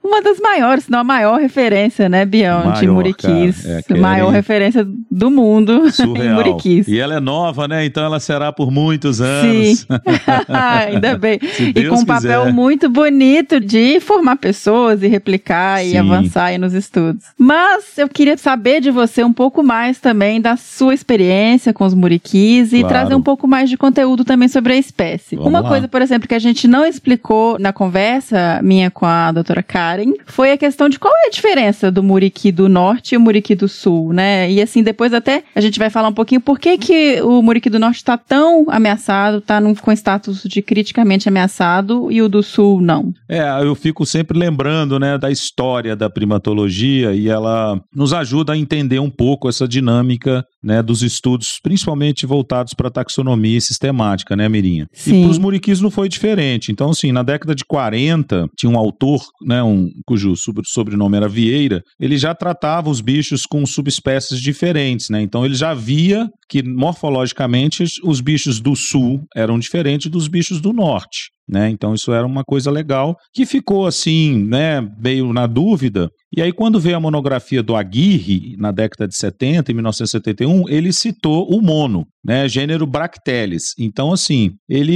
uma 0.03 0.21
das 0.21 0.39
maiores, 0.39 0.85
se 0.85 0.91
não 0.91 0.99
a 0.99 1.03
maior 1.03 1.39
referência, 1.39 2.09
né, 2.09 2.25
Bião, 2.25 2.65
maior, 2.65 2.79
de 2.79 2.87
Muriquis. 2.87 3.65
É, 3.65 3.97
maior 3.97 4.29
referência 4.29 4.87
do 5.09 5.29
mundo 5.29 5.89
Surreal. 5.91 6.25
em 6.25 6.33
Muriquis. 6.33 6.87
E 6.87 6.99
ela 6.99 7.15
é 7.15 7.19
nova, 7.19 7.67
né? 7.67 7.85
Então 7.85 8.03
ela 8.03 8.19
será 8.19 8.51
por 8.51 8.71
muitos 8.71 9.21
anos. 9.21 9.79
Sim. 9.79 9.87
Ainda 10.49 11.17
bem. 11.17 11.39
e 11.75 11.87
com 11.87 11.95
um 11.95 12.05
papel 12.05 12.51
muito 12.51 12.89
bonito 12.89 13.59
de 13.59 13.99
formar 13.99 14.37
pessoas 14.37 15.03
e 15.03 15.07
replicar 15.07 15.79
Sim. 15.79 15.91
e 15.91 15.97
avançar 15.97 16.57
nos 16.59 16.73
estudos. 16.73 17.23
Mas 17.37 17.97
eu 17.97 18.09
queria 18.09 18.37
saber 18.37 18.81
de 18.81 18.91
você 18.91 19.23
um 19.23 19.33
pouco 19.33 19.63
mais 19.63 19.99
também 19.99 20.41
da 20.41 20.57
sua 20.57 20.93
experiência 20.93 21.73
com 21.73 21.85
os 21.85 21.93
Muriquis 21.93 22.73
e 22.73 22.79
claro. 22.79 22.87
trazer 22.89 23.15
um 23.15 23.21
pouco 23.21 23.47
mais 23.47 23.69
de 23.69 23.77
conteúdo 23.77 24.25
também 24.25 24.47
sobre 24.47 24.73
a 24.73 24.77
espécie. 24.77 25.35
Vamos 25.35 25.51
uma 25.51 25.61
lá. 25.61 25.69
coisa, 25.69 25.87
por 25.87 26.01
exemplo, 26.01 26.27
que 26.27 26.35
a 26.35 26.39
gente 26.39 26.67
não 26.67 26.85
explicou 26.85 27.57
na 27.59 27.71
conversa 27.71 28.59
minha 28.63 28.89
com 28.89 29.05
a 29.05 29.31
doutora 29.31 29.63
Karen, 29.63 29.90
Foi 30.25 30.51
a 30.51 30.57
questão 30.57 30.87
de 30.87 30.99
qual 30.99 31.13
é 31.13 31.27
a 31.27 31.29
diferença 31.29 31.91
do 31.91 32.03
Muriqui 32.03 32.51
do 32.51 32.69
Norte 32.69 33.13
e 33.13 33.17
o 33.17 33.21
Muriqui 33.21 33.55
do 33.55 33.67
Sul, 33.67 34.13
né? 34.13 34.51
E 34.51 34.61
assim, 34.61 34.83
depois 34.83 35.13
até 35.13 35.43
a 35.55 35.61
gente 35.61 35.79
vai 35.79 35.89
falar 35.89 36.07
um 36.07 36.13
pouquinho 36.13 36.41
por 36.41 36.59
que, 36.59 36.77
que 36.77 37.21
o 37.21 37.41
Muriqui 37.41 37.69
do 37.69 37.79
Norte 37.79 37.97
está 37.97 38.17
tão 38.17 38.65
ameaçado, 38.69 39.37
está 39.37 39.61
com 39.81 39.91
status 39.91 40.43
de 40.43 40.61
criticamente 40.61 41.27
ameaçado 41.27 42.11
e 42.11 42.21
o 42.21 42.29
do 42.29 42.41
Sul 42.41 42.81
não. 42.81 43.13
É, 43.27 43.41
eu 43.63 43.75
fico 43.75 44.05
sempre 44.05 44.37
lembrando, 44.37 44.99
né, 44.99 45.17
da 45.17 45.29
história 45.29 45.95
da 45.95 46.09
primatologia 46.09 47.13
e 47.13 47.29
ela 47.29 47.79
nos 47.93 48.13
ajuda 48.13 48.53
a 48.53 48.57
entender 48.57 48.99
um 48.99 49.09
pouco 49.09 49.49
essa 49.49 49.67
dinâmica, 49.67 50.45
né, 50.63 50.81
dos 50.81 51.01
estudos, 51.01 51.59
principalmente 51.61 52.25
voltados 52.25 52.73
para 52.73 52.89
taxonomia 52.89 53.57
e 53.57 53.61
sistemática, 53.61 54.35
né, 54.35 54.47
Mirinha? 54.47 54.87
Sim. 54.93 55.19
E 55.19 55.21
para 55.23 55.31
os 55.31 55.37
muriquis 55.37 55.81
não 55.81 55.89
foi 55.91 56.07
diferente. 56.07 56.71
Então, 56.71 56.89
assim, 56.89 57.11
na 57.11 57.23
década 57.23 57.55
de 57.55 57.65
40, 57.65 58.47
tinha 58.57 58.71
um 58.71 58.77
autor, 58.77 59.21
né, 59.45 59.63
um 59.63 59.89
cujo 60.05 60.33
sobrenome 60.65 61.17
era 61.17 61.27
Vieira, 61.27 61.81
ele 61.99 62.17
já 62.17 62.35
tratava 62.35 62.89
os 62.89 63.01
bichos 63.01 63.43
com 63.45 63.65
subespécies 63.65 64.39
diferentes, 64.39 65.09
né? 65.09 65.21
Então 65.21 65.45
ele 65.45 65.55
já 65.55 65.73
via 65.73 66.29
que 66.49 66.61
morfologicamente 66.61 67.83
os 68.03 68.19
bichos 68.21 68.59
do 68.59 68.75
sul 68.75 69.23
eram 69.35 69.57
diferentes 69.57 70.11
dos 70.11 70.27
bichos 70.27 70.59
do 70.59 70.73
norte. 70.73 71.31
Né? 71.47 71.69
Então 71.69 71.93
isso 71.93 72.13
era 72.13 72.25
uma 72.25 72.43
coisa 72.43 72.71
legal 72.71 73.15
que 73.33 73.45
ficou 73.45 73.85
assim, 73.85 74.45
né, 74.45 74.79
meio 74.99 75.33
na 75.33 75.47
dúvida. 75.47 76.09
E 76.35 76.41
aí 76.41 76.53
quando 76.53 76.79
veio 76.79 76.95
a 76.95 76.99
monografia 76.99 77.61
do 77.61 77.75
Aguirre 77.75 78.55
na 78.57 78.71
década 78.71 79.07
de 79.07 79.17
70, 79.17 79.71
em 79.71 79.75
1971, 79.75 80.69
ele 80.69 80.93
citou 80.93 81.47
o 81.49 81.61
mono, 81.61 82.05
né, 82.23 82.47
gênero 82.47 82.87
Bracteles. 82.87 83.73
Então 83.77 84.13
assim, 84.13 84.51
ele 84.69 84.91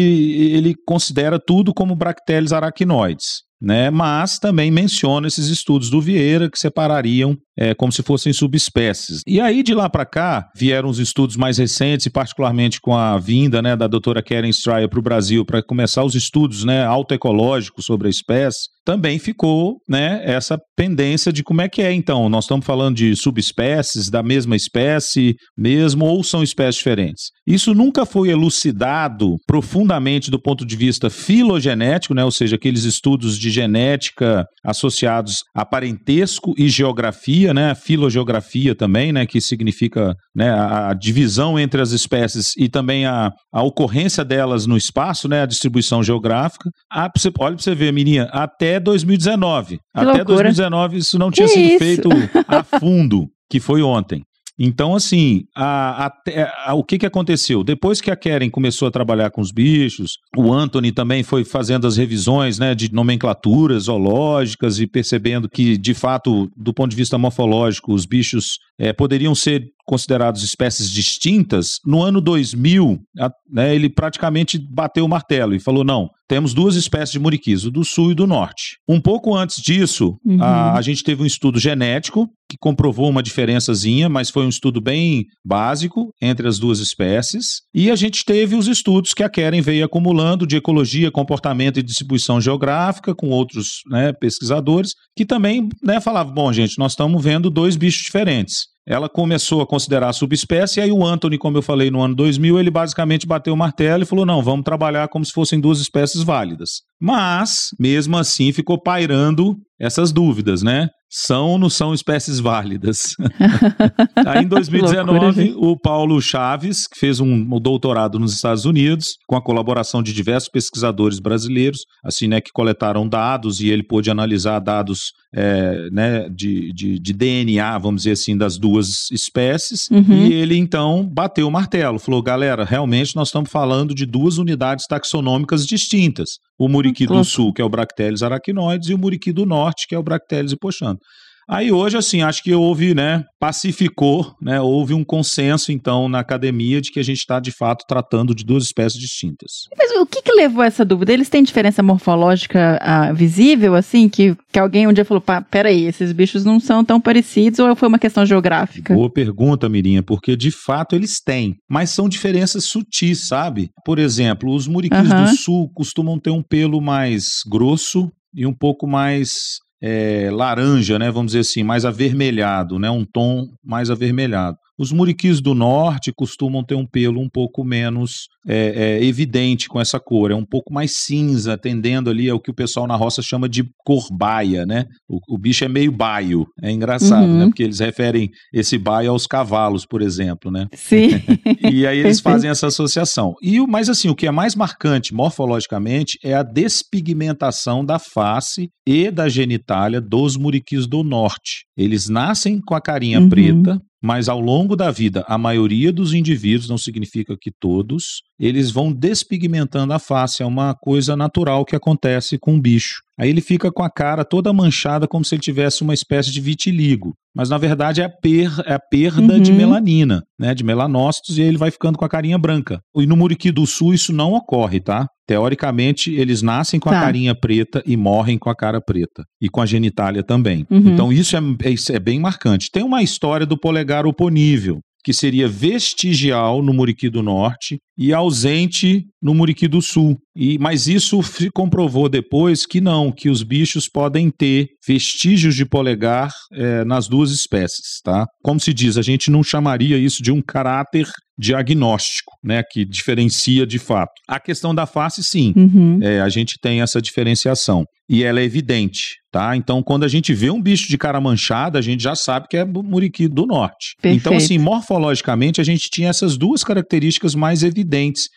ele 0.55 0.73
considera 0.85 1.39
tudo 1.39 1.73
como 1.73 1.95
Bracteles 1.95 2.53
aracnoides 2.53 3.45
né? 3.61 3.89
Mas 3.89 4.37
também 4.37 4.69
menciona 4.69 5.27
esses 5.27 5.47
estudos 5.47 5.89
do 5.89 6.01
Vieira 6.01 6.49
que 6.49 6.59
separariam 6.59 7.35
é, 7.57 7.73
como 7.73 7.91
se 7.91 8.03
fossem 8.03 8.33
subespécies. 8.33 9.21
E 9.25 9.39
aí, 9.39 9.63
de 9.63 9.73
lá 9.73 9.89
para 9.89 10.05
cá, 10.05 10.49
vieram 10.55 10.89
os 10.89 10.99
estudos 10.99 11.35
mais 11.35 11.57
recentes, 11.57 12.05
e 12.05 12.09
particularmente 12.09 12.81
com 12.81 12.95
a 12.95 13.17
vinda 13.17 13.61
né, 13.61 13.75
da 13.75 13.87
doutora 13.87 14.21
Karen 14.21 14.49
Stryer 14.49 14.89
para 14.89 14.99
o 14.99 15.03
Brasil, 15.03 15.45
para 15.45 15.63
começar 15.63 16.03
os 16.03 16.15
estudos 16.15 16.63
né, 16.63 16.83
autoecológicos 16.85 17.85
sobre 17.85 18.07
a 18.07 18.11
espécie, 18.11 18.67
também 18.85 19.17
ficou 19.17 19.77
né, 19.89 20.21
essa 20.23 20.59
pendência 20.75 21.33
de 21.33 21.43
como 21.43 21.61
é 21.61 21.67
que 21.67 21.81
é, 21.81 21.91
então. 21.91 22.29
Nós 22.29 22.43
estamos 22.43 22.65
falando 22.65 22.95
de 22.95 23.15
subespécies, 23.15 24.09
da 24.09 24.21
mesma 24.21 24.55
espécie 24.55 25.35
mesmo, 25.57 26.05
ou 26.05 26.23
são 26.23 26.43
espécies 26.43 26.75
diferentes? 26.75 27.31
Isso 27.47 27.73
nunca 27.73 28.05
foi 28.05 28.29
elucidado 28.29 29.37
profundamente 29.47 30.29
do 30.29 30.39
ponto 30.39 30.65
de 30.65 30.75
vista 30.75 31.09
filogenético, 31.09 32.13
né, 32.13 32.23
ou 32.23 32.31
seja, 32.31 32.55
aqueles 32.55 32.83
estudos 32.83 33.39
de 33.39 33.49
genética 33.49 34.45
associados 34.63 35.43
a 35.53 35.65
parentesco 35.65 36.53
e 36.57 36.69
geografia, 36.69 37.44
geografia, 37.45 37.53
né, 37.53 37.75
filogeografia 37.75 38.75
também, 38.75 39.11
né, 39.11 39.25
que 39.25 39.39
significa 39.41 40.15
né, 40.33 40.49
a, 40.49 40.89
a 40.89 40.93
divisão 40.93 41.59
entre 41.59 41.81
as 41.81 41.91
espécies 41.91 42.53
e 42.57 42.69
também 42.69 43.05
a, 43.05 43.31
a 43.51 43.63
ocorrência 43.63 44.23
delas 44.23 44.65
no 44.65 44.77
espaço, 44.77 45.27
né, 45.27 45.41
a 45.41 45.45
distribuição 45.45 46.01
geográfica. 46.01 46.69
Ah, 46.91 47.09
você, 47.15 47.29
olha 47.39 47.55
para 47.55 47.63
você 47.63 47.75
ver, 47.75 47.91
Mirinha, 47.91 48.23
até 48.31 48.79
2019. 48.79 49.77
Que 49.77 49.81
até 49.93 50.05
loucura. 50.05 50.25
2019 50.25 50.97
isso 50.97 51.19
não 51.19 51.29
tinha 51.29 51.47
que 51.47 51.53
sido 51.53 51.67
isso? 51.67 51.77
feito 51.79 52.09
a 52.47 52.63
fundo, 52.79 53.27
que 53.49 53.59
foi 53.59 53.81
ontem. 53.81 54.23
Então, 54.57 54.95
assim, 54.95 55.45
a, 55.53 56.07
a, 56.07 56.71
a, 56.71 56.73
o 56.73 56.83
que, 56.83 56.97
que 56.97 57.05
aconteceu? 57.05 57.63
Depois 57.63 57.99
que 57.99 58.09
a 58.09 58.15
Karen 58.15 58.49
começou 58.49 58.87
a 58.87 58.91
trabalhar 58.91 59.29
com 59.29 59.41
os 59.41 59.51
bichos, 59.51 60.17
o 60.35 60.53
Anthony 60.53 60.91
também 60.91 61.23
foi 61.23 61.43
fazendo 61.43 61.85
as 61.85 61.97
revisões 61.97 62.57
né, 62.57 62.73
de 62.73 62.93
nomenclaturas 62.93 63.83
zoológicas 63.83 64.79
e 64.79 64.87
percebendo 64.87 65.49
que, 65.49 65.77
de 65.77 65.93
fato, 65.93 66.49
do 66.55 66.73
ponto 66.73 66.91
de 66.91 66.95
vista 66.95 67.17
morfológico, 67.17 67.93
os 67.93 68.05
bichos 68.05 68.59
é, 68.79 68.93
poderiam 68.93 69.35
ser 69.35 69.74
considerados 69.85 70.43
espécies 70.43 70.89
distintas, 70.89 71.79
no 71.85 72.01
ano 72.01 72.19
2000, 72.19 72.99
a, 73.19 73.31
né, 73.49 73.75
ele 73.75 73.89
praticamente 73.89 74.57
bateu 74.57 75.05
o 75.05 75.09
martelo 75.09 75.53
e 75.53 75.59
falou: 75.59 75.83
não, 75.83 76.09
temos 76.27 76.53
duas 76.53 76.75
espécies 76.75 77.11
de 77.11 77.19
muriquis, 77.19 77.65
o 77.65 77.71
do 77.71 77.83
sul 77.83 78.11
e 78.11 78.15
do 78.15 78.25
norte. 78.25 78.77
Um 78.87 78.99
pouco 78.99 79.35
antes 79.35 79.61
disso, 79.61 80.17
Uhum. 80.25 80.41
a, 80.41 80.73
a 80.77 80.81
gente 80.81 81.03
teve 81.03 81.21
um 81.21 81.25
estudo 81.25 81.59
genético 81.59 82.27
que 82.49 82.57
comprovou 82.59 83.09
uma 83.09 83.23
diferençazinha, 83.23 84.07
mas 84.09 84.29
foi 84.29 84.45
um 84.45 84.49
estudo 84.49 84.79
bem 84.79 85.25
básico 85.43 86.09
entre 86.21 86.47
as 86.47 86.59
duas 86.59 86.79
espécies. 86.79 87.61
E 87.73 87.89
a 87.89 87.95
gente 87.95 88.23
teve 88.23 88.55
os 88.55 88.67
estudos 88.67 89.13
que 89.13 89.23
a 89.23 89.29
Keren 89.29 89.61
veio 89.61 89.85
acumulando 89.85 90.45
de 90.45 90.55
ecologia, 90.55 91.11
comportamento 91.11 91.79
e 91.79 91.83
distribuição 91.83 92.39
geográfica 92.39 93.15
com 93.15 93.29
outros 93.29 93.81
né, 93.89 94.13
pesquisadores 94.13 94.93
que 95.15 95.25
também 95.25 95.69
né, 95.83 95.99
falavam: 95.99 96.33
bom, 96.33 96.51
gente, 96.51 96.77
nós 96.77 96.93
estamos 96.93 97.23
vendo 97.23 97.49
dois 97.49 97.75
bichos 97.75 98.03
diferentes. 98.03 98.74
Ela 98.87 99.09
começou 99.09 99.61
a 99.61 99.67
considerar 99.67 100.09
a 100.09 100.13
subespécie, 100.13 100.79
e 100.79 100.83
aí 100.83 100.91
o 100.91 101.03
Anthony, 101.03 101.39
como 101.39 101.57
eu 101.57 101.61
falei 101.61 101.89
no 101.89 102.01
ano 102.01 102.15
2000, 102.15 102.59
ele 102.59 102.69
basicamente 102.69 103.25
bateu 103.25 103.53
o 103.53 103.57
martelo 103.57 104.03
e 104.03 104.05
falou: 104.05 104.25
não, 104.25 104.43
vamos 104.43 104.63
trabalhar 104.63 105.07
como 105.07 105.25
se 105.25 105.31
fossem 105.31 105.59
duas 105.59 105.79
espécies 105.79 106.21
válidas. 106.21 106.81
Mas, 107.01 107.69
mesmo 107.79 108.15
assim, 108.17 108.51
ficou 108.51 108.79
pairando 108.79 109.55
essas 109.79 110.11
dúvidas, 110.11 110.61
né? 110.61 110.89
São 111.17 111.51
ou 111.51 111.57
não 111.57 111.69
são 111.69 111.93
espécies 111.93 112.41
válidas? 112.41 113.15
Aí 114.27 114.43
em 114.43 114.47
2019, 114.47 115.53
o 115.55 115.79
Paulo 115.79 116.21
Chaves, 116.21 116.87
que 116.87 116.99
fez 116.99 117.21
um, 117.21 117.47
doutorado 117.57 118.19
nos 118.19 118.33
Estados 118.33 118.65
Unidos, 118.65 119.15
com 119.25 119.37
a 119.37 119.41
colaboração 119.41 120.03
de 120.03 120.11
diversos 120.11 120.49
pesquisadores 120.49 121.19
brasileiros, 121.19 121.79
assim, 122.03 122.27
né, 122.27 122.41
que 122.41 122.51
coletaram 122.51 123.07
dados 123.07 123.61
e 123.61 123.69
ele 123.69 123.81
pôde 123.81 124.11
analisar 124.11 124.59
dados 124.59 125.13
é, 125.33 125.89
né, 125.89 126.27
de, 126.29 126.73
de, 126.73 126.99
de 126.99 127.13
DNA, 127.13 127.77
vamos 127.77 128.01
dizer 128.01 128.11
assim, 128.11 128.37
das 128.37 128.57
duas 128.57 129.09
espécies, 129.11 129.85
Uhum. 129.91 130.27
e 130.27 130.33
ele 130.33 130.57
então 130.57 131.07
bateu 131.09 131.47
o 131.47 131.51
martelo, 131.51 131.99
falou, 131.99 132.21
galera, 132.21 132.65
realmente 132.65 133.15
nós 133.15 133.29
estamos 133.29 133.49
falando 133.49 133.93
de 133.93 134.05
duas 134.05 134.37
unidades 134.37 134.85
taxonômicas 134.87 135.65
distintas. 135.65 136.29
O 136.57 136.69
muriqui 136.69 137.05
do 137.05 137.23
sul, 137.23 137.53
que 137.53 137.61
é 137.61 137.65
o 137.65 137.69
Bracteles 137.69 138.23
arachnoides, 138.23 138.89
e 138.89 138.93
o 138.93 138.97
muriqui 138.97 139.33
do 139.33 139.45
norte, 139.45 139.85
que 139.87 139.95
é 139.95 139.99
o 139.99 140.03
Bracteles 140.03 140.53
hipoxanto. 140.53 141.01
Aí 141.47 141.71
hoje, 141.71 141.95
assim, 141.95 142.21
acho 142.21 142.41
que 142.41 142.53
houve, 142.53 142.95
né, 142.95 143.23
pacificou, 143.39 144.33
né, 144.41 144.59
houve 144.59 144.93
um 144.93 145.03
consenso, 145.03 145.71
então, 145.71 146.09
na 146.09 146.19
academia 146.19 146.81
de 146.81 146.91
que 146.91 146.99
a 146.99 147.03
gente 147.03 147.19
está, 147.19 147.39
de 147.39 147.51
fato, 147.51 147.85
tratando 147.87 148.33
de 148.33 148.43
duas 148.43 148.63
espécies 148.63 148.99
distintas. 148.99 149.51
Mas 149.77 149.91
o 149.91 150.05
que, 150.07 150.23
que 150.23 150.33
levou 150.33 150.63
a 150.63 150.65
essa 150.65 150.83
dúvida? 150.83 151.13
Eles 151.13 151.29
têm 151.29 151.43
diferença 151.43 151.83
morfológica 151.83 152.79
ah, 152.81 153.13
visível, 153.13 153.75
assim, 153.75 154.09
que, 154.09 154.35
que 154.51 154.57
alguém 154.57 154.87
um 154.87 154.93
dia 154.93 155.05
falou, 155.05 155.21
pá, 155.21 155.39
peraí, 155.39 155.85
esses 155.85 156.11
bichos 156.11 156.43
não 156.43 156.59
são 156.59 156.83
tão 156.83 156.99
parecidos, 156.99 157.59
ou 157.59 157.75
foi 157.75 157.87
uma 157.87 157.99
questão 157.99 158.25
geográfica? 158.25 158.95
Boa 158.95 159.11
pergunta, 159.11 159.69
Mirinha, 159.69 160.01
porque 160.01 160.35
de 160.35 160.49
fato 160.49 160.95
eles 160.95 161.21
têm, 161.21 161.57
mas 161.69 161.91
são 161.91 162.09
diferenças 162.09 162.65
sutis, 162.65 163.27
sabe? 163.27 163.69
Por 163.85 163.99
exemplo, 163.99 164.53
os 164.53 164.67
muriquis 164.67 165.11
Aham. 165.11 165.25
do 165.25 165.37
sul 165.37 165.69
costumam 165.73 166.19
ter 166.19 166.31
um 166.31 166.41
pelo 166.41 166.81
mais 166.81 167.41
grosso 167.47 168.11
e 168.33 168.45
um 168.45 168.53
pouco 168.53 168.85
mais 168.87 169.59
é, 169.81 170.29
laranja, 170.31 170.97
né? 170.97 171.11
Vamos 171.11 171.31
dizer 171.33 171.41
assim, 171.41 171.63
mais 171.63 171.85
avermelhado, 171.85 172.79
né? 172.79 172.89
Um 172.89 173.05
tom 173.05 173.49
mais 173.63 173.89
avermelhado. 173.89 174.57
Os 174.77 174.91
muriquis 174.91 175.39
do 175.41 175.53
norte 175.53 176.11
costumam 176.15 176.63
ter 176.63 176.75
um 176.75 176.85
pelo 176.85 177.21
um 177.21 177.29
pouco 177.29 177.63
menos 177.63 178.27
é, 178.47 178.99
é, 178.99 179.03
evidente 179.05 179.67
com 179.67 179.79
essa 179.79 179.99
cor, 179.99 180.31
é 180.31 180.35
um 180.35 180.45
pouco 180.45 180.73
mais 180.73 180.91
cinza, 180.97 181.57
tendendo 181.57 182.09
ali 182.09 182.29
ao 182.29 182.39
que 182.39 182.51
o 182.51 182.53
pessoal 182.53 182.85
na 182.85 182.95
roça 182.95 183.21
chama 183.21 183.47
de 183.49 183.63
cor 183.85 184.07
baia, 184.11 184.65
né? 184.65 184.85
O, 185.09 185.19
o 185.35 185.37
bicho 185.37 185.63
é 185.63 185.67
meio 185.69 185.91
baio, 185.91 186.45
é 186.61 186.71
engraçado, 186.71 187.25
Uhum. 187.27 187.39
né? 187.39 187.45
Porque 187.47 187.63
eles 187.63 187.79
referem 187.79 188.29
esse 188.53 188.77
baio 188.77 189.11
aos 189.11 189.25
cavalos, 189.25 189.85
por 189.85 190.01
exemplo, 190.01 190.51
né? 190.51 190.67
Sim. 190.73 191.09
E 191.71 191.87
aí 191.87 191.99
eles 191.99 192.19
fazem 192.19 192.49
essa 192.49 192.67
associação. 192.67 193.33
E 193.41 193.59
o 193.59 193.67
mas 193.67 193.89
assim, 193.89 194.07
o 194.09 194.15
que 194.15 194.27
é 194.27 194.31
mais 194.31 194.55
marcante 194.55 195.13
morfologicamente 195.13 196.17
é 196.23 196.33
a 196.33 196.43
despigmentação 196.43 197.83
da 197.83 197.99
face 197.99 198.69
e 198.87 199.09
da 199.11 199.27
genitália 199.27 199.99
dos 200.01 200.37
muriquis 200.37 200.87
do 200.87 201.03
norte. 201.03 201.65
Eles 201.77 202.07
nascem 202.09 202.59
com 202.61 202.75
a 202.75 202.81
carinha 202.81 203.19
Uhum. 203.19 203.29
preta, 203.29 203.79
mas 204.01 204.29
ao 204.29 204.39
longo 204.39 204.75
da 204.75 204.91
vida, 204.91 205.23
a 205.27 205.37
maioria 205.37 205.91
dos 205.91 206.13
indivíduos, 206.13 206.69
não 206.69 206.77
significa 206.77 207.35
que 207.39 207.51
todos, 207.51 208.21
eles 208.39 208.69
vão 208.71 208.93
despigmentando 208.93 209.93
a 209.93 209.99
face, 209.99 210.43
é 210.43 210.45
uma 210.45 210.75
coisa 210.75 211.15
natural 211.15 211.65
que 211.65 211.75
acontece 211.75 212.37
com 212.37 212.55
o 212.55 212.61
bicho. 212.61 213.01
Aí 213.17 213.29
ele 213.29 213.41
fica 213.41 213.71
com 213.71 213.83
a 213.83 213.89
cara 213.89 214.25
toda 214.25 214.53
manchada 214.53 215.07
como 215.07 215.25
se 215.25 215.35
ele 215.35 215.41
tivesse 215.41 215.81
uma 215.81 215.93
espécie 215.93 216.31
de 216.31 216.41
vitiligo, 216.41 217.15
mas 217.35 217.49
na 217.49 217.57
verdade 217.57 218.01
é 218.01 218.05
a, 218.05 218.09
per- 218.09 218.61
é 218.65 218.73
a 218.73 218.79
perda 218.79 219.39
de 219.39 219.51
Uhum. 219.51 219.57
melanina, 219.57 220.23
né, 220.39 220.53
de 220.55 220.63
melanócitos, 220.63 221.37
e 221.37 221.41
aí 221.41 221.47
ele 221.47 221.57
vai 221.57 221.69
ficando 221.71 221.97
com 221.97 222.05
a 222.05 222.09
carinha 222.09 222.37
branca. 222.37 222.79
E 222.95 223.05
no 223.05 223.15
Muriqui 223.17 223.51
do 223.51 223.65
Sul 223.67 223.93
isso 223.93 224.13
não 224.13 224.33
ocorre, 224.33 224.79
tá? 224.79 225.07
Teoricamente, 225.27 226.13
eles 226.13 226.41
nascem 226.41 226.79
com 226.79 226.89
a 226.89 226.93
Tá. 226.93 227.01
carinha 227.01 227.35
preta 227.35 227.83
e 227.85 227.97
morrem 227.97 228.37
com 228.37 228.49
a 228.49 228.55
cara 228.55 228.79
preta. 228.79 229.23
E 229.41 229.49
com 229.49 229.59
a 229.61 229.65
genitália 229.65 230.23
também. 230.23 230.65
Uhum. 230.69 230.89
Então 230.93 231.11
isso 231.11 231.35
é, 231.35 231.39
é- 231.63 231.71
isso 231.71 231.91
é 231.91 231.99
bem 231.99 232.19
marcante. 232.19 232.69
Tem 232.71 232.83
uma 232.83 233.03
história 233.03 233.45
do 233.45 233.57
polegar 233.59 234.05
oponível, 234.05 234.79
que 235.03 235.13
seria 235.13 235.47
vestigial 235.47 236.61
no 236.63 236.73
Muriqui 236.73 237.09
do 237.09 237.21
Norte 237.21 237.77
e 237.97 238.13
ausente 238.13 239.05
no 239.21 239.33
Muriqui 239.33 239.67
do 239.67 239.81
Sul. 239.81 240.17
E, 240.35 240.57
mas 240.59 240.87
isso 240.87 241.21
se 241.23 241.49
comprovou 241.49 242.09
depois 242.09 242.65
que 242.65 242.81
não, 242.81 243.11
que 243.11 243.29
os 243.29 243.41
bichos 243.41 243.87
podem 243.87 244.29
ter 244.29 244.67
vestígios 244.85 245.55
de 245.55 245.65
polegar 245.65 246.29
eh, 246.51 246.83
nas 246.83 247.07
duas 247.07 247.31
espécies, 247.31 248.01
tá? 248.03 248.25
Como 248.43 248.59
se 248.59 248.73
diz, 248.73 248.97
a 248.97 249.01
gente 249.01 249.31
não 249.31 249.41
chamaria 249.41 249.97
isso 249.97 250.21
de 250.21 250.31
um 250.31 250.41
caráter 250.41 251.07
diagnóstico, 251.37 252.31
né, 252.43 252.63
que 252.69 252.85
diferencia 252.85 253.65
de 253.65 253.77
fato. 253.77 254.11
A 254.27 254.39
questão 254.39 254.73
da 254.73 254.85
face, 254.85 255.23
sim, 255.23 255.53
Uhum. 255.55 255.99
é, 256.01 256.21
a 256.21 256.29
gente 256.29 256.55
tem 256.61 256.81
essa 256.81 257.01
diferenciação. 257.01 257.85
E 258.07 258.23
ela 258.23 258.39
é 258.39 258.43
evidente, 258.43 259.15
tá? 259.31 259.57
Então, 259.57 259.81
quando 259.81 260.03
a 260.03 260.07
gente 260.07 260.31
vê 260.33 260.51
um 260.51 260.61
bicho 260.61 260.87
de 260.87 260.95
cara 260.97 261.19
manchada, 261.19 261.79
a 261.79 261.81
gente 261.81 262.03
já 262.03 262.15
sabe 262.15 262.47
que 262.47 262.55
é 262.55 262.63
muriqui 262.63 263.27
do 263.27 263.47
norte. 263.47 263.95
Perfeito. 263.99 264.21
Então, 264.21 264.37
assim, 264.37 264.59
morfologicamente, 264.59 265.59
a 265.59 265.63
gente 265.63 265.89
tinha 265.89 266.09
essas 266.09 266.37
duas 266.37 266.63
características 266.63 267.33
mais 267.33 267.63
evidentes 267.63 267.84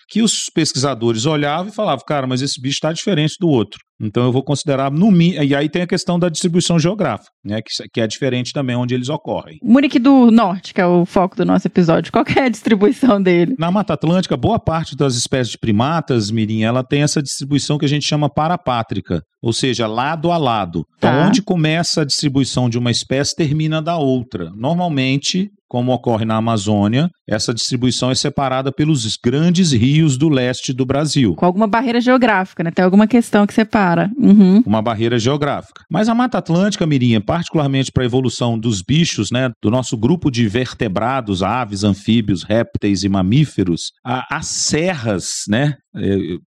que 0.09 0.23
os 0.23 0.51
pesquisadores 0.53 1.27
olhavam 1.27 1.69
e 1.69 1.75
falavam, 1.75 2.05
cara, 2.07 2.27
mas 2.27 2.43
esse 2.43 2.61
bicho 2.61 2.77
está 2.77 2.93
diferente 2.93 3.37
do 3.41 3.49
outro. 3.49 3.81
Então, 4.01 4.25
eu 4.25 4.33
vou 4.33 4.43
considerar 4.43 4.91
no 4.91 5.11
mínimo. 5.11 5.43
E 5.43 5.55
aí 5.55 5.69
tem 5.69 5.83
a 5.83 5.87
questão 5.87 6.19
da 6.19 6.29
distribuição 6.29 6.79
geográfica, 6.79 7.31
né? 7.45 7.61
Que, 7.61 7.89
que 7.93 8.01
é 8.01 8.07
diferente 8.07 8.53
também 8.53 8.77
onde 8.77 8.95
eles 8.95 9.09
ocorrem. 9.09 9.59
O 9.63 9.73
Muriqui 9.73 9.99
do 9.99 10.31
Norte, 10.31 10.73
que 10.73 10.81
é 10.81 10.87
o 10.87 11.05
foco 11.05 11.37
do 11.37 11.45
nosso 11.45 11.67
episódio, 11.67 12.13
qual 12.13 12.25
é 12.37 12.43
a 12.43 12.49
distribuição 12.49 13.21
dele? 13.21 13.55
Na 13.59 13.71
Mata 13.71 13.95
Atlântica, 13.95 14.37
boa 14.37 14.59
parte 14.59 14.97
das 14.97 15.15
espécies 15.17 15.51
de 15.53 15.59
primatas, 15.59 16.31
Mirim, 16.31 16.63
ela 16.63 16.85
tem 16.85 17.03
essa 17.03 17.23
distribuição 17.23 17.77
que 17.79 17.85
a 17.85 17.89
gente 17.89 18.07
chama 18.07 18.29
parapátrica, 18.29 19.21
ou 19.43 19.53
seja, 19.53 19.87
lado 19.87 20.31
a 20.31 20.37
lado. 20.37 20.85
Então, 20.97 21.11
Tá. 21.11 21.27
onde 21.27 21.43
começa 21.43 22.03
a 22.03 22.05
distribuição 22.05 22.69
de 22.69 22.79
uma 22.79 22.91
espécie, 22.91 23.35
termina 23.35 23.81
da 23.83 23.97
outra. 23.97 24.51
Normalmente, 24.55 25.49
como 25.69 25.93
ocorre 25.93 26.25
na 26.25 26.37
Amazônia, 26.37 27.09
essa 27.29 27.53
distribuição 27.53 28.11
é 28.11 28.15
separada 28.15 28.73
pelos 28.73 29.17
grandes 29.23 29.71
rios 29.73 30.17
do 30.17 30.29
leste 30.29 30.73
do 30.73 30.87
Brasil. 30.87 31.35
Com 31.35 31.45
alguma 31.45 31.67
barreira 31.67 32.01
geográfica, 32.01 32.63
né? 32.65 32.71
Tem 32.71 32.85
alguma 32.85 33.07
questão 33.07 33.47
que 33.47 33.53
separa. 33.53 33.88
Uhum. 34.19 34.63
uma 34.67 34.83
barreira 34.83 35.19
geográfica. 35.19 35.83
Mas 35.91 36.09
a 36.09 36.15
Mata 36.15 36.39
Atlântica, 36.39 36.87
Mirinha, 36.87 37.21
particularmente 37.21 37.91
para 37.93 38.03
a 38.03 38.07
evolução 38.07 38.59
dos 38.59 38.83
bichos, 38.83 39.31
né, 39.31 39.51
do 39.63 39.71
nosso 39.71 39.97
grupo 39.97 40.31
de 40.31 40.47
vertebrados, 40.49 41.43
aves, 41.43 41.85
anfíbios, 41.85 42.43
répteis 42.43 43.03
e 43.05 43.09
mamíferos, 43.09 43.93
a- 44.05 44.27
as 44.37 44.47
serras, 44.47 45.29
né? 45.49 45.75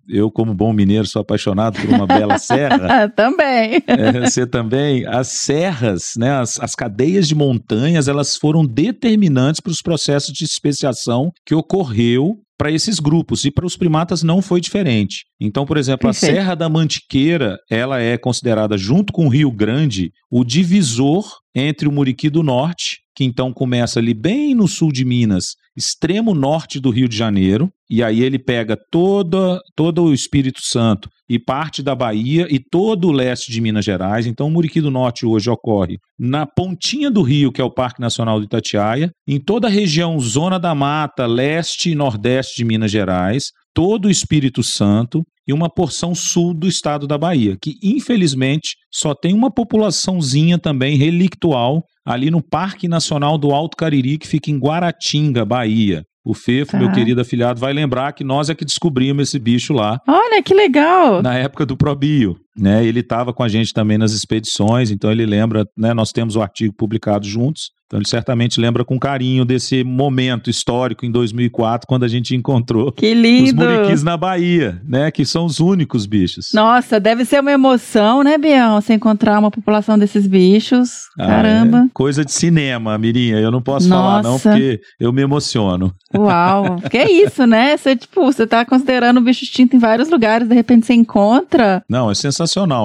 Eu, 0.08 0.32
como 0.32 0.54
bom 0.54 0.72
mineiro, 0.72 1.06
sou 1.06 1.22
apaixonado 1.22 1.78
por 1.82 1.90
uma 1.90 2.08
bela 2.08 2.38
serra. 2.38 3.10
Também. 3.16 3.84
É, 3.88 4.22
você 4.22 4.46
também. 4.48 5.06
As 5.06 5.28
serras, 5.30 6.12
né, 6.18 6.32
as, 6.40 6.58
as 6.60 6.74
cadeias 6.74 7.28
de 7.28 7.36
montanhas, 7.36 8.08
elas 8.08 8.38
foram 8.38 8.66
determinantes 8.66 9.60
para 9.60 9.72
os 9.72 9.82
processos 9.82 10.32
de 10.34 10.46
especiação 10.46 11.32
que 11.46 11.54
ocorreu 11.56 12.38
para 12.62 12.72
esses 12.72 13.00
grupos. 13.00 13.44
E 13.44 13.50
para 13.50 13.66
os 13.66 13.76
primatas 13.76 14.22
não 14.22 14.40
foi 14.40 14.62
diferente. 14.62 15.26
Então, 15.40 15.66
por 15.66 15.78
exemplo, 15.78 16.08
Perfeito. 16.08 16.32
a 16.32 16.36
Serra 16.36 16.54
da 16.54 16.70
Mantiqueira, 16.70 17.58
ela 17.68 18.00
é 18.00 18.20
considerada, 18.20 18.78
junto 18.78 19.12
com 19.12 19.26
o 19.26 19.30
Rio 19.30 19.52
Grande, 19.52 20.12
o 20.30 20.44
divisor 20.44 21.26
entre 21.56 21.88
o 21.88 21.92
Muriqui 21.92 22.30
do 22.30 22.44
Norte, 22.44 23.00
que 23.16 23.24
então 23.24 23.52
começa 23.52 24.00
ali 24.00 24.14
bem 24.14 24.54
no 24.54 24.68
sul 24.68 24.92
de 24.92 25.04
Minas, 25.04 25.56
extremo 25.76 26.36
norte 26.36 26.80
do 26.80 26.92
Rio 26.92 27.10
de 27.10 27.18
Janeiro, 27.18 27.68
e 27.90 28.04
aí 28.04 28.22
ele 28.22 28.38
pega 28.38 28.78
toda, 28.92 29.60
todo 29.76 30.04
o 30.04 30.14
Espírito 30.14 30.60
Santo 30.62 31.10
e 31.32 31.40
parte 31.40 31.82
da 31.82 31.96
Bahia 31.96 32.46
e 32.50 32.60
todo 32.60 33.08
o 33.08 33.12
leste 33.14 33.54
de 33.54 33.62
Minas 33.62 33.86
Gerais. 33.86 34.28
Então, 34.28 34.48
o 34.48 34.52
Muriqui 34.52 34.82
do 34.82 34.92
Norte 34.92 35.26
hoje 35.26 35.50
ocorre 35.50 35.98
na 36.20 36.46
pontinha 36.46 37.10
do 37.10 37.22
rio, 37.22 37.54
que 37.54 37.62
é 37.62 37.64
o 37.64 37.74
Parque 37.74 38.02
Nacional 38.02 38.38
do 38.38 38.44
Itatiaia, 38.44 39.10
em 39.26 39.40
toda 39.40 39.68
a 39.68 39.72
região 39.72 40.20
Zona 40.20 40.60
da 40.60 40.76
Mata, 40.76 41.26
leste 41.26 41.90
e 41.90 41.96
nordeste 41.96 42.58
de 42.58 42.66
Minas 42.66 42.92
Gerais, 42.92 43.52
todo 43.74 44.08
o 44.08 44.12
Espírito 44.12 44.62
Santo 44.62 45.24
e 45.48 45.54
uma 45.54 45.70
porção 45.70 46.14
sul 46.14 46.54
do 46.54 46.68
estado 46.68 47.08
da 47.08 47.18
Bahia, 47.18 47.58
que 47.62 47.76
infelizmente 47.82 48.76
só 48.92 49.16
tem 49.16 49.34
uma 49.34 49.50
populaçãozinha 49.50 50.60
também 50.60 50.98
relictual 50.98 51.82
ali 52.06 52.30
no 52.30 52.44
Parque 52.44 52.90
Nacional 52.90 53.38
do 53.38 53.52
Alto 53.52 53.78
Cariri, 53.78 54.18
que 54.18 54.28
fica 54.28 54.52
em 54.52 54.60
Guaratinga, 54.60 55.46
Bahia. 55.46 56.04
O 56.24 56.34
Fefo, 56.36 56.74
Tá. 56.74 56.78
meu 56.78 56.92
querido 56.92 57.20
afilhado, 57.22 57.60
vai 57.60 57.74
lembrar 57.74 58.12
que 58.14 58.24
nós 58.24 58.50
é 58.50 58.54
que 58.56 58.64
descobrimos 58.64 59.30
esse 59.30 59.40
bicho 59.40 59.74
lá 59.74 60.00
Olha 60.08 60.42
que 60.44 60.54
legal! 60.54 61.22
na 61.22 61.34
época 61.36 61.66
do 61.66 61.76
Probio, 61.76 62.38
né? 62.58 62.86
Ele 62.86 63.00
estava 63.00 63.34
com 63.34 63.44
a 63.44 63.48
gente 63.48 63.74
também 63.74 63.98
nas 63.98 64.12
expedições, 64.12 64.92
então 64.92 65.12
ele 65.12 65.26
lembra, 65.26 65.66
né? 65.78 65.94
Nós 65.94 66.12
temos 66.12 66.36
o 66.36 66.42
artigo 66.42 66.74
publicado 66.74 67.26
juntos, 67.26 67.72
então 67.92 68.00
ele 68.00 68.08
certamente 68.08 68.58
lembra 68.58 68.86
com 68.86 68.98
carinho 68.98 69.44
desse 69.44 69.84
momento 69.84 70.50
histórico 70.50 71.06
em 71.06 71.12
2004, 71.12 71.86
quando 71.86 72.04
a 72.04 72.08
gente 72.08 72.34
encontrou 72.34 72.88
os 72.88 73.54
muriquis 73.54 74.02
na 74.02 74.16
Bahia, 74.16 74.82
né? 74.88 75.12
Que 75.12 75.26
são 75.26 75.44
os 75.44 75.60
únicos 75.60 76.06
bichos. 76.06 76.52
Nossa, 76.54 77.02
deve 77.02 77.26
ser 77.26 77.42
uma 77.42 77.52
emoção, 77.52 78.24
né, 78.24 78.38
Bião? 78.38 78.80
Você 78.80 78.94
encontrar 78.94 79.38
uma 79.38 79.52
população 79.52 80.00
desses 80.00 80.26
bichos. 80.26 80.90
Ah, 81.20 81.28
Caramba. 81.28 81.78
é 81.80 81.90
coisa 81.94 82.24
de 82.24 82.32
cinema, 82.32 82.98
Mirinha. 82.98 83.38
Eu 83.40 83.52
não 83.52 83.62
posso 83.62 83.90
falar 83.90 84.24
não, 84.24 84.32
Nossa. 84.34 84.52
porque 84.52 84.80
eu 84.98 85.12
me 85.12 85.22
emociono. 85.22 85.94
Uau. 86.16 86.78
Que 86.90 86.98
é 86.98 87.12
isso, 87.12 87.46
né? 87.46 87.76
Você, 87.78 87.96
tipo, 87.96 88.22
você 88.24 88.46
tá 88.46 88.66
considerando 88.66 89.18
o 89.18 89.22
bicho 89.22 89.44
extinto 89.44 89.76
em 89.76 89.80
vários 89.80 90.10
lugares, 90.10 90.48
de 90.48 90.56
repente 90.56 90.86
você 90.86 90.94
encontra. 90.94 91.84
Não, 91.90 92.10
é 92.10 92.16
sensacional. 92.16 92.41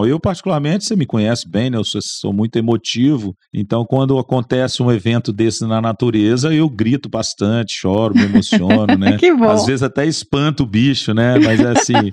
Eu, 0.06 0.18
particularmente, 0.20 0.84
você 0.84 0.96
me 0.96 1.06
conhece 1.06 1.48
bem, 1.48 1.70
né? 1.70 1.78
Eu 1.78 1.84
sou, 1.84 2.00
sou 2.02 2.32
muito 2.32 2.56
emotivo. 2.56 3.34
Então, 3.52 3.84
quando 3.84 4.18
acontece 4.18 4.82
um 4.82 4.90
evento 4.90 5.32
desse 5.32 5.66
na 5.66 5.80
natureza, 5.80 6.52
eu 6.54 6.68
grito 6.68 7.08
bastante, 7.08 7.74
choro, 7.78 8.14
me 8.14 8.24
emociono, 8.24 8.86
né? 8.98 9.16
Que 9.16 9.32
bom. 9.34 9.48
Às 9.48 9.66
vezes 9.66 9.82
até 9.82 10.06
espanto 10.06 10.62
o 10.62 10.66
bicho, 10.66 11.12
né? 11.14 11.38
Mas 11.38 11.60
é 11.60 11.68
assim. 11.70 12.10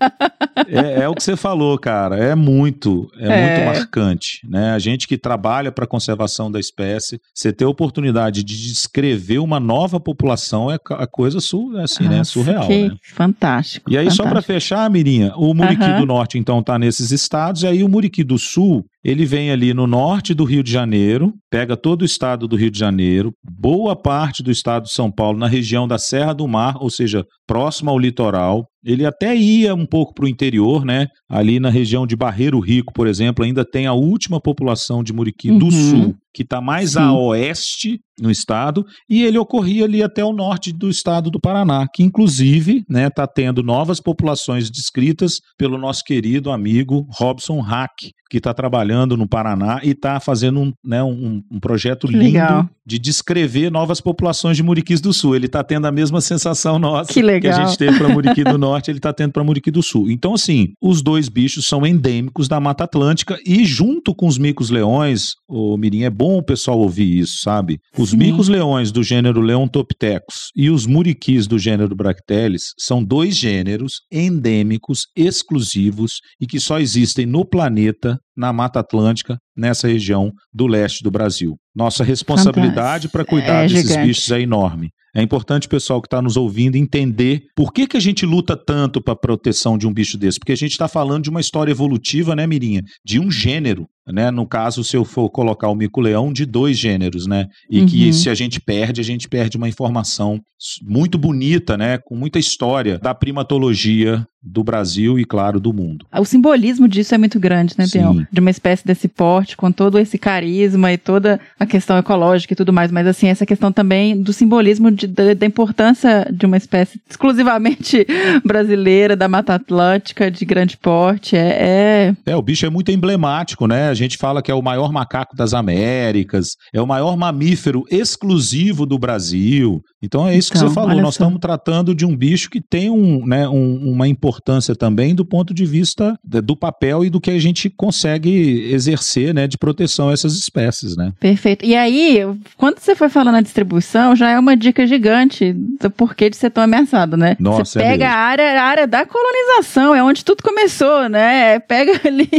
é, 0.68 1.02
é 1.04 1.10
o 1.10 1.14
que 1.16 1.24
você 1.24 1.36
falou, 1.36 1.78
cara. 1.78 2.18
É 2.18 2.36
muito, 2.36 3.10
é, 3.18 3.28
É. 3.28 3.48
muito 3.48 3.66
marcante, 3.78 4.40
né? 4.48 4.72
A 4.72 4.80
gente 4.80 5.08
que 5.08 5.18
trabalha 5.18 5.72
para 5.72 5.86
a 5.86 5.88
conservação 5.88 6.52
da 6.52 6.60
espécie, 6.60 7.20
você 7.34 7.52
ter 7.52 7.66
a 7.66 7.70
oportunidade 7.70 8.44
de 8.44 8.56
descrever 8.68 9.40
uma 9.40 9.60
nova 9.60 10.00
população 10.00 10.72
é 10.72 10.78
a 10.92 11.08
coisa 11.08 11.40
su, 11.40 11.78
é 11.78 11.84
assim, 11.84 12.08
né? 12.08 12.18
Nossa, 12.18 12.32
Surreal, 12.32 12.68
que 12.68 12.90
né? 12.90 12.96
fantástico. 13.14 13.90
E 13.92 13.98
aí, 13.98 14.10
só 14.10 14.24
para 14.24 14.30
fantástico. 14.42 14.54
fechar, 14.54 14.90
Mirinha, 14.90 15.34
o 15.36 15.54
Muriqui 15.54 15.94
do 16.00 16.06
Norte, 16.06 16.38
então, 16.38 16.62
tá 16.64 16.78
nesses 16.78 17.12
estados, 17.12 17.33
e 17.64 17.68
aí 17.68 17.84
o 17.84 17.90
Muriqui 17.90 18.24
do 18.24 18.38
Sul, 18.38 18.86
ele 19.04 19.26
vem 19.26 19.50
ali 19.52 19.74
no 19.74 19.88
norte 19.88 20.34
do 20.34 20.44
Rio 20.44 20.62
de 20.62 20.72
Janeiro, 20.72 21.34
pega 21.50 21.76
todo 21.76 22.04
o 22.04 22.06
estado 22.06 22.48
do 22.48 22.56
Rio 22.56 22.70
de 22.70 22.78
Janeiro, 22.78 23.34
boa 23.44 23.96
parte 23.96 24.44
do 24.44 24.52
estado 24.52 24.84
de 24.84 24.94
São 24.94 25.12
Paulo, 25.12 25.40
na 25.40 25.48
região 25.48 25.88
da 25.88 25.98
Serra 25.98 26.34
do 26.34 26.48
Mar, 26.48 26.76
ou 26.80 26.90
seja, 26.90 27.26
próximo 27.48 27.90
ao 27.90 27.98
litoral. 27.98 28.66
Ele 28.86 29.06
até 29.06 29.36
ia 29.36 29.74
um 29.74 29.86
pouco 29.86 30.14
para 30.14 30.26
o 30.26 30.28
interior, 30.28 30.86
né? 30.86 31.08
Ali 31.30 31.60
na 31.60 31.70
região 31.70 32.06
de 32.06 32.16
Barreiro 32.16 32.60
Rico, 32.60 32.94
por 32.94 33.08
exemplo, 33.08 33.44
ainda 33.44 33.66
tem 33.66 33.88
a 33.88 33.94
última 33.94 34.40
população 34.40 35.04
de 35.04 35.12
Muriqui 35.12 35.50
do 35.58 35.66
Uhum. 35.66 35.72
Sul, 35.72 36.16
que 36.34 36.44
está 36.44 36.62
mais 36.62 36.92
Sim. 36.92 37.00
a 37.00 37.14
oeste 37.14 38.00
no 38.20 38.30
estado, 38.30 38.86
e 39.10 39.24
ele 39.24 39.38
ocorria 39.38 39.86
ali 39.86 40.04
até 40.04 40.24
o 40.24 40.34
norte 40.34 40.72
do 40.72 40.90
estado 40.90 41.30
do 41.30 41.40
Paraná, 41.40 41.88
que 41.94 42.04
inclusive 42.04 42.84
está 42.90 43.28
tendo 43.28 43.64
novas 43.64 44.00
populações 44.00 44.70
descritas 44.70 45.34
pelo 45.58 45.78
nosso 45.78 46.04
querido 46.04 46.52
amigo 46.52 47.08
Robson 47.12 47.60
Hack, 47.60 47.92
que 48.30 48.38
está 48.38 48.52
trabalhando 48.52 49.16
no 49.16 49.28
Paraná 49.28 49.80
e 49.84 49.92
está 49.92 50.20
fazendo 50.20 50.60
um, 50.60 50.74
né, 50.84 51.04
um, 51.04 51.44
um 51.52 51.60
projeto 51.60 52.08
Que 52.08 52.14
lindo 52.14 52.34
legal. 52.34 52.70
de 52.84 52.98
descrever 52.98 53.70
novas 53.70 54.02
populações 54.02 54.58
de 54.58 54.64
Muriquis 54.64 55.00
do 55.00 55.14
Sul. 55.14 55.36
Ele 55.36 55.46
está 55.46 55.64
tendo 55.64 55.86
a 55.86 55.92
mesma 55.92 56.20
sensação 56.20 56.80
nossa 56.80 57.14
Que 57.14 57.22
legal. 57.22 57.54
a 57.54 57.66
gente 57.66 57.78
teve 57.78 57.96
para 57.96 58.10
Muriqui 58.10 58.44
do 58.44 58.58
Norte, 58.58 58.90
ele 58.90 58.98
está 58.98 59.14
tendo 59.14 59.34
para 59.34 59.44
Muriqui 59.44 59.70
do 59.70 59.84
Sul. 59.84 60.10
Então, 60.10 60.34
assim, 60.34 60.70
os 60.82 61.04
dois 61.04 61.30
bichos 61.30 61.68
são 61.68 61.86
endêmicos 61.86 62.48
da 62.48 62.60
Mata 62.60 62.86
Atlântica 62.86 63.38
e 63.46 63.64
junto 63.66 64.16
com 64.16 64.26
os 64.26 64.40
micos-leões, 64.40 65.34
o 65.48 65.78
Mirim, 65.78 66.02
é 66.02 66.10
bom 66.10 66.40
o 66.40 66.44
pessoal 66.44 66.80
ouvir 66.80 67.20
isso, 67.20 67.36
sabe? 67.44 67.78
Os 68.04 68.10
Sim. 68.10 68.18
micos-leões 68.18 68.92
do 68.92 69.02
gênero 69.02 69.40
Leontopithecus 69.40 70.50
e 70.54 70.70
os 70.70 70.86
muriquis 70.86 71.48
do 71.48 71.58
gênero 71.58 71.96
Bracteles 71.96 72.74
são 72.78 73.02
dois 73.02 73.34
gêneros 73.34 74.02
endêmicos 74.12 75.08
exclusivos 75.16 76.20
e 76.38 76.46
que 76.46 76.60
só 76.60 76.82
existem 76.82 77.26
no 77.26 77.46
planeta, 77.46 78.20
na 78.36 78.52
Mata 78.52 78.82
Atlântica, 78.82 79.38
nessa 79.56 79.88
região 79.88 80.34
do 80.54 80.68
leste 80.68 81.02
do 81.02 81.10
Brasil. 81.10 81.56
Nossa 81.74 82.04
responsabilidade 82.04 83.08
para 83.08 83.24
cuidar 83.24 83.64
É 83.64 83.68
desses 83.70 83.88
gigante. 83.88 84.08
bichos 84.08 84.32
é 84.32 84.42
enorme. 84.42 84.90
É 85.16 85.22
importante 85.22 85.68
o 85.68 85.70
pessoal 85.70 86.02
que 86.02 86.08
está 86.08 86.22
nos 86.22 86.36
ouvindo 86.38 86.76
entender 86.76 87.44
por 87.56 87.72
que, 87.72 87.86
que 87.88 87.98
a 87.98 88.00
gente 88.00 88.26
luta 88.26 88.58
tanto 88.58 89.00
para 89.02 89.14
a 89.14 89.18
proteção 89.18 89.78
de 89.78 89.88
um 89.88 89.94
bicho 89.94 90.18
desse. 90.18 90.40
Porque 90.40 90.52
a 90.54 90.58
gente 90.58 90.72
está 90.72 90.88
falando 90.88 91.24
de 91.24 91.30
uma 91.30 91.40
história 91.42 91.72
evolutiva, 91.72 92.36
né, 92.36 92.48
Mirinha? 92.48 92.82
De 93.06 93.20
um 93.20 93.30
gênero. 93.30 93.86
Né? 94.06 94.30
No 94.32 94.46
caso, 94.46 94.84
se 94.84 94.98
eu 94.98 95.06
for 95.06 95.30
colocar 95.30 95.70
o 95.70 95.76
mico-leão, 95.76 96.34
de 96.34 96.46
dois 96.46 96.78
gêneros, 96.78 97.26
né? 97.26 97.46
E 97.72 97.80
Uhum. 97.80 97.86
que 97.86 98.12
se 98.12 98.30
a 98.30 98.34
gente 98.34 98.60
perde, 98.60 99.00
a 99.00 99.04
gente 99.04 99.30
perde 99.30 99.56
uma 99.56 99.70
informação 99.70 100.42
muito 100.86 101.18
bonita, 101.18 101.78
né? 101.78 101.98
Com 101.98 102.14
muita 102.14 102.38
história 102.38 103.00
da 103.00 103.14
primatologia 103.14 104.26
do 104.42 104.62
Brasil 104.62 105.18
e, 105.18 105.24
claro, 105.24 105.58
do 105.58 105.72
mundo. 105.72 106.06
O 106.20 106.26
simbolismo 106.26 106.86
disso 106.86 107.16
é 107.16 107.18
muito 107.18 107.40
grande, 107.40 107.76
né. 107.78 107.86
Bião? 107.92 108.26
De 108.30 108.40
uma 108.42 108.50
espécie 108.50 108.86
desse 108.86 109.08
porte, 109.08 109.56
com 109.56 109.72
todo 109.72 109.98
esse 109.98 110.18
carisma 110.18 110.92
e 110.92 110.98
toda 110.98 111.40
a 111.58 111.66
questão 111.66 111.98
ecológica 111.98 112.52
e 112.52 112.56
tudo 112.58 112.74
mais, 112.74 112.92
mas 112.92 113.08
assim, 113.08 113.28
essa 113.28 113.46
questão 113.46 113.72
também 113.72 114.22
do 114.22 114.34
simbolismo 114.34 114.92
de- 114.92 115.03
da, 115.08 115.34
da 115.34 115.46
importância 115.46 116.28
de 116.32 116.46
uma 116.46 116.58
espécie 116.58 117.00
exclusivamente 117.10 118.06
brasileira, 118.44 119.16
da 119.16 119.28
Mata 119.28 119.56
Atlântica, 119.56 120.30
de 120.32 120.46
grande 120.46 120.78
porte, 120.78 121.36
é... 121.36 122.14
é- 122.26 122.32
É, 122.32 122.36
o 122.36 122.42
bicho 122.42 122.66
é 122.66 122.70
muito 122.70 122.92
emblemático, 122.92 123.68
né? 123.68 123.90
A 123.90 123.94
gente 123.94 124.18
fala 124.18 124.42
que 124.42 124.52
é 124.52 124.56
o 124.56 124.62
maior 124.62 124.92
macaco 124.92 125.36
das 125.36 125.54
Américas, 125.54 126.56
é 126.74 126.82
o 126.82 126.88
maior 126.88 127.16
mamífero 127.18 127.84
exclusivo 127.90 128.86
do 128.86 128.98
Brasil. 128.98 129.82
Então 130.02 130.28
é 130.28 130.36
isso 130.36 130.52
que 130.52 130.58
Então, 130.58 130.68
você 130.70 130.74
falou. 130.76 130.90
olha 130.92 131.02
Nós 131.02 131.16
só. 131.16 131.24
estamos 131.24 131.40
tratando 131.40 131.96
de 131.96 132.06
um 132.06 132.16
bicho 132.16 132.50
que 132.50 132.62
tem 132.62 132.90
um, 132.90 133.26
né, 133.26 133.48
um- 133.48 133.92
uma 133.92 134.08
importância 134.08 134.76
também 134.76 135.16
do 135.16 135.26
ponto 135.26 135.54
de 135.54 135.66
vista 135.66 136.18
de- 136.24 136.42
do 136.42 136.56
papel 136.56 137.06
e 137.06 137.10
do 137.10 137.22
que 137.22 137.32
a 137.32 137.40
gente 137.40 137.70
consegue 137.70 138.70
exercer, 138.72 139.34
né, 139.34 139.48
de 139.48 139.58
proteção 139.58 140.10
a 140.10 140.14
essas 140.14 140.36
espécies, 140.38 140.96
né? 140.98 141.12
Perfeito. 141.20 141.66
E 141.66 141.76
aí, 141.76 142.20
quando 142.58 142.80
você 142.80 142.96
foi 142.96 143.10
falando 143.10 143.36
a 143.36 143.42
distribuição, 143.42 144.16
já 144.16 144.30
é 144.30 144.40
uma 144.40 144.56
dica 144.58 144.86
gigante 144.94 145.54
do 145.54 145.90
porquê 145.90 146.30
de 146.30 146.38
ser 146.38 146.50
tão 146.50 146.64
ameaçado, 146.64 147.18
né? 147.18 147.36
Nossa, 147.40 147.66
você 147.66 147.80
é 147.80 147.84
pega 147.84 148.06
mesmo. 148.06 148.20
a 148.20 148.20
área, 148.20 148.62
a 148.62 148.64
área 148.66 148.88
da 148.88 149.06
colonização, 149.06 149.94
é 149.96 150.04
onde 150.04 150.24
tudo 150.24 150.44
começou, 150.44 151.10
né? 151.10 151.60
Pega 151.60 151.94
ali 152.08 152.30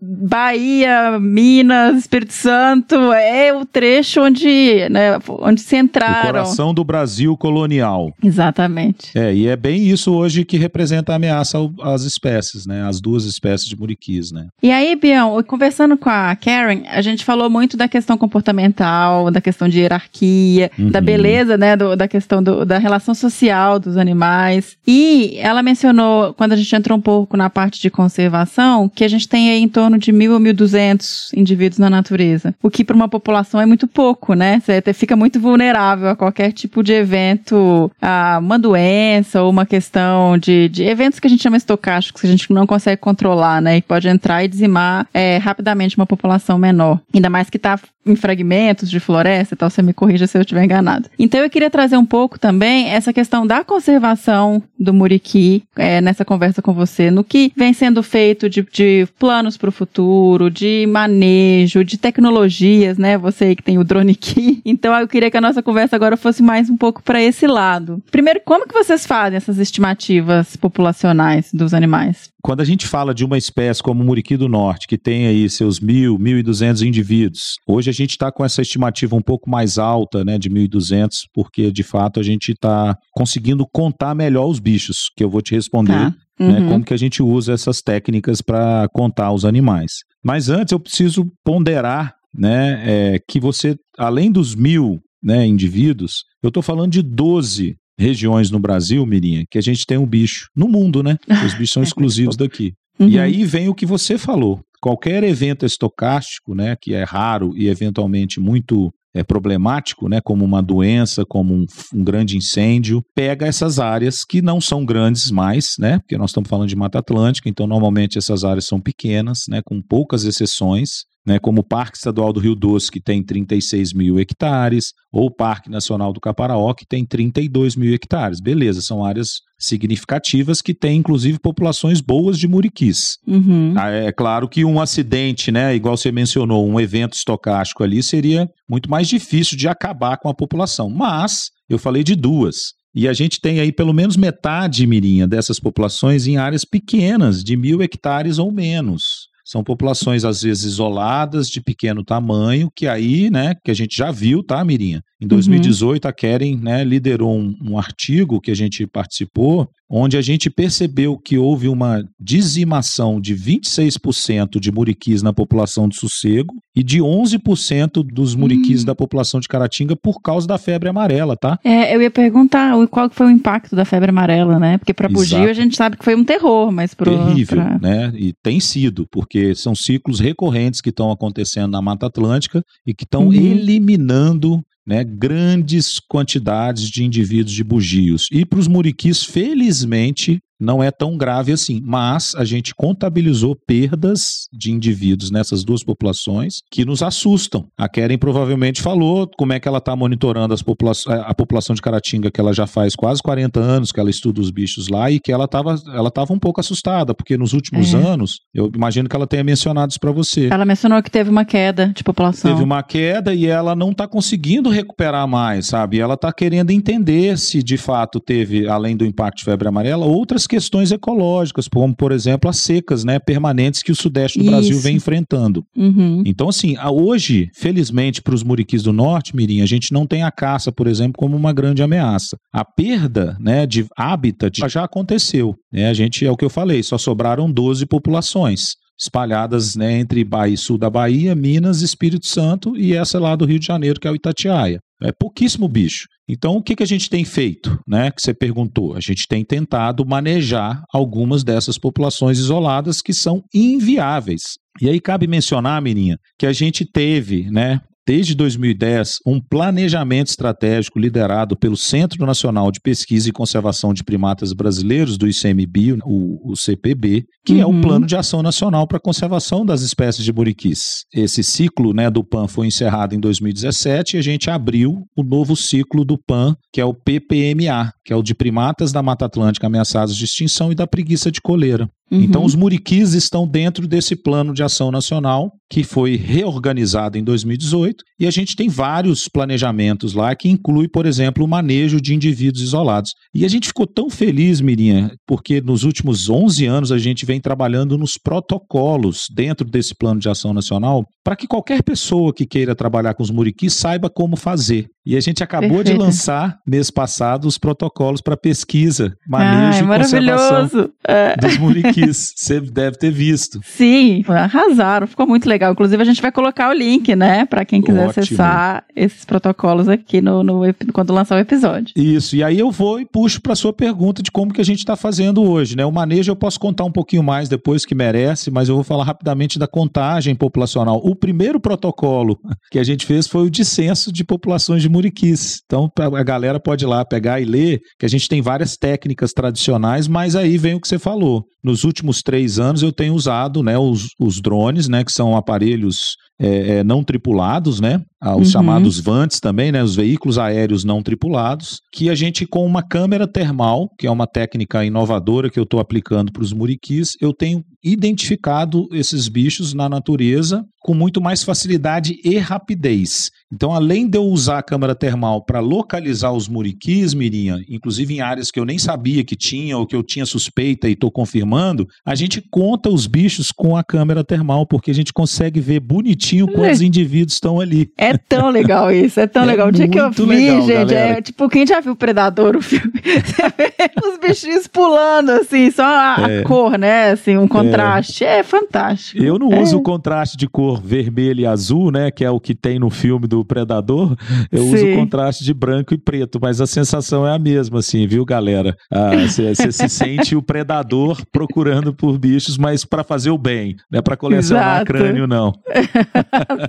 Bahia, 0.00 1.18
Minas, 1.20 1.98
Espírito 1.98 2.32
Santo, 2.32 2.94
é 3.12 3.52
o 3.52 3.64
trecho 3.64 4.20
onde, 4.22 4.88
né, 4.90 5.18
onde 5.28 5.60
se 5.60 5.76
O 5.76 5.78
entraram. 5.78 6.26
coração 6.26 6.74
do 6.74 6.84
Brasil 6.84 7.36
colonial. 7.36 8.12
Exatamente. 8.22 9.10
É, 9.16 9.32
e 9.34 9.46
é 9.48 9.56
bem 9.56 9.88
isso 9.88 10.12
hoje 10.12 10.44
que 10.44 10.56
representa 10.56 11.12
a 11.12 11.16
ameaça 11.16 11.58
às 11.82 12.02
espécies, 12.02 12.66
né? 12.66 12.82
As 12.86 13.00
duas 13.00 13.24
espécies 13.24 13.68
de 13.68 13.76
muriquis, 13.76 14.32
né? 14.32 14.46
E 14.62 14.70
aí, 14.70 14.94
Bião, 14.96 15.42
conversando 15.42 15.96
com 15.96 16.10
a 16.10 16.34
Karen, 16.36 16.82
a 16.88 17.00
gente 17.00 17.24
falou 17.24 17.48
muito 17.48 17.76
da 17.76 17.88
questão 17.88 18.16
comportamental, 18.18 19.30
da 19.30 19.40
questão 19.40 19.68
de 19.68 19.80
hierarquia, 19.80 20.70
Uhum. 20.78 20.90
da 20.90 21.00
beleza, 21.00 21.56
né, 21.56 21.76
do- 21.76 21.91
da 21.96 22.08
questão 22.08 22.42
do- 22.42 22.64
da 22.64 22.78
relação 22.78 23.14
social 23.14 23.78
dos 23.78 23.96
animais. 23.96 24.76
E 24.86 25.36
ela 25.38 25.62
mencionou, 25.62 26.32
quando 26.34 26.52
a 26.52 26.56
gente 26.56 26.74
entrou 26.74 26.96
um 26.98 27.00
pouco 27.00 27.36
na 27.36 27.50
parte 27.50 27.80
de 27.80 27.90
conservação, 27.90 28.88
que 28.88 29.04
a 29.04 29.08
gente 29.08 29.28
tem 29.28 29.50
aí 29.50 29.62
em 29.62 29.68
torno 29.68 29.98
de 29.98 30.12
mil 30.12 30.32
ou 30.32 30.40
mil 30.40 30.54
duzentos 30.54 31.30
indivíduos 31.34 31.78
na 31.78 31.90
natureza. 31.90 32.54
O 32.62 32.70
que 32.70 32.84
para 32.84 32.96
uma 32.96 33.08
população 33.08 33.60
é 33.60 33.66
muito 33.66 33.86
pouco, 33.86 34.34
né? 34.34 34.60
Você 34.64 34.72
até 34.72 34.92
fica 34.92 35.16
muito 35.16 35.40
vulnerável 35.40 36.08
a 36.08 36.16
qualquer 36.16 36.52
tipo 36.52 36.82
de 36.82 36.92
evento, 36.92 37.90
a 38.00 38.38
uma 38.40 38.58
doença 38.58 39.42
ou 39.42 39.50
uma 39.50 39.66
questão 39.66 40.38
de, 40.38 40.68
de 40.68 40.84
eventos 40.84 41.18
que 41.18 41.26
a 41.26 41.30
gente 41.30 41.42
chama 41.42 41.56
estocásticos, 41.56 42.20
que 42.20 42.26
a 42.26 42.30
gente 42.30 42.52
não 42.52 42.66
consegue 42.66 43.00
controlar, 43.00 43.60
né? 43.60 43.76
E 43.78 43.82
pode 43.82 44.08
entrar 44.08 44.44
e 44.44 44.48
dizimar 44.48 45.06
é, 45.12 45.38
rapidamente 45.38 45.96
uma 45.96 46.06
população 46.06 46.58
menor. 46.58 47.00
Ainda 47.14 47.30
mais 47.30 47.48
que 47.50 47.56
está 47.56 47.78
em 48.04 48.16
fragmentos 48.16 48.90
de 48.90 49.00
floresta 49.00 49.54
e 49.54 49.56
tal, 49.56 49.70
você 49.70 49.82
me 49.82 49.92
corrija 49.92 50.26
se 50.26 50.36
eu 50.36 50.42
estiver 50.42 50.64
enganado. 50.64 51.08
Então 51.18 51.40
eu 51.40 51.50
queria 51.50 51.70
trazer 51.70 51.96
um 51.96 52.06
pouco 52.06 52.38
também 52.38 52.88
essa 52.88 53.12
questão 53.12 53.46
da 53.46 53.64
conservação 53.64 54.62
do 54.78 54.92
muriqui 54.92 55.62
é, 55.76 56.00
nessa 56.00 56.24
conversa 56.24 56.60
com 56.60 56.72
você, 56.72 57.10
no 57.10 57.22
que 57.22 57.52
vem 57.56 57.72
sendo 57.72 58.02
feito 58.02 58.48
de, 58.48 58.62
de 58.62 59.06
planos 59.18 59.56
para 59.56 59.68
o 59.68 59.72
futuro, 59.72 60.50
de 60.50 60.86
manejo, 60.88 61.84
de 61.84 61.96
tecnologias, 61.96 62.98
né? 62.98 63.16
Você 63.18 63.44
aí 63.44 63.56
que 63.56 63.62
tem 63.62 63.78
o 63.78 63.84
drone 63.84 64.12
aqui. 64.12 64.60
Então 64.72 64.96
eu 64.98 65.06
queria 65.06 65.30
que 65.30 65.36
a 65.36 65.40
nossa 65.40 65.62
conversa 65.62 65.96
agora 65.96 66.16
fosse 66.16 66.42
mais 66.42 66.70
um 66.70 66.76
pouco 66.76 67.02
para 67.02 67.22
esse 67.22 67.46
lado. 67.46 68.02
Primeiro, 68.10 68.40
como 68.44 68.66
que 68.66 68.72
vocês 68.72 69.06
fazem 69.06 69.36
essas 69.36 69.58
estimativas 69.58 70.56
populacionais 70.56 71.50
dos 71.52 71.74
animais? 71.74 72.31
Quando 72.42 72.60
a 72.60 72.64
gente 72.64 72.86
fala 72.86 73.14
de 73.14 73.24
uma 73.24 73.38
espécie 73.38 73.82
como 73.82 74.02
o 74.02 74.06
muriqui 74.06 74.36
do 74.36 74.48
norte, 74.48 74.88
que 74.88 74.98
tem 74.98 75.26
aí 75.26 75.48
seus 75.48 75.78
mil, 75.78 76.18
mil 76.18 76.38
e 76.38 76.42
duzentos 76.42 76.82
indivíduos, 76.82 77.56
hoje 77.66 77.88
a 77.88 77.92
gente 77.92 78.10
está 78.10 78.32
com 78.32 78.44
essa 78.44 78.60
estimativa 78.60 79.14
um 79.14 79.22
pouco 79.22 79.48
mais 79.48 79.78
alta, 79.78 80.24
né, 80.24 80.38
de 80.38 80.50
mil 80.50 80.64
e 80.64 80.68
duzentos, 80.68 81.26
porque 81.32 81.70
de 81.70 81.82
fato 81.82 82.18
a 82.18 82.22
gente 82.22 82.52
está 82.52 82.96
conseguindo 83.12 83.64
contar 83.72 84.14
melhor 84.14 84.46
os 84.46 84.58
bichos, 84.58 85.08
que 85.16 85.22
eu 85.22 85.30
vou 85.30 85.40
te 85.40 85.54
responder. 85.54 85.92
Tá. 85.92 86.14
Né, 86.40 86.58
Uhum. 86.58 86.68
como 86.70 86.84
que 86.84 86.94
a 86.94 86.96
gente 86.96 87.22
usa 87.22 87.52
essas 87.52 87.80
técnicas 87.82 88.40
para 88.40 88.88
contar 88.92 89.30
os 89.32 89.44
animais. 89.44 89.98
Mas 90.24 90.48
antes 90.48 90.72
eu 90.72 90.80
preciso 90.80 91.26
ponderar 91.44 92.14
né, 92.34 92.82
é, 92.84 93.18
que 93.28 93.38
você, 93.38 93.76
além 93.96 94.32
dos 94.32 94.54
mil 94.56 94.98
né, 95.22 95.46
indivíduos, 95.46 96.24
eu 96.42 96.48
estou 96.48 96.62
falando 96.62 96.90
de 96.90 97.02
12 97.02 97.76
regiões 97.98 98.50
no 98.50 98.58
Brasil, 98.58 99.04
Mirinha, 99.06 99.44
que 99.50 99.58
a 99.58 99.62
gente 99.62 99.84
tem 99.86 99.98
um 99.98 100.06
bicho. 100.06 100.48
No 100.56 100.68
mundo, 100.68 101.02
né? 101.02 101.16
Os 101.46 101.54
bichos 101.54 101.72
são 101.72 101.82
exclusivos 101.82 102.36
daqui. 102.36 102.72
E 102.98 103.16
Uhum. 103.16 103.22
aí 103.22 103.44
vem 103.44 103.68
o 103.68 103.74
que 103.74 103.86
você 103.86 104.18
falou. 104.18 104.60
Qualquer 104.80 105.22
evento 105.24 105.64
estocástico, 105.64 106.54
né, 106.54 106.76
que 106.80 106.92
é 106.92 107.04
raro 107.04 107.52
e 107.56 107.68
eventualmente 107.68 108.40
muito 108.40 108.92
é, 109.14 109.22
problemático, 109.22 110.08
né, 110.08 110.20
como 110.22 110.44
uma 110.44 110.62
doença, 110.62 111.24
como 111.24 111.54
um, 111.54 111.66
um 111.94 112.02
grande 112.02 112.36
incêndio, 112.36 113.02
pega 113.14 113.46
essas 113.46 113.78
áreas 113.78 114.24
que 114.24 114.40
não 114.42 114.60
são 114.60 114.84
grandes 114.84 115.30
mais, 115.30 115.74
né, 115.78 115.98
porque 115.98 116.16
nós 116.18 116.30
estamos 116.30 116.48
falando 116.48 116.68
de 116.68 116.76
Mata 116.76 116.98
Atlântica, 116.98 117.48
então 117.48 117.66
normalmente 117.66 118.18
essas 118.18 118.42
áreas 118.42 118.64
são 118.66 118.80
pequenas, 118.80 119.42
né, 119.48 119.60
com 119.64 119.80
poucas 119.82 120.24
exceções, 120.24 121.04
né, 121.26 121.38
como 121.38 121.60
o 121.60 121.64
Parque 121.64 121.96
Estadual 121.96 122.32
do 122.32 122.40
Rio 122.40 122.54
Doce, 122.54 122.90
que 122.90 123.00
tem 123.00 123.22
36 123.22 123.92
mil 123.92 124.18
hectares, 124.18 124.92
ou 125.12 125.26
o 125.26 125.30
Parque 125.30 125.70
Nacional 125.70 126.12
do 126.12 126.20
Caparaó, 126.20 126.74
que 126.74 126.86
tem 126.86 127.04
32 127.04 127.76
mil 127.76 127.94
hectares. 127.94 128.40
Beleza, 128.40 128.80
são 128.80 129.04
áreas 129.04 129.40
significativas 129.58 130.60
que 130.60 130.74
têm, 130.74 130.98
inclusive, 130.98 131.38
populações 131.38 132.00
boas 132.00 132.38
de 132.38 132.48
muriquis. 132.48 133.16
Uhum. 133.26 133.74
Ah, 133.76 133.90
É 133.90 134.12
claro 134.12 134.48
que 134.48 134.64
um 134.64 134.80
acidente, 134.80 135.52
né, 135.52 135.74
igual 135.74 135.96
você 135.96 136.10
mencionou, 136.10 136.66
um 136.66 136.80
evento 136.80 137.14
estocástico 137.14 137.84
ali 137.84 138.02
seria 138.02 138.48
muito 138.68 138.90
mais 138.90 139.08
difícil 139.08 139.56
de 139.56 139.68
acabar 139.68 140.16
com 140.18 140.28
a 140.28 140.34
população. 140.34 140.90
Mas 140.90 141.50
eu 141.68 141.78
falei 141.78 142.02
de 142.02 142.16
duas. 142.16 142.72
E 142.94 143.08
a 143.08 143.12
gente 143.12 143.40
tem 143.40 143.58
aí 143.58 143.72
pelo 143.72 143.94
menos 143.94 144.16
metade, 144.16 144.86
Mirinha, 144.86 145.26
dessas 145.26 145.58
populações 145.58 146.26
em 146.26 146.36
áreas 146.36 146.64
pequenas, 146.64 147.42
de 147.42 147.56
mil 147.56 147.80
hectares 147.80 148.38
ou 148.38 148.52
menos. 148.52 149.31
São 149.52 149.62
populações, 149.62 150.24
às 150.24 150.40
vezes, 150.40 150.64
isoladas, 150.64 151.46
de 151.46 151.60
pequeno 151.60 152.02
tamanho, 152.02 152.70
que 152.74 152.86
aí, 152.86 153.28
né, 153.28 153.54
que 153.62 153.70
a 153.70 153.74
gente 153.74 153.94
já 153.94 154.10
viu, 154.10 154.42
tá, 154.42 154.64
Mirinha? 154.64 155.02
Em 155.22 155.26
2018, 155.28 156.06
a 156.08 156.12
Keren 156.12 156.56
né, 156.60 156.82
liderou 156.82 157.32
um, 157.38 157.54
um 157.62 157.78
artigo 157.78 158.40
que 158.40 158.50
a 158.50 158.54
gente 158.56 158.84
participou, 158.88 159.68
onde 159.88 160.16
a 160.16 160.20
gente 160.22 160.50
percebeu 160.50 161.16
que 161.16 161.38
houve 161.38 161.68
uma 161.68 162.02
dizimação 162.18 163.20
de 163.20 163.34
26% 163.36 164.58
de 164.58 164.72
muriquis 164.72 165.22
na 165.22 165.32
população 165.32 165.88
de 165.88 165.96
Sossego 165.96 166.52
e 166.74 166.82
de 166.82 166.98
11% 167.00 168.02
dos 168.02 168.34
muriquis 168.34 168.82
da 168.82 168.94
população 168.96 169.38
de 169.38 169.46
Caratinga 169.46 169.94
por 169.94 170.20
causa 170.20 170.46
da 170.48 170.58
febre 170.58 170.88
amarela, 170.88 171.36
tá? 171.36 171.56
É, 171.62 171.94
eu 171.94 172.02
ia 172.02 172.10
perguntar 172.10 172.76
o- 172.76 172.88
qual 172.88 173.08
foi 173.10 173.26
o 173.26 173.30
impacto 173.30 173.76
da 173.76 173.84
febre 173.84 174.10
amarela, 174.10 174.58
né? 174.58 174.76
Porque 174.78 174.92
para 174.94 175.08
bugio 175.08 175.48
a 175.48 175.52
gente 175.52 175.76
sabe 175.76 175.96
que 175.96 176.04
foi 176.04 176.16
um 176.16 176.24
terror, 176.24 176.72
mas 176.72 176.94
pro, 176.94 177.10
terrível, 177.10 177.58
pra- 177.58 177.78
né? 177.78 178.12
E 178.16 178.32
tem 178.42 178.58
sido, 178.58 179.06
porque 179.08 179.54
são 179.54 179.72
ciclos 179.74 180.18
recorrentes 180.18 180.80
que 180.80 180.90
estão 180.90 181.12
acontecendo 181.12 181.70
na 181.70 181.80
Mata 181.82 182.06
Atlântica 182.06 182.62
e 182.84 182.92
que 182.92 183.04
estão 183.04 183.26
Uhum. 183.26 183.32
eliminando 183.34 184.60
né, 184.86 185.04
grandes 185.04 186.00
quantidades 186.00 186.88
de 186.88 187.04
indivíduos 187.04 187.54
de 187.54 187.64
bugios. 187.64 188.28
E 188.32 188.44
para 188.44 188.58
os 188.58 188.68
muriquis, 188.68 189.22
felizmente, 189.22 190.40
não 190.62 190.82
é 190.82 190.90
tão 190.90 191.16
grave 191.16 191.52
assim, 191.52 191.80
mas 191.84 192.34
a 192.36 192.44
gente 192.44 192.74
contabilizou 192.74 193.56
perdas 193.66 194.46
de 194.52 194.70
indivíduos 194.70 195.30
nessas 195.30 195.64
duas 195.64 195.82
populações 195.82 196.60
que 196.70 196.84
nos 196.84 197.02
assustam. 197.02 197.66
A 197.76 197.88
Keren 197.88 198.16
provavelmente 198.18 198.80
falou 198.80 199.28
como 199.36 199.52
é 199.52 199.60
que 199.60 199.66
ela 199.66 199.78
está 199.78 199.96
monitorando 199.96 200.52
popula 200.64 200.92
a 201.26 201.34
população 201.34 201.74
de 201.74 201.82
Caratinga, 201.82 202.30
que 202.30 202.40
ela 202.40 202.52
já 202.52 202.66
faz 202.66 202.94
quase 202.94 203.22
40 203.22 203.58
anos 203.58 203.90
que 203.90 203.98
ela 203.98 204.10
estuda 204.10 204.40
os 204.40 204.50
bichos 204.50 204.88
lá 204.88 205.10
e 205.10 205.18
que 205.18 205.32
ela 205.32 205.44
estava 205.44 205.74
ela 205.92 206.10
tava 206.10 206.32
um 206.32 206.38
pouco 206.38 206.60
assustada, 206.60 207.14
porque 207.14 207.36
nos 207.36 207.52
últimos 207.52 207.94
É. 207.94 207.96
anos, 207.96 208.40
eu 208.54 208.70
imagino 208.74 209.08
que 209.08 209.16
ela 209.16 209.26
tenha 209.26 209.42
mencionado 209.42 209.90
isso 209.90 210.00
para 210.00 210.12
você. 210.12 210.46
Ela 210.46 210.64
mencionou 210.64 211.02
que 211.02 211.10
teve 211.10 211.30
uma 211.30 211.44
queda 211.44 211.92
de 211.94 212.04
população. 212.04 212.50
Teve 212.50 212.62
uma 212.62 212.82
queda 212.82 213.34
e 213.34 213.46
ela 213.46 213.74
não 213.74 213.90
está 213.90 214.06
conseguindo 214.06 214.68
recuperar 214.70 215.26
mais, 215.26 215.66
sabe? 215.66 215.98
Ela 215.98 216.14
está 216.14 216.32
querendo 216.32 216.70
entender 216.70 217.38
se 217.38 217.62
de 217.62 217.76
fato 217.76 218.20
teve, 218.20 218.68
além 218.68 218.96
do 218.96 219.04
impacto 219.04 219.38
de 219.38 219.44
febre 219.44 219.68
amarela, 219.68 220.04
outras 220.06 220.46
questões 220.52 220.92
ecológicas, 220.92 221.66
como 221.66 221.96
por 221.96 222.12
exemplo 222.12 222.50
as 222.50 222.58
secas, 222.58 223.04
né, 223.04 223.18
permanentes 223.18 223.82
que 223.82 223.90
o 223.90 223.96
sudeste 223.96 224.38
do 224.38 224.44
Brasil 224.44 224.72
Isso. 224.72 224.82
vem 224.82 224.96
enfrentando. 224.96 225.64
Uhum. 225.74 226.22
Então, 226.26 226.46
assim, 226.46 226.76
hoje, 226.78 227.48
felizmente 227.54 228.20
para 228.20 228.34
os 228.34 228.42
muriquis 228.42 228.82
do 228.82 228.92
norte, 228.92 229.34
Mirim, 229.34 229.62
a 229.62 229.66
gente 229.66 229.94
não 229.94 230.06
tem 230.06 230.24
a 230.24 230.30
caça, 230.30 230.70
por 230.70 230.86
exemplo, 230.86 231.14
como 231.16 231.34
uma 231.34 231.54
grande 231.54 231.82
ameaça. 231.82 232.36
A 232.52 232.66
perda 232.66 233.34
né, 233.40 233.64
de 233.64 233.86
hábitat 233.96 234.60
já 234.68 234.84
aconteceu. 234.84 235.54
Né? 235.72 235.88
A 235.88 235.94
gente, 235.94 236.26
é 236.26 236.30
o 236.30 236.36
que 236.36 236.44
eu 236.44 236.50
falei, 236.50 236.82
só 236.82 236.98
sobraram 236.98 237.50
12 237.50 237.86
populações 237.86 238.72
espalhadas 239.00 239.74
né, 239.74 239.98
entre 239.98 240.22
Bahia, 240.22 240.56
sul 240.56 240.76
da 240.76 240.90
Bahia, 240.90 241.34
Minas, 241.34 241.80
Espírito 241.80 242.26
Santo 242.26 242.76
e 242.76 242.94
essa 242.94 243.18
lá 243.18 243.34
do 243.34 243.46
Rio 243.46 243.58
de 243.58 243.66
Janeiro, 243.66 243.98
que 243.98 244.06
é 244.06 244.10
o 244.10 244.14
Itatiaia. 244.14 244.80
É 245.04 245.12
pouquíssimo 245.12 245.68
bicho. 245.68 246.06
Então, 246.28 246.56
o 246.56 246.62
que, 246.62 246.76
que 246.76 246.82
a 246.82 246.86
gente 246.86 247.10
tem 247.10 247.24
feito, 247.24 247.78
né? 247.86 248.10
Que 248.10 248.22
você 248.22 248.32
perguntou. 248.32 248.94
A 248.94 249.00
gente 249.00 249.26
tem 249.26 249.44
tentado 249.44 250.06
manejar 250.06 250.82
algumas 250.92 251.42
dessas 251.42 251.76
populações 251.76 252.38
isoladas 252.38 253.02
que 253.02 253.12
são 253.12 253.42
inviáveis. 253.52 254.58
E 254.80 254.88
aí 254.88 255.00
cabe 255.00 255.26
mencionar, 255.26 255.82
Mirinha, 255.82 256.16
que 256.38 256.46
a 256.46 256.52
gente 256.52 256.84
teve, 256.84 257.50
né? 257.50 257.80
Desde 258.06 258.34
2010, 258.34 259.18
um 259.24 259.40
planejamento 259.40 260.28
estratégico 260.28 260.98
liderado 260.98 261.56
pelo 261.56 261.76
Centro 261.76 262.26
Nacional 262.26 262.72
de 262.72 262.80
Pesquisa 262.80 263.28
e 263.28 263.32
Conservação 263.32 263.94
de 263.94 264.02
Primatas 264.02 264.52
Brasileiros, 264.52 265.16
do 265.16 265.28
ICMBio, 265.28 265.98
o, 266.04 266.52
o 266.52 266.56
CPB, 266.56 267.24
que 267.44 267.60
é 267.60 267.66
o 267.66 267.70
Uhum. 267.70 267.80
Plano 267.80 268.06
de 268.06 268.16
Ação 268.16 268.42
Nacional 268.42 268.86
para 268.86 268.98
a 268.98 269.00
Conservação 269.00 269.64
das 269.64 269.82
Espécies 269.82 270.24
de 270.24 270.32
Muriquis. 270.32 271.04
Esse 271.14 271.42
ciclo 271.42 271.92
né, 271.92 272.10
do 272.10 272.24
PAN 272.24 272.48
foi 272.48 272.66
encerrado 272.66 273.14
em 273.14 273.20
2017 273.20 274.16
e 274.16 274.18
a 274.18 274.22
gente 274.22 274.50
abriu 274.50 275.06
o 275.16 275.22
novo 275.22 275.56
ciclo 275.56 276.04
do 276.04 276.18
PAN, 276.18 276.56
que 276.72 276.80
é 276.80 276.84
o 276.84 276.94
PPMA, 276.94 277.92
que 278.04 278.12
é 278.12 278.16
o 278.16 278.22
de 278.22 278.34
primatas 278.34 278.92
da 278.92 279.02
Mata 279.02 279.26
Atlântica 279.26 279.66
ameaçados 279.66 280.16
de 280.16 280.24
extinção 280.24 280.72
e 280.72 280.74
da 280.74 280.86
preguiça 280.86 281.30
de 281.30 281.40
coleira. 281.40 281.88
Uhum. 282.12 282.20
Então, 282.20 282.44
os 282.44 282.54
muriquis 282.54 283.14
estão 283.14 283.48
dentro 283.48 283.88
desse 283.88 284.14
plano 284.14 284.52
de 284.52 284.62
ação 284.62 284.90
nacional, 284.90 285.50
que 285.70 285.82
foi 285.82 286.14
reorganizado 286.14 287.16
em 287.16 287.24
2018, 287.24 288.04
e 288.20 288.26
a 288.26 288.30
gente 288.30 288.54
tem 288.54 288.68
vários 288.68 289.28
planejamentos 289.32 290.12
lá, 290.12 290.34
que 290.36 290.50
inclui, 290.50 290.88
por 290.88 291.06
exemplo, 291.06 291.42
o 291.42 291.48
manejo 291.48 291.98
de 291.98 292.14
indivíduos 292.14 292.62
isolados. 292.62 293.12
E 293.34 293.46
a 293.46 293.48
gente 293.48 293.68
ficou 293.68 293.86
tão 293.86 294.10
feliz, 294.10 294.60
Mirinha, 294.60 295.12
porque 295.26 295.62
nos 295.62 295.84
últimos 295.84 296.28
11 296.28 296.66
anos 296.66 296.92
a 296.92 296.98
gente 296.98 297.24
vem 297.24 297.40
trabalhando 297.40 297.96
nos 297.96 298.18
protocolos 298.22 299.24
dentro 299.34 299.66
desse 299.66 299.94
plano 299.94 300.20
de 300.20 300.28
ação 300.28 300.52
nacional, 300.52 301.04
para 301.24 301.34
que 301.34 301.46
qualquer 301.46 301.82
pessoa 301.82 302.34
que 302.34 302.44
queira 302.44 302.74
trabalhar 302.74 303.14
com 303.14 303.22
os 303.22 303.30
muriquis 303.30 303.72
saiba 303.72 304.10
como 304.10 304.36
fazer. 304.36 304.88
E 305.04 305.16
a 305.16 305.20
gente 305.20 305.42
acabou 305.42 305.78
de 305.78 305.90
Perfeito. 305.90 306.00
lançar, 306.00 306.58
mês 306.66 306.90
passado, 306.90 307.46
os 307.48 307.58
protocolos 307.58 308.20
para 308.20 308.36
pesquisa, 308.36 309.14
Ai, 309.32 309.44
manejo 309.72 309.84
e 309.84 309.88
conservação. 309.88 310.90
É, 311.08 311.36
dos 311.36 311.58
muriquis. 311.58 312.01
Você 312.12 312.60
deve 312.60 312.96
ter 312.96 313.10
visto. 313.10 313.60
sim, 313.64 314.24
arrasaram, 314.28 315.06
ficou 315.06 315.26
muito 315.26 315.48
legal. 315.48 315.72
Inclusive, 315.72 316.02
a 316.02 316.04
gente 316.04 316.22
vai 316.22 316.32
colocar 316.32 316.70
o 316.70 316.72
link, 316.72 317.14
né, 317.14 317.44
Pra 317.46 317.64
quem 317.64 317.82
quiser 317.82 318.06
Ótimo. 318.08 318.22
acessar 318.22 318.84
esses 318.94 319.24
protocolos 319.24 319.88
aqui 319.88 320.20
no, 320.20 320.42
no 320.42 320.62
quando 320.92 321.12
lançar 321.12 321.36
o 321.36 321.40
episódio. 321.40 321.92
Isso, 321.96 322.36
e 322.36 322.42
aí 322.42 322.58
eu 322.58 322.70
vou 322.70 323.00
e 323.00 323.04
puxo 323.04 323.40
para 323.40 323.54
sua 323.54 323.72
pergunta 323.72 324.22
de 324.22 324.30
como 324.30 324.52
que 324.52 324.60
a 324.60 324.64
gente 324.64 324.78
está 324.78 324.96
fazendo 324.96 325.42
hoje, 325.42 325.76
né? 325.76 325.84
O 325.84 325.92
manejo 325.92 326.30
eu 326.30 326.36
posso 326.36 326.58
contar 326.58 326.84
um 326.84 326.92
pouquinho 326.92 327.22
mais 327.22 327.48
depois 327.48 327.84
que 327.84 327.94
merece, 327.94 328.50
mas 328.50 328.68
eu 328.68 328.74
vou 328.74 328.84
falar 328.84 329.04
rapidamente 329.04 329.58
da 329.58 329.66
contagem 329.66 330.34
populacional. 330.34 331.00
O 331.02 331.14
primeiro 331.14 331.60
protocolo 331.60 332.38
que 332.70 332.78
a 332.78 332.84
gente 332.84 333.06
fez 333.06 333.26
foi 333.26 333.46
o 333.46 333.50
de 333.50 333.64
censo 333.64 334.12
de 334.12 334.24
populações 334.24 334.82
de 334.82 334.88
muriquis. 334.88 335.60
Então 335.64 335.90
a 335.96 336.22
galera 336.22 336.58
pode 336.60 336.84
ir 336.84 336.88
lá 336.88 337.04
pegar 337.04 337.40
e 337.40 337.44
ler, 337.44 337.80
que 337.98 338.06
a 338.06 338.08
gente 338.08 338.28
tem 338.28 338.40
várias 338.40 338.76
técnicas 338.76 339.32
tradicionais, 339.32 340.08
mas 340.08 340.36
aí 340.36 340.56
vem 340.58 340.74
o 340.74 340.80
que 340.80 340.88
você 340.88 340.98
falou. 340.98 341.44
Nos 341.62 341.84
últimos 341.92 342.22
três 342.22 342.58
anos 342.58 342.82
eu 342.82 342.92
tenho 342.92 343.14
usado 343.14 343.62
né, 343.62 343.78
os, 343.78 344.08
os 344.18 344.40
drones, 344.40 344.88
né, 344.88 345.04
que 345.04 345.12
são 345.12 345.36
aparelhos 345.36 346.16
é, 346.40 346.78
é, 346.78 346.84
não 346.84 347.04
tripulados, 347.04 347.80
né? 347.80 348.02
Os 348.20 348.34
Uhum. 348.34 348.44
chamados 348.46 348.98
VANTs 348.98 349.38
também, 349.38 349.70
né? 349.70 349.82
Os 349.82 349.94
veículos 349.94 350.38
aéreos 350.38 350.82
não 350.82 351.02
tripulados, 351.02 351.80
que 351.92 352.10
a 352.10 352.14
gente, 352.14 352.46
com 352.46 352.66
uma 352.66 352.82
câmera 352.82 353.28
termal, 353.28 353.88
que 353.98 354.06
é 354.06 354.10
uma 354.10 354.26
técnica 354.26 354.84
inovadora 354.84 355.48
que 355.50 355.58
eu 355.58 355.64
estou 355.64 355.78
aplicando 355.78 356.32
para 356.32 356.42
os 356.42 356.52
muriquis, 356.52 357.12
eu 357.20 357.32
tenho 357.32 357.62
identificado 357.82 358.88
esses 358.92 359.28
bichos 359.28 359.74
na 359.74 359.88
natureza 359.88 360.64
com 360.82 360.94
muito 360.94 361.20
mais 361.20 361.42
facilidade 361.42 362.18
e 362.24 362.36
rapidez. 362.38 363.30
Então, 363.52 363.72
além 363.72 364.08
de 364.08 364.18
eu 364.18 364.24
usar 364.24 364.58
a 364.58 364.62
câmera 364.62 364.94
termal 364.94 365.44
para 365.44 365.60
localizar 365.60 366.32
os 366.32 366.48
muriquis, 366.48 367.14
Mirinha, 367.14 367.62
inclusive 367.68 368.14
em 368.14 368.20
áreas 368.20 368.50
que 368.50 368.58
eu 368.58 368.64
nem 368.64 368.78
sabia 368.78 369.22
que 369.22 369.36
tinha 369.36 369.78
ou 369.78 369.86
que 369.86 369.94
eu 369.94 370.02
tinha 370.02 370.26
suspeita 370.26 370.88
e 370.88 370.92
estou 370.92 371.10
confirmando, 371.10 371.86
a 372.04 372.14
gente 372.14 372.42
conta 372.50 372.88
os 372.88 373.06
bichos 373.06 373.52
com 373.52 373.76
a 373.76 373.84
câmera 373.84 374.24
termal, 374.24 374.66
porque 374.66 374.90
a 374.90 374.94
gente 374.94 375.12
consegue 375.12 375.60
ver 375.60 375.80
bonitinho 375.80 376.48
quantos 376.48 376.80
é. 376.80 376.84
indivíduos 376.84 377.34
estão 377.34 377.60
ali. 377.60 377.90
É 377.96 378.16
tão 378.16 378.50
legal 378.50 378.90
isso, 378.90 379.20
é 379.20 379.26
tão 379.26 379.42
é 379.42 379.46
legal. 379.46 379.68
O 379.68 379.72
dia 379.72 379.86
que 379.86 380.00
eu 380.00 380.10
vi, 380.10 380.24
legal, 380.24 380.62
gente, 380.62 380.90
galera. 380.90 381.18
é 381.18 381.22
tipo, 381.22 381.48
quem 381.48 381.66
já 381.66 381.80
viu 381.80 381.94
Predador, 381.94 382.56
o 382.56 382.62
filme, 382.62 382.92
os 384.04 384.18
bichinhos 384.18 384.66
pulando, 384.66 385.30
assim, 385.30 385.70
só 385.70 385.84
a, 385.84 386.26
é. 386.28 386.40
a 386.40 386.44
cor, 386.44 386.78
né, 386.78 387.10
assim, 387.10 387.36
um 387.36 387.46
contraste, 387.72 388.24
é, 388.24 388.38
é 388.38 388.42
fantástico. 388.42 389.22
Eu 389.22 389.38
não 389.38 389.48
uso 389.60 389.78
o 389.78 389.82
contraste 389.82 390.36
de 390.36 390.48
cor 390.48 390.80
vermelho 390.80 391.40
e 391.40 391.46
azul, 391.46 391.90
né? 391.90 392.10
Que 392.10 392.24
é 392.24 392.30
o 392.30 392.40
que 392.40 392.54
tem 392.54 392.78
no 392.78 392.90
filme 392.90 393.26
do 393.26 393.44
Predador. 393.44 394.16
Eu 394.50 394.62
Sim. 394.64 394.74
uso 394.74 394.86
o 394.86 394.94
contraste 394.96 395.44
de 395.44 395.54
branco 395.54 395.94
e 395.94 395.98
preto, 395.98 396.38
mas 396.40 396.60
a 396.60 396.66
sensação 396.66 397.26
é 397.26 397.34
a 397.34 397.38
mesma, 397.38 397.78
assim, 397.78 398.06
viu, 398.06 398.24
galera? 398.24 398.76
Você 399.22 399.48
ah, 399.48 399.72
se 399.72 399.88
sente 399.88 400.36
o 400.36 400.42
predador 400.42 401.24
procurando 401.30 401.92
por 401.92 402.18
bichos, 402.18 402.56
mas 402.58 402.84
para 402.84 403.04
fazer 403.04 403.30
o 403.30 403.38
bem, 403.38 403.76
não 403.90 403.98
é 403.98 404.02
para 404.02 404.16
colecionar 404.16 404.76
Exato. 404.76 404.86
crânio, 404.86 405.26
não. 405.26 405.52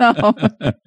não. 0.00 0.34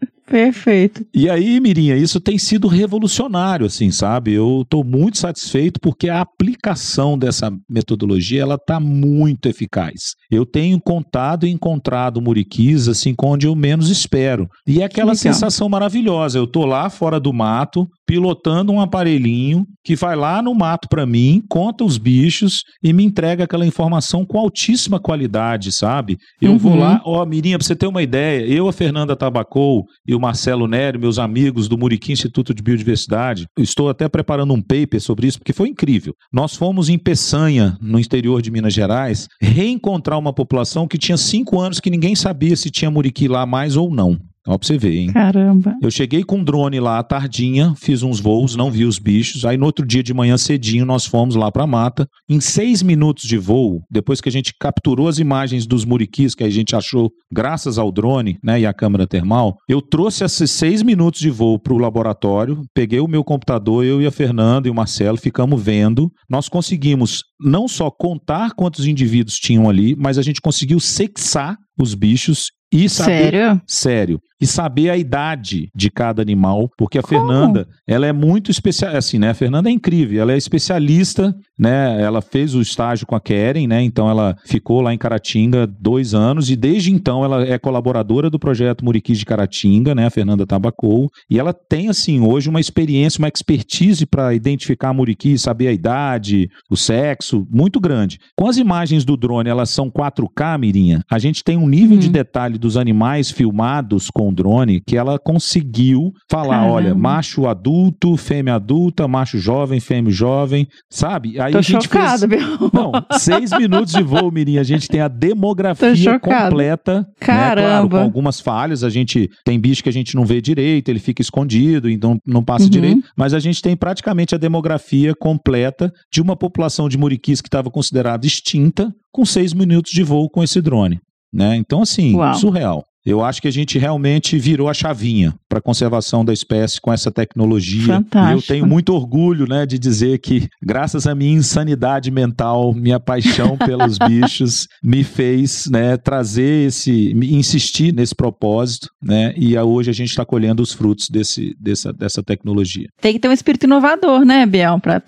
Perfeito. 0.28 1.06
E 1.14 1.30
aí, 1.30 1.58
Mirinha, 1.62 1.95
isso 1.95 2.20
tem 2.20 2.38
sido 2.38 2.68
revolucionário, 2.68 3.66
assim, 3.66 3.91
sabe? 3.91 4.34
Eu 4.34 4.62
estou 4.64 4.84
muito 4.84 5.18
satisfeito 5.18 5.80
porque 5.80 6.10
a 6.10 6.20
aplicação 6.20 7.18
dessa 7.18 7.49
metodologia 7.70 8.41
ela 8.41 8.56
está 8.56 8.78
muito 8.78 9.48
eficaz. 9.48 10.16
Eu 10.30 10.45
tenho 10.45 10.82
contado 10.82 11.48
e 11.48 11.49
encontrado 11.49 12.22
muriquis 12.22 12.90
assim 12.90 13.16
onde 13.24 13.48
eu 13.48 13.56
menos 13.56 13.90
espero. 13.90 14.48
E 14.68 14.82
é 14.82 14.86
aquela 14.86 15.16
sensação 15.16 15.70
maravilhosa. 15.70 16.38
Eu 16.38 16.44
estou 16.44 16.66
lá 16.66 16.90
fora 16.90 17.20
do 17.20 17.32
mato, 17.32 17.88
pilotando 18.06 18.74
um 18.74 18.82
aparelhinho 18.82 19.66
que 19.84 19.95
vai 19.95 20.16
lá 20.16 20.41
no 20.41 20.54
mato 20.54 20.90
para 20.90 21.06
mim, 21.06 21.41
conta 21.49 21.86
os 21.86 21.98
bichos 21.98 22.64
e 22.84 22.91
me 22.91 23.06
entrega 23.06 23.45
aquela 23.45 23.66
informação 23.66 24.26
com 24.26 24.38
altíssima 24.38 24.99
qualidade, 24.99 25.72
sabe? 25.72 26.18
Eu 26.41 26.52
uhum. 26.52 26.58
vou 26.58 26.76
lá, 26.76 27.02
ó, 27.06 27.26
Mirinha, 27.26 27.58
para 27.58 27.66
você 27.66 27.76
ter 27.76 27.88
uma 27.88 28.04
ideia, 28.04 28.45
eu, 28.45 28.68
a 28.68 28.74
Fernanda 28.74 29.16
Tabacou 29.16 29.86
e 30.06 30.16
o 30.18 30.19
Marcelo 30.19 30.68
Nery, 30.68 30.98
meus 30.98 31.19
amigos 31.19 31.68
do 31.68 31.77
Muriqui 31.77 32.11
Instituto 32.11 32.53
de 32.53 32.64
Biodiversidade, 32.64 33.48
estou 33.57 33.88
até 33.88 34.10
preparando 34.10 34.53
um 34.53 34.61
paper 34.61 34.99
sobre 34.99 35.27
isso 35.27 35.38
porque 35.38 35.53
foi 35.53 35.69
incrível. 35.69 36.14
Nós 36.34 36.56
fomos 36.56 36.89
em 36.89 36.98
Peçanha, 36.98 37.77
no 37.80 37.99
interior 37.99 38.41
de 38.41 38.52
Minas 38.52 38.73
Gerais, 38.73 39.27
reencontrar 39.39 40.18
uma 40.18 40.34
população 40.34 40.88
que 40.88 40.98
tinha 40.98 41.18
cinco 41.18 41.60
anos 41.60 41.80
que 41.80 41.89
ninguém 41.89 42.15
sabia 42.15 42.56
se 42.56 42.72
tinha 42.72 42.91
muriqui 42.91 43.27
lá 43.27 43.45
mais 43.45 43.77
ou 43.77 43.91
não. 43.91 44.18
Ó, 44.48 44.57
pra 44.57 44.65
você 44.65 44.78
ver, 44.78 44.95
hein? 44.95 45.11
Caramba. 45.11 45.76
Eu 45.82 45.91
cheguei 45.91 46.24
com 46.24 46.38
um 46.38 46.44
drone 46.44 46.80
lá 46.80 46.99
à 46.99 47.03
tardinha, 47.03 47.74
fiz 47.76 48.02
uns 48.02 48.19
voos, 48.19 48.56
não 48.56 48.72
vi 48.72 48.86
os 48.86 48.98
bichos. 48.98 49.44
Aí 49.45 49.57
no 49.57 49.65
outro 49.65 49.86
dia 49.86 50.02
de 50.02 50.14
manhã 50.14 50.38
cedinho 50.38 50.86
nós 50.86 51.06
fomos 51.06 51.36
lá 51.36 51.52
pra 51.52 51.68
mata. 51.68 52.07
Em 52.30 52.40
seis 52.40 52.82
minutos 52.82 53.26
de 53.26 53.38
voo, 53.38 53.82
depois 53.91 54.22
que 54.22 54.30
a 54.30 54.32
gente 54.32 54.53
capturou 54.60 55.07
as 55.07 55.19
imagens 55.19 55.68
dos 55.68 55.84
muriquis 55.84 56.34
que 56.34 56.44
a 56.44 56.49
gente 56.49 56.76
achou 56.76 57.11
graças 57.32 57.78
ao 57.78 57.91
drone, 57.91 58.38
né, 58.44 58.61
e 58.61 58.65
a 58.65 58.74
câmera 58.74 59.06
termal, 59.06 59.56
eu 59.68 59.82
trouxe 59.82 60.24
esses 60.24 60.49
seis 60.52 60.82
minutos 60.82 61.19
de 61.19 61.30
voo 61.30 61.60
pro 61.60 61.78
laboratório, 61.78 62.61
peguei 62.74 62.99
o 62.99 63.07
meu 63.07 63.24
computador, 63.24 63.84
eu 63.84 64.02
e 64.02 64.06
a 64.06 64.11
Fernanda 64.11 64.68
e 64.68 64.72
o 64.72 64.76
Marcelo 64.76 65.18
ficamos 65.18 65.61
vendo. 65.61 66.10
Nós 66.30 66.48
conseguimos 66.48 67.24
não 67.40 67.68
só 67.68 67.91
contar 67.91 68.52
quantos 68.53 68.86
indivíduos 68.86 69.36
tinham 69.36 69.69
ali, 69.69 69.95
mas 69.98 70.18
a 70.18 70.22
gente 70.22 70.40
conseguiu 70.40 70.80
sexar 70.80 71.57
os 71.78 71.94
bichos 71.94 72.52
e 72.74 72.90
saber, 72.90 73.32
Sério? 73.32 73.61
Sério. 73.65 74.19
E 74.40 74.46
saber 74.46 74.90
a 74.90 74.98
idade 74.98 75.70
de 75.76 75.90
cada 75.90 76.22
animal, 76.22 76.70
porque 76.78 77.00
a 77.00 77.02
Como? 77.02 77.16
Fernanda, 77.16 77.68
ela 77.88 78.06
é 78.06 78.14
muito 78.14 78.52
especial, 78.52 78.96
assim, 78.96 79.18
né? 79.18 79.32
A 79.32 79.34
Fernanda 79.34 79.70
é 79.70 79.72
incrível, 79.72 80.22
ela 80.22 80.34
é 80.34 80.38
especialista, 80.38 81.36
né? 81.58 82.02
Ela 82.02 82.22
fez 82.22 82.54
o 82.54 82.62
estágio 82.62 83.08
com 83.08 83.16
a 83.16 83.20
Keren, 83.20 83.68
né? 83.68 83.82
Então 83.82 84.10
ela 84.10 84.38
ficou 84.46 84.82
lá 84.82 84.94
em 84.94 84.98
Caratinga 84.98 85.66
dois 85.66 86.14
anos 86.14 86.50
e 86.50 86.56
desde 86.56 86.92
então 86.92 87.24
ela 87.24 87.44
é 87.44 87.58
colaboradora 87.58 88.30
do 88.30 88.38
projeto 88.38 88.86
Muriquis 88.86 89.18
de 89.18 89.26
Caratinga, 89.26 89.96
né? 89.96 90.06
A 90.06 90.12
Fernanda 90.12 90.46
Tabacou. 90.46 91.10
E 91.30 91.40
ela 91.40 91.54
tem, 91.54 91.90
assim, 91.90 92.22
hoje 92.22 92.50
uma 92.50 92.60
experiência, 92.60 93.20
uma 93.20 93.28
expertise 93.28 94.06
para 94.06 94.34
identificar 94.34 94.94
muriquis, 94.94 95.42
saber 95.42 95.68
a 95.68 95.74
idade, 95.74 96.50
o 96.70 96.78
sexo, 96.78 97.48
muito 97.50 97.80
grande. 97.80 98.20
Com 98.36 98.48
as 98.48 98.58
imagens 98.58 99.04
do 99.04 99.18
drone, 99.18 99.50
elas 99.50 99.70
são 99.70 99.90
4K, 99.90 100.58
Mirinha, 100.60 101.04
a 101.10 101.18
gente 101.18 101.44
tem 101.44 101.58
um 101.58 101.68
nível 101.68 101.98
de 101.98 102.08
uhum. 102.08 102.14
detalhe 102.14 102.58
dos 102.58 102.78
animais 102.78 103.32
filmados 103.32 104.10
com 104.10 104.27
o 104.30 104.34
drone 104.34 104.82
que 104.86 104.98
ela 104.98 105.18
conseguiu 105.20 106.12
falar, 106.30 106.60
Caramba. 106.60 106.74
olha, 106.74 106.95
macho 106.95 107.48
adulto, 107.48 108.16
fêmea 108.18 108.56
adulta, 108.56 109.08
macho 109.08 109.38
jovem, 109.38 109.80
fêmea 109.80 110.12
jovem, 110.12 110.68
sabe? 110.90 111.40
Aí 111.40 111.52
Tô 111.52 111.60
a 111.60 111.62
gente 111.62 111.84
chocada, 111.84 112.28
fez... 112.28 112.41
meu. 112.41 112.58
Não, 112.74 112.91
seis 113.18 113.52
minutos 113.52 113.94
de 113.94 114.04
voo, 114.04 114.32
Mirim, 114.32 114.58
a 114.58 114.64
gente 114.64 114.88
tem 114.88 115.02
a 115.02 115.08
demografia 115.08 116.20
completa. 116.20 117.08
Caramba. 117.20 117.62
Né? 117.62 117.68
Claro, 117.68 117.90
com 117.90 117.98
algumas 117.98 118.40
falhas, 118.40 118.84
a 118.84 118.90
gente 118.90 119.30
tem 119.44 119.60
bicho 119.60 119.84
que 119.84 119.90
a 119.90 119.94
gente 119.94 120.16
não 120.16 120.26
vê 120.26 120.41
direito, 120.41 120.90
ele 120.90 120.99
fica 120.99 121.22
escondido, 121.22 121.90
então 121.90 122.18
não 122.26 122.44
passa 122.44 122.66
uhum. 122.66 122.70
direito, 122.70 123.04
mas 123.16 123.34
a 123.34 123.40
gente 123.40 123.62
tem 123.62 123.76
praticamente 123.76 124.36
a 124.36 124.38
demografia 124.38 125.14
completa 125.16 125.91
de 126.12 126.22
uma 126.22 126.36
população 126.36 126.90
de 126.90 126.98
muriquis 126.98 127.41
que 127.41 127.48
estava 127.48 127.70
considerada 127.70 128.26
extinta 128.26 128.91
com 129.12 129.26
seis 129.26 129.54
minutos 129.54 129.91
de 129.91 130.04
voo 130.04 130.30
com 130.30 130.44
esse 130.44 130.62
drone. 130.62 130.99
Né? 131.34 131.56
Então, 131.58 131.82
assim, 131.82 132.16
Uau. 132.16 132.34
surreal. 132.36 132.84
Eu 133.08 133.24
acho 133.24 133.42
que 133.42 133.48
a 133.48 133.52
gente 133.52 133.80
realmente 133.80 134.38
virou 134.38 134.68
a 134.68 134.74
chavinha 134.74 135.34
para 135.48 135.60
a 135.60 135.62
conservação 135.62 136.26
da 136.26 136.34
espécie 136.34 136.82
com 136.82 136.92
essa 136.92 137.10
tecnologia. 137.10 137.94
Fantástico. 137.94 138.34
E 138.34 138.38
eu 138.38 138.42
tenho 138.42 138.68
muito 138.68 138.94
orgulho 138.94 139.48
né, 139.48 139.66
de 139.66 139.80
dizer 139.80 140.20
que, 140.20 140.50
graças 140.62 141.08
à 141.08 141.16
minha 141.16 141.32
insanidade 141.32 142.12
mental, 142.12 142.74
minha 142.74 143.00
paixão 143.00 143.56
pelos 143.66 143.98
bichos, 143.98 144.68
me 144.84 145.06
fez 145.06 145.68
né, 145.72 145.96
trazer 145.96 146.68
esse, 146.68 147.14
insistir 147.24 147.94
nesse 147.94 148.14
propósito, 148.14 148.90
né? 149.02 149.34
E 149.38 149.58
hoje 149.58 149.90
a 149.90 149.94
gente 149.94 150.10
está 150.10 150.26
colhendo 150.26 150.62
os 150.62 150.74
frutos 150.74 151.08
desse, 151.10 151.56
dessa, 151.58 151.94
dessa 151.94 152.22
tecnologia. 152.22 152.90
Tem 153.00 153.14
que 153.14 153.20
ter 153.20 153.30
um 153.30 153.34
espírito 153.34 153.66
inovador, 153.66 154.26
né, 154.26 154.46
Biel? 154.46 154.82
Para 154.82 155.00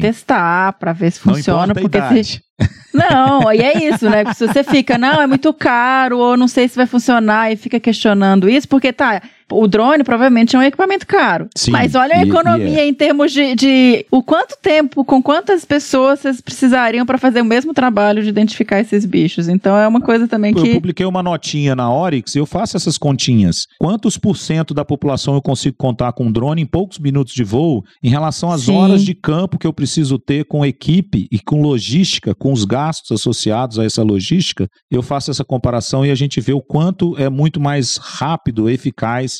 testar, 0.00 0.74
para 0.74 0.92
ver 0.92 1.10
se 1.10 1.18
funciona. 1.18 1.68
Não 1.68 1.74
porque 1.74 1.98
idade. 1.98 2.24
Se... 2.24 2.49
Não, 2.92 3.52
e 3.52 3.60
é 3.60 3.84
isso, 3.84 4.08
né? 4.10 4.24
Se 4.34 4.46
você 4.46 4.64
fica, 4.64 4.98
não, 4.98 5.20
é 5.20 5.26
muito 5.26 5.52
caro, 5.52 6.18
ou 6.18 6.36
não 6.36 6.48
sei 6.48 6.68
se 6.68 6.76
vai 6.76 6.86
funcionar, 6.86 7.52
e 7.52 7.56
fica 7.56 7.78
questionando 7.78 8.48
isso, 8.48 8.68
porque 8.68 8.92
tá, 8.92 9.22
o 9.50 9.66
drone 9.66 10.04
provavelmente 10.04 10.56
é 10.56 10.58
um 10.58 10.62
equipamento 10.62 11.06
caro. 11.06 11.48
Sim, 11.56 11.70
mas 11.72 11.94
olha 11.94 12.16
a 12.16 12.22
economia 12.22 12.80
é. 12.80 12.86
em 12.86 12.94
termos 12.94 13.32
de, 13.32 13.54
de, 13.54 14.06
o 14.10 14.22
quanto 14.22 14.56
tempo, 14.60 15.04
com 15.04 15.22
quantas 15.22 15.64
pessoas 15.64 16.20
vocês 16.20 16.40
precisariam 16.40 17.06
para 17.06 17.18
fazer 17.18 17.40
o 17.40 17.44
mesmo 17.44 17.72
trabalho 17.72 18.22
de 18.22 18.28
identificar 18.28 18.80
esses 18.80 19.04
bichos. 19.04 19.48
Então 19.48 19.76
é 19.76 19.86
uma 19.86 20.00
coisa 20.00 20.28
também 20.28 20.54
que. 20.54 20.68
Eu 20.68 20.74
publiquei 20.74 21.06
uma 21.06 21.22
notinha 21.22 21.74
na 21.74 21.92
Oryx 21.92 22.34
e 22.34 22.38
eu 22.38 22.46
faço 22.46 22.76
essas 22.76 22.98
continhas. 22.98 23.66
Quantos 23.78 24.16
por 24.16 24.36
cento 24.36 24.74
da 24.74 24.84
população 24.84 25.34
eu 25.34 25.42
consigo 25.42 25.76
contar 25.76 26.12
com 26.12 26.26
um 26.26 26.32
drone 26.32 26.62
em 26.62 26.66
poucos 26.66 26.98
minutos 26.98 27.34
de 27.34 27.44
voo 27.44 27.84
em 28.02 28.10
relação 28.10 28.50
às 28.50 28.62
Sim. 28.62 28.76
horas 28.76 29.04
de 29.04 29.14
campo 29.14 29.58
que 29.58 29.66
eu 29.66 29.72
preciso 29.72 30.18
ter 30.18 30.44
com 30.44 30.64
equipe 30.64 31.26
e 31.30 31.38
com 31.38 31.62
logística, 31.62 32.34
com 32.34 32.52
os 32.52 32.64
gastos 32.64 33.12
associados 33.12 33.78
a 33.78 33.84
essa 33.84 34.02
logística? 34.02 34.68
Eu 34.90 35.02
faço 35.02 35.30
essa 35.30 35.44
comparação 35.44 36.04
e 36.04 36.10
a 36.10 36.14
gente 36.14 36.40
vê 36.40 36.52
o 36.52 36.60
quanto 36.60 37.16
é 37.18 37.28
muito 37.28 37.60
mais 37.60 37.96
rápido, 37.96 38.68
eficaz 38.68 39.39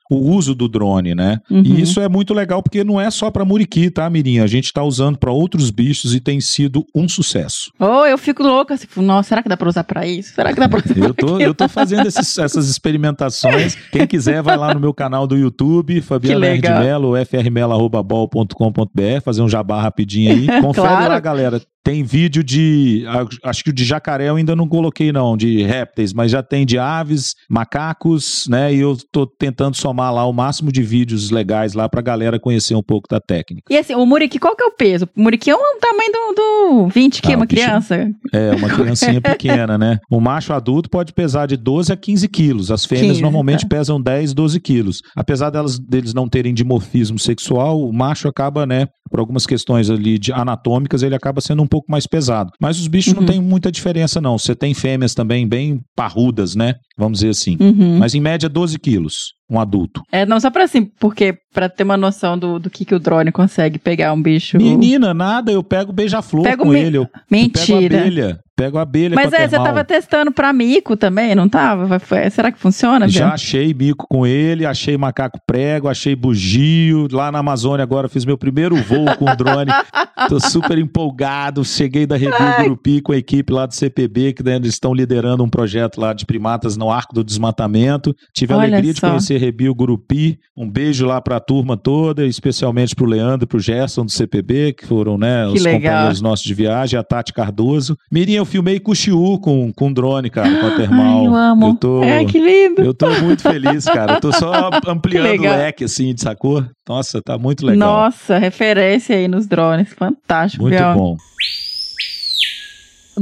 o 0.11 0.17
uso 0.17 0.53
do 0.53 0.67
drone, 0.67 1.15
né? 1.15 1.39
Uhum. 1.49 1.63
E 1.63 1.81
isso 1.81 2.01
é 2.01 2.09
muito 2.09 2.33
legal 2.33 2.61
porque 2.61 2.83
não 2.83 2.99
é 2.99 3.09
só 3.09 3.31
para 3.31 3.45
muriqui, 3.45 3.89
tá, 3.89 4.09
Mirinha? 4.09 4.43
A 4.43 4.47
gente 4.47 4.65
está 4.65 4.83
usando 4.83 5.17
para 5.17 5.31
outros 5.31 5.71
bichos 5.71 6.13
e 6.13 6.19
tem 6.19 6.41
sido 6.41 6.85
um 6.93 7.07
sucesso. 7.07 7.71
Oh, 7.79 8.05
eu 8.05 8.17
fico 8.17 8.43
louca, 8.43 8.73
assim, 8.73 8.87
nossa, 8.97 9.29
será 9.29 9.41
que 9.41 9.47
dá 9.47 9.55
para 9.55 9.69
usar 9.69 9.85
para 9.85 10.05
isso? 10.05 10.33
Será 10.33 10.51
que 10.51 10.59
dá 10.59 10.67
para 10.67 10.83
usar 10.85 10.97
eu 10.97 11.13
tô, 11.13 11.39
Eu 11.39 11.53
tô 11.53 11.69
fazendo 11.69 12.05
esses, 12.07 12.37
essas 12.37 12.67
experimentações. 12.69 13.75
Quem 13.89 14.05
quiser 14.05 14.43
vai 14.43 14.57
lá 14.57 14.73
no 14.73 14.81
meu 14.81 14.93
canal 14.93 15.25
do 15.25 15.37
YouTube, 15.37 16.01
Fabiana 16.01 16.47
Erdmelo, 16.47 17.13
frmelo@bol.com.br, 17.25 19.21
fazer 19.23 19.41
um 19.41 19.47
jabá 19.47 19.81
rapidinho 19.81 20.31
aí. 20.31 20.47
Confere 20.61 20.87
claro. 20.87 21.13
lá, 21.13 21.19
galera. 21.21 21.61
Tem 21.83 22.03
vídeo 22.03 22.43
de. 22.43 23.03
Acho 23.43 23.63
que 23.63 23.71
o 23.71 23.73
de 23.73 23.83
jacaré 23.83 24.29
eu 24.29 24.35
ainda 24.35 24.55
não 24.55 24.67
coloquei, 24.67 25.11
não, 25.11 25.35
de 25.35 25.63
répteis, 25.63 26.13
mas 26.13 26.29
já 26.29 26.43
tem 26.43 26.63
de 26.63 26.77
aves, 26.77 27.35
macacos, 27.49 28.45
né? 28.47 28.71
E 28.71 28.79
eu 28.79 28.95
tô 29.11 29.25
tentando 29.25 29.75
somar 29.75 30.00
lá 30.09 30.25
o 30.25 30.33
máximo 30.33 30.71
de 30.71 30.81
vídeos 30.81 31.29
legais 31.29 31.73
lá 31.73 31.87
pra 31.89 32.01
galera 32.01 32.39
conhecer 32.39 32.73
um 32.75 32.81
pouco 32.81 33.07
da 33.09 33.19
técnica. 33.19 33.63
E 33.69 33.77
assim, 33.77 33.93
o 33.93 34.05
Muriqui, 34.05 34.39
qual 34.39 34.55
que 34.55 34.63
é 34.63 34.65
o 34.65 34.71
peso? 34.71 35.07
O 35.15 35.21
Muriqui 35.21 35.49
é 35.49 35.55
um 35.55 35.79
tamanho 35.79 36.11
do, 36.11 36.33
do 36.33 36.87
20 36.87 37.21
quilos, 37.21 37.35
ah, 37.35 37.37
uma 37.37 37.47
criança. 37.47 38.09
É, 38.33 38.51
uma 38.55 38.69
criancinha 38.73 39.21
pequena, 39.21 39.77
né? 39.77 39.99
O 40.09 40.19
macho 40.19 40.53
adulto 40.53 40.89
pode 40.89 41.13
pesar 41.13 41.45
de 41.45 41.57
12 41.57 41.91
a 41.91 41.97
15 41.97 42.27
quilos. 42.29 42.71
As 42.71 42.85
fêmeas 42.85 43.11
15, 43.17 43.21
normalmente 43.21 43.67
tá. 43.67 43.75
pesam 43.75 44.01
10, 44.01 44.33
12 44.33 44.59
quilos. 44.59 45.01
Apesar 45.15 45.49
delas, 45.49 45.77
deles 45.77 46.13
não 46.13 46.27
terem 46.27 46.53
dimorfismo 46.53 47.19
sexual, 47.19 47.81
o 47.81 47.93
macho 47.93 48.27
acaba, 48.27 48.65
né, 48.65 48.87
por 49.09 49.19
algumas 49.19 49.45
questões 49.45 49.89
ali 49.89 50.17
de 50.17 50.31
anatômicas, 50.31 51.03
ele 51.03 51.13
acaba 51.13 51.41
sendo 51.41 51.61
um 51.61 51.67
pouco 51.67 51.91
mais 51.91 52.07
pesado. 52.07 52.49
Mas 52.61 52.79
os 52.79 52.87
bichos 52.87 53.13
Uhum. 53.13 53.19
não 53.19 53.27
tem 53.27 53.41
muita 53.41 53.69
diferença, 53.69 54.21
não. 54.21 54.37
Você 54.37 54.55
tem 54.55 54.73
fêmeas 54.73 55.13
também 55.13 55.45
bem 55.45 55.81
parrudas, 55.95 56.55
né? 56.55 56.75
Vamos 56.97 57.19
dizer 57.19 57.31
assim. 57.31 57.57
Uhum. 57.59 57.97
Mas 57.97 58.15
em 58.15 58.21
média 58.21 58.47
12 58.47 58.79
quilos, 58.79 59.33
um 59.51 59.59
adulto. 59.59 60.01
É, 60.11 60.25
não, 60.25 60.39
só 60.39 60.49
pra 60.49 60.63
assim, 60.63 60.85
porque 60.85 61.37
pra 61.53 61.67
ter 61.67 61.83
uma 61.83 61.97
noção 61.97 62.37
do, 62.37 62.57
do 62.57 62.69
que, 62.69 62.85
que 62.85 62.95
o 62.95 62.99
drone 62.99 63.31
consegue 63.31 63.77
pegar 63.77 64.13
um 64.13 64.21
bicho. 64.21 64.57
Menina, 64.57 65.13
nada, 65.13 65.51
eu 65.51 65.61
pego 65.61 65.91
beija-flor 65.91 66.57
com 66.57 66.69
me- 66.69 66.79
ele. 66.79 66.97
Eu, 66.97 67.01
eu 67.01 67.07
pego 67.07 67.21
Mentira. 67.29 67.99
abelha. 67.99 68.39
Pego 68.61 68.77
abelha 68.77 69.15
Mas 69.15 69.33
a 69.33 69.37
é, 69.37 69.41
você 69.41 69.49
termal. 69.49 69.67
tava 69.67 69.83
testando 69.83 70.31
pra 70.31 70.53
mico 70.53 70.95
também, 70.95 71.33
não 71.33 71.49
tava? 71.49 71.85
Vai- 71.85 71.99
foi- 71.99 72.29
Será 72.29 72.51
que 72.51 72.59
funciona, 72.59 73.07
Já 73.07 73.21
Bianca? 73.21 73.33
achei 73.35 73.73
bico 73.73 74.05
com 74.07 74.25
ele, 74.27 74.65
achei 74.65 74.95
macaco 74.97 75.39
prego, 75.47 75.87
achei 75.87 76.15
bugio. 76.15 77.07
Lá 77.11 77.31
na 77.31 77.39
Amazônia 77.39 77.81
agora 77.83 78.07
fiz 78.07 78.23
meu 78.25 78.37
primeiro 78.37 78.75
voo 78.75 79.05
com 79.17 79.25
o 79.25 79.35
drone. 79.35 79.71
Tô 80.29 80.39
super 80.39 80.77
empolgado. 80.77 81.63
Cheguei 81.65 82.05
da 82.05 82.15
Review 82.15 82.63
Grupi 82.63 83.01
com 83.01 83.11
a 83.11 83.17
equipe 83.17 83.51
lá 83.51 83.65
do 83.65 83.73
CPB, 83.73 84.33
que 84.33 84.43
né, 84.43 84.57
eles 84.57 84.69
estão 84.73 84.93
liderando 84.93 85.43
um 85.43 85.49
projeto 85.49 85.99
lá 85.99 86.13
de 86.13 86.25
primatas 86.25 86.77
no 86.77 86.91
Arco 86.91 87.15
do 87.15 87.23
Desmatamento. 87.23 88.15
Tive 88.33 88.53
a 88.53 88.57
Olha 88.57 88.67
alegria 88.67 88.93
de 88.93 88.99
só. 88.99 89.07
conhecer 89.09 89.37
Review 89.39 89.73
Gurupi. 89.73 90.37
Um 90.55 90.69
beijo 90.69 91.05
lá 91.07 91.19
pra 91.19 91.39
turma 91.39 91.75
toda, 91.75 92.25
especialmente 92.25 92.95
pro 92.95 93.05
Leandro 93.05 93.45
e 93.45 93.47
pro 93.47 93.59
Gerson 93.59 94.05
do 94.05 94.11
CPB, 94.11 94.73
que 94.73 94.85
foram 94.85 95.17
né, 95.17 95.47
Que 95.47 95.57
os 95.57 95.63
legal. 95.63 95.81
companheiros 95.81 96.21
nossos 96.21 96.45
de 96.45 96.53
viagem, 96.53 96.99
a 96.99 97.03
Tati 97.03 97.33
Cardoso. 97.33 97.97
Mirinha, 98.11 98.37
eu 98.37 98.45
filmei 98.51 98.79
com 98.79 98.91
o 98.91 98.95
Xiu 98.95 99.39
com, 99.41 99.71
com 99.71 99.93
drone, 99.93 100.29
cara, 100.29 100.49
com 100.59 100.67
a 100.67 100.71
termal. 100.77 101.19
Ai, 101.19 101.25
eu 101.27 101.35
amo. 101.35 101.67
Eu 101.69 101.75
tô... 101.75 102.03
É, 102.03 102.25
que 102.25 102.39
lindo. 102.39 102.81
Eu 102.81 102.93
tô 102.93 103.09
muito 103.21 103.41
feliz, 103.41 103.85
cara. 103.85 104.15
Eu 104.15 104.21
tô 104.21 104.31
só 104.31 104.69
ampliando 104.87 105.39
o 105.39 105.43
leque, 105.43 105.85
assim, 105.85 106.13
de 106.13 106.21
sacou? 106.21 106.63
Nossa, 106.87 107.21
tá 107.21 107.37
muito 107.37 107.65
legal. 107.65 108.03
Nossa, 108.03 108.37
referência 108.37 109.15
aí 109.15 109.27
nos 109.27 109.47
drones. 109.47 109.93
Fantástico, 109.93 110.63
muito 110.63 110.77
bom. 110.93 111.15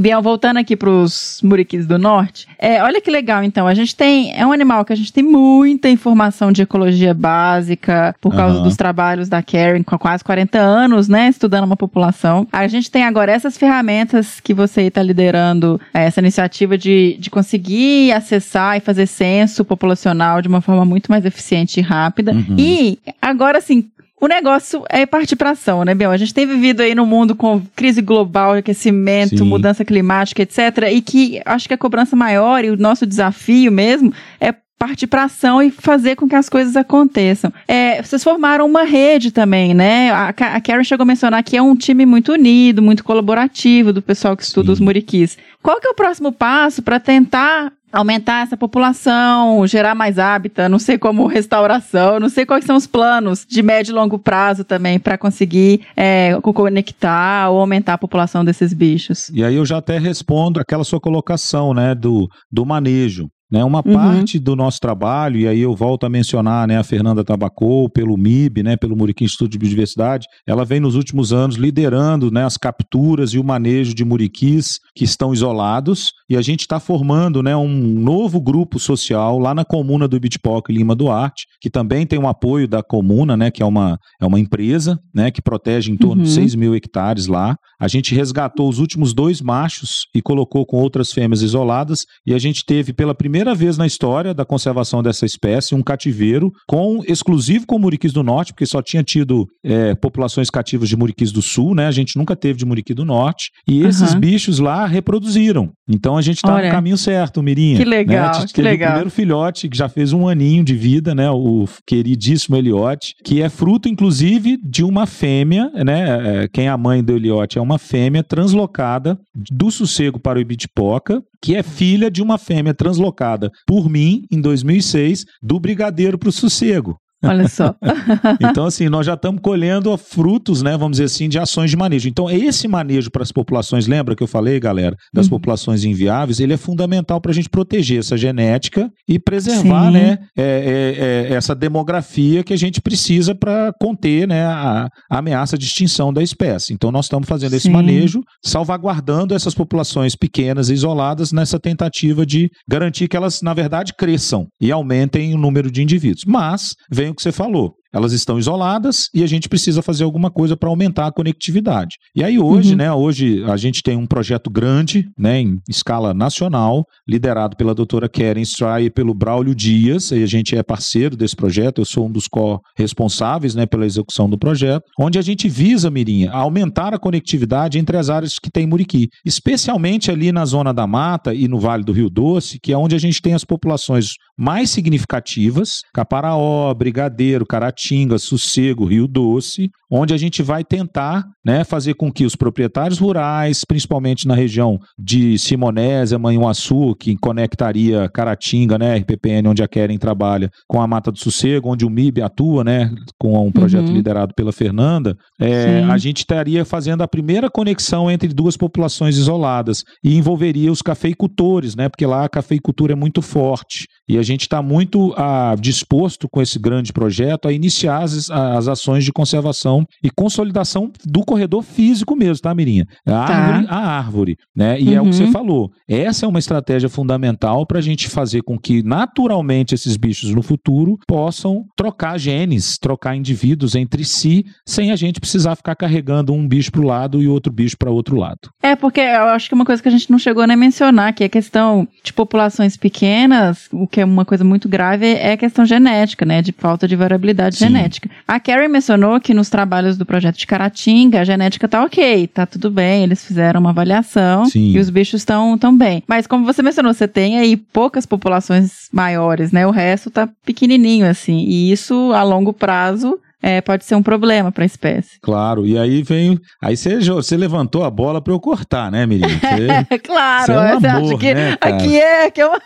Biel, 0.00 0.22
voltando 0.22 0.56
aqui 0.56 0.74
pros 0.74 1.40
muriquis 1.44 1.86
do 1.86 1.98
norte, 1.98 2.48
é, 2.58 2.82
olha 2.82 3.02
que 3.02 3.10
legal, 3.10 3.44
então, 3.44 3.66
a 3.66 3.74
gente 3.74 3.94
tem, 3.94 4.32
é 4.34 4.46
um 4.46 4.50
animal 4.50 4.82
que 4.82 4.94
a 4.94 4.96
gente 4.96 5.12
tem 5.12 5.22
muita 5.22 5.90
informação 5.90 6.50
de 6.50 6.62
ecologia 6.62 7.12
básica, 7.12 8.14
por 8.18 8.34
causa 8.34 8.54
Aham. 8.54 8.62
dos 8.62 8.76
trabalhos 8.76 9.28
da 9.28 9.42
Karen, 9.42 9.82
com 9.82 9.98
quase 9.98 10.24
40 10.24 10.58
anos, 10.58 11.06
né, 11.06 11.28
estudando 11.28 11.64
uma 11.64 11.76
população. 11.76 12.48
A 12.50 12.66
gente 12.66 12.90
tem 12.90 13.04
agora 13.04 13.30
essas 13.30 13.58
ferramentas 13.58 14.40
que 14.40 14.54
você 14.54 14.84
está 14.84 15.02
liderando, 15.02 15.78
é, 15.92 16.04
essa 16.06 16.20
iniciativa 16.20 16.78
de, 16.78 17.18
de 17.20 17.28
conseguir 17.28 18.12
acessar 18.12 18.78
e 18.78 18.80
fazer 18.80 19.06
censo 19.06 19.66
populacional 19.66 20.40
de 20.40 20.48
uma 20.48 20.62
forma 20.62 20.86
muito 20.86 21.10
mais 21.10 21.26
eficiente 21.26 21.78
e 21.78 21.82
rápida. 21.82 22.32
Uhum. 22.32 22.56
E, 22.56 22.98
agora, 23.20 23.58
assim, 23.58 23.90
o 24.20 24.26
negócio 24.26 24.84
é 24.88 25.06
partir 25.06 25.34
para 25.34 25.50
ação, 25.50 25.84
né, 25.84 25.94
Biel? 25.94 26.10
A 26.10 26.16
gente 26.16 26.34
tem 26.34 26.46
vivido 26.46 26.82
aí 26.82 26.94
num 26.94 27.06
mundo 27.06 27.34
com 27.34 27.62
crise 27.74 28.02
global, 28.02 28.52
aquecimento, 28.52 29.38
Sim. 29.38 29.44
mudança 29.44 29.84
climática, 29.84 30.42
etc. 30.42 30.90
E 30.92 31.00
que 31.00 31.40
acho 31.44 31.66
que 31.66 31.74
a 31.74 31.78
cobrança 31.78 32.14
maior 32.14 32.64
e 32.64 32.70
o 32.70 32.76
nosso 32.76 33.06
desafio 33.06 33.72
mesmo 33.72 34.12
é 34.38 34.54
partir 34.80 35.06
para 35.06 35.24
ação 35.24 35.62
e 35.62 35.70
fazer 35.70 36.16
com 36.16 36.26
que 36.26 36.34
as 36.34 36.48
coisas 36.48 36.74
aconteçam. 36.74 37.52
É, 37.68 38.02
vocês 38.02 38.24
formaram 38.24 38.64
uma 38.64 38.82
rede 38.82 39.30
também, 39.30 39.74
né? 39.74 40.10
A, 40.10 40.28
a 40.28 40.60
Karen 40.60 40.84
chegou 40.84 41.02
a 41.02 41.06
mencionar 41.06 41.42
que 41.42 41.54
é 41.54 41.60
um 41.60 41.76
time 41.76 42.06
muito 42.06 42.32
unido, 42.32 42.80
muito 42.80 43.04
colaborativo 43.04 43.92
do 43.92 44.00
pessoal 44.00 44.34
que 44.34 44.42
estuda 44.42 44.68
Sim. 44.68 44.72
os 44.72 44.80
muriquis. 44.80 45.36
Qual 45.62 45.78
que 45.78 45.86
é 45.86 45.90
o 45.90 45.94
próximo 45.94 46.32
passo 46.32 46.82
para 46.82 46.98
tentar 46.98 47.70
aumentar 47.92 48.42
essa 48.44 48.56
população, 48.56 49.66
gerar 49.66 49.94
mais 49.94 50.18
hábitat, 50.18 50.68
não 50.68 50.78
sei 50.78 50.98
como 50.98 51.26
restauração, 51.26 52.20
não 52.20 52.28
sei 52.28 52.44
quais 52.46 52.64
são 52.64 52.76
os 52.76 52.86
planos 52.86 53.44
de 53.48 53.62
médio 53.62 53.92
e 53.92 53.94
longo 53.94 54.18
prazo 54.18 54.64
também 54.64 54.98
para 54.98 55.18
conseguir 55.18 55.80
é, 55.96 56.36
co- 56.40 56.52
conectar 56.52 57.50
ou 57.50 57.60
aumentar 57.60 57.94
a 57.94 57.98
população 57.98 58.44
desses 58.44 58.72
bichos. 58.72 59.28
E 59.30 59.44
aí 59.44 59.54
eu 59.56 59.64
já 59.66 59.78
até 59.78 59.98
respondo 59.98 60.60
aquela 60.60 60.84
sua 60.84 61.00
colocação, 61.00 61.74
né, 61.74 61.94
do, 61.94 62.28
do 62.50 62.64
manejo. 62.64 63.28
Né, 63.50 63.64
uma 63.64 63.82
Uhum. 63.84 63.92
parte 63.94 64.38
do 64.38 64.54
nosso 64.54 64.78
trabalho, 64.78 65.36
e 65.40 65.48
aí 65.48 65.60
eu 65.60 65.74
volto 65.74 66.04
a 66.06 66.08
mencionar 66.08 66.68
né, 66.68 66.78
a 66.78 66.84
Fernanda 66.84 67.24
Tabacou, 67.24 67.88
pelo 67.88 68.16
MIB, 68.16 68.62
né, 68.62 68.76
pelo 68.76 68.94
Muriqui 68.96 69.24
Instituto 69.24 69.50
de 69.50 69.58
Biodiversidade, 69.58 70.26
ela 70.46 70.64
vem 70.64 70.78
nos 70.78 70.94
últimos 70.94 71.32
anos 71.32 71.56
liderando 71.56 72.30
né, 72.30 72.44
as 72.44 72.56
capturas 72.56 73.30
e 73.34 73.38
o 73.38 73.44
manejo 73.44 73.92
de 73.94 74.04
muriquis 74.04 74.78
que 74.94 75.02
estão 75.04 75.32
isolados, 75.32 76.12
e 76.28 76.36
a 76.36 76.42
gente 76.42 76.60
está 76.60 76.78
formando 76.78 77.42
né, 77.42 77.56
um 77.56 77.68
novo 77.68 78.40
grupo 78.40 78.78
social 78.78 79.38
lá 79.38 79.52
na 79.54 79.64
comuna 79.64 80.06
do 80.06 80.16
Ibitipoca, 80.16 80.70
em 80.72 80.76
Lima 80.76 80.94
Duarte, 80.94 81.46
que 81.60 81.68
também 81.70 82.06
tem 82.06 82.18
um 82.20 82.28
apoio 82.28 82.68
da 82.68 82.82
comuna, 82.84 83.36
né, 83.36 83.50
que 83.50 83.62
é 83.62 83.66
uma, 83.66 83.98
é 84.20 84.26
uma 84.26 84.38
empresa 84.38 84.98
né, 85.14 85.30
que 85.30 85.42
protege 85.42 85.90
em 85.90 85.96
torno 85.96 86.22
de 86.22 86.28
Uhum. 86.28 86.34
6 86.34 86.54
mil 86.54 86.74
hectares 86.74 87.26
lá. 87.26 87.56
A 87.80 87.88
gente 87.88 88.14
resgatou 88.14 88.68
os 88.68 88.78
últimos 88.78 89.14
dois 89.14 89.40
machos 89.40 90.06
e 90.14 90.20
colocou 90.20 90.64
com 90.66 90.76
outras 90.76 91.10
fêmeas 91.12 91.40
isoladas, 91.42 92.00
e 92.26 92.34
a 92.34 92.38
gente 92.38 92.62
teve 92.64 92.92
pela 92.92 93.14
primeira 93.14 93.39
vez 93.54 93.76
na 93.78 93.86
história 93.86 94.34
da 94.34 94.44
conservação 94.44 95.02
dessa 95.02 95.24
espécie 95.26 95.74
um 95.74 95.82
cativeiro 95.82 96.50
com 96.66 97.02
exclusivo 97.06 97.66
com 97.66 97.78
muriquis 97.78 98.12
do 98.12 98.22
norte, 98.22 98.52
porque 98.52 98.66
só 98.66 98.82
tinha 98.82 99.02
tido 99.02 99.46
é, 99.64 99.94
populações 99.94 100.50
cativas 100.50 100.88
de 100.88 100.96
muriquis 100.96 101.32
do 101.32 101.42
sul, 101.42 101.74
né? 101.74 101.86
A 101.86 101.90
gente 101.90 102.16
nunca 102.16 102.36
teve 102.36 102.58
de 102.58 102.66
muriqui 102.66 102.94
do 102.94 103.04
norte, 103.04 103.50
e 103.68 103.82
esses 103.82 104.12
Aham. 104.12 104.20
bichos 104.20 104.58
lá 104.58 104.86
reproduziram. 104.86 105.70
Então 105.88 106.16
a 106.16 106.22
gente 106.22 106.36
está 106.36 106.62
no 106.62 106.70
caminho 106.70 106.96
certo, 106.96 107.42
Mirinha. 107.42 107.76
Que 107.76 107.84
legal, 107.84 108.24
né? 108.24 108.28
A 108.28 108.32
gente 108.40 108.48
que 108.48 108.54
teve 108.54 108.68
legal. 108.68 108.88
o 108.88 108.92
primeiro 108.92 109.10
filhote 109.10 109.68
que 109.68 109.76
já 109.76 109.88
fez 109.88 110.12
um 110.12 110.28
aninho 110.28 110.62
de 110.64 110.74
vida, 110.74 111.14
né? 111.14 111.30
O 111.30 111.66
queridíssimo 111.86 112.56
Eliote, 112.56 113.14
que 113.24 113.42
é 113.42 113.48
fruto, 113.48 113.88
inclusive, 113.88 114.58
de 114.62 114.84
uma 114.84 115.06
fêmea, 115.06 115.70
né? 115.84 116.44
é, 116.44 116.48
Quem 116.48 116.66
é 116.66 116.68
a 116.68 116.76
mãe 116.78 117.02
do 117.02 117.14
Eliote 117.14 117.58
é 117.58 117.60
uma 117.60 117.78
fêmea 117.78 118.22
translocada 118.22 119.18
do 119.50 119.70
sossego 119.70 120.18
para 120.18 120.38
o 120.38 120.42
Ibitipoca, 120.42 121.22
que 121.42 121.56
é 121.56 121.62
filha 121.62 122.10
de 122.10 122.22
uma 122.22 122.38
fêmea 122.38 122.74
translocada 122.74 123.50
por 123.66 123.88
mim 123.88 124.24
em 124.30 124.40
2006 124.40 125.24
do 125.42 125.58
Brigadeiro 125.58 126.18
para 126.18 126.28
o 126.28 126.32
sossego. 126.32 126.98
Olha 127.22 127.48
só. 127.48 127.74
Então, 128.40 128.64
assim, 128.64 128.88
nós 128.88 129.06
já 129.06 129.14
estamos 129.14 129.40
colhendo 129.42 129.96
frutos, 129.96 130.62
né, 130.62 130.76
vamos 130.76 130.92
dizer 130.92 131.04
assim, 131.04 131.28
de 131.28 131.38
ações 131.38 131.70
de 131.70 131.76
manejo. 131.76 132.08
Então, 132.08 132.30
esse 132.30 132.66
manejo 132.66 133.10
para 133.10 133.22
as 133.22 133.30
populações, 133.32 133.86
lembra 133.86 134.14
que 134.16 134.22
eu 134.22 134.26
falei, 134.26 134.58
galera, 134.58 134.96
das 135.12 135.26
Uhum. 135.26 135.30
populações 135.30 135.84
inviáveis, 135.84 136.40
ele 136.40 136.52
é 136.52 136.56
fundamental 136.56 137.20
para 137.20 137.30
a 137.30 137.34
gente 137.34 137.48
proteger 137.48 137.98
essa 138.00 138.16
genética 138.16 138.90
e 139.08 139.18
preservar, 139.18 139.86
Sim. 139.86 139.92
né, 139.92 140.18
é, 140.36 140.42
é, 140.42 141.32
é, 141.32 141.34
essa 141.34 141.54
demografia 141.54 142.42
que 142.42 142.52
a 142.52 142.56
gente 142.56 142.80
precisa 142.80 143.34
para 143.34 143.72
conter, 143.80 144.26
né, 144.26 144.44
a, 144.46 144.88
a 145.10 145.18
ameaça 145.18 145.56
de 145.58 145.64
extinção 145.66 146.12
da 146.12 146.22
espécie. 146.22 146.72
Então, 146.72 146.90
nós 146.90 147.04
estamos 147.06 147.28
fazendo 147.28 147.54
esse 147.54 147.64
Sim. 147.66 147.72
manejo, 147.72 148.22
salvaguardando 148.44 149.34
essas 149.34 149.54
populações 149.54 150.14
pequenas 150.16 150.68
e 150.70 150.74
isoladas 150.74 151.32
nessa 151.32 151.58
tentativa 151.58 152.24
de 152.24 152.50
garantir 152.68 153.08
que 153.08 153.16
elas, 153.16 153.42
na 153.42 153.52
verdade, 153.54 153.92
cresçam 153.94 154.46
e 154.60 154.70
aumentem 154.72 155.34
o 155.34 155.38
número 155.38 155.70
de 155.70 155.82
indivíduos. 155.82 156.24
Mas, 156.26 156.74
vem 156.90 157.09
o 157.10 157.14
que 157.14 157.22
você 157.22 157.32
falou. 157.32 157.79
Elas 157.92 158.12
estão 158.12 158.38
isoladas 158.38 159.08
e 159.14 159.22
a 159.22 159.26
gente 159.26 159.48
precisa 159.48 159.82
fazer 159.82 160.04
alguma 160.04 160.30
coisa 160.30 160.56
para 160.56 160.68
aumentar 160.68 161.06
a 161.06 161.12
conectividade. 161.12 161.96
E 162.14 162.22
aí 162.22 162.38
hoje, 162.38 162.70
Uhum. 162.70 162.76
né, 162.76 162.92
hoje 162.92 163.42
a 163.44 163.56
gente 163.56 163.82
tem 163.82 163.96
um 163.96 164.06
projeto 164.06 164.48
grande, 164.50 165.08
né, 165.18 165.40
em 165.40 165.58
escala 165.68 166.14
nacional, 166.14 166.84
liderado 167.08 167.56
pela 167.56 167.74
doutora 167.74 168.08
Karen 168.08 168.40
Stry 168.42 168.84
e 168.86 168.90
pelo 168.90 169.12
Braulio 169.14 169.54
Dias, 169.54 170.10
e 170.10 170.22
a 170.22 170.26
gente 170.26 170.56
é 170.56 170.62
parceiro 170.62 171.16
desse 171.16 171.34
projeto, 171.34 171.80
eu 171.80 171.84
sou 171.84 172.06
um 172.06 172.12
dos 172.12 172.26
co-responsáveis, 172.28 173.54
né, 173.54 173.66
pela 173.66 173.86
execução 173.86 174.28
do 174.28 174.38
projeto, 174.38 174.84
onde 174.98 175.18
a 175.18 175.22
gente 175.22 175.48
visa, 175.48 175.90
Mirinha, 175.90 176.30
aumentar 176.30 176.94
a 176.94 176.98
conectividade 176.98 177.78
entre 177.78 177.96
as 177.96 178.08
áreas 178.10 178.38
que 178.38 178.50
tem 178.50 178.66
muriqui, 178.66 179.08
especialmente 179.24 180.10
ali 180.10 180.32
na 180.32 180.44
zona 180.44 180.72
da 180.72 180.86
mata 180.86 181.34
e 181.34 181.48
no 181.48 181.58
Vale 181.58 181.84
do 181.84 181.92
Rio 181.92 182.08
Doce, 182.10 182.58
que 182.62 182.72
é 182.72 182.76
onde 182.78 182.94
a 182.94 182.98
gente 182.98 183.20
tem 183.20 183.34
as 183.34 183.44
populações 183.44 184.10
mais 184.38 184.70
significativas, 184.70 185.80
Caparaó, 185.92 186.72
Brigadeiro, 186.74 187.44
Caratinga, 187.80 188.18
Sossego, 188.18 188.84
Rio 188.84 189.08
Doce, 189.08 189.70
onde 189.90 190.12
a 190.12 190.16
gente 190.16 190.42
vai 190.42 190.62
tentar 190.62 191.24
né, 191.44 191.64
fazer 191.64 191.94
com 191.94 192.12
que 192.12 192.24
os 192.24 192.36
proprietários 192.36 192.98
rurais, 192.98 193.64
principalmente 193.66 194.28
na 194.28 194.34
região 194.34 194.78
de 194.98 195.38
Simonésia, 195.38 196.18
Manhuaçu, 196.18 196.94
que 196.94 197.16
conectaria 197.16 198.08
Caratinga, 198.08 198.78
né, 198.78 198.98
RPPN, 198.98 199.48
onde 199.48 199.62
a 199.62 199.68
Keren 199.68 199.98
trabalha, 199.98 200.50
com 200.68 200.80
a 200.80 200.86
Mata 200.86 201.10
do 201.10 201.18
Sossego, 201.18 201.70
onde 201.70 201.84
o 201.84 201.90
MIB 201.90 202.22
atua, 202.22 202.62
né, 202.62 202.92
com 203.18 203.46
um 203.46 203.50
projeto 203.50 203.88
Uhum. 203.88 203.94
liderado 203.94 204.34
pela 204.34 204.52
Fernanda, 204.52 205.16
é, 205.40 205.82
a 205.84 205.96
gente 205.96 206.18
estaria 206.18 206.64
fazendo 206.64 207.02
a 207.02 207.08
primeira 207.08 207.48
conexão 207.48 208.10
entre 208.10 208.28
duas 208.28 208.56
populações 208.56 209.16
isoladas 209.16 209.82
e 210.04 210.16
envolveria 210.16 210.70
os 210.70 210.82
cafeicultores, 210.82 211.74
né, 211.74 211.88
porque 211.88 212.04
lá 212.04 212.24
a 212.24 212.28
cafeicultura 212.28 212.92
é 212.92 212.96
muito 212.96 213.22
forte. 213.22 213.86
E 214.10 214.18
a 214.18 214.22
gente 214.22 214.40
está 214.40 214.60
muito 214.60 215.14
ah, 215.16 215.54
disposto 215.58 216.28
com 216.28 216.42
esse 216.42 216.58
grande 216.58 216.92
projeto 216.92 217.46
a 217.46 217.52
iniciar 217.52 218.02
as, 218.02 218.28
as 218.28 218.66
ações 218.66 219.04
de 219.04 219.12
conservação 219.12 219.86
e 220.02 220.10
consolidação 220.10 220.90
do 221.04 221.24
corredor 221.24 221.62
físico 221.62 222.16
mesmo, 222.16 222.42
tá, 222.42 222.52
Mirinha? 222.52 222.86
A 223.06 223.10
Tá. 223.10 223.34
árvore 223.36 223.66
a 223.70 223.76
árvore, 223.78 224.36
né? 224.56 224.80
E 224.80 224.92
é 224.94 225.00
o 225.00 225.04
que 225.04 225.10
Uhum. 225.10 225.12
você 225.12 225.26
falou. 225.28 225.70
Essa 225.88 226.26
é 226.26 226.28
uma 226.28 226.40
estratégia 226.40 226.88
fundamental 226.88 227.64
para 227.64 227.78
a 227.78 227.82
gente 227.82 228.08
fazer 228.08 228.42
com 228.42 228.58
que 228.58 228.82
naturalmente 228.82 229.74
esses 229.74 229.96
bichos 229.96 230.34
no 230.34 230.42
futuro 230.42 230.98
possam 231.06 231.64
trocar 231.76 232.18
genes, 232.18 232.78
trocar 232.78 233.14
indivíduos 233.14 233.74
entre 233.76 234.04
si, 234.04 234.44
sem 234.66 234.90
a 234.90 234.96
gente 234.96 235.20
precisar 235.20 235.54
ficar 235.54 235.76
carregando 235.76 236.32
um 236.32 236.48
bicho 236.48 236.72
para 236.72 236.80
o 236.80 236.84
lado 236.84 237.22
e 237.22 237.28
outro 237.28 237.52
bicho 237.52 237.76
para 237.78 237.90
outro 237.90 238.16
lado. 238.16 238.38
É, 238.62 238.74
porque 238.74 239.00
eu 239.00 239.24
acho 239.26 239.48
que 239.48 239.54
uma 239.54 239.64
coisa 239.64 239.80
que 239.80 239.88
a 239.88 239.92
gente 239.92 240.10
não 240.10 240.18
chegou 240.18 240.44
nem 240.46 240.54
a 240.54 240.58
mencionar, 240.58 241.12
que 241.12 241.22
é 241.22 241.26
a 241.26 241.30
questão 241.30 241.86
de 242.02 242.12
populações 242.12 242.76
pequenas, 242.76 243.68
o 243.72 243.86
que 243.86 243.99
é 244.00 244.04
uma 244.04 244.24
coisa 244.24 244.44
muito 244.44 244.68
grave, 244.68 245.06
é 245.06 245.32
a 245.32 245.36
questão 245.36 245.64
genética, 245.64 246.24
né? 246.24 246.42
De 246.42 246.52
falta 246.52 246.86
de 246.86 246.96
variabilidade 246.96 247.56
Sim. 247.56 247.66
genética. 247.66 248.10
A 248.26 248.38
Carrie 248.40 248.68
mencionou 248.68 249.20
que 249.20 249.34
nos 249.34 249.48
trabalhos 249.48 249.96
do 249.96 250.06
projeto 250.06 250.36
de 250.36 250.46
Caratinga, 250.46 251.20
a 251.20 251.24
genética 251.24 251.68
tá 251.68 251.84
ok, 251.84 252.26
tá 252.28 252.46
tudo 252.46 252.70
bem, 252.70 253.02
eles 253.02 253.24
fizeram 253.24 253.60
uma 253.60 253.70
avaliação 253.70 254.46
Sim. 254.46 254.72
e 254.72 254.78
os 254.78 254.90
bichos 254.90 255.20
estão 255.20 255.56
tão 255.58 255.76
bem. 255.76 256.02
Mas 256.06 256.26
como 256.26 256.44
você 256.44 256.62
mencionou, 256.62 256.92
você 256.92 257.08
tem 257.08 257.38
aí 257.38 257.56
poucas 257.56 258.06
populações 258.06 258.88
maiores, 258.92 259.52
né? 259.52 259.66
O 259.66 259.70
resto 259.70 260.10
tá 260.10 260.28
pequenininho, 260.44 261.06
assim. 261.06 261.38
E 261.46 261.72
isso, 261.72 262.12
a 262.12 262.22
longo 262.22 262.52
prazo, 262.52 263.18
é, 263.42 263.60
pode 263.60 263.84
ser 263.84 263.94
um 263.94 264.02
problema 264.02 264.50
para 264.52 264.64
a 264.64 264.66
espécie. 264.66 265.18
Claro, 265.22 265.66
e 265.66 265.78
aí 265.78 266.02
vem. 266.02 266.38
Aí 266.62 266.76
você, 266.76 266.98
você 267.00 267.36
levantou 267.36 267.84
a 267.84 267.90
bola 267.90 268.20
para 268.20 268.32
eu 268.32 268.40
cortar, 268.40 268.90
né? 268.90 269.06
Você- 269.06 269.68
É 269.90 269.98
claro, 269.98 270.46
Você 270.46 270.52
é 270.52 270.76
um 270.76 270.80
você 270.80 270.86
amor, 270.86 271.04
acha 271.08 271.18
que 271.18 271.34
né, 271.34 271.56
aqui 271.60 271.98
é 272.00 272.30
que 272.30 272.40
é 272.40 272.46
uma. 272.46 272.60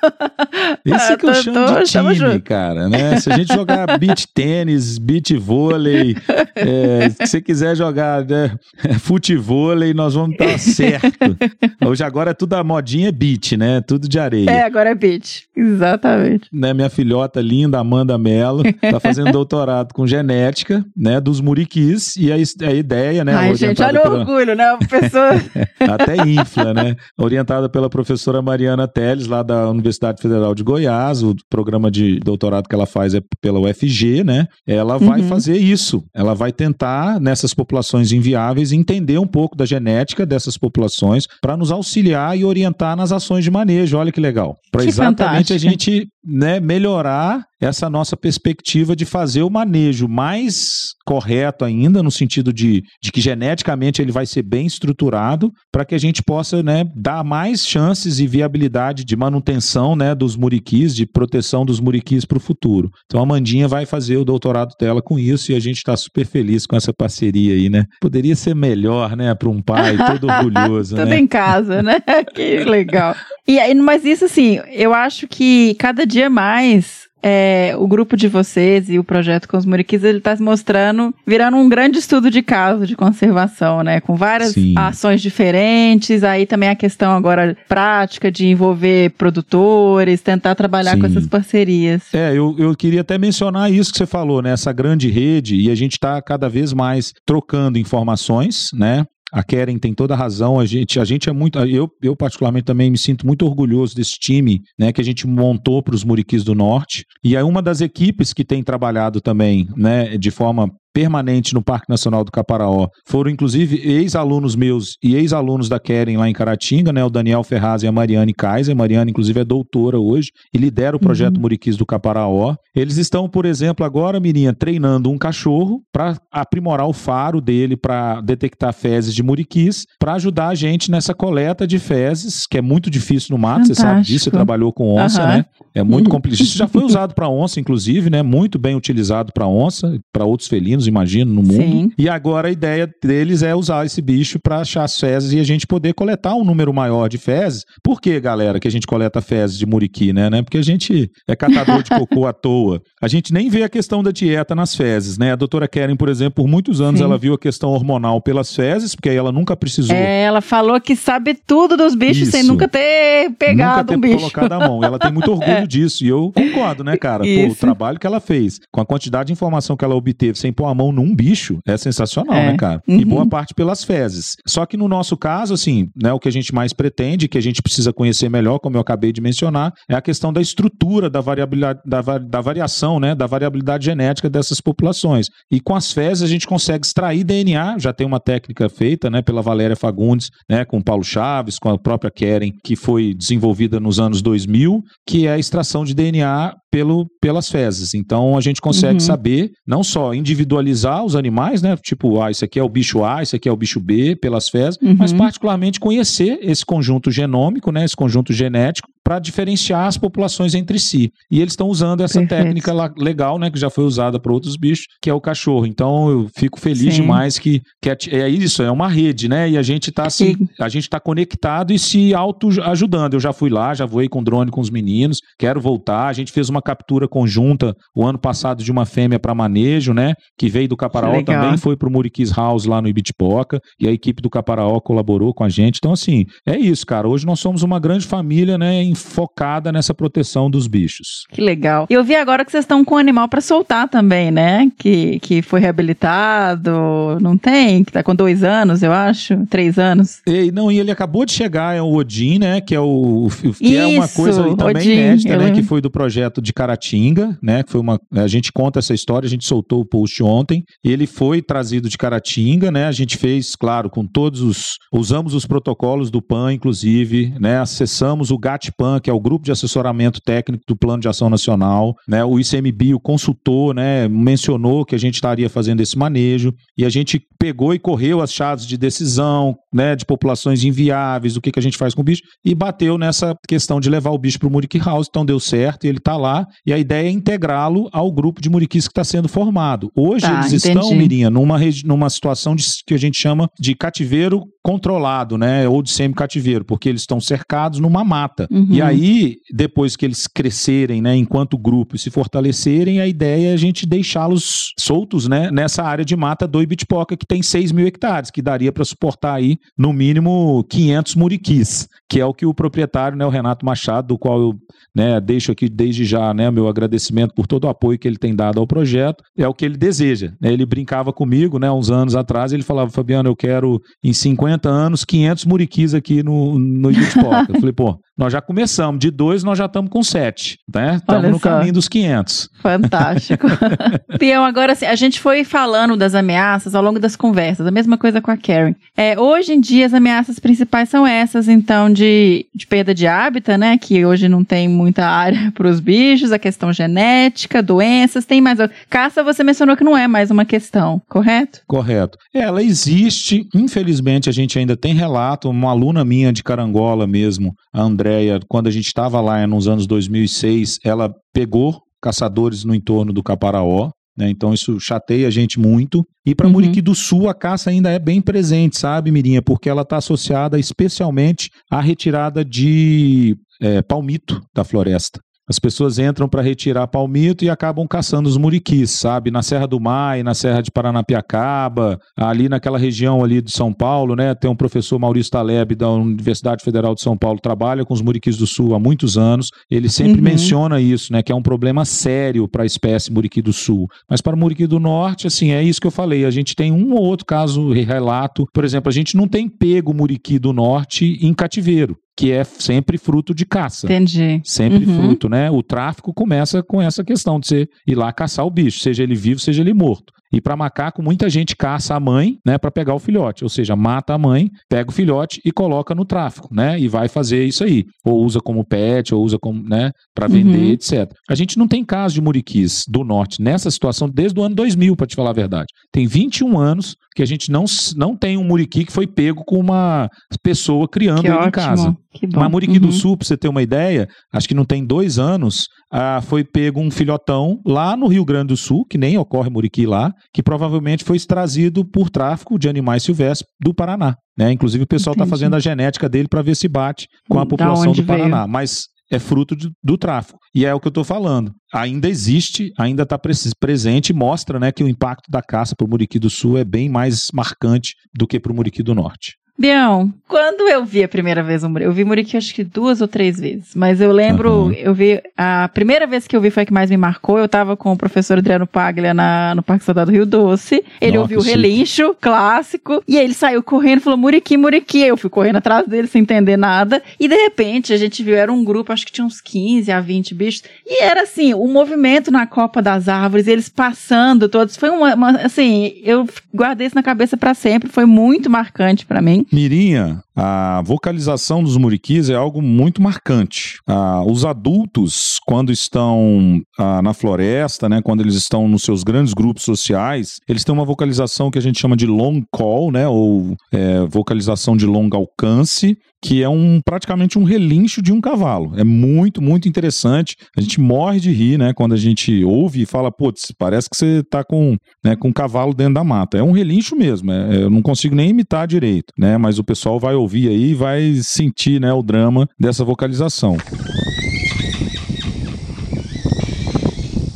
Esse 0.85 1.17
que 1.17 1.27
eu 1.27 1.33
Tô- 1.33 1.35
chamo 1.43 1.67
tô- 1.67 1.79
de 1.83 1.91
time, 1.91 2.15
junto. 2.15 2.41
cara, 2.43 2.89
né? 2.89 3.19
Se 3.21 3.31
a 3.33 3.37
gente 3.37 3.53
jogar 3.53 3.87
beach 3.99 4.27
tênis, 4.35 4.99
beach 4.99 5.37
vôlei, 5.37 6.17
é, 6.55 7.09
se 7.11 7.27
você 7.27 7.41
quiser 7.41 7.77
jogar 7.77 8.25
né, 8.25 8.57
futevôlei, 9.01 9.93
nós 9.95 10.15
vamos 10.15 10.33
estar 10.33 10.59
certo. 10.59 11.37
Hoje 11.85 12.03
agora 12.05 12.31
é 12.31 12.35
tudo 12.35 12.55
a 12.55 12.65
modinha 12.65 13.09
é 13.09 13.13
beach, 13.13 13.57
né? 13.57 13.81
Tudo 13.81 14.09
de 14.09 14.19
areia. 14.19 14.51
É, 14.51 14.63
agora 14.63 14.91
é 14.91 14.95
beat. 14.95 15.45
Exatamente. 15.57 16.49
Né, 16.53 16.73
minha 16.73 16.89
filhota 16.91 17.41
linda, 17.41 17.79
Amanda 17.79 18.17
Mello, 18.17 18.63
tá 18.81 19.01
fazendo 19.01 19.31
doutorado 19.33 19.93
com 19.93 20.07
genética, 20.07 20.64
né, 20.97 21.21
dos 21.21 21.41
muriquis, 21.41 22.17
e 22.17 22.33
a, 22.33 22.37
a 22.37 22.73
ideia, 22.73 23.25
né, 23.25 23.35
Ai, 23.35 23.55
gente, 23.55 23.83
olha 23.83 24.01
o 24.01 24.03
pela- 24.03 24.19
orgulho, 24.21 24.55
né? 24.55 24.77
Pessoa. 24.89 25.31
até 25.81 26.17
infla, 26.29 26.73
né? 26.75 26.97
Orientada 27.19 27.69
pela 27.69 27.89
professora 27.91 28.41
Mariana 28.43 28.87
Teles, 28.89 29.27
lá 29.27 29.43
da 29.43 29.69
Universidade 29.71 30.21
Federal 30.23 30.55
de 30.55 30.63
Goiás, 30.63 31.23
o 31.23 31.35
programa 31.51 31.91
de 31.91 32.19
doutorado 32.21 32.69
que 32.69 32.75
ela 32.75 32.87
faz 32.87 33.15
é 33.15 33.21
pela 33.41 33.59
UFG, 33.61 34.25
né? 34.25 34.47
Ela 34.67 34.99
vai 34.99 35.21
Uhum. 35.21 35.29
fazer 35.29 35.57
isso. 35.57 36.05
Ela 36.15 36.35
vai 36.35 36.53
tentar, 36.53 37.21
nessas 37.21 37.53
populações 37.55 38.13
inviáveis, 38.13 38.73
entender 38.73 39.19
um 39.19 39.27
pouco 39.27 39.57
da 39.57 39.65
genética 39.67 40.25
dessas 40.27 40.57
populações 40.57 41.27
para 41.41 41.57
nos 41.57 41.71
auxiliar 41.71 42.37
e 42.39 42.45
orientar 42.45 42.97
nas 42.97 43.13
ações 43.13 43.45
de 43.45 43.51
manejo. 43.51 43.97
Olha 43.97 44.13
que 44.13 44.21
legal. 44.21 44.57
Para 44.73 44.85
exatamente 44.85 45.53
a 45.53 45.59
gente 45.59 46.09
né, 46.27 46.59
melhorar 46.61 47.45
essa 47.61 47.89
nossa 47.89 48.17
perspectiva 48.17 48.95
de 48.97 49.05
fazer 49.05 49.43
o 49.43 49.51
manejo 49.51 50.09
mais 50.09 50.95
correto 51.05 51.65
ainda, 51.65 52.03
no 52.03 52.11
sentido 52.11 52.53
de, 52.53 52.83
de 53.03 53.13
que 53.13 53.21
geneticamente 53.21 54.01
ele 54.01 54.13
vai 54.13 54.27
ser 54.27 54.43
bem 54.43 54.67
estruturado, 54.67 55.51
para 55.71 55.85
que 55.85 55.95
a 55.95 55.99
gente 55.99 56.23
possa 56.23 56.63
né, 56.63 56.85
dar 56.97 57.23
mais 57.23 57.67
chances 57.67 58.19
e 58.19 58.27
viabilidade 58.27 59.05
de 59.05 59.17
manutenção 59.17 59.95
né, 59.95 60.15
dos 60.15 60.37
muriquis, 60.37 60.95
de 60.95 61.07
proteção 61.07 61.65
dos 61.65 61.81
muriquis 61.81 62.25
para 62.25 62.39
o 62.39 62.41
futuro. 62.41 62.91
Então 63.05 63.21
a 63.21 63.27
Mandinha 63.27 63.69
vai 63.69 63.85
fazer 63.85 64.17
o 64.17 64.25
doutorado 64.25 64.75
dela 64.81 65.03
com 65.03 65.19
isso 65.19 65.53
e 65.53 65.55
a 65.55 65.61
gente 65.61 65.77
está 65.77 65.97
super 65.97 66.27
feliz 66.27 66.67
com 66.67 66.77
essa 66.77 66.93
parceria 66.93 67.55
aí, 67.55 67.69
né? 67.69 67.85
Poderia 68.01 68.35
ser 68.35 68.55
melhor, 68.55 69.17
né, 69.17 69.35
para 69.35 69.49
um 69.49 69.61
pai 69.61 69.97
todo 70.07 70.27
orgulhoso, 70.27 70.97
Tudo 70.97 71.09
né? 71.09 71.19
em 71.19 71.27
casa, 71.27 71.83
né? 71.83 71.97
que 72.35 72.65
legal. 72.65 73.15
E 73.47 73.59
aí, 73.59 73.75
mas 73.75 74.05
isso 74.05 74.25
assim, 74.25 74.59
eu 74.73 74.95
acho 74.95 75.29
que 75.29 75.75
cada 75.75 76.07
dia 76.07 76.31
mais 76.31 77.05
é, 77.27 77.75
o 77.79 77.89
grupo 77.89 78.19
de 78.19 78.29
vocês 78.29 78.91
e 78.91 78.99
o 78.99 79.05
projeto 79.05 79.49
com 79.49 79.57
os 79.57 79.65
Muriquis, 79.65 80.05
ele 80.05 80.19
está 80.19 80.37
se 80.37 80.43
mostrando, 80.43 81.15
virando 81.27 81.57
um 81.57 81.71
grande 81.71 81.99
estudo 81.99 82.31
de 82.31 82.43
caso 82.43 82.87
de 82.87 82.95
conservação, 82.95 83.83
né? 83.83 83.99
Com 83.99 84.15
várias 84.15 84.51
Sim. 84.53 84.75
ações 84.77 85.23
diferentes, 85.23 86.23
aí 86.23 86.45
também 86.45 86.69
a 86.69 86.75
questão 86.75 87.13
agora 87.13 87.57
prática 87.67 88.31
de 88.31 88.47
envolver 88.49 89.11
produtores, 89.13 90.21
tentar 90.21 90.55
trabalhar 90.55 90.99
com 90.99 91.07
Sim. 91.07 91.17
essas 91.17 91.27
parcerias. 91.27 92.13
É, 92.13 92.37
eu, 92.37 92.55
eu 92.59 92.77
queria 92.77 93.01
até 93.01 93.17
mencionar 93.17 93.73
isso 93.73 93.91
que 93.91 93.97
você 93.97 94.07
falou, 94.07 94.43
né? 94.43 94.53
Essa 94.53 94.71
grande 94.71 95.09
rede, 95.09 95.57
e 95.57 95.71
a 95.71 95.75
gente 95.75 95.93
está 95.93 96.21
cada 96.21 96.51
vez 96.51 96.75
mais 96.75 97.15
trocando 97.25 97.79
informações, 97.79 98.69
né? 98.75 99.07
A 99.35 99.43
Keren 99.43 99.79
tem 99.79 99.93
toda 99.93 100.15
a 100.15 100.17
razão, 100.17 100.61
a 100.61 100.65
gente, 100.65 101.01
a 101.01 101.05
gente 101.05 101.29
é 101.29 101.33
muito, 101.33 101.59
eu, 101.59 101.91
eu 102.01 102.15
particularmente 102.15 102.67
também 102.67 102.89
me 102.89 102.97
sinto 102.97 103.27
muito 103.27 103.45
orgulhoso 103.45 103.93
desse 103.93 104.17
time, 104.17 104.63
né, 104.79 104.93
que 104.93 105.01
a 105.01 105.05
gente 105.05 105.27
montou 105.27 105.83
para 105.83 105.93
os 105.93 106.05
Muriquis 106.05 106.45
do 106.45 106.55
Norte, 106.55 107.05
e 107.23 107.35
é 107.35 107.43
uma 107.43 107.61
das 107.61 107.81
equipes 107.81 108.33
que 108.33 108.45
tem 108.45 108.63
trabalhado 108.63 109.21
também, 109.21 109.67
né, 109.77 110.17
de 110.17 110.31
forma 110.31 110.71
permanente 110.95 111.53
no 111.53 111.61
Parque 111.61 111.91
Nacional 111.91 112.25
do 112.25 112.31
Caparaó. 112.31 112.87
Foram, 113.05 113.31
inclusive, 113.31 113.81
ex-alunos 113.85 114.55
meus 114.55 114.97
e 115.03 115.17
ex-alunos 115.17 115.69
da 115.69 115.81
Keren 115.81 116.17
lá 116.17 116.29
em 116.29 116.33
Caratinga, 116.33 116.93
né? 116.93 117.05
O 117.05 117.11
Daniel 117.11 117.43
Ferraz 117.43 117.83
e 117.83 117.87
a 117.89 117.93
Mariane 117.93 118.33
Kaiser. 118.33 118.73
A 118.73 118.79
Mariane, 118.79 119.11
inclusive, 119.11 119.41
é 119.41 119.45
doutora 119.45 119.99
hoje 119.99 120.31
e 120.55 120.59
lidera 120.59 120.97
o 120.97 121.01
projeto 121.01 121.41
Muriquis 121.41 121.77
do 121.77 121.85
Caparaó. 121.85 122.55
Eles 122.75 122.97
estão, 122.97 123.29
por 123.29 123.45
exemplo, 123.45 123.85
agora, 123.85 124.21
Mirinha, 124.21 124.53
treinando 124.53 125.11
um 125.11 125.19
cachorro 125.19 125.81
para 125.93 126.17
aprimorar 126.31 126.87
o 126.87 126.93
faro 126.93 127.41
dele 127.41 127.77
para 127.77 128.21
detectar 128.21 128.73
fezes 128.73 129.15
de 129.15 129.23
muriquis, 129.23 129.85
para 129.99 130.15
ajudar 130.15 130.49
a 130.49 130.55
gente 130.55 130.91
nessa 130.91 131.13
coleta 131.13 131.67
de 131.67 131.79
fezes, 131.79 132.47
que 132.47 132.59
é 132.59 132.63
muito 132.63 132.89
difícil 132.89 133.35
no 133.35 133.39
mato, 133.39 133.67
você 133.67 133.75
sabe 133.75 133.89
Fantástico. 133.89 134.13
disso, 134.13 134.25
você 134.25 134.31
trabalhou 134.31 134.73
com 134.73 134.95
onça, 134.95 135.23
Aham. 135.23 135.37
né? 135.37 135.45
É 135.75 135.83
muito 135.83 136.09
complicado. 136.09 136.41
Isso 136.41 136.57
já 136.57 136.69
foi 136.69 136.83
usado 136.85 137.15
para 137.15 137.29
onça, 137.29 137.59
inclusive, 137.59 138.09
né? 138.11 138.23
Muito 138.23 138.59
bem 138.59 138.77
utilizado 138.77 139.33
para 139.33 139.47
onça, 139.47 139.99
para 140.13 140.25
outros 140.25 140.49
felinos, 140.49 140.84
imagino, 140.87 141.33
no 141.33 141.43
mundo. 141.43 141.63
Sim. 141.63 141.91
E 141.99 142.09
agora 142.09 142.49
a 142.49 142.51
ideia 142.51 142.89
deles 143.03 143.43
é 143.43 143.55
usar 143.55 143.85
esse 143.87 144.01
bicho 144.03 144.39
para 144.39 144.59
achar 144.59 144.85
as 144.85 144.99
fezes 144.99 145.33
e 145.33 145.41
a 145.41 145.45
gente 145.45 145.67
poder 145.67 145.95
coletar 145.95 146.35
um 146.35 146.45
número 146.45 146.73
maior 146.73 147.09
de 147.09 147.19
fezes. 147.19 147.65
Por 147.83 148.01
que, 148.01 148.19
galera, 148.21 148.59
que 148.61 148.69
a 148.69 148.71
gente 148.71 148.87
coleta 148.87 149.21
fezes 149.21 149.59
de 149.59 149.67
muriqui, 149.67 150.13
né? 150.13 150.29
né? 150.31 150.43
Porque 150.43 150.59
a 150.59 150.63
gente 150.63 151.11
é 151.29 151.37
catador 151.37 151.83
de 151.83 151.91
cocô 151.99 152.27
à 152.27 152.33
toa. 152.33 152.81
A 153.01 153.09
gente 153.09 153.33
nem 153.33 153.49
vê 153.49 153.63
a 153.63 153.69
questão 153.69 154.03
da 154.03 154.11
dieta 154.11 154.55
nas 154.55 154.75
fezes, 154.75 155.19
né? 155.19 155.33
A 155.33 155.37
doutora 155.37 155.69
Keren, 155.69 155.97
por 155.97 156.09
exemplo, 156.09 156.45
por 156.45 156.49
muitos 156.49 156.81
anos 156.81 156.99
Sim. 156.99 157.05
ela 157.05 157.17
viu 157.19 157.35
a 157.35 157.39
questão 157.39 157.71
hormonal 157.71 158.21
pelas 158.21 158.55
fezes, 158.55 158.95
porque 158.95 159.09
aí 159.09 159.17
ela 159.17 159.33
nunca 159.33 159.57
precisou 159.57 159.95
É, 159.95 160.23
ela 160.23 160.41
falou 160.41 160.81
que 160.81 160.97
sabe 160.97 161.35
tudo 161.35 161.77
dos 161.77 161.95
bichos 161.95 162.29
sem 162.29 162.41
Isso. 162.41 162.51
nunca 162.51 162.67
ter 162.69 163.31
pegado 163.39 163.93
Nunca 163.93 163.97
um 163.97 164.01
ter 164.01 164.09
bicho. 164.09 164.19
colocado 164.19 164.53
a 164.53 164.59
mão. 164.59 164.83
Ela 164.83 164.99
tem 164.99 165.13
muito 165.13 165.31
orgulho 165.33 165.67
disso. 165.67 166.05
E 166.05 166.09
eu 166.09 166.33
concordo, 166.35 166.83
né, 166.85 166.97
cara? 166.97 167.25
Pô, 167.25 167.53
o 167.53 167.55
trabalho 167.55 167.99
que 167.99 168.07
ela 168.07 168.21
fez, 168.21 168.61
com 168.73 168.81
a 168.81 168.87
quantidade 168.87 169.29
de 169.29 169.33
informação 169.33 169.77
que 169.77 169.85
ela 169.85 169.95
obteve 169.95 170.39
sem 170.39 170.53
pôr 170.53 170.67
a 170.67 170.74
mão 170.75 170.93
num 170.93 171.15
bicho, 171.15 171.59
é 171.67 171.77
sensacional, 171.77 172.35
É. 172.35 172.53
né, 172.53 172.57
cara? 172.57 172.81
Uhum. 172.87 173.01
E 173.01 173.05
boa 173.05 173.27
parte 173.29 173.55
pelas 173.55 173.85
fezes. 173.85 174.37
Só 174.47 174.67
que 174.67 174.77
no 174.77 174.89
nosso 174.89 175.17
caso, 175.17 175.55
assim, 175.55 175.89
né, 176.01 176.13
o 176.13 176.19
que 176.19 176.29
a 176.29 176.33
gente 176.33 176.55
mais 176.55 176.73
pretende, 176.73 177.29
que 177.29 177.39
a 177.39 177.43
gente 177.43 177.63
precisa 177.63 177.93
conhecer 177.93 178.29
melhor, 178.29 178.59
como 178.59 178.77
eu 178.77 178.81
acabei 178.81 179.13
de 179.13 179.21
mencionar, 179.21 179.73
é 179.89 179.95
a 179.95 180.03
questão 180.03 180.33
da 180.33 180.41
estrutura 180.41 181.09
da 181.09 181.21
variabilidade, 181.21 181.81
da, 181.87 182.01
da 182.19 182.41
variação, 182.41 182.99
né, 183.01 183.15
da 183.15 183.27
variabilidade 183.27 183.85
genética 183.85 184.29
dessas 184.29 184.61
populações. 184.61 185.27
E 185.51 185.61
com 185.61 185.75
as 185.75 185.93
fezes 185.93 186.23
a 186.23 186.27
gente 186.27 186.47
consegue 186.47 186.85
extrair 186.85 187.25
DNA, 187.25 187.79
já 187.79 187.93
tem 187.93 188.07
uma 188.07 188.21
técnica 188.21 188.69
feita, 188.69 189.09
né, 189.11 189.23
pela 189.23 189.43
Valéria 189.43 189.77
Fagundes, 189.77 190.31
né, 190.49 190.65
com 190.65 190.79
o 190.79 190.85
Paulo 190.85 191.05
Chaves, 191.05 191.59
com 191.59 191.69
a 191.71 191.79
própria 191.79 192.11
Keren, 192.11 192.53
que 192.65 192.77
foi 192.77 193.15
desenvolvida 193.15 193.79
nos 193.79 194.01
anos 194.01 194.21
2000, 194.23 194.83
que 195.07 195.27
é 195.27 195.33
a 195.33 195.39
extração 195.39 195.85
de 195.85 195.95
DNA 195.95 196.55
pelo, 196.75 197.07
pelas 197.21 197.49
fezes. 197.49 197.95
Então 197.95 198.37
a 198.37 198.41
gente 198.41 198.61
consegue 198.61 198.95
Uhum. 198.95 199.01
saber 199.01 199.53
não 199.65 199.85
só 199.85 200.13
individualizar 200.13 201.05
os 201.05 201.15
animais, 201.15 201.63
né, 201.63 201.77
tipo, 201.77 202.21
ah, 202.21 202.33
isso 202.33 202.45
aqui 202.45 202.59
é 202.59 202.63
o 202.65 202.69
bicho 202.69 203.05
A, 203.05 203.23
isso 203.23 203.37
aqui 203.37 203.49
é 203.49 203.53
o 203.53 203.57
bicho 203.57 203.79
B, 203.79 204.17
pelas 204.17 204.49
fezes, 204.49 204.77
Uhum. 204.83 204.97
mas 204.99 205.13
particularmente 205.13 205.79
conhecer 205.79 206.39
esse 206.43 206.67
conjunto 206.67 207.13
genômico, 207.13 207.71
né, 207.71 207.85
esse 207.85 207.95
conjunto 207.95 208.33
genético 208.33 208.89
para 209.05 209.19
diferenciar 209.19 209.87
as 209.87 209.99
populações 209.99 210.55
entre 210.55 210.79
si. 210.79 211.11
E 211.31 211.39
eles 211.41 211.53
estão 211.53 211.69
usando 211.69 212.01
essa 212.01 212.19
Perfeito. 212.21 212.43
técnica 212.43 212.73
legal, 212.97 213.39
né, 213.39 213.51
que 213.51 213.59
já 213.59 213.69
foi 213.69 213.85
usada 213.85 214.19
para 214.19 214.33
outros 214.33 214.57
bichos, 214.57 214.87
que 215.03 215.11
é 215.11 215.15
o 215.15 215.21
cachorro. 215.21 215.67
Então 215.67 216.09
eu 216.11 216.27
fico 216.35 216.59
feliz 216.59 216.95
Sim. 216.95 217.03
demais 217.03 217.39
que, 217.39 217.61
que 217.83 217.91
é, 217.91 217.97
é 218.13 218.29
isso, 218.31 218.63
é 218.63 218.71
uma 218.71 218.89
rede, 218.89 219.29
né? 219.29 219.51
E 219.51 219.59
a 219.59 219.63
gente 219.63 219.93
tá 219.93 220.09
se, 220.09 220.31
E- 220.33 220.37
a 220.59 220.71
gente 220.71 220.89
tá 220.89 220.99
conectado 220.99 221.71
e 221.71 221.79
se 221.79 222.15
auto 222.15 222.49
ajudando. 222.63 223.13
Eu 223.13 223.21
já 223.21 223.31
fui 223.35 223.51
lá, 223.51 223.75
já 223.75 223.85
voei 223.85 224.09
com 224.09 224.23
drone 224.25 224.51
com 224.51 224.61
os 224.63 224.71
meninos, 224.71 225.19
quero 225.39 225.61
voltar. 225.61 226.07
A 226.07 226.13
gente 226.15 226.33
fez 226.33 226.49
uma 226.49 226.63
captura 226.65 227.07
conjunta 227.07 227.77
o 227.95 228.05
ano 228.07 228.19
passado 228.19 228.65
de 228.65 228.73
uma 228.73 228.87
fêmea 228.87 229.19
para 229.19 229.35
manejo, 229.35 229.93
né? 229.93 230.15
Que 230.39 230.49
veio 230.49 230.69
do 230.69 230.77
Caparaó 230.77 231.13
legal. 231.13 231.43
também, 231.43 231.59
foi 231.59 231.77
pro 231.77 231.91
Muriquis 231.91 232.31
House 232.31 232.65
lá 232.65 232.81
no 232.81 232.89
Ibitipoca, 232.89 233.61
e 233.79 233.87
a 233.87 233.93
equipe 233.93 234.23
do 234.23 234.31
Caparaó 234.31 234.81
colaborou 234.81 235.35
com 235.35 235.45
a 235.45 235.49
gente. 235.49 235.77
Então 235.77 235.93
assim, 235.93 236.25
é 236.47 236.57
isso, 236.57 236.87
cara. 236.87 237.07
Hoje 237.07 237.27
nós 237.27 237.39
somos 237.39 237.63
uma 237.63 237.79
grande 237.79 238.07
família, 238.07 238.57
né, 238.57 238.83
em 238.83 238.95
bem 238.95 238.95
focada 238.95 239.73
nessa 239.73 239.93
proteção 239.93 240.49
dos 240.49 240.67
bichos. 240.67 241.25
Que 241.31 241.41
legal. 241.41 241.87
E 241.91 241.95
eu 241.95 242.05
vi 242.05 242.15
agora 242.15 242.45
que 242.45 242.51
vocês 242.51 242.65
estão 242.65 242.85
com 242.85 242.95
um 242.95 242.99
animal 242.99 243.29
para 243.29 243.41
soltar 243.41 243.89
também, 243.89 244.31
né? 244.31 244.71
Que, 244.79 245.19
que 245.19 245.43
foi 245.43 245.61
reabilitado, 245.61 247.19
não 247.21 247.37
tem? 247.37 247.83
Que 247.83 247.93
tá 247.93 248.03
com 248.03 248.15
dois 248.15 248.45
anos, 248.45 248.83
eu 248.83 248.93
acho, 248.93 249.45
três 249.47 249.79
anos. 249.79 250.21
E, 250.27 250.53
não, 250.53 250.71
e 250.71 250.79
ele 250.79 250.91
acabou 250.91 251.25
de 251.27 251.33
chegar, 251.33 251.77
é 251.77 251.83
o 251.83 251.93
Odin, 251.93 252.39
né? 252.39 252.61
Que 252.61 252.75
é 252.75 252.81
o 252.81 253.29
que 253.59 253.67
Isso, 253.67 253.77
é 253.77 253.87
uma 253.87 254.09
coisa 254.09 254.43
também 254.57 254.77
Odin, 254.77 254.93
inédita, 254.93 255.37
né? 255.37 255.51
Que 255.51 255.63
foi 255.63 255.81
do 255.81 255.91
projeto 255.91 256.41
de 256.41 256.53
Caratinga, 256.55 257.39
né? 257.43 257.63
Foi 257.67 257.81
uma. 257.81 258.01
A 258.13 258.27
gente 258.27 258.53
conta 258.53 258.79
essa 258.79 258.95
história, 258.95 259.27
a 259.27 259.31
gente 259.31 259.45
soltou 259.45 259.81
o 259.81 259.85
post 259.85 260.23
ontem. 260.23 260.65
Ele 260.83 261.07
foi 261.07 261.43
trazido 261.43 261.89
de 261.89 261.99
Caratinga, 261.99 262.71
né? 262.71 262.87
A 262.87 262.93
gente 262.93 263.17
fez, 263.17 263.55
claro, 263.55 263.91
com 263.91 264.07
todos 264.07 264.41
os. 264.41 264.77
Usamos 264.93 265.35
os 265.35 265.47
protocolos 265.47 266.11
do 266.11 266.23
PAN, 266.23 266.53
inclusive, 266.53 267.35
né? 267.41 267.59
Acessamos 267.59 268.31
o 268.31 268.39
GATPAN, 268.39 269.01
que 269.01 269.11
é 269.11 269.13
o 269.13 269.21
grupo 269.21 269.45
de 269.45 269.53
assessoramento 269.53 270.21
técnico 270.21 270.65
do 270.67 270.77
Plano 270.77 271.01
de 271.01 271.09
Ação 271.09 271.29
Nacional, 271.29 271.95
né? 272.09 272.25
O 272.25 272.39
ICMBio 272.39 273.01
consultou, 273.01 273.75
né? 273.75 274.09
Mencionou 274.09 274.85
que 274.85 274.95
a 274.95 274.99
gente 274.99 275.15
estaria 275.15 275.51
fazendo 275.51 275.81
esse 275.81 275.99
manejo 275.99 276.53
e 276.77 276.85
a 276.85 276.89
gente 276.89 277.21
pegou 277.39 277.75
e 277.75 277.79
correu 277.79 278.21
as 278.21 278.33
chaves 278.33 278.65
de 278.67 278.79
decisão, 278.79 279.55
né? 279.75 279.97
De 279.97 280.05
populações 280.07 280.63
inviáveis, 280.65 281.37
o 281.37 281.41
que, 281.41 281.51
que 281.51 281.59
a 281.59 281.63
gente 281.63 281.77
faz 281.77 281.95
com 281.95 282.01
o 282.01 282.05
bicho 282.05 282.23
e 282.45 282.55
bateu 282.55 282.97
nessa 282.97 283.35
questão 283.49 283.81
de 283.81 283.91
levar 283.91 284.11
o 284.11 284.19
bicho 284.19 284.39
para 284.39 284.49
o 284.49 284.51
Muriqui 284.51 284.79
House, 284.79 285.09
então 285.11 285.25
deu 285.27 285.41
certo 285.41 285.85
e 285.85 285.89
ele 285.89 285.99
está 285.99 286.17
lá 286.17 286.47
e 286.65 286.73
a 286.73 286.79
ideia 286.79 287.09
é 287.09 287.11
integrá-lo 287.11 287.89
ao 287.93 288.11
grupo 288.13 288.41
de 288.41 288.49
muriquis 288.49 288.87
que 288.87 288.93
está 288.93 289.03
sendo 289.05 289.29
formado. 289.29 289.91
Hoje 289.97 290.25
Tá, 290.27 290.41
eles 290.41 290.53
entendi. 290.65 290.79
estão, 290.79 290.95
Mirinha, 290.97 291.29
numa, 291.31 291.59
numa 291.85 292.09
situação 292.09 292.55
de- 292.55 292.65
que 292.87 292.95
a 292.95 292.99
gente 292.99 293.21
chama 293.21 293.49
de 293.59 293.75
cativeiro 293.75 294.43
controlado, 294.63 295.37
né? 295.37 295.69
Ou 295.69 295.83
de 295.83 295.91
semi-cativeiro, 295.91 296.65
porque 296.65 296.89
eles 296.89 297.03
estão 297.03 297.21
cercados 297.21 297.79
numa 297.81 298.03
mata. 298.03 298.49
Uhum. 298.51 298.69
E 298.71 298.81
aí, 298.81 299.37
depois 299.53 299.95
que 299.97 300.07
eles 300.07 300.27
crescerem, 300.27 301.03
né, 301.03 301.15
enquanto 301.17 301.59
grupo 301.59 301.97
e 301.97 301.99
se 301.99 302.11
fortalecerem, 302.11 302.99
a 303.01 303.07
ideia 303.07 303.51
é 303.51 303.53
a 303.53 303.57
gente 303.59 303.85
deixá-los 303.87 304.73
soltos, 304.79 305.29
né, 305.29 305.51
nessa 305.51 305.83
área 305.83 306.05
de 306.05 306.17
mata 306.17 306.47
do 306.49 306.63
Ibitipoca, 306.63 307.17
que 307.17 307.27
tem 307.27 307.43
6 307.43 307.73
mil 307.73 307.87
hectares, 307.87 308.31
que 308.31 308.41
daria 308.41 308.73
para 308.73 308.85
suportar 308.85 309.35
aí, 309.35 309.59
no 309.77 309.93
mínimo, 309.93 310.65
500 310.71 311.15
muriquis, 311.15 311.89
que 312.09 312.21
é 312.21 312.27
o 312.27 312.35
que 312.35 312.47
o 312.47 312.55
proprietário, 312.55 313.17
né, 313.17 313.27
o 313.27 313.31
Renato 313.31 313.67
Machado, 313.67 314.09
do 314.09 314.19
qual 314.19 314.41
eu 314.41 314.55
né, 314.95 315.21
deixo 315.21 315.51
aqui 315.51 315.69
desde 315.69 316.05
já 316.05 316.33
né, 316.33 316.51
meu 316.51 316.69
agradecimento 316.69 317.35
por 317.35 317.47
todo 317.47 317.65
o 317.65 317.69
apoio 317.69 317.99
que 317.99 318.07
ele 318.07 318.17
tem 318.17 318.35
dado 318.35 318.61
ao 318.61 318.67
projeto, 318.67 319.25
é 319.37 319.49
o 319.49 319.55
que 319.55 319.65
ele 319.65 319.77
deseja. 319.77 320.33
né? 320.41 320.53
Ele 320.53 320.65
brincava 320.65 321.13
comigo, 321.13 321.59
né, 321.59 321.71
uns 321.71 321.91
anos 321.91 322.15
atrás, 322.15 322.53
ele 322.53 322.63
falava, 322.63 322.91
Fabiano, 322.91 323.29
eu 323.29 323.37
quero 323.37 323.81
em 324.03 324.13
50 324.13 324.69
anos 324.69 325.05
500 325.05 325.45
muriquis 325.47 325.95
aqui 325.95 326.23
no, 326.23 326.59
no 326.59 326.91
Ibitipoca. 326.91 327.47
eu 327.49 327.61
falei, 327.61 327.73
pô, 327.73 327.99
nós 328.17 328.33
já 328.33 328.41
começamos, 328.41 329.01
de 329.01 329.11
dois 329.11 329.43
nós 329.43 329.59
já 329.59 329.65
estamos 329.65 329.91
com 329.91 330.03
sete, 330.03 330.59
né? 330.73 330.97
Estamos 330.97 331.31
no 331.31 331.41
caminho 331.41 331.73
dos 331.73 331.89
500. 331.89 332.49
Fantástico. 332.63 333.47
Pião, 334.21 334.45
agora 334.45 334.73
assim, 334.73 334.87
a 334.87 334.95
gente 334.95 335.19
foi 335.19 335.43
falando 335.43 335.97
das 335.97 336.15
ameaças 336.15 336.77
ao 336.77 336.83
longo 336.83 337.01
das 337.01 337.17
conversas, 337.17 337.67
a 337.67 337.73
mesma 337.73 337.99
coisa 337.99 338.21
com 338.21 338.31
a 338.31 338.37
Karen. 338.37 338.75
É, 338.97 339.19
hoje 339.19 339.53
em 339.55 339.61
dia, 339.61 339.87
as 339.87 339.95
ameaças 339.95 340.39
principais 340.39 340.89
são 340.89 341.07
essas, 341.07 341.49
então, 341.49 341.93
de, 341.93 342.47
de 342.55 342.67
perda 342.67 342.95
de 342.95 343.07
hábitat, 343.07 343.57
né? 343.57 343.79
Que 343.79 344.05
hoje 344.05 344.29
não 344.29 344.45
tem 344.45 344.69
muita 344.69 345.07
área 345.07 345.51
para 345.55 345.69
os 345.69 345.81
bichos, 345.81 346.33
a 346.33 346.39
questão 346.39 346.73
genética, 346.73 347.63
doenças, 347.63 348.25
tem 348.25 348.41
mais. 348.41 348.59
Caça, 348.91 349.23
você 349.23 349.43
mencionou 349.43 349.77
que 349.77 349.85
não 349.85 349.97
é 349.97 350.07
mais 350.07 350.31
uma 350.31 350.45
questão, 350.45 351.01
correto? 351.09 351.61
Correto. 351.67 352.19
Ela 352.33 352.63
existe, 352.63 353.49
infelizmente 353.55 354.29
a 354.29 354.33
gente 354.33 354.59
ainda 354.59 354.77
tem 354.77 354.95
relato, 354.95 355.49
uma 355.49 355.71
aluna 355.71 356.05
minha 356.05 356.33
de 356.33 356.43
Carangola 356.43 357.07
mesmo, 357.07 357.55
a 357.73 357.83
Andrea, 357.83 358.41
quando 358.49 358.67
a 358.67 358.71
gente 358.71 358.87
estava 358.87 359.21
lá 359.21 359.47
nos 359.47 359.69
anos 359.69 359.87
2006, 359.87 360.79
ela 360.85 361.15
pegou 361.33 361.83
caçadores 362.01 362.65
no 362.65 362.75
entorno 362.75 363.13
do 363.13 363.23
Caparaó, 363.23 363.91
né? 364.17 364.31
Então 364.31 364.55
isso 364.55 364.79
chateia 364.79 365.27
a 365.27 365.31
gente 365.31 365.59
muito. 365.59 366.07
E 366.25 366.35
para 366.35 366.47
Uhum. 366.47 366.53
Muriqui 366.53 366.81
do 366.81 366.95
Sul 366.95 367.29
a 367.29 367.35
caça 367.35 367.71
ainda 367.71 367.91
é 367.91 367.99
bem 367.99 368.21
presente, 368.21 368.79
sabe, 368.79 369.11
Mirinha? 369.11 369.43
Porque 369.43 369.69
ela 369.69 369.83
está 369.83 369.97
associada 369.97 370.59
especialmente 370.59 371.51
à 371.71 371.81
retirada 371.81 372.45
de 372.45 373.37
eh, 373.61 373.83
palmito 373.83 374.41
da 374.55 374.65
floresta. 374.65 375.21
As 375.49 375.59
pessoas 375.59 375.99
entram 375.99 376.27
para 376.29 376.41
retirar 376.41 376.87
palmito 376.87 377.45
e 377.45 377.51
acabam 377.51 377.87
caçando 377.87 378.29
os 378.29 378.37
muriquis, 378.39 378.91
sabe? 378.91 379.31
Na 379.31 379.43
Serra 379.43 379.67
do 379.67 379.79
Mar 379.79 380.19
e 380.19 380.23
na 380.23 380.33
Serra 380.33 380.63
de 380.63 380.71
Paranapiacaba, 380.71 381.99
ali 382.17 382.49
naquela 382.49 382.79
região 382.79 383.23
ali 383.23 383.43
de 383.43 383.51
São 383.53 383.73
Paulo, 383.73 384.17
né? 384.17 384.35
Tem 384.35 384.51
um 384.51 384.57
professor 384.57 384.99
Maurício 384.99 385.31
Taleb 385.31 385.75
da 385.75 385.91
Universidade 385.91 386.65
Federal 386.65 386.95
de 386.95 387.03
São 387.03 387.17
Paulo, 387.17 387.39
trabalha 387.41 387.85
com 387.85 387.93
os 387.93 388.01
muriquis 388.01 388.37
do 388.37 388.47
Sul 388.47 388.75
há 388.75 388.79
muitos 388.79 389.19
anos. 389.19 389.49
Ele 389.71 389.89
sempre 389.89 390.19
Uhum. 390.19 390.25
menciona 390.25 390.81
isso, 390.81 391.13
né? 391.13 391.23
Que 391.23 391.33
é 391.33 391.35
um 391.35 391.43
problema 391.43 391.85
sério 391.85 392.49
para 392.49 392.63
a 392.63 392.67
espécie 392.67 393.13
muriqui 393.13 393.43
do 393.43 393.53
Sul. 393.53 393.87
Mas 394.09 394.21
para 394.21 394.35
o 394.35 394.39
muriqui 394.39 394.67
do 394.67 394.81
Norte, 394.81 395.27
assim, 395.27 395.53
é 395.53 395.63
isso 395.63 395.81
que 395.81 395.87
eu 395.87 395.91
falei. 395.91 396.25
A 396.25 396.31
gente 396.31 396.55
tem 396.55 396.73
um 396.73 396.95
ou 396.95 397.03
outro 397.03 397.27
caso, 397.27 397.71
relato. 397.73 398.47
Por 398.53 398.65
exemplo, 398.65 398.89
a 398.89 398.93
gente 398.93 399.17
não 399.17 399.29
tem 399.29 399.49
pego 399.49 399.93
muriqui 399.93 400.39
do 400.39 400.53
Norte 400.53 401.19
em 401.21 401.35
cativeiro, 401.35 401.97
que 402.17 402.31
é 402.33 402.45
sempre 402.45 402.97
fruto 402.97 403.35
de 403.35 403.45
caça. 403.45 403.87
Entendi. 403.87 404.41
Sempre 404.45 404.87
Uhum. 404.87 404.97
fruto, 405.03 405.29
né? 405.29 405.51
O 405.51 405.63
tráfico 405.63 406.15
começa 406.15 406.63
com 406.63 406.81
essa 406.81 407.03
questão 407.05 407.41
de 407.41 407.47
você 407.49 407.69
ir 407.87 407.95
lá 407.97 408.13
caçar 408.13 408.47
o 408.47 408.51
bicho, 408.51 408.79
seja 408.81 409.03
ele 409.03 409.15
vivo, 409.17 409.41
seja 409.41 409.63
ele 409.63 409.75
morto. 409.75 410.14
E 410.35 410.41
para 410.41 410.57
macaco, 410.57 411.03
muita 411.03 411.31
gente 411.31 411.55
caça 411.57 411.95
a 411.95 412.01
mãe, 412.01 412.37
né, 412.45 412.59
para 412.59 412.71
pegar 412.71 412.95
o 412.95 412.99
filhote, 412.99 413.45
ou 413.45 413.49
seja, 413.49 413.77
mata 413.77 414.15
a 414.15 414.19
mãe, 414.19 414.49
pega 414.69 414.91
o 414.91 414.93
filhote 414.93 415.41
e 415.45 415.53
coloca 415.53 415.95
no 415.95 416.05
tráfico, 416.05 416.49
né? 416.53 416.79
E 416.79 416.89
vai 416.89 417.09
fazer 417.09 417.45
isso 417.45 417.63
aí, 417.63 417.85
ou 418.05 418.25
usa 418.25 418.41
como 418.41 418.65
pet, 418.67 419.15
ou 419.15 419.23
usa 419.23 419.39
como, 419.41 419.63
né, 419.63 419.91
para 420.15 420.27
vender, 420.27 420.59
Uhum. 420.59 420.73
etc. 420.73 421.11
A 421.31 421.35
gente 421.35 421.57
não 421.59 421.69
tem 421.69 421.85
caso 421.85 422.15
de 422.15 422.21
muriquis 422.21 422.83
do 422.89 423.05
norte 423.05 423.41
nessa 423.41 423.71
situação 423.71 424.09
desde 424.13 424.39
o 424.39 424.43
ano 424.43 424.55
2000, 424.55 424.97
para 424.97 425.07
te 425.07 425.15
falar 425.15 425.31
a 425.31 425.35
verdade. 425.35 425.67
Tem 425.93 426.07
21 426.07 426.59
anos 426.59 426.97
que 427.15 427.23
a 427.23 427.27
gente 427.27 427.51
não, 427.51 427.65
não 427.97 428.17
tem 428.17 428.37
um 428.37 428.43
muriqui 428.45 428.85
que 428.85 428.93
foi 428.93 429.07
pego 429.07 429.45
com 429.47 429.59
uma 429.61 430.09
pessoa 430.43 430.89
criando 430.89 431.25
em 431.27 431.51
casa. 431.51 431.95
Que 432.13 432.27
bom. 432.27 432.41
Mas 432.41 432.51
Muriqui 432.51 432.79
do 432.79 432.87
Uhum. 432.87 432.93
Sul, 432.93 433.17
pra 433.17 433.27
você 433.27 433.37
ter 433.37 433.49
uma 433.49 433.63
ideia, 433.63 434.07
acho 434.33 434.47
que 434.49 434.55
não 434.55 434.65
tem 434.65 434.85
dois 434.85 435.19
anos, 435.19 435.67
ah, 435.97 436.21
foi 436.21 436.43
pego 436.43 436.81
um 436.81 436.91
filhotão 436.91 437.61
lá 437.65 437.97
no 437.97 438.09
Rio 438.09 438.25
Grande 438.25 438.49
do 438.49 438.57
Sul, 438.57 438.85
que 438.85 438.99
nem 438.99 439.17
ocorre 439.17 439.49
Muriqui 439.49 439.87
lá, 439.87 440.13
que 440.33 440.43
provavelmente 440.43 441.05
foi 441.05 441.21
trazido 441.21 441.85
por 441.85 442.11
tráfico 442.11 442.59
de 442.59 442.69
animais 442.69 443.05
silvestres 443.05 443.49
do 443.63 443.73
Paraná. 443.73 444.17
Né? 444.37 444.51
Inclusive 444.51 444.83
o 444.83 444.89
pessoal 444.89 445.13
está 445.15 445.25
fazendo 445.25 445.55
a 445.55 445.61
genética 445.61 446.09
dele 446.09 446.27
para 446.27 446.43
ver 446.43 446.57
se 446.57 446.67
bate 446.67 447.07
com 447.31 447.39
a 447.39 447.47
população 447.47 447.93
do 447.93 448.05
Paraná. 448.05 448.47
Mas 448.49 448.89
é 449.09 449.21
fruto 449.21 449.55
de- 449.55 449.71
do 449.81 449.97
tráfico. 449.97 450.41
E 450.53 450.65
é 450.65 450.75
o 450.75 450.81
que 450.81 450.89
eu 450.89 450.91
estou 450.91 451.05
falando. 451.05 451.53
Ainda 451.73 452.09
existe, 452.09 452.73
ainda 452.77 453.05
está 453.05 453.17
presente 453.61 454.11
e 454.11 454.15
mostra 454.15 454.59
né, 454.59 454.73
que 454.73 454.83
o 454.83 454.89
impacto 454.89 455.31
da 455.31 455.43
caça 455.43 455.77
para 455.77 455.87
o 455.87 455.89
Muriqui 455.89 456.19
do 456.19 456.29
Sul 456.29 456.59
é 456.59 456.65
bem 456.65 456.89
mais 456.89 457.27
marcante 457.33 457.95
do 458.13 458.27
que 458.27 458.41
para 458.41 458.51
o 458.51 458.55
Muriqui 458.55 458.83
do 458.83 458.97
Norte. 458.97 459.35
Bião, 459.57 460.13
quando 460.27 460.69
eu 460.69 460.85
vi 460.85 461.05
a 461.05 461.09
primeira 461.09 461.41
vez 461.41 461.63
o 461.63 461.69
Muriqui, 461.71 461.87
eu 461.89 461.93
vi 461.93 462.05
Muriqui 462.05 462.37
acho 462.37 462.53
que 462.53 462.65
duas 462.65 463.01
ou 463.01 463.07
três 463.07 463.39
vezes, 463.39 463.73
mas 463.73 464.01
eu 464.01 464.11
lembro, 464.11 464.51
Aham. 464.65 464.73
eu 464.73 464.93
vi, 464.93 465.23
a 465.37 465.69
primeira 465.73 466.09
vez 466.09 466.27
que 466.27 466.35
eu 466.37 466.41
vi 466.41 466.51
foi 466.51 466.65
a 466.65 466.67
que 466.67 466.73
mais 466.73 466.91
me 466.91 466.97
marcou, 466.97 467.39
eu 467.39 467.49
tava 467.49 467.77
com 467.77 467.93
o 467.93 467.97
professor 467.97 468.37
Adriano 468.39 468.67
Paglia 468.67 469.15
na, 469.15 469.55
no 469.55 469.63
Parque 469.63 469.83
Estadual 469.83 470.07
do 470.07 470.13
Rio 470.13 470.27
Doce, 470.27 470.85
ele 471.01 471.13
Nossa, 471.13 471.21
ouviu 471.23 471.39
o 471.39 471.43
que 471.43 471.51
chique. 471.51 471.61
relincho 471.63 472.17
clássico, 472.21 473.01
e 473.07 473.17
aí 473.17 473.25
ele 473.25 473.33
saiu 473.33 473.63
correndo 473.63 473.99
e 473.99 474.03
falou 474.03 474.19
Muriqui, 474.19 474.57
Muriqui, 474.57 475.03
eu 475.03 475.17
fui 475.17 475.31
correndo 475.31 475.57
atrás 475.57 475.87
dele 475.87 476.09
sem 476.09 476.23
entender 476.23 476.57
nada, 476.57 477.01
e 477.21 477.29
de 477.29 477.37
repente 477.37 477.93
a 477.93 477.97
gente 477.97 478.25
viu, 478.25 478.35
era 478.35 478.53
um 478.53 478.65
grupo, 478.65 478.93
acho 478.93 479.07
que 479.07 479.13
tinha 479.13 479.25
uns 479.25 479.41
15 479.41 479.93
a 479.93 480.01
20 480.01 480.35
bichos, 480.35 480.65
e 480.85 481.01
era 481.01 481.23
assim, 481.23 481.55
o 481.55 481.69
movimento 481.69 482.33
na 482.33 482.45
copa 482.45 482.83
das 482.83 483.09
árvores, 483.09 483.47
eles 483.47 483.69
passando 483.69 484.49
todos, 484.49 484.77
foi 484.77 484.91
uma, 484.91 485.15
uma- 485.15 485.31
assim, 485.37 485.95
eu 486.03 486.29
guardei 486.53 486.89
isso 486.89 486.97
na 486.97 487.05
cabeça 487.05 487.37
pra 487.37 487.55
sempre, 487.55 487.89
foi 487.89 488.05
muito 488.05 488.51
marcante 488.51 489.07
pra 489.07 489.23
mim. 489.23 489.44
Mirinha, 489.53 490.23
a 490.37 490.83
vocalização 490.85 491.63
dos 491.63 491.77
muriquis 491.77 492.29
é 492.29 492.35
algo 492.35 492.61
muito 492.61 493.01
marcante. 493.03 493.79
Ah, 493.87 494.23
os 494.27 494.45
adultos, 494.45 495.39
quando 495.47 495.73
estão 495.73 496.61
ah, 496.79 497.01
na 497.03 497.15
floresta, 497.15 497.89
né, 497.89 498.01
quando 498.03 498.21
eles 498.21 498.35
estão 498.35 498.69
nos 498.69 498.83
seus 498.83 499.03
grandes 499.03 499.35
grupos 499.35 499.63
sociais, 499.63 500.39
eles 500.49 500.65
têm 500.65 500.75
uma 500.75 500.85
vocalização 500.85 501.51
que 501.51 501.59
a 501.59 501.63
gente 501.63 501.81
chama 501.81 501.97
de 501.97 502.07
long 502.07 502.43
call, 502.51 502.91
né, 502.91 503.07
ou 503.07 503.57
é, 503.73 504.01
vocalização 504.07 504.77
de 504.77 504.87
longo 504.87 505.17
alcance, 505.17 505.97
que 506.25 506.43
é 506.43 506.49
um 506.49 506.81
praticamente 506.83 507.39
um 507.39 507.45
relincho 507.45 508.01
de 508.01 508.11
um 508.11 508.19
cavalo. 508.19 508.73
É 508.77 508.83
muito, 508.83 509.43
muito 509.43 509.69
interessante. 509.69 510.37
A 510.57 510.61
gente 510.63 510.81
morre 510.81 511.21
de 511.21 511.31
rir, 511.31 511.59
né, 511.59 511.75
quando 511.75 511.93
a 511.93 511.99
gente 511.99 512.43
ouve 512.43 512.81
e 512.81 512.87
fala, 512.87 513.13
putz, 513.13 513.53
parece 513.59 513.91
que 513.91 513.97
você 513.97 514.23
tá 514.23 514.43
com, 514.43 514.75
né, 515.05 515.15
com 515.17 515.29
um 515.29 515.33
cavalo 515.33 515.75
dentro 515.75 515.93
da 515.95 516.03
mata. 516.03 516.39
É 516.39 516.43
um 516.43 516.53
relincho 516.53 516.97
mesmo. 516.97 517.31
é- 517.31 517.65
eu 517.65 517.69
não 517.69 517.83
consigo 517.83 518.15
nem 518.15 518.31
imitar 518.31 518.67
direito, 518.67 519.13
né, 519.19 519.37
mas 519.37 519.59
o 519.59 519.65
pessoal 519.65 520.01
vai 520.01 520.15
ouvir 520.15 520.49
aí 520.49 520.71
e 520.71 520.75
vai 520.75 521.15
sentir, 521.23 521.79
né, 521.79 521.93
o 521.93 522.03
drama 522.03 522.49
dessa 522.59 522.85
vocalização. 522.85 523.59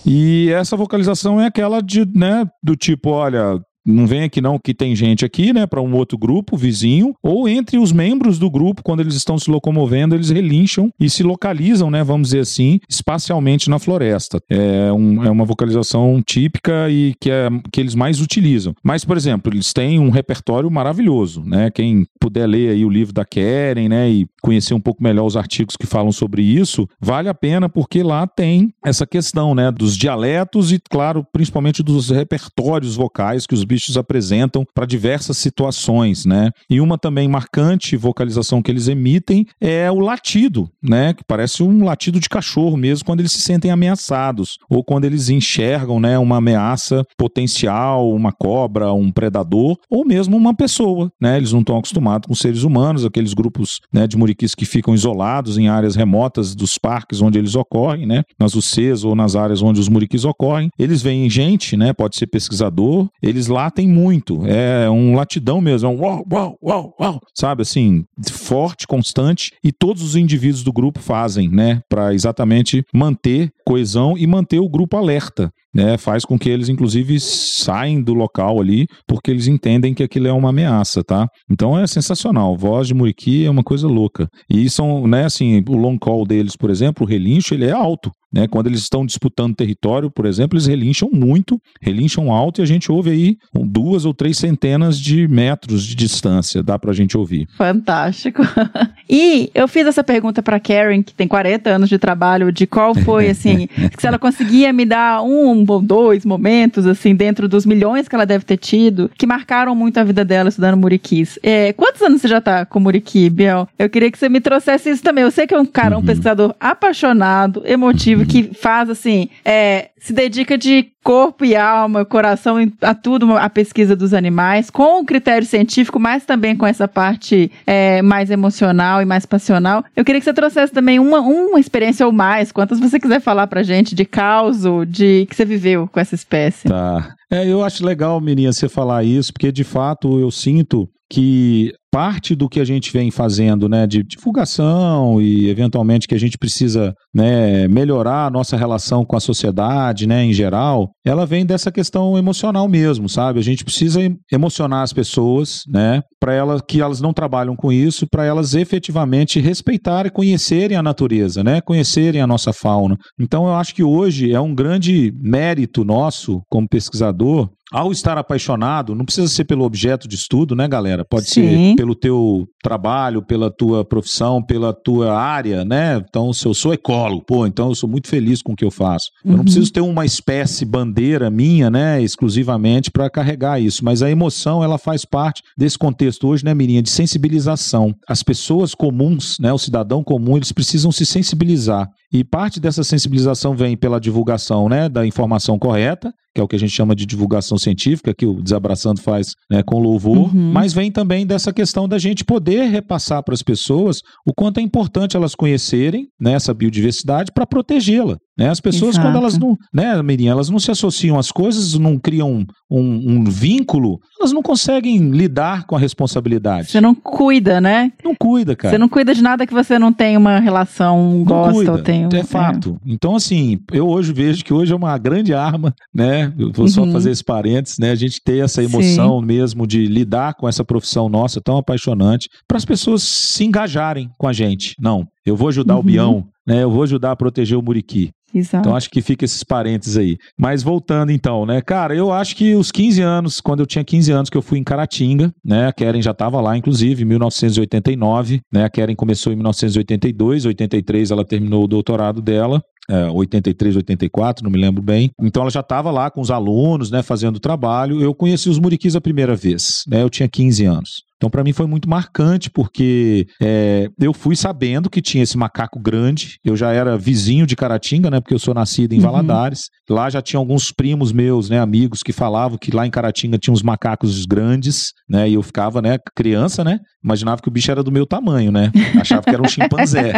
E 0.06 0.48
essa 0.50 0.74
vocalização 0.76 1.38
é 1.38 1.46
aquela 1.46 1.82
de, 1.82 2.06
né, 2.14 2.46
do 2.62 2.74
tipo, 2.74 3.10
olha, 3.10 3.60
não 3.92 4.06
vem 4.06 4.22
aqui 4.22 4.40
não 4.40 4.58
que 4.58 4.74
tem 4.74 4.94
gente 4.94 5.24
aqui, 5.24 5.52
né, 5.52 5.66
para 5.66 5.80
um 5.80 5.94
outro 5.94 6.18
grupo 6.18 6.56
vizinho, 6.56 7.14
ou 7.22 7.48
entre 7.48 7.78
os 7.78 7.90
membros 7.90 8.38
do 8.38 8.50
grupo, 8.50 8.82
quando 8.82 9.00
eles 9.00 9.14
estão 9.14 9.38
se 9.38 9.50
locomovendo, 9.50 10.14
eles 10.14 10.30
relincham 10.30 10.90
e 11.00 11.08
se 11.08 11.22
localizam, 11.22 11.90
né, 11.90 12.04
vamos 12.04 12.28
dizer 12.28 12.40
assim, 12.40 12.80
espacialmente 12.88 13.70
na 13.70 13.78
floresta. 13.78 14.40
É, 14.50 14.92
um, 14.92 15.24
é 15.24 15.30
uma 15.30 15.44
vocalização 15.44 16.22
típica 16.24 16.90
e 16.90 17.14
que, 17.20 17.30
é, 17.30 17.48
que 17.72 17.80
eles 17.80 17.94
mais 17.94 18.20
utilizam. 18.20 18.74
Mas, 18.82 19.04
por 19.04 19.16
exemplo, 19.16 19.52
eles 19.52 19.72
têm 19.72 19.98
um 19.98 20.10
repertório 20.10 20.70
maravilhoso, 20.70 21.42
né? 21.44 21.70
Quem 21.70 22.06
puder 22.20 22.46
ler 22.46 22.70
aí 22.70 22.84
o 22.84 22.90
livro 22.90 23.14
da 23.14 23.24
Keren, 23.24 23.88
né, 23.88 24.10
e 24.10 24.26
conhecer 24.42 24.74
um 24.74 24.80
pouco 24.80 25.02
melhor 25.02 25.24
os 25.24 25.36
artigos 25.36 25.76
que 25.76 25.86
falam 25.86 26.12
sobre 26.12 26.42
isso, 26.42 26.88
vale 27.00 27.28
a 27.28 27.34
pena 27.34 27.68
porque 27.68 28.02
lá 28.02 28.26
tem 28.26 28.72
essa 28.84 29.06
questão, 29.06 29.54
né, 29.54 29.70
dos 29.70 29.96
dialetos 29.96 30.72
e, 30.72 30.78
claro, 30.78 31.26
principalmente 31.32 31.82
dos 31.82 32.10
repertórios 32.10 32.94
vocais 32.94 33.46
que 33.46 33.54
os 33.54 33.64
bichos 33.64 33.77
apresentam 33.96 34.64
para 34.74 34.86
diversas 34.86 35.36
situações, 35.36 36.24
né? 36.24 36.50
E 36.68 36.80
uma 36.80 36.98
também 36.98 37.28
marcante 37.28 37.96
vocalização 37.96 38.62
que 38.62 38.70
eles 38.70 38.88
emitem 38.88 39.46
é 39.60 39.90
o 39.90 39.98
latido, 39.98 40.68
né, 40.82 41.12
que 41.14 41.22
parece 41.26 41.62
um 41.62 41.84
latido 41.84 42.20
de 42.20 42.28
cachorro 42.28 42.76
mesmo 42.76 43.04
quando 43.04 43.20
eles 43.20 43.32
se 43.32 43.40
sentem 43.40 43.70
ameaçados 43.70 44.58
ou 44.68 44.84
quando 44.84 45.04
eles 45.04 45.28
enxergam, 45.28 46.00
né, 46.00 46.18
uma 46.18 46.36
ameaça 46.36 47.04
potencial, 47.16 48.10
uma 48.10 48.32
cobra, 48.32 48.92
um 48.92 49.10
predador 49.10 49.76
ou 49.90 50.04
mesmo 50.04 50.36
uma 50.36 50.54
pessoa, 50.54 51.10
né? 51.20 51.36
Eles 51.36 51.52
não 51.52 51.60
estão 51.60 51.76
acostumados 51.76 52.26
com 52.26 52.34
seres 52.34 52.62
humanos, 52.62 53.04
aqueles 53.04 53.34
grupos, 53.34 53.80
né, 53.92 54.06
de 54.06 54.16
muriquis 54.16 54.54
que 54.54 54.64
ficam 54.64 54.94
isolados 54.94 55.58
em 55.58 55.68
áreas 55.68 55.94
remotas 55.94 56.54
dos 56.54 56.78
parques 56.78 57.20
onde 57.20 57.38
eles 57.38 57.54
ocorrem, 57.54 58.06
né, 58.06 58.22
nas 58.38 58.54
UCs 58.54 59.04
ou 59.04 59.14
nas 59.14 59.36
áreas 59.36 59.62
onde 59.62 59.80
os 59.80 59.88
muriquis 59.88 60.24
ocorrem. 60.24 60.70
Eles 60.78 61.02
veem 61.02 61.28
gente, 61.28 61.76
né, 61.76 61.92
pode 61.92 62.16
ser 62.16 62.26
pesquisador, 62.26 63.08
eles 63.22 63.48
latem 63.68 63.88
muito, 63.88 64.46
é 64.46 64.88
um 64.90 65.14
latidão 65.14 65.60
mesmo, 65.60 65.88
é 65.88 65.92
um 65.92 66.00
uau, 66.00 66.26
uau, 66.32 66.58
uau, 66.62 66.94
uau, 66.98 67.20
sabe, 67.34 67.62
assim, 67.62 68.04
forte, 68.30 68.86
constante, 68.86 69.52
e 69.62 69.70
todos 69.70 70.02
os 70.02 70.16
indivíduos 70.16 70.62
do 70.62 70.72
grupo 70.72 70.98
fazem, 71.00 71.48
né, 71.48 71.80
para 71.88 72.14
exatamente 72.14 72.84
manter 72.92 73.50
coesão 73.68 74.16
e 74.16 74.26
manter 74.26 74.60
o 74.60 74.68
grupo 74.68 74.96
alerta. 74.96 75.50
Né, 75.74 75.98
faz 75.98 76.24
com 76.24 76.38
que 76.38 76.48
eles, 76.48 76.70
inclusive, 76.70 77.20
saem 77.20 78.02
do 78.02 78.14
local 78.14 78.58
ali, 78.58 78.86
porque 79.06 79.30
eles 79.30 79.46
entendem 79.46 79.92
que 79.92 80.02
aquilo 80.02 80.26
é 80.26 80.32
uma 80.32 80.48
ameaça, 80.48 81.04
tá? 81.04 81.28
Então 81.48 81.78
é 81.78 81.86
sensacional. 81.86 82.56
Voz 82.56 82.88
de 82.88 82.94
Muriqui 82.94 83.44
é 83.44 83.50
uma 83.50 83.62
coisa 83.62 83.86
louca. 83.86 84.26
E 84.50 84.68
são, 84.70 85.06
né, 85.06 85.26
assim, 85.26 85.62
o 85.68 85.76
long 85.76 85.98
call 85.98 86.26
deles, 86.26 86.56
por 86.56 86.70
exemplo, 86.70 87.04
o 87.04 87.08
relincho, 87.08 87.52
ele 87.52 87.66
é 87.66 87.70
alto. 87.70 88.10
Né? 88.32 88.46
Quando 88.46 88.66
eles 88.66 88.80
estão 88.80 89.06
disputando 89.06 89.54
território, 89.54 90.10
por 90.10 90.26
exemplo, 90.26 90.56
eles 90.56 90.66
relincham 90.66 91.08
muito, 91.10 91.58
relincham 91.80 92.30
alto 92.30 92.60
e 92.60 92.62
a 92.62 92.66
gente 92.66 92.92
ouve 92.92 93.10
aí 93.10 93.36
duas 93.54 94.04
ou 94.04 94.12
três 94.12 94.36
centenas 94.36 94.98
de 94.98 95.26
metros 95.26 95.84
de 95.84 95.94
distância, 95.94 96.62
dá 96.62 96.78
pra 96.78 96.92
gente 96.92 97.16
ouvir. 97.16 97.46
Fantástico. 97.56 98.42
e 99.08 99.50
eu 99.54 99.66
fiz 99.66 99.86
essa 99.86 100.04
pergunta 100.04 100.42
para 100.42 100.60
Karen, 100.60 101.02
que 101.02 101.14
tem 101.14 101.26
40 101.26 101.70
anos 101.70 101.88
de 101.88 101.98
trabalho, 101.98 102.52
de 102.52 102.66
qual 102.66 102.94
foi, 102.94 103.28
assim, 103.30 103.57
se 103.98 104.06
ela 104.06 104.18
conseguia 104.18 104.72
me 104.72 104.84
dar 104.84 105.22
um 105.22 105.64
ou 105.66 105.80
dois 105.80 106.24
momentos, 106.24 106.86
assim, 106.86 107.14
dentro 107.14 107.48
dos 107.48 107.64
milhões 107.64 108.06
que 108.06 108.14
ela 108.14 108.26
deve 108.26 108.44
ter 108.44 108.58
tido, 108.58 109.10
que 109.16 109.26
marcaram 109.26 109.74
muito 109.74 109.98
a 109.98 110.04
vida 110.04 110.24
dela 110.24 110.48
estudando 110.48 110.76
Muriquis. 110.76 111.38
É, 111.42 111.72
quantos 111.72 112.02
anos 112.02 112.20
você 112.20 112.28
já 112.28 112.40
tá 112.40 112.64
com 112.66 112.78
Muriqui, 112.80 113.30
Biel? 113.30 113.68
Eu 113.78 113.88
queria 113.88 114.10
que 114.10 114.18
você 114.18 114.28
me 114.28 114.40
trouxesse 114.40 114.90
isso 114.90 115.02
também. 115.02 115.24
Eu 115.24 115.30
sei 115.30 115.46
que 115.46 115.54
é 115.54 115.58
um 115.58 115.66
cara, 115.66 115.96
um 115.96 116.00
uhum. 116.00 116.06
pesquisador 116.06 116.54
apaixonado, 116.60 117.62
emotivo, 117.64 118.26
que 118.26 118.50
faz 118.54 118.90
assim, 118.90 119.28
é, 119.44 119.90
se 119.98 120.12
dedica 120.12 120.56
de 120.56 120.88
corpo 121.08 121.42
e 121.42 121.56
alma, 121.56 122.04
coração 122.04 122.56
a 122.82 122.94
tudo, 122.94 123.32
a 123.32 123.48
pesquisa 123.48 123.96
dos 123.96 124.12
animais, 124.12 124.68
com 124.68 125.00
o 125.00 125.06
critério 125.06 125.48
científico, 125.48 125.98
mas 125.98 126.26
também 126.26 126.54
com 126.54 126.66
essa 126.66 126.86
parte 126.86 127.50
é, 127.66 128.02
mais 128.02 128.30
emocional 128.30 129.00
e 129.00 129.06
mais 129.06 129.24
passional. 129.24 129.82
Eu 129.96 130.04
queria 130.04 130.20
que 130.20 130.26
você 130.26 130.34
trouxesse 130.34 130.70
também 130.70 130.98
uma, 130.98 131.20
uma 131.20 131.58
experiência 131.58 132.04
ou 132.04 132.12
mais, 132.12 132.52
quantas 132.52 132.78
você 132.78 133.00
quiser 133.00 133.22
falar 133.22 133.46
pra 133.46 133.62
gente, 133.62 133.94
de 133.94 134.04
causo, 134.04 134.84
de 134.84 135.24
que 135.30 135.34
você 135.34 135.46
viveu 135.46 135.88
com 135.88 135.98
essa 135.98 136.14
espécie. 136.14 136.68
Tá. 136.68 137.14
É, 137.30 137.50
eu 137.50 137.64
acho 137.64 137.86
legal, 137.86 138.20
menina, 138.20 138.52
você 138.52 138.68
falar 138.68 139.02
isso, 139.02 139.32
porque 139.32 139.50
de 139.50 139.64
fato 139.64 140.20
eu 140.20 140.30
sinto 140.30 140.86
que 141.08 141.72
parte 141.90 142.34
do 142.34 142.48
que 142.48 142.60
a 142.60 142.64
gente 142.64 142.92
vem 142.92 143.10
fazendo, 143.10 143.68
né, 143.68 143.86
de 143.86 144.02
divulgação 144.02 145.20
e 145.20 145.48
eventualmente 145.48 146.06
que 146.06 146.14
a 146.14 146.18
gente 146.18 146.36
precisa, 146.36 146.94
né, 147.14 147.66
melhorar 147.68 148.26
a 148.26 148.30
nossa 148.30 148.56
relação 148.56 149.04
com 149.04 149.16
a 149.16 149.20
sociedade, 149.20 150.06
né, 150.06 150.24
em 150.24 150.32
geral, 150.32 150.90
ela 151.04 151.24
vem 151.24 151.46
dessa 151.46 151.72
questão 151.72 152.16
emocional 152.18 152.68
mesmo, 152.68 153.08
sabe? 153.08 153.38
A 153.38 153.42
gente 153.42 153.64
precisa 153.64 154.00
emocionar 154.30 154.82
as 154.82 154.92
pessoas, 154.92 155.62
né, 155.68 156.02
para 156.20 156.34
elas 156.34 156.60
que 156.66 156.80
elas 156.80 157.00
não 157.00 157.12
trabalham 157.12 157.56
com 157.56 157.72
isso, 157.72 158.06
para 158.06 158.24
elas 158.24 158.54
efetivamente 158.54 159.40
respeitarem, 159.40 160.12
conhecerem 160.12 160.76
a 160.76 160.82
natureza, 160.82 161.42
né, 161.42 161.60
conhecerem 161.60 162.20
a 162.20 162.26
nossa 162.26 162.52
fauna. 162.52 162.96
Então 163.18 163.46
eu 163.46 163.54
acho 163.54 163.74
que 163.74 163.82
hoje 163.82 164.32
é 164.32 164.40
um 164.40 164.54
grande 164.54 165.12
mérito 165.20 165.84
nosso 165.84 166.42
como 166.48 166.68
pesquisador 166.68 167.48
ao 167.72 167.92
estar 167.92 168.16
apaixonado, 168.16 168.94
não 168.94 169.04
precisa 169.04 169.28
ser 169.28 169.44
pelo 169.44 169.64
objeto 169.64 170.08
de 170.08 170.14
estudo, 170.14 170.54
né, 170.54 170.66
galera? 170.66 171.04
Pode 171.04 171.28
Sim. 171.28 171.70
ser 171.70 171.76
pelo 171.76 171.94
teu 171.94 172.46
trabalho, 172.62 173.22
pela 173.22 173.50
tua 173.50 173.84
profissão, 173.84 174.42
pela 174.42 174.72
tua 174.72 175.14
área, 175.14 175.64
né? 175.64 176.02
Então, 176.08 176.32
se 176.32 176.46
eu 176.46 176.54
sou 176.54 176.72
ecólogo, 176.72 177.24
pô, 177.24 177.46
então 177.46 177.68
eu 177.68 177.74
sou 177.74 177.88
muito 177.88 178.08
feliz 178.08 178.42
com 178.42 178.52
o 178.52 178.56
que 178.56 178.64
eu 178.64 178.70
faço. 178.70 179.10
Eu 179.24 179.32
não 179.32 179.38
uhum. 179.38 179.44
preciso 179.44 179.72
ter 179.72 179.80
uma 179.80 180.04
espécie 180.04 180.64
bandeira 180.64 181.30
minha, 181.30 181.70
né, 181.70 182.02
exclusivamente 182.02 182.90
para 182.90 183.10
carregar 183.10 183.60
isso, 183.60 183.84
mas 183.84 184.02
a 184.02 184.10
emoção, 184.10 184.62
ela 184.62 184.78
faz 184.78 185.04
parte 185.04 185.42
desse 185.56 185.78
contexto 185.78 186.28
hoje, 186.28 186.44
né, 186.44 186.54
Mirinha, 186.54 186.82
de 186.82 186.90
sensibilização. 186.90 187.94
As 188.08 188.22
pessoas 188.22 188.74
comuns, 188.74 189.36
né, 189.40 189.52
o 189.52 189.58
cidadão 189.58 190.02
comum, 190.02 190.36
eles 190.36 190.52
precisam 190.52 190.90
se 190.90 191.04
sensibilizar. 191.04 191.88
E 192.12 192.24
parte 192.24 192.58
dessa 192.58 192.82
sensibilização 192.82 193.54
vem 193.54 193.76
pela 193.76 194.00
divulgação, 194.00 194.68
né, 194.68 194.88
da 194.88 195.06
informação 195.06 195.58
correta, 195.58 196.12
que 196.34 196.40
é 196.40 196.44
o 196.44 196.48
que 196.48 196.56
a 196.56 196.58
gente 196.58 196.72
chama 196.72 196.94
de 196.94 197.04
divulgação 197.04 197.58
científica, 197.58 198.14
que 198.14 198.24
o 198.24 198.40
Desabraçando 198.40 199.00
faz 199.00 199.34
né, 199.50 199.62
com 199.62 199.78
louvor, 199.78 200.34
uhum. 200.34 200.52
mas 200.52 200.72
vem 200.72 200.90
também 200.90 201.26
dessa 201.26 201.52
questão 201.52 201.86
da 201.86 201.98
gente 201.98 202.24
poder 202.24 202.64
repassar 202.70 203.22
para 203.22 203.34
as 203.34 203.42
pessoas 203.42 204.00
o 204.26 204.32
quanto 204.32 204.58
é 204.58 204.62
importante 204.62 205.16
elas 205.16 205.34
conhecerem 205.34 206.08
né, 206.18 206.32
essa 206.32 206.54
biodiversidade 206.54 207.30
para 207.32 207.46
protegê-la. 207.46 208.16
Né? 208.38 208.48
As 208.48 208.60
pessoas, 208.60 208.94
Exato. 208.94 209.08
quando 209.08 209.16
elas 209.16 209.36
não, 209.36 209.58
né, 209.74 210.00
Mirinha, 210.00 210.30
elas 210.30 210.48
não 210.48 210.60
se 210.60 210.70
associam 210.70 211.18
às 211.18 211.32
coisas, 211.32 211.74
não 211.74 211.98
criam 211.98 212.46
um, 212.70 212.80
um, 212.80 213.24
vínculo, 213.24 213.98
elas 214.20 214.30
não 214.30 214.42
conseguem 214.42 215.10
lidar 215.10 215.66
com 215.66 215.74
a 215.74 215.78
responsabilidade. 215.78 216.70
Você 216.70 216.80
não 216.80 216.94
cuida, 216.94 217.60
né? 217.60 217.90
Não 218.04 218.14
cuida, 218.14 218.54
cara. 218.54 218.70
Você 218.70 218.78
não 218.78 218.88
cuida 218.88 219.12
de 219.12 219.20
nada 219.20 219.44
que 219.44 219.52
você 219.52 219.76
não 219.76 219.92
tem 219.92 220.16
uma 220.16 220.38
relação, 220.38 221.24
gosta 221.24 221.52
cuida, 221.52 221.72
ou 221.72 221.78
tem. 221.82 222.08
É 222.12 222.22
fato. 222.22 222.78
É. 222.86 222.92
Então, 222.92 223.16
assim, 223.16 223.58
eu 223.72 223.88
hoje 223.88 224.12
vejo 224.12 224.44
que 224.44 224.54
hoje 224.54 224.72
é 224.72 224.76
uma 224.76 224.96
grande 224.96 225.34
arma, 225.34 225.74
né? 225.92 226.32
Eu 226.38 226.52
vou 226.52 226.68
só 226.68 226.82
uhum. 226.82 226.92
fazer 226.92 227.10
esse 227.10 227.24
parênteses, 227.24 227.78
né? 227.80 227.90
A 227.90 227.96
gente 227.96 228.20
ter 228.22 228.44
essa 228.44 228.62
emoção 228.62 229.18
Sim. 229.18 229.26
mesmo 229.26 229.66
de 229.66 229.84
lidar 229.86 230.34
com 230.34 230.48
essa 230.48 230.64
profissão 230.64 231.08
nossa 231.08 231.40
tão 231.40 231.56
apaixonante, 231.56 232.28
para 232.46 232.56
as 232.56 232.64
pessoas 232.64 233.02
se 233.02 233.44
engajarem 233.44 234.10
com 234.16 234.28
a 234.28 234.32
gente. 234.32 234.74
Não, 234.80 235.04
eu 235.26 235.34
vou 235.34 235.48
ajudar 235.48 235.74
uhum. 235.74 235.80
o 235.80 235.82
Bião, 235.82 236.24
né? 236.46 236.62
Eu 236.62 236.70
vou 236.70 236.84
ajudar 236.84 237.10
a 237.10 237.16
proteger 237.16 237.58
o 237.58 237.62
Muriqui. 237.62 238.10
Exato. 238.34 238.60
Então 238.60 238.76
acho 238.76 238.90
que 238.90 239.00
fica 239.00 239.24
esses 239.24 239.42
parênteses 239.42 239.96
aí. 239.96 240.18
Mas 240.36 240.62
voltando 240.62 241.10
então, 241.10 241.46
né? 241.46 241.60
Cara, 241.60 241.94
eu 241.94 242.12
acho 242.12 242.36
que 242.36 242.54
os 242.54 242.70
15 242.70 243.00
anos, 243.00 243.40
quando 243.40 243.60
eu 243.60 243.66
tinha 243.66 243.84
15 243.84 244.12
anos 244.12 244.30
que 244.30 244.36
eu 244.36 244.42
fui 244.42 244.58
em 244.58 244.64
Caratinga, 244.64 245.32
né? 245.44 245.66
A 245.66 245.72
Keren 245.72 246.02
já 246.02 246.10
estava 246.10 246.40
lá, 246.40 246.56
inclusive, 246.56 247.02
em 247.02 247.06
1989, 247.06 248.40
né? 248.52 248.64
A 248.64 248.70
Keren 248.70 248.94
começou 248.94 249.32
em 249.32 249.36
1982, 249.36 250.44
83 250.44 251.10
ela 251.10 251.24
terminou 251.24 251.64
o 251.64 251.68
doutorado 251.68 252.20
dela. 252.20 252.62
É, 252.90 253.04
83, 253.10 253.76
84, 253.76 254.42
não 254.42 254.50
me 254.50 254.58
lembro 254.58 254.82
bem. 254.82 255.10
Então 255.20 255.42
ela 255.42 255.50
já 255.50 255.60
estava 255.60 255.90
lá 255.90 256.10
com 256.10 256.22
os 256.22 256.30
alunos, 256.30 256.90
né, 256.90 257.02
fazendo 257.02 257.36
o 257.36 257.40
trabalho. 257.40 258.00
Eu 258.00 258.14
conheci 258.14 258.48
os 258.48 258.58
muriquis 258.58 258.96
a 258.96 259.00
primeira 259.00 259.36
vez, 259.36 259.84
né? 259.86 260.02
Eu 260.02 260.08
tinha 260.08 260.26
15 260.26 260.64
anos. 260.64 261.07
Então, 261.18 261.28
para 261.28 261.42
mim 261.42 261.52
foi 261.52 261.66
muito 261.66 261.90
marcante, 261.90 262.48
porque 262.48 263.26
é, 263.42 263.90
eu 264.00 264.14
fui 264.14 264.36
sabendo 264.36 264.88
que 264.88 265.02
tinha 265.02 265.24
esse 265.24 265.36
macaco 265.36 265.78
grande. 265.80 266.38
Eu 266.44 266.56
já 266.56 266.72
era 266.72 266.96
vizinho 266.96 267.44
de 267.44 267.56
Caratinga, 267.56 268.08
né? 268.08 268.20
Porque 268.20 268.34
eu 268.34 268.38
sou 268.38 268.54
nascido 268.54 268.92
em 268.92 268.98
uhum. 268.98 269.02
Valadares. 269.02 269.68
Lá 269.90 270.08
já 270.08 270.22
tinha 270.22 270.38
alguns 270.38 270.70
primos 270.70 271.10
meus, 271.10 271.50
né? 271.50 271.58
Amigos 271.58 272.04
que 272.04 272.12
falavam 272.12 272.56
que 272.56 272.70
lá 272.70 272.86
em 272.86 272.90
Caratinga 272.90 273.36
tinha 273.36 273.52
uns 273.52 273.62
macacos 273.62 274.24
grandes, 274.26 274.92
né? 275.08 275.28
E 275.28 275.34
eu 275.34 275.42
ficava, 275.42 275.82
né? 275.82 275.98
Criança, 276.14 276.62
né? 276.62 276.78
Imaginava 277.02 277.42
que 277.42 277.48
o 277.48 277.50
bicho 277.50 277.70
era 277.70 277.82
do 277.82 277.90
meu 277.90 278.06
tamanho, 278.06 278.52
né? 278.52 278.70
Achava 279.00 279.22
que 279.22 279.30
era 279.30 279.42
um 279.42 279.48
chimpanzé. 279.48 280.12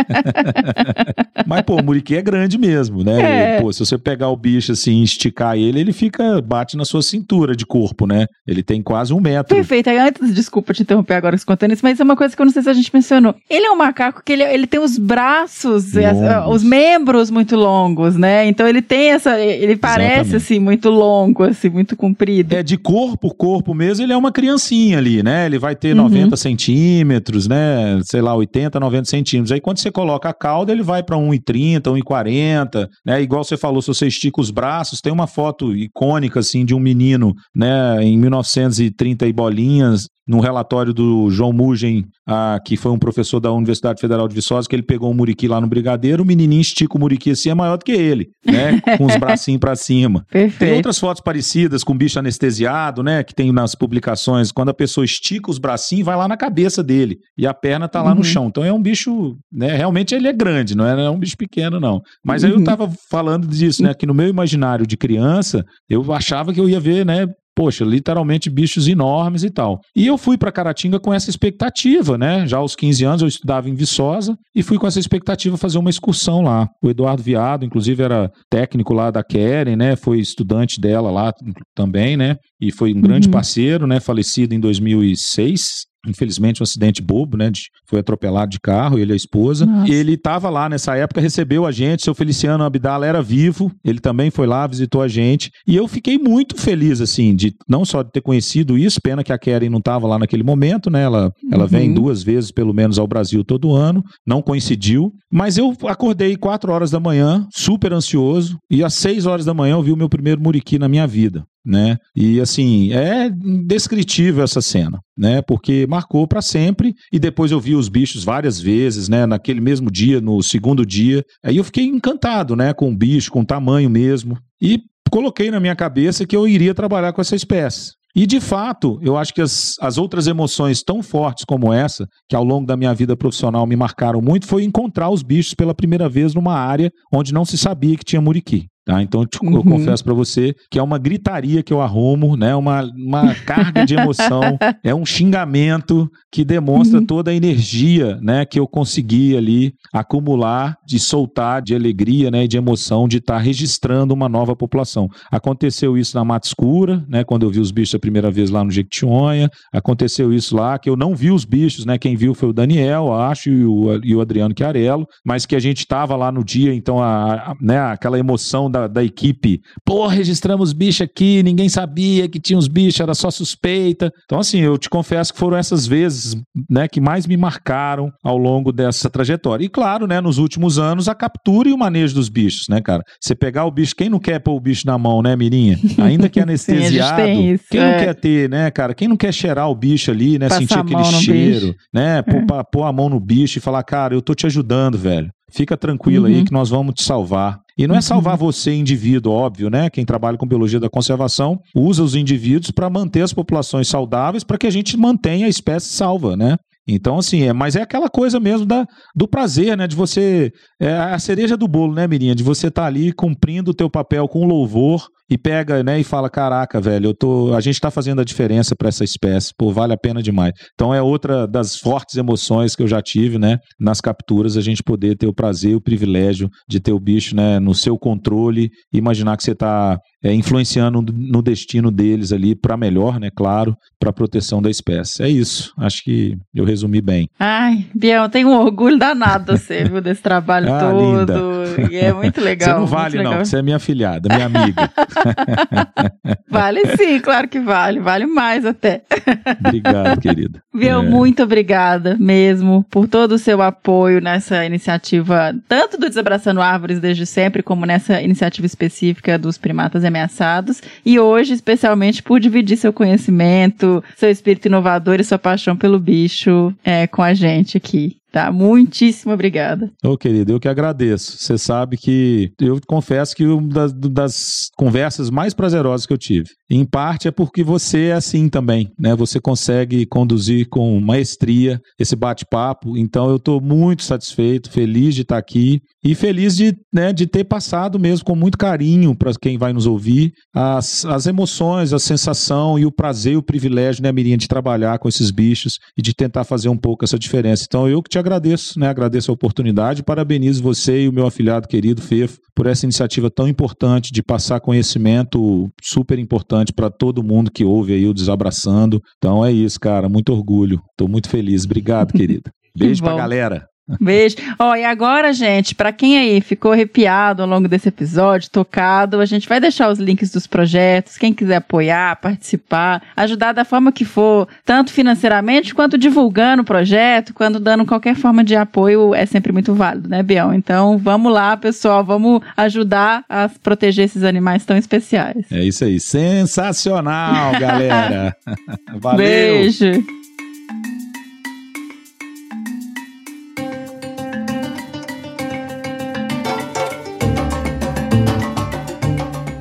Mas, 1.47 1.63
pô, 1.63 1.77
o 1.77 1.83
muriqui 1.83 2.15
é 2.17 2.23
grande 2.23 2.59
mesmo, 2.59 3.03
né? 3.03 3.21
É. 3.21 3.59
E, 3.59 3.63
pô, 3.63 3.73
se 3.73 3.79
você 3.81 3.97
pegar 3.97 4.29
o 4.29 4.37
bicho 4.37 4.73
assim, 4.73 5.03
esticar 5.03 5.57
ele, 5.57 5.81
ele 5.81 5.93
fica, 5.93 6.43
bate 6.43 6.77
na 6.77 6.85
sua 6.85 7.03
cintura 7.03 7.57
de 7.57 7.65
corpo, 7.65 8.07
né? 8.07 8.27
Ele 8.47 8.63
tem 8.63 8.83
quase 8.83 9.15
um 9.15 9.21
metro. 9.21 9.57
Perfeito. 9.57 9.89
Aí, 9.89 9.99
antes, 9.99 10.35
desculpa 10.35 10.75
te 10.75 10.85
interromper 10.91 11.15
agora 11.15 11.37
contando 11.47 11.73
isso, 11.73 11.83
mas 11.85 11.99
é 11.99 12.05
uma 12.05 12.17
coisa 12.17 12.35
que 12.35 12.43
eu 12.43 12.47
não 12.47 12.53
sei 12.53 12.63
se 12.63 12.69
a 12.69 12.73
gente 12.73 12.91
mencionou. 12.93 13.35
Ele 13.49 13.67
é 13.67 13.71
um 13.71 13.77
macaco 13.77 14.23
que 14.25 14.33
ele, 14.33 14.43
ele 14.43 14.67
tem 14.67 14.81
os 14.81 14.99
braços, 14.99 15.97
as, 15.97 16.49
os 16.49 16.63
membros 16.63 17.31
muito 17.31 17.57
longos, 17.57 18.17
né? 18.17 18.47
Então 18.47 18.67
ele 18.67 18.83
tem 18.83 19.13
essa. 19.13 19.39
Ele 19.39 19.77
parece 19.77 20.11
Exatamente. 20.11 20.37
assim, 20.37 20.59
muito 20.59 20.91
longo, 20.91 21.45
assim, 21.45 21.69
muito 21.69 21.97
comprido. 21.97 22.55
É, 22.55 22.63
de 22.63 22.77
corpo, 22.77 23.35
corpo 23.35 23.75
mesmo, 23.75 24.05
ele 24.05 24.13
é 24.13 24.17
uma 24.17 24.33
criancinha 24.33 24.99
ali, 24.99 25.23
né? 25.23 25.47
Ele 25.47 25.59
vai 25.59 25.77
ter 25.77 25.97
uhum. 25.97 26.05
90 26.05 26.37
centímetros, 26.37 27.47
né? 27.47 28.01
Sei 28.05 28.21
lá, 28.21 28.35
80, 28.35 28.79
90 28.79 29.05
centímetros. 29.09 29.53
Aí 29.53 29.61
quando 29.61 29.79
você 29.79 29.91
coloca 29.91 30.29
a 30.29 30.35
cauda, 30.35 30.73
ele 30.73 30.83
vai 30.83 31.03
para 31.03 31.17
1,30, 31.17 31.83
1,40, 31.83 32.89
né? 33.07 33.23
Igual 33.23 33.45
você 33.45 33.57
falou, 33.57 33.81
se 33.81 33.89
você 33.89 34.07
estica 34.07 34.41
os 34.41 34.51
braços, 34.51 35.01
tem 35.01 35.13
uma 35.13 35.27
foto 35.27 35.75
icônica, 35.75 36.41
assim, 36.41 36.65
de 36.65 36.75
um 36.75 36.81
menino, 36.81 37.35
né? 37.55 38.03
Em 38.03 38.19
1930 38.19 39.27
e 39.27 39.33
bolinhas, 39.33 40.07
num 40.31 40.39
relatório 40.39 40.95
do 40.95 41.29
João 41.29 41.53
Mugen, 41.53 42.05
ah, 42.25 42.61
que 42.65 42.77
foi 42.77 42.93
um 42.93 42.99
professor 42.99 43.41
da 43.41 43.51
Universidade 43.51 44.01
Federal 44.01 44.29
de 44.29 44.35
Viçosa, 44.37 44.69
que 44.69 44.77
ele 44.77 44.83
pegou 44.85 45.11
um 45.11 45.15
muriqui 45.15 45.49
lá 45.49 45.61
no 45.61 45.67
Brigadeiro, 45.67 46.23
o 46.23 46.27
menininho 46.27 46.61
estica 46.61 46.97
o 46.97 47.01
muriqui 47.01 47.33
assim, 47.33 47.51
é 47.51 47.55
maior 47.55 47.77
do 47.77 47.85
que 47.85 47.91
ele, 47.91 48.31
né? 48.47 48.81
Com 48.97 49.07
os 49.07 49.17
bracinhos 49.17 49.59
para 49.59 49.75
cima. 49.75 50.25
Perfeito. 50.31 50.59
Tem 50.61 50.77
outras 50.77 51.01
fotos 51.01 51.21
parecidas 51.21 51.83
com 51.83 51.99
bicho 51.99 52.17
anestesiado, 52.17 53.03
né? 53.03 53.25
Que 53.25 53.35
tem 53.35 53.51
nas 53.51 53.75
publicações, 53.75 54.53
quando 54.53 54.69
a 54.69 54.75
pessoa 54.75 55.05
estica 55.05 55.51
os 55.51 55.59
bracinhos, 55.59 56.07
vai 56.07 56.17
lá 56.17 56.29
na 56.29 56.37
cabeça 56.37 56.81
dele 56.81 57.19
e 57.37 57.45
a 57.45 57.53
perna 57.53 57.89
tá 57.89 58.01
lá 58.01 58.11
uhum. 58.11 58.19
no 58.19 58.25
chão. 58.25 58.47
Então 58.47 58.65
é 58.65 58.73
um 58.73 58.81
bicho, 58.81 59.37
né? 59.53 59.75
Realmente 59.75 60.15
ele 60.15 60.29
é 60.29 60.33
grande, 60.33 60.77
não 60.77 60.87
é, 60.87 60.95
não 60.95 61.03
é 61.03 61.11
um 61.11 61.19
bicho 61.19 61.37
pequeno, 61.37 61.81
não. 61.81 62.01
Mas 62.25 62.45
uhum. 62.45 62.51
aí 62.51 62.55
eu 62.55 62.63
tava 62.63 62.89
falando 63.11 63.49
disso, 63.49 63.83
né? 63.83 63.95
Que 63.95 64.07
no 64.07 64.15
meu 64.15 64.29
imaginário 64.29 64.87
de 64.87 64.97
criança, 64.97 65.65
eu 65.89 66.13
achava 66.13 66.53
que 66.53 66.61
eu 66.61 66.69
ia 66.69 66.79
ver, 66.79 67.05
né? 67.05 67.27
Poxa, 67.61 67.85
literalmente 67.85 68.49
bichos 68.49 68.89
enormes 68.89 69.45
e 69.45 69.51
tal. 69.51 69.83
E 69.95 70.07
eu 70.07 70.17
fui 70.17 70.39
para 70.39 70.51
Caratinga 70.51 70.99
com 70.99 71.13
essa 71.13 71.29
expectativa, 71.29 72.17
né? 72.17 72.47
Já 72.47 72.57
aos 72.57 72.75
15 72.75 73.05
anos 73.05 73.21
eu 73.21 73.29
estudava 73.29 73.69
em 73.69 73.75
Viçosa 73.75 74.35
e 74.55 74.63
fui 74.63 74.79
com 74.79 74.87
essa 74.87 74.99
expectativa 74.99 75.59
fazer 75.59 75.77
uma 75.77 75.91
excursão 75.91 76.41
lá. 76.41 76.67
O 76.83 76.89
Eduardo 76.89 77.23
Viado, 77.23 77.63
inclusive, 77.63 78.03
era 78.03 78.33
técnico 78.49 78.95
lá 78.95 79.11
da 79.11 79.23
Keren, 79.23 79.77
né? 79.77 79.95
Foi 79.95 80.19
estudante 80.19 80.81
dela 80.81 81.11
lá 81.11 81.35
também, 81.75 82.17
né? 82.17 82.37
E 82.59 82.73
foi 82.73 82.95
um 82.95 83.01
grande 83.03 83.29
uhum. 83.29 83.33
parceiro, 83.33 83.87
né? 83.87 84.01
Falecido 84.01 84.55
em 84.55 84.61
2006, 84.61 85.85
Infelizmente, 86.07 86.63
um 86.63 86.65
acidente 86.65 87.03
bobo, 87.03 87.37
né? 87.37 87.51
De, 87.51 87.63
foi 87.87 88.01
atropelado 88.01 88.51
de 88.51 88.61
carro, 88.61 88.99
ele 88.99 89.13
e 89.13 89.15
a 89.15 89.17
esposa. 89.17 89.67
Nossa. 89.67 89.93
Ele 89.93 90.15
estava 90.15 90.49
lá 90.49 90.69
nessa 90.69 90.97
época, 90.97 91.21
recebeu 91.21 91.67
a 91.67 91.73
gente. 91.73 92.03
Seu 92.03 92.15
Feliciano 92.15 92.65
Abdala 92.65 93.07
era 93.07 93.23
vivo, 93.23 93.71
ele 93.85 94.01
também 94.01 94.31
foi 94.31 94.47
lá, 94.47 94.67
visitou 94.67 95.03
a 95.03 95.09
gente. 95.09 95.51
E 95.67 95.77
eu 95.77 95.87
fiquei 95.87 96.19
muito 96.19 96.57
feliz, 96.57 97.01
assim, 97.01 97.35
de 97.35 97.55
não 97.69 97.85
só 97.85 98.03
de 98.03 98.11
ter 98.11 98.23
conhecido 98.23 98.79
isso, 98.79 99.01
pena 99.03 99.23
que 99.23 99.33
a 99.33 99.39
Keren 99.39 99.69
não 99.69 99.79
estava 99.79 100.07
lá 100.07 100.19
naquele 100.19 100.43
momento, 100.43 100.91
né? 100.91 101.03
Ela, 101.03 101.27
uhum. 101.27 101.51
ela 101.53 101.67
vem 101.67 101.89
uhum. 101.89 101.95
duas 101.95 102.23
vezes, 102.23 102.51
pelo 102.51 102.73
menos, 102.73 102.99
ao 102.99 103.07
Brasil 103.07 103.45
todo 103.45 103.75
ano, 103.75 104.03
não 104.27 104.41
coincidiu. 104.41 105.13
Mas 105.31 105.59
eu 105.59 105.77
acordei 105.87 106.37
quatro 106.37 106.73
horas 106.73 106.91
da 106.91 106.99
manhã, 106.99 107.47
super 107.53 107.93
ansioso, 107.93 108.59
e 108.71 108.83
às 108.83 108.95
seis 108.95 109.27
horas 109.27 109.45
da 109.45 109.55
manhã 109.55 109.75
eu 109.75 109.83
vi 109.83 109.93
o 109.93 109.97
meu 109.97 110.09
primeiro 110.09 110.41
muriqui 110.41 110.79
na 110.79 110.89
minha 110.89 111.07
vida 111.07 111.45
né? 111.65 111.97
E 112.17 112.41
assim, 112.41 112.93
é 112.93 113.27
indescritível 113.27 114.43
essa 114.43 114.61
cena, 114.61 114.99
né? 115.17 115.43
Porque 115.43 115.87
marcou 115.89 116.27
para 116.27 116.43
sempre 116.43 116.95
e 117.13 117.19
depois 117.19 117.51
eu 117.53 117.61
vi 117.61 117.75
os 117.75 117.89
bichos 117.89 118.25
várias 118.25 118.61
vezes, 118.61 119.09
né, 119.09 119.27
naquele 119.27 119.61
mesmo 119.61 119.91
dia, 119.91 120.21
no 120.21 120.43
segundo 120.43 120.85
dia. 120.85 121.25
Aí 121.45 121.57
eu 121.57 121.65
fiquei 121.65 121.85
encantado, 121.85 122.57
né, 122.57 122.73
com 122.73 122.91
o 122.91 122.97
bicho, 122.97 123.31
com 123.31 123.41
o 123.41 123.47
tamanho 123.47 123.91
mesmo. 123.91 124.39
E 124.61 124.81
coloquei 125.11 125.51
na 125.51 125.61
minha 125.61 125.77
cabeça 125.77 126.27
que 126.27 126.37
eu 126.37 126.47
iria 126.49 126.75
trabalhar 126.75 127.13
com 127.13 127.21
essa 127.21 127.37
espécie. 127.37 127.93
E 128.15 128.27
de 128.27 128.41
fato, 128.41 128.99
eu 129.03 129.17
acho 129.17 129.33
que 129.33 129.41
as, 129.41 129.77
as 129.81 129.97
outras 129.97 130.27
emoções 130.27 130.83
tão 130.83 131.03
fortes 131.03 131.45
como 131.45 131.73
essa, 131.73 132.09
que 132.29 132.35
ao 132.35 132.43
longo 132.43 132.67
da 132.67 132.77
minha 132.77 132.93
vida 132.93 133.17
profissional 133.17 133.67
me 133.67 133.77
marcaram 133.77 134.21
muito, 134.21 134.47
foi 134.47 134.65
encontrar 134.65 135.11
os 135.11 135.23
bichos 135.23 135.55
pela 135.55 135.75
primeira 135.75 136.09
vez 136.09 136.35
numa 136.35 136.55
área 136.55 136.91
onde 137.13 137.33
não 137.33 137.45
se 137.45 137.57
sabia 137.57 137.97
que 137.97 138.05
tinha 138.05 138.21
muriqui. 138.21 138.67
Tá? 138.85 139.01
Então 139.01 139.23
eu, 139.23 139.29
uhum. 139.49 139.55
eu 139.55 139.63
confesso 139.63 140.03
para 140.03 140.13
você 140.13 140.53
que 140.69 140.77
é 140.77 140.83
uma 140.83 140.99
gritaria 140.99 141.63
que 141.63 141.73
eu 141.73 141.81
arrumo, 141.81 142.37
né? 142.37 142.57
uma, 142.57 142.83
uma 142.83 143.35
carga 143.47 143.87
de 143.87 143.95
emoção, 143.95 144.41
é 144.83 144.93
um 144.93 145.07
xingamento 145.07 146.11
que 146.33 146.45
demonstra 146.45 146.99
uhum. 146.99 147.07
toda 147.07 147.31
a 147.31 147.35
energia 147.35 148.19
né? 148.21 148.45
que 148.45 148.59
eu 148.59 148.67
consegui 148.67 149.37
ali 149.37 149.75
acumular, 149.93 150.77
de 150.85 150.99
soltar 150.99 151.63
de 151.63 151.73
alegria 151.73 152.33
né? 152.33 152.45
e 152.45 152.49
de 152.49 152.57
emoção 152.57 153.07
de 153.07 153.19
estar 153.19 153.35
tá 153.35 153.41
registrando 153.41 154.13
uma 154.13 154.29
nova 154.29 154.57
população. 154.57 155.00
Aconteceu 155.31 155.97
isso 155.97 156.17
na 156.17 156.25
Mata 156.25 156.47
Escura, 156.47 157.05
né? 157.09 157.25
quando 157.25 157.45
eu 157.45 157.51
vi 157.51 157.61
os 157.61 157.71
bichos 157.71 157.95
a 157.95 157.99
primeira 157.99 158.31
vez 158.31 158.51
lá 158.51 158.65
no 158.65 158.71
Jequitinhonha, 158.71 159.51
aconteceu 159.73 160.33
isso 160.33 160.57
lá, 160.57 160.79
que 160.79 160.89
eu 160.89 160.97
não 160.97 161.15
vi 161.15 161.31
os 161.31 161.45
bichos, 161.45 161.85
né? 161.85 161.99
quem 161.99 162.17
viu 162.17 162.35
foi 162.35 162.49
o 162.49 162.53
Daniel, 162.53 163.13
acho, 163.13 163.51
e 163.51 163.65
o, 163.65 164.01
e 164.03 164.15
o 164.15 164.21
Adriano 164.21 164.55
Chiarello, 164.57 165.07
mas 165.25 165.47
que 165.47 165.57
a 165.57 165.61
gente 165.61 165.79
estava 165.79 166.17
lá 166.17 166.33
no 166.33 166.45
dia, 166.45 166.75
então 166.75 167.03
a, 167.03 167.35
a, 167.35 167.55
né? 167.61 167.79
aquela 167.79 168.19
emoção 168.19 168.71
da, 168.71 168.87
da 168.87 169.03
equipe. 169.03 169.61
Pô, 169.85 170.07
registramos 170.07 170.73
bicho 170.73 171.03
aqui, 171.03 171.43
ninguém 171.43 171.69
sabia 171.69 172.29
que 172.29 172.41
tinha 172.41 172.59
os 172.59 172.69
bichos, 172.69 173.01
era 173.01 173.15
só 173.15 173.31
suspeita. 173.31 174.11
Então, 174.25 174.39
assim, 174.39 174.61
eu 174.61 174.79
te 174.79 174.89
confesso 174.89 175.33
que 175.33 175.39
foram 175.39 175.57
essas 175.57 175.87
vezes, 175.87 176.37
né, 176.69 176.89
que 176.89 177.01
mais 177.01 177.27
me 177.27 177.37
marcaram 177.37 178.11
ao 178.23 178.37
longo 178.37 178.73
dessa 178.73 179.09
trajetória. 179.09 179.65
E 179.65 179.69
claro, 179.69 180.07
né, 180.07 180.21
nos 180.21 180.39
últimos 180.39 180.79
anos, 180.79 181.09
a 181.09 181.15
captura 181.15 181.69
e 181.69 181.73
o 181.73 181.79
manejo 181.79 182.15
dos 182.15 182.29
bichos, 182.29 182.67
né, 182.69 182.81
cara? 182.81 183.03
Você 183.21 183.35
pegar 183.35 183.65
o 183.65 183.71
bicho, 183.71 183.95
quem 183.95 184.09
não 184.09 184.19
quer 184.19 184.39
pôr 184.39 184.57
o 184.57 184.61
bicho 184.61 184.87
na 184.91 184.99
mão, 184.99 185.23
né, 185.23 185.37
Mirinha? 185.37 185.79
Ainda 185.99 186.29
que 186.29 186.39
anestesiado, 186.41 187.23
Sim, 187.23 187.53
isso, 187.53 187.65
quem 187.71 187.81
é. 187.81 187.93
não 187.93 188.05
quer 188.05 188.15
ter, 188.15 188.49
né, 188.51 188.71
cara? 188.71 188.95
Quem 188.95 189.09
não 189.09 189.17
quer 189.17 189.33
cheirar 189.33 189.71
o 189.71 189.75
bicho 189.75 190.11
ali, 190.11 190.39
né, 190.39 190.49
Passar 190.49 190.61
sentir 190.61 190.79
aquele 190.79 191.05
cheiro, 191.05 191.67
bicho. 191.69 191.79
né, 191.93 192.23
pôr, 192.23 192.59
é. 192.59 192.63
pôr 192.65 192.85
a 192.85 192.93
mão 192.93 193.09
no 193.09 193.21
bicho 193.21 193.59
e 193.59 193.61
falar, 193.61 193.83
cara, 193.83 194.15
eu 194.15 194.23
tô 194.23 194.35
te 194.35 194.47
ajudando, 194.47 194.99
velho. 194.99 195.31
Fica 195.53 195.77
tranquilo 195.77 196.27
uhum. 196.27 196.35
aí 196.35 196.45
que 196.45 196.53
nós 196.53 196.71
vamos 196.71 196.95
te 196.95 197.03
salvar. 197.03 197.61
E 197.77 197.87
não 197.87 197.97
é 197.97 198.01
salvar 198.01 198.35
uhum. 198.35 198.47
você, 198.47 198.73
indivíduo, 198.73 199.33
óbvio, 199.33 199.71
né? 199.71 199.91
Quem 199.91 200.05
trabalha 200.05 200.37
com 200.37 200.47
biologia 200.47 200.79
da 200.79 200.89
conservação 200.89 201.61
usa 201.75 202.03
os 202.03 202.15
indivíduos 202.15 202.71
para 202.71 202.91
manter 202.91 203.23
as 203.23 203.33
populações 203.33 203.89
saudáveis, 203.89 204.45
para 204.45 204.59
que 204.59 204.67
a 204.67 204.71
gente 204.71 204.97
mantenha 204.97 205.47
a 205.47 205.49
espécie 205.49 205.89
salva, 205.89 206.37
né? 206.37 206.57
Então, 206.95 207.19
assim, 207.19 207.43
é, 207.43 207.53
mas 207.53 207.77
é 207.77 207.83
aquela 207.83 208.09
coisa 208.09 208.41
mesmo 208.41 208.67
da, 208.67 208.87
do 209.15 209.29
prazer, 209.29 209.77
né? 209.77 209.87
De 209.87 209.97
você. 209.97 210.53
É 210.79 210.93
a 210.93 211.19
cereja 211.19 211.57
do 211.57 211.69
bolo, 211.69 211.95
né, 211.95 212.07
Mirinha? 212.07 212.35
De 212.35 212.43
você 212.43 212.69
estar 212.69 212.83
tá 212.83 212.89
ali 212.89 213.13
cumprindo 213.13 213.71
o 213.71 213.75
teu 213.75 213.89
papel 213.89 214.29
com 214.29 214.47
louvor 214.47 215.09
e 215.31 215.39
pega, 215.39 215.83
né, 215.83 216.01
e 216.01 216.05
fala: 216.05 216.29
caraca, 216.29 216.81
velho, 216.81 217.07
eu 217.07 217.15
tô. 217.15 217.55
A 217.55 217.61
gente 217.61 217.81
tá 217.81 217.91
fazendo 217.91 218.21
a 218.21 218.25
diferença 218.25 218.75
para 218.75 218.89
essa 218.89 219.05
espécie, 219.05 219.53
pô, 219.57 219.73
vale 219.73 219.93
a 219.93 219.97
pena 219.97 220.23
demais. 220.23 220.53
Então 220.75 220.93
é 220.93 221.01
outra 221.01 221.47
das 221.47 221.77
fortes 221.77 222.17
emoções 222.17 222.75
que 222.75 222.83
eu 222.83 222.89
já 222.89 223.01
tive, 223.01 223.39
né? 223.39 223.59
Nas 223.79 224.01
capturas, 224.01 224.57
a 224.57 224.61
gente 224.61 224.83
poder 224.83 225.17
ter 225.17 225.27
o 225.27 225.35
prazer, 225.35 225.77
o 225.77 225.81
privilégio 225.81 226.49
de 226.69 226.81
ter 226.81 226.93
o 226.93 226.99
bicho, 226.99 227.37
né, 227.37 227.61
no 227.61 227.75
seu 227.75 227.97
controle, 227.97 228.71
imaginar 228.93 229.37
que 229.37 229.45
você 229.45 229.55
tá 229.55 229.99
é, 230.23 230.35
influenciando 230.35 231.01
no 231.01 231.41
destino 231.43 231.91
deles 231.91 232.33
ali 232.33 232.55
para 232.55 232.77
melhor, 232.77 233.21
né? 233.21 233.31
Claro, 233.35 233.75
para 233.99 234.13
proteção 234.13 234.61
da 234.61 234.71
espécie. 234.71 235.23
É 235.23 235.29
isso. 235.29 235.73
Acho 235.79 236.03
que 236.03 236.37
eu 236.55 236.65
resumi 236.65 237.01
bem. 237.01 237.29
Ai, 237.39 237.87
Biel, 237.95 238.29
tenho 238.29 238.49
um 238.49 238.59
orgulho 238.59 238.99
danado 238.99 239.57
você, 239.57 239.85
viu, 239.89 240.01
desse 240.01 240.23
trabalho 240.23 240.73
ah, 240.73 240.81
todo. 240.81 241.21
Linda. 241.21 241.91
E 241.91 241.97
é 241.97 242.13
muito 242.13 242.41
legal. 242.41 242.61
Você 242.71 242.81
não 242.81 242.87
vale, 242.87 243.23
não, 243.23 243.39
você 243.39 243.59
é 243.59 243.63
minha 243.63 243.79
filhada, 243.79 244.29
minha 244.35 244.47
amiga. 244.47 244.91
vale 246.49 246.97
sim, 246.97 247.21
claro 247.21 247.49
que 247.49 247.61
vale. 247.61 248.01
Vale 248.01 248.27
mais 248.27 248.65
até. 248.65 249.03
Obrigado, 249.67 250.21
querida. 250.21 250.63
Biel, 250.73 251.01
é. 251.01 251.03
muito 251.03 251.43
obrigada 251.43 252.17
mesmo 252.19 252.85
por 252.91 253.09
todo 253.09 253.33
o 253.33 253.39
seu 253.39 253.61
apoio 253.63 254.21
nessa 254.21 254.65
iniciativa, 254.65 255.55
tanto 255.69 255.99
do 255.99 256.09
Desabraçando 256.09 256.61
Árvores 256.61 257.01
desde 257.01 257.27
sempre, 257.27 257.63
como 257.63 257.87
nessa 257.87 258.21
iniciativa 258.23 258.67
específica 258.67 259.39
dos 259.39 259.59
primatas 259.59 260.05
ameaçados. 260.05 260.81
E 261.05 261.19
hoje, 261.19 261.55
especialmente, 261.55 262.23
por 262.23 262.41
dividir 262.41 262.77
seu 262.77 262.93
conhecimento, 262.93 264.03
seu 264.17 264.31
espírito 264.31 264.67
inovador 264.67 265.21
e 265.21 265.25
sua 265.25 265.39
paixão 265.39 265.77
pelo 265.77 265.99
bicho 265.99 266.75
é, 266.85 267.07
com 267.07 267.23
a 267.23 267.35
gente 267.35 267.77
aqui. 267.77 268.20
Tá, 268.31 268.53
muitíssimo 268.53 269.33
obrigada. 269.33 269.91
Ô, 270.05 270.17
querido, 270.17 270.53
eu 270.53 270.61
que 270.61 270.69
agradeço. 270.69 271.37
Você 271.37 271.59
sabe 271.59 271.97
que 271.97 272.53
eu 272.61 272.81
confesso 272.87 273.35
que 273.35 273.45
uma 273.45 273.69
das, 273.69 273.93
das, 273.93 274.71
conversas 274.77 275.31
mais 275.31 275.53
prazerosas 275.53 276.07
que 276.07 276.13
eu 276.13 276.19
tive. 276.19 276.49
Em 276.71 276.85
parte 276.85 277.27
é 277.27 277.33
porque 277.33 277.65
você 277.65 278.07
é 278.07 278.13
assim 278.13 278.49
também, 278.49 278.93
né? 278.97 279.17
Você 279.17 279.41
consegue 279.41 280.07
conduzir 280.07 280.69
com 280.69 281.01
maestria 281.01 281.83
esse 281.99 282.15
bate-papo. 282.15 282.97
Então 282.97 283.29
eu 283.29 283.37
estou 283.37 283.61
muito 283.61 284.05
satisfeito, 284.05 284.71
feliz 284.71 285.17
de 285.17 285.23
estar 285.23 285.37
aqui 285.37 285.83
e 286.03 286.15
feliz 286.15 286.57
de, 286.57 286.77
né, 286.93 287.13
de 287.13 287.27
ter 287.27 287.45
passado 287.45 287.99
mesmo 287.99 288.25
com 288.25 288.37
muito 288.37 288.57
carinho 288.57 289.15
para 289.15 289.33
quem 289.35 289.59
vai 289.59 289.73
nos 289.73 289.87
ouvir 289.87 290.33
as, 290.55 291.05
as 291.05 291.27
emoções, 291.27 291.93
a 291.93 291.99
sensação 291.99 292.79
e 292.79 292.87
o 292.87 292.93
prazer 292.93 293.37
o 293.37 293.43
privilégio, 293.43 294.03
né, 294.03 294.13
Mirinha, 294.13 294.37
de 294.37 294.47
trabalhar 294.49 294.99
com 294.99 295.09
esses 295.09 295.31
bichos 295.31 295.79
e 295.97 296.03
de 296.03 296.15
tentar 296.15 296.45
fazer 296.45 296.69
um 296.69 296.77
pouco 296.77 297.05
essa 297.05 297.19
diferença. 297.19 297.65
Então 297.67 297.89
eu 297.89 298.03
que 298.03 298.11
te 298.11 298.19
agradeço, 298.19 298.79
né? 298.79 298.89
Agradeço 298.89 299.31
a 299.31 299.35
oportunidade, 299.35 300.05
parabenizo 300.05 300.63
você 300.63 301.03
e 301.03 301.09
o 301.09 301.13
meu 301.13 301.27
afilhado 301.27 301.67
querido 301.67 302.01
Fefo 302.01 302.39
por 302.55 302.67
essa 302.67 302.85
iniciativa 302.85 303.31
tão 303.31 303.49
importante 303.49 304.13
de 304.13 304.23
passar 304.23 304.61
conhecimento 304.61 305.71
super 305.83 306.19
importante 306.19 306.60
importante 306.61 306.73
para 306.73 306.91
todo 306.91 307.23
mundo 307.23 307.51
que 307.51 307.65
ouve 307.65 307.93
aí 307.95 308.07
o 308.07 308.15
Desabraçando. 308.15 309.03
Então 309.17 309.45
é 309.45 309.51
isso, 309.51 309.79
cara. 309.81 310.09
Muito 310.09 310.33
orgulho. 310.33 310.81
Tô 310.97 311.09
muito 311.09 311.29
feliz. 311.29 311.65
Obrigado, 311.65 312.13
querida. 312.15 312.53
Beijo 312.77 313.03
pra 313.03 313.17
galera. 313.17 313.70
Beijo. 314.01 314.37
Ó, 314.59 314.71
oh, 314.71 314.75
e 314.75 314.85
agora, 314.85 315.33
gente, 315.33 315.75
para 315.75 315.93
quem 315.93 316.19
aí 316.19 316.41
ficou 316.41 316.73
arrepiado 316.73 317.43
ao 317.43 317.49
longo 317.49 317.69
desse 317.69 317.89
episódio, 317.89 318.51
tocado, 318.51 319.21
a 319.21 319.25
gente 319.25 319.49
vai 319.49 319.61
deixar 319.61 319.91
os 319.91 319.99
links 319.99 320.31
dos 320.31 320.47
projetos, 320.47 321.17
quem 321.17 321.33
quiser 321.33 321.57
apoiar, 321.57 322.17
participar, 322.17 323.03
ajudar 323.17 323.53
da 323.53 323.65
forma 323.65 323.93
que 323.93 324.05
for, 324.05 324.49
tanto 324.65 324.93
financeiramente 324.93 325.75
quanto 325.75 325.97
divulgando 325.97 326.63
o 326.63 326.65
projeto, 326.65 327.33
quando 327.35 327.59
dando 327.59 327.87
qualquer 327.87 328.15
forma 328.15 328.45
de 328.45 328.57
apoio, 328.57 329.15
é 329.15 329.27
sempre 329.27 329.53
muito 329.53 329.75
válido, 329.75 330.09
né, 330.09 330.23
Bião? 330.23 330.53
Então, 330.53 330.99
vamos 330.99 331.33
lá, 331.33 331.57
pessoal, 331.57 332.05
vamos 332.05 332.41
ajudar 332.57 333.25
a 333.29 333.49
proteger 333.63 334.05
esses 334.05 334.23
animais 334.23 334.65
tão 334.65 334.77
especiais. 334.77 335.47
É 335.51 335.63
isso 335.63 335.85
aí. 335.85 335.99
Sensacional, 336.01 337.53
galera. 337.59 338.37
Valeu. 339.01 339.17
Beijo. 339.19 340.20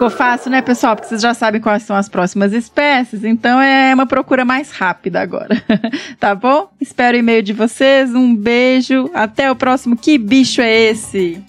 Ficou 0.00 0.08
fácil, 0.08 0.50
né, 0.50 0.62
pessoal? 0.62 0.96
Porque 0.96 1.10
vocês 1.10 1.20
já 1.20 1.34
sabem 1.34 1.60
quais 1.60 1.82
são 1.82 1.94
as 1.94 2.08
próximas 2.08 2.54
espécies, 2.54 3.22
então 3.22 3.60
é 3.60 3.92
uma 3.92 4.06
procura 4.06 4.46
mais 4.46 4.70
rápida 4.70 5.20
agora. 5.20 5.62
tá 6.18 6.34
bom? 6.34 6.70
Espero 6.80 7.18
o 7.18 7.20
e-mail 7.20 7.42
de 7.42 7.52
vocês, 7.52 8.14
um 8.14 8.34
beijo, 8.34 9.10
até 9.12 9.50
o 9.50 9.54
próximo. 9.54 9.94
Que 9.94 10.16
bicho 10.16 10.62
é 10.62 10.74
esse? 10.74 11.44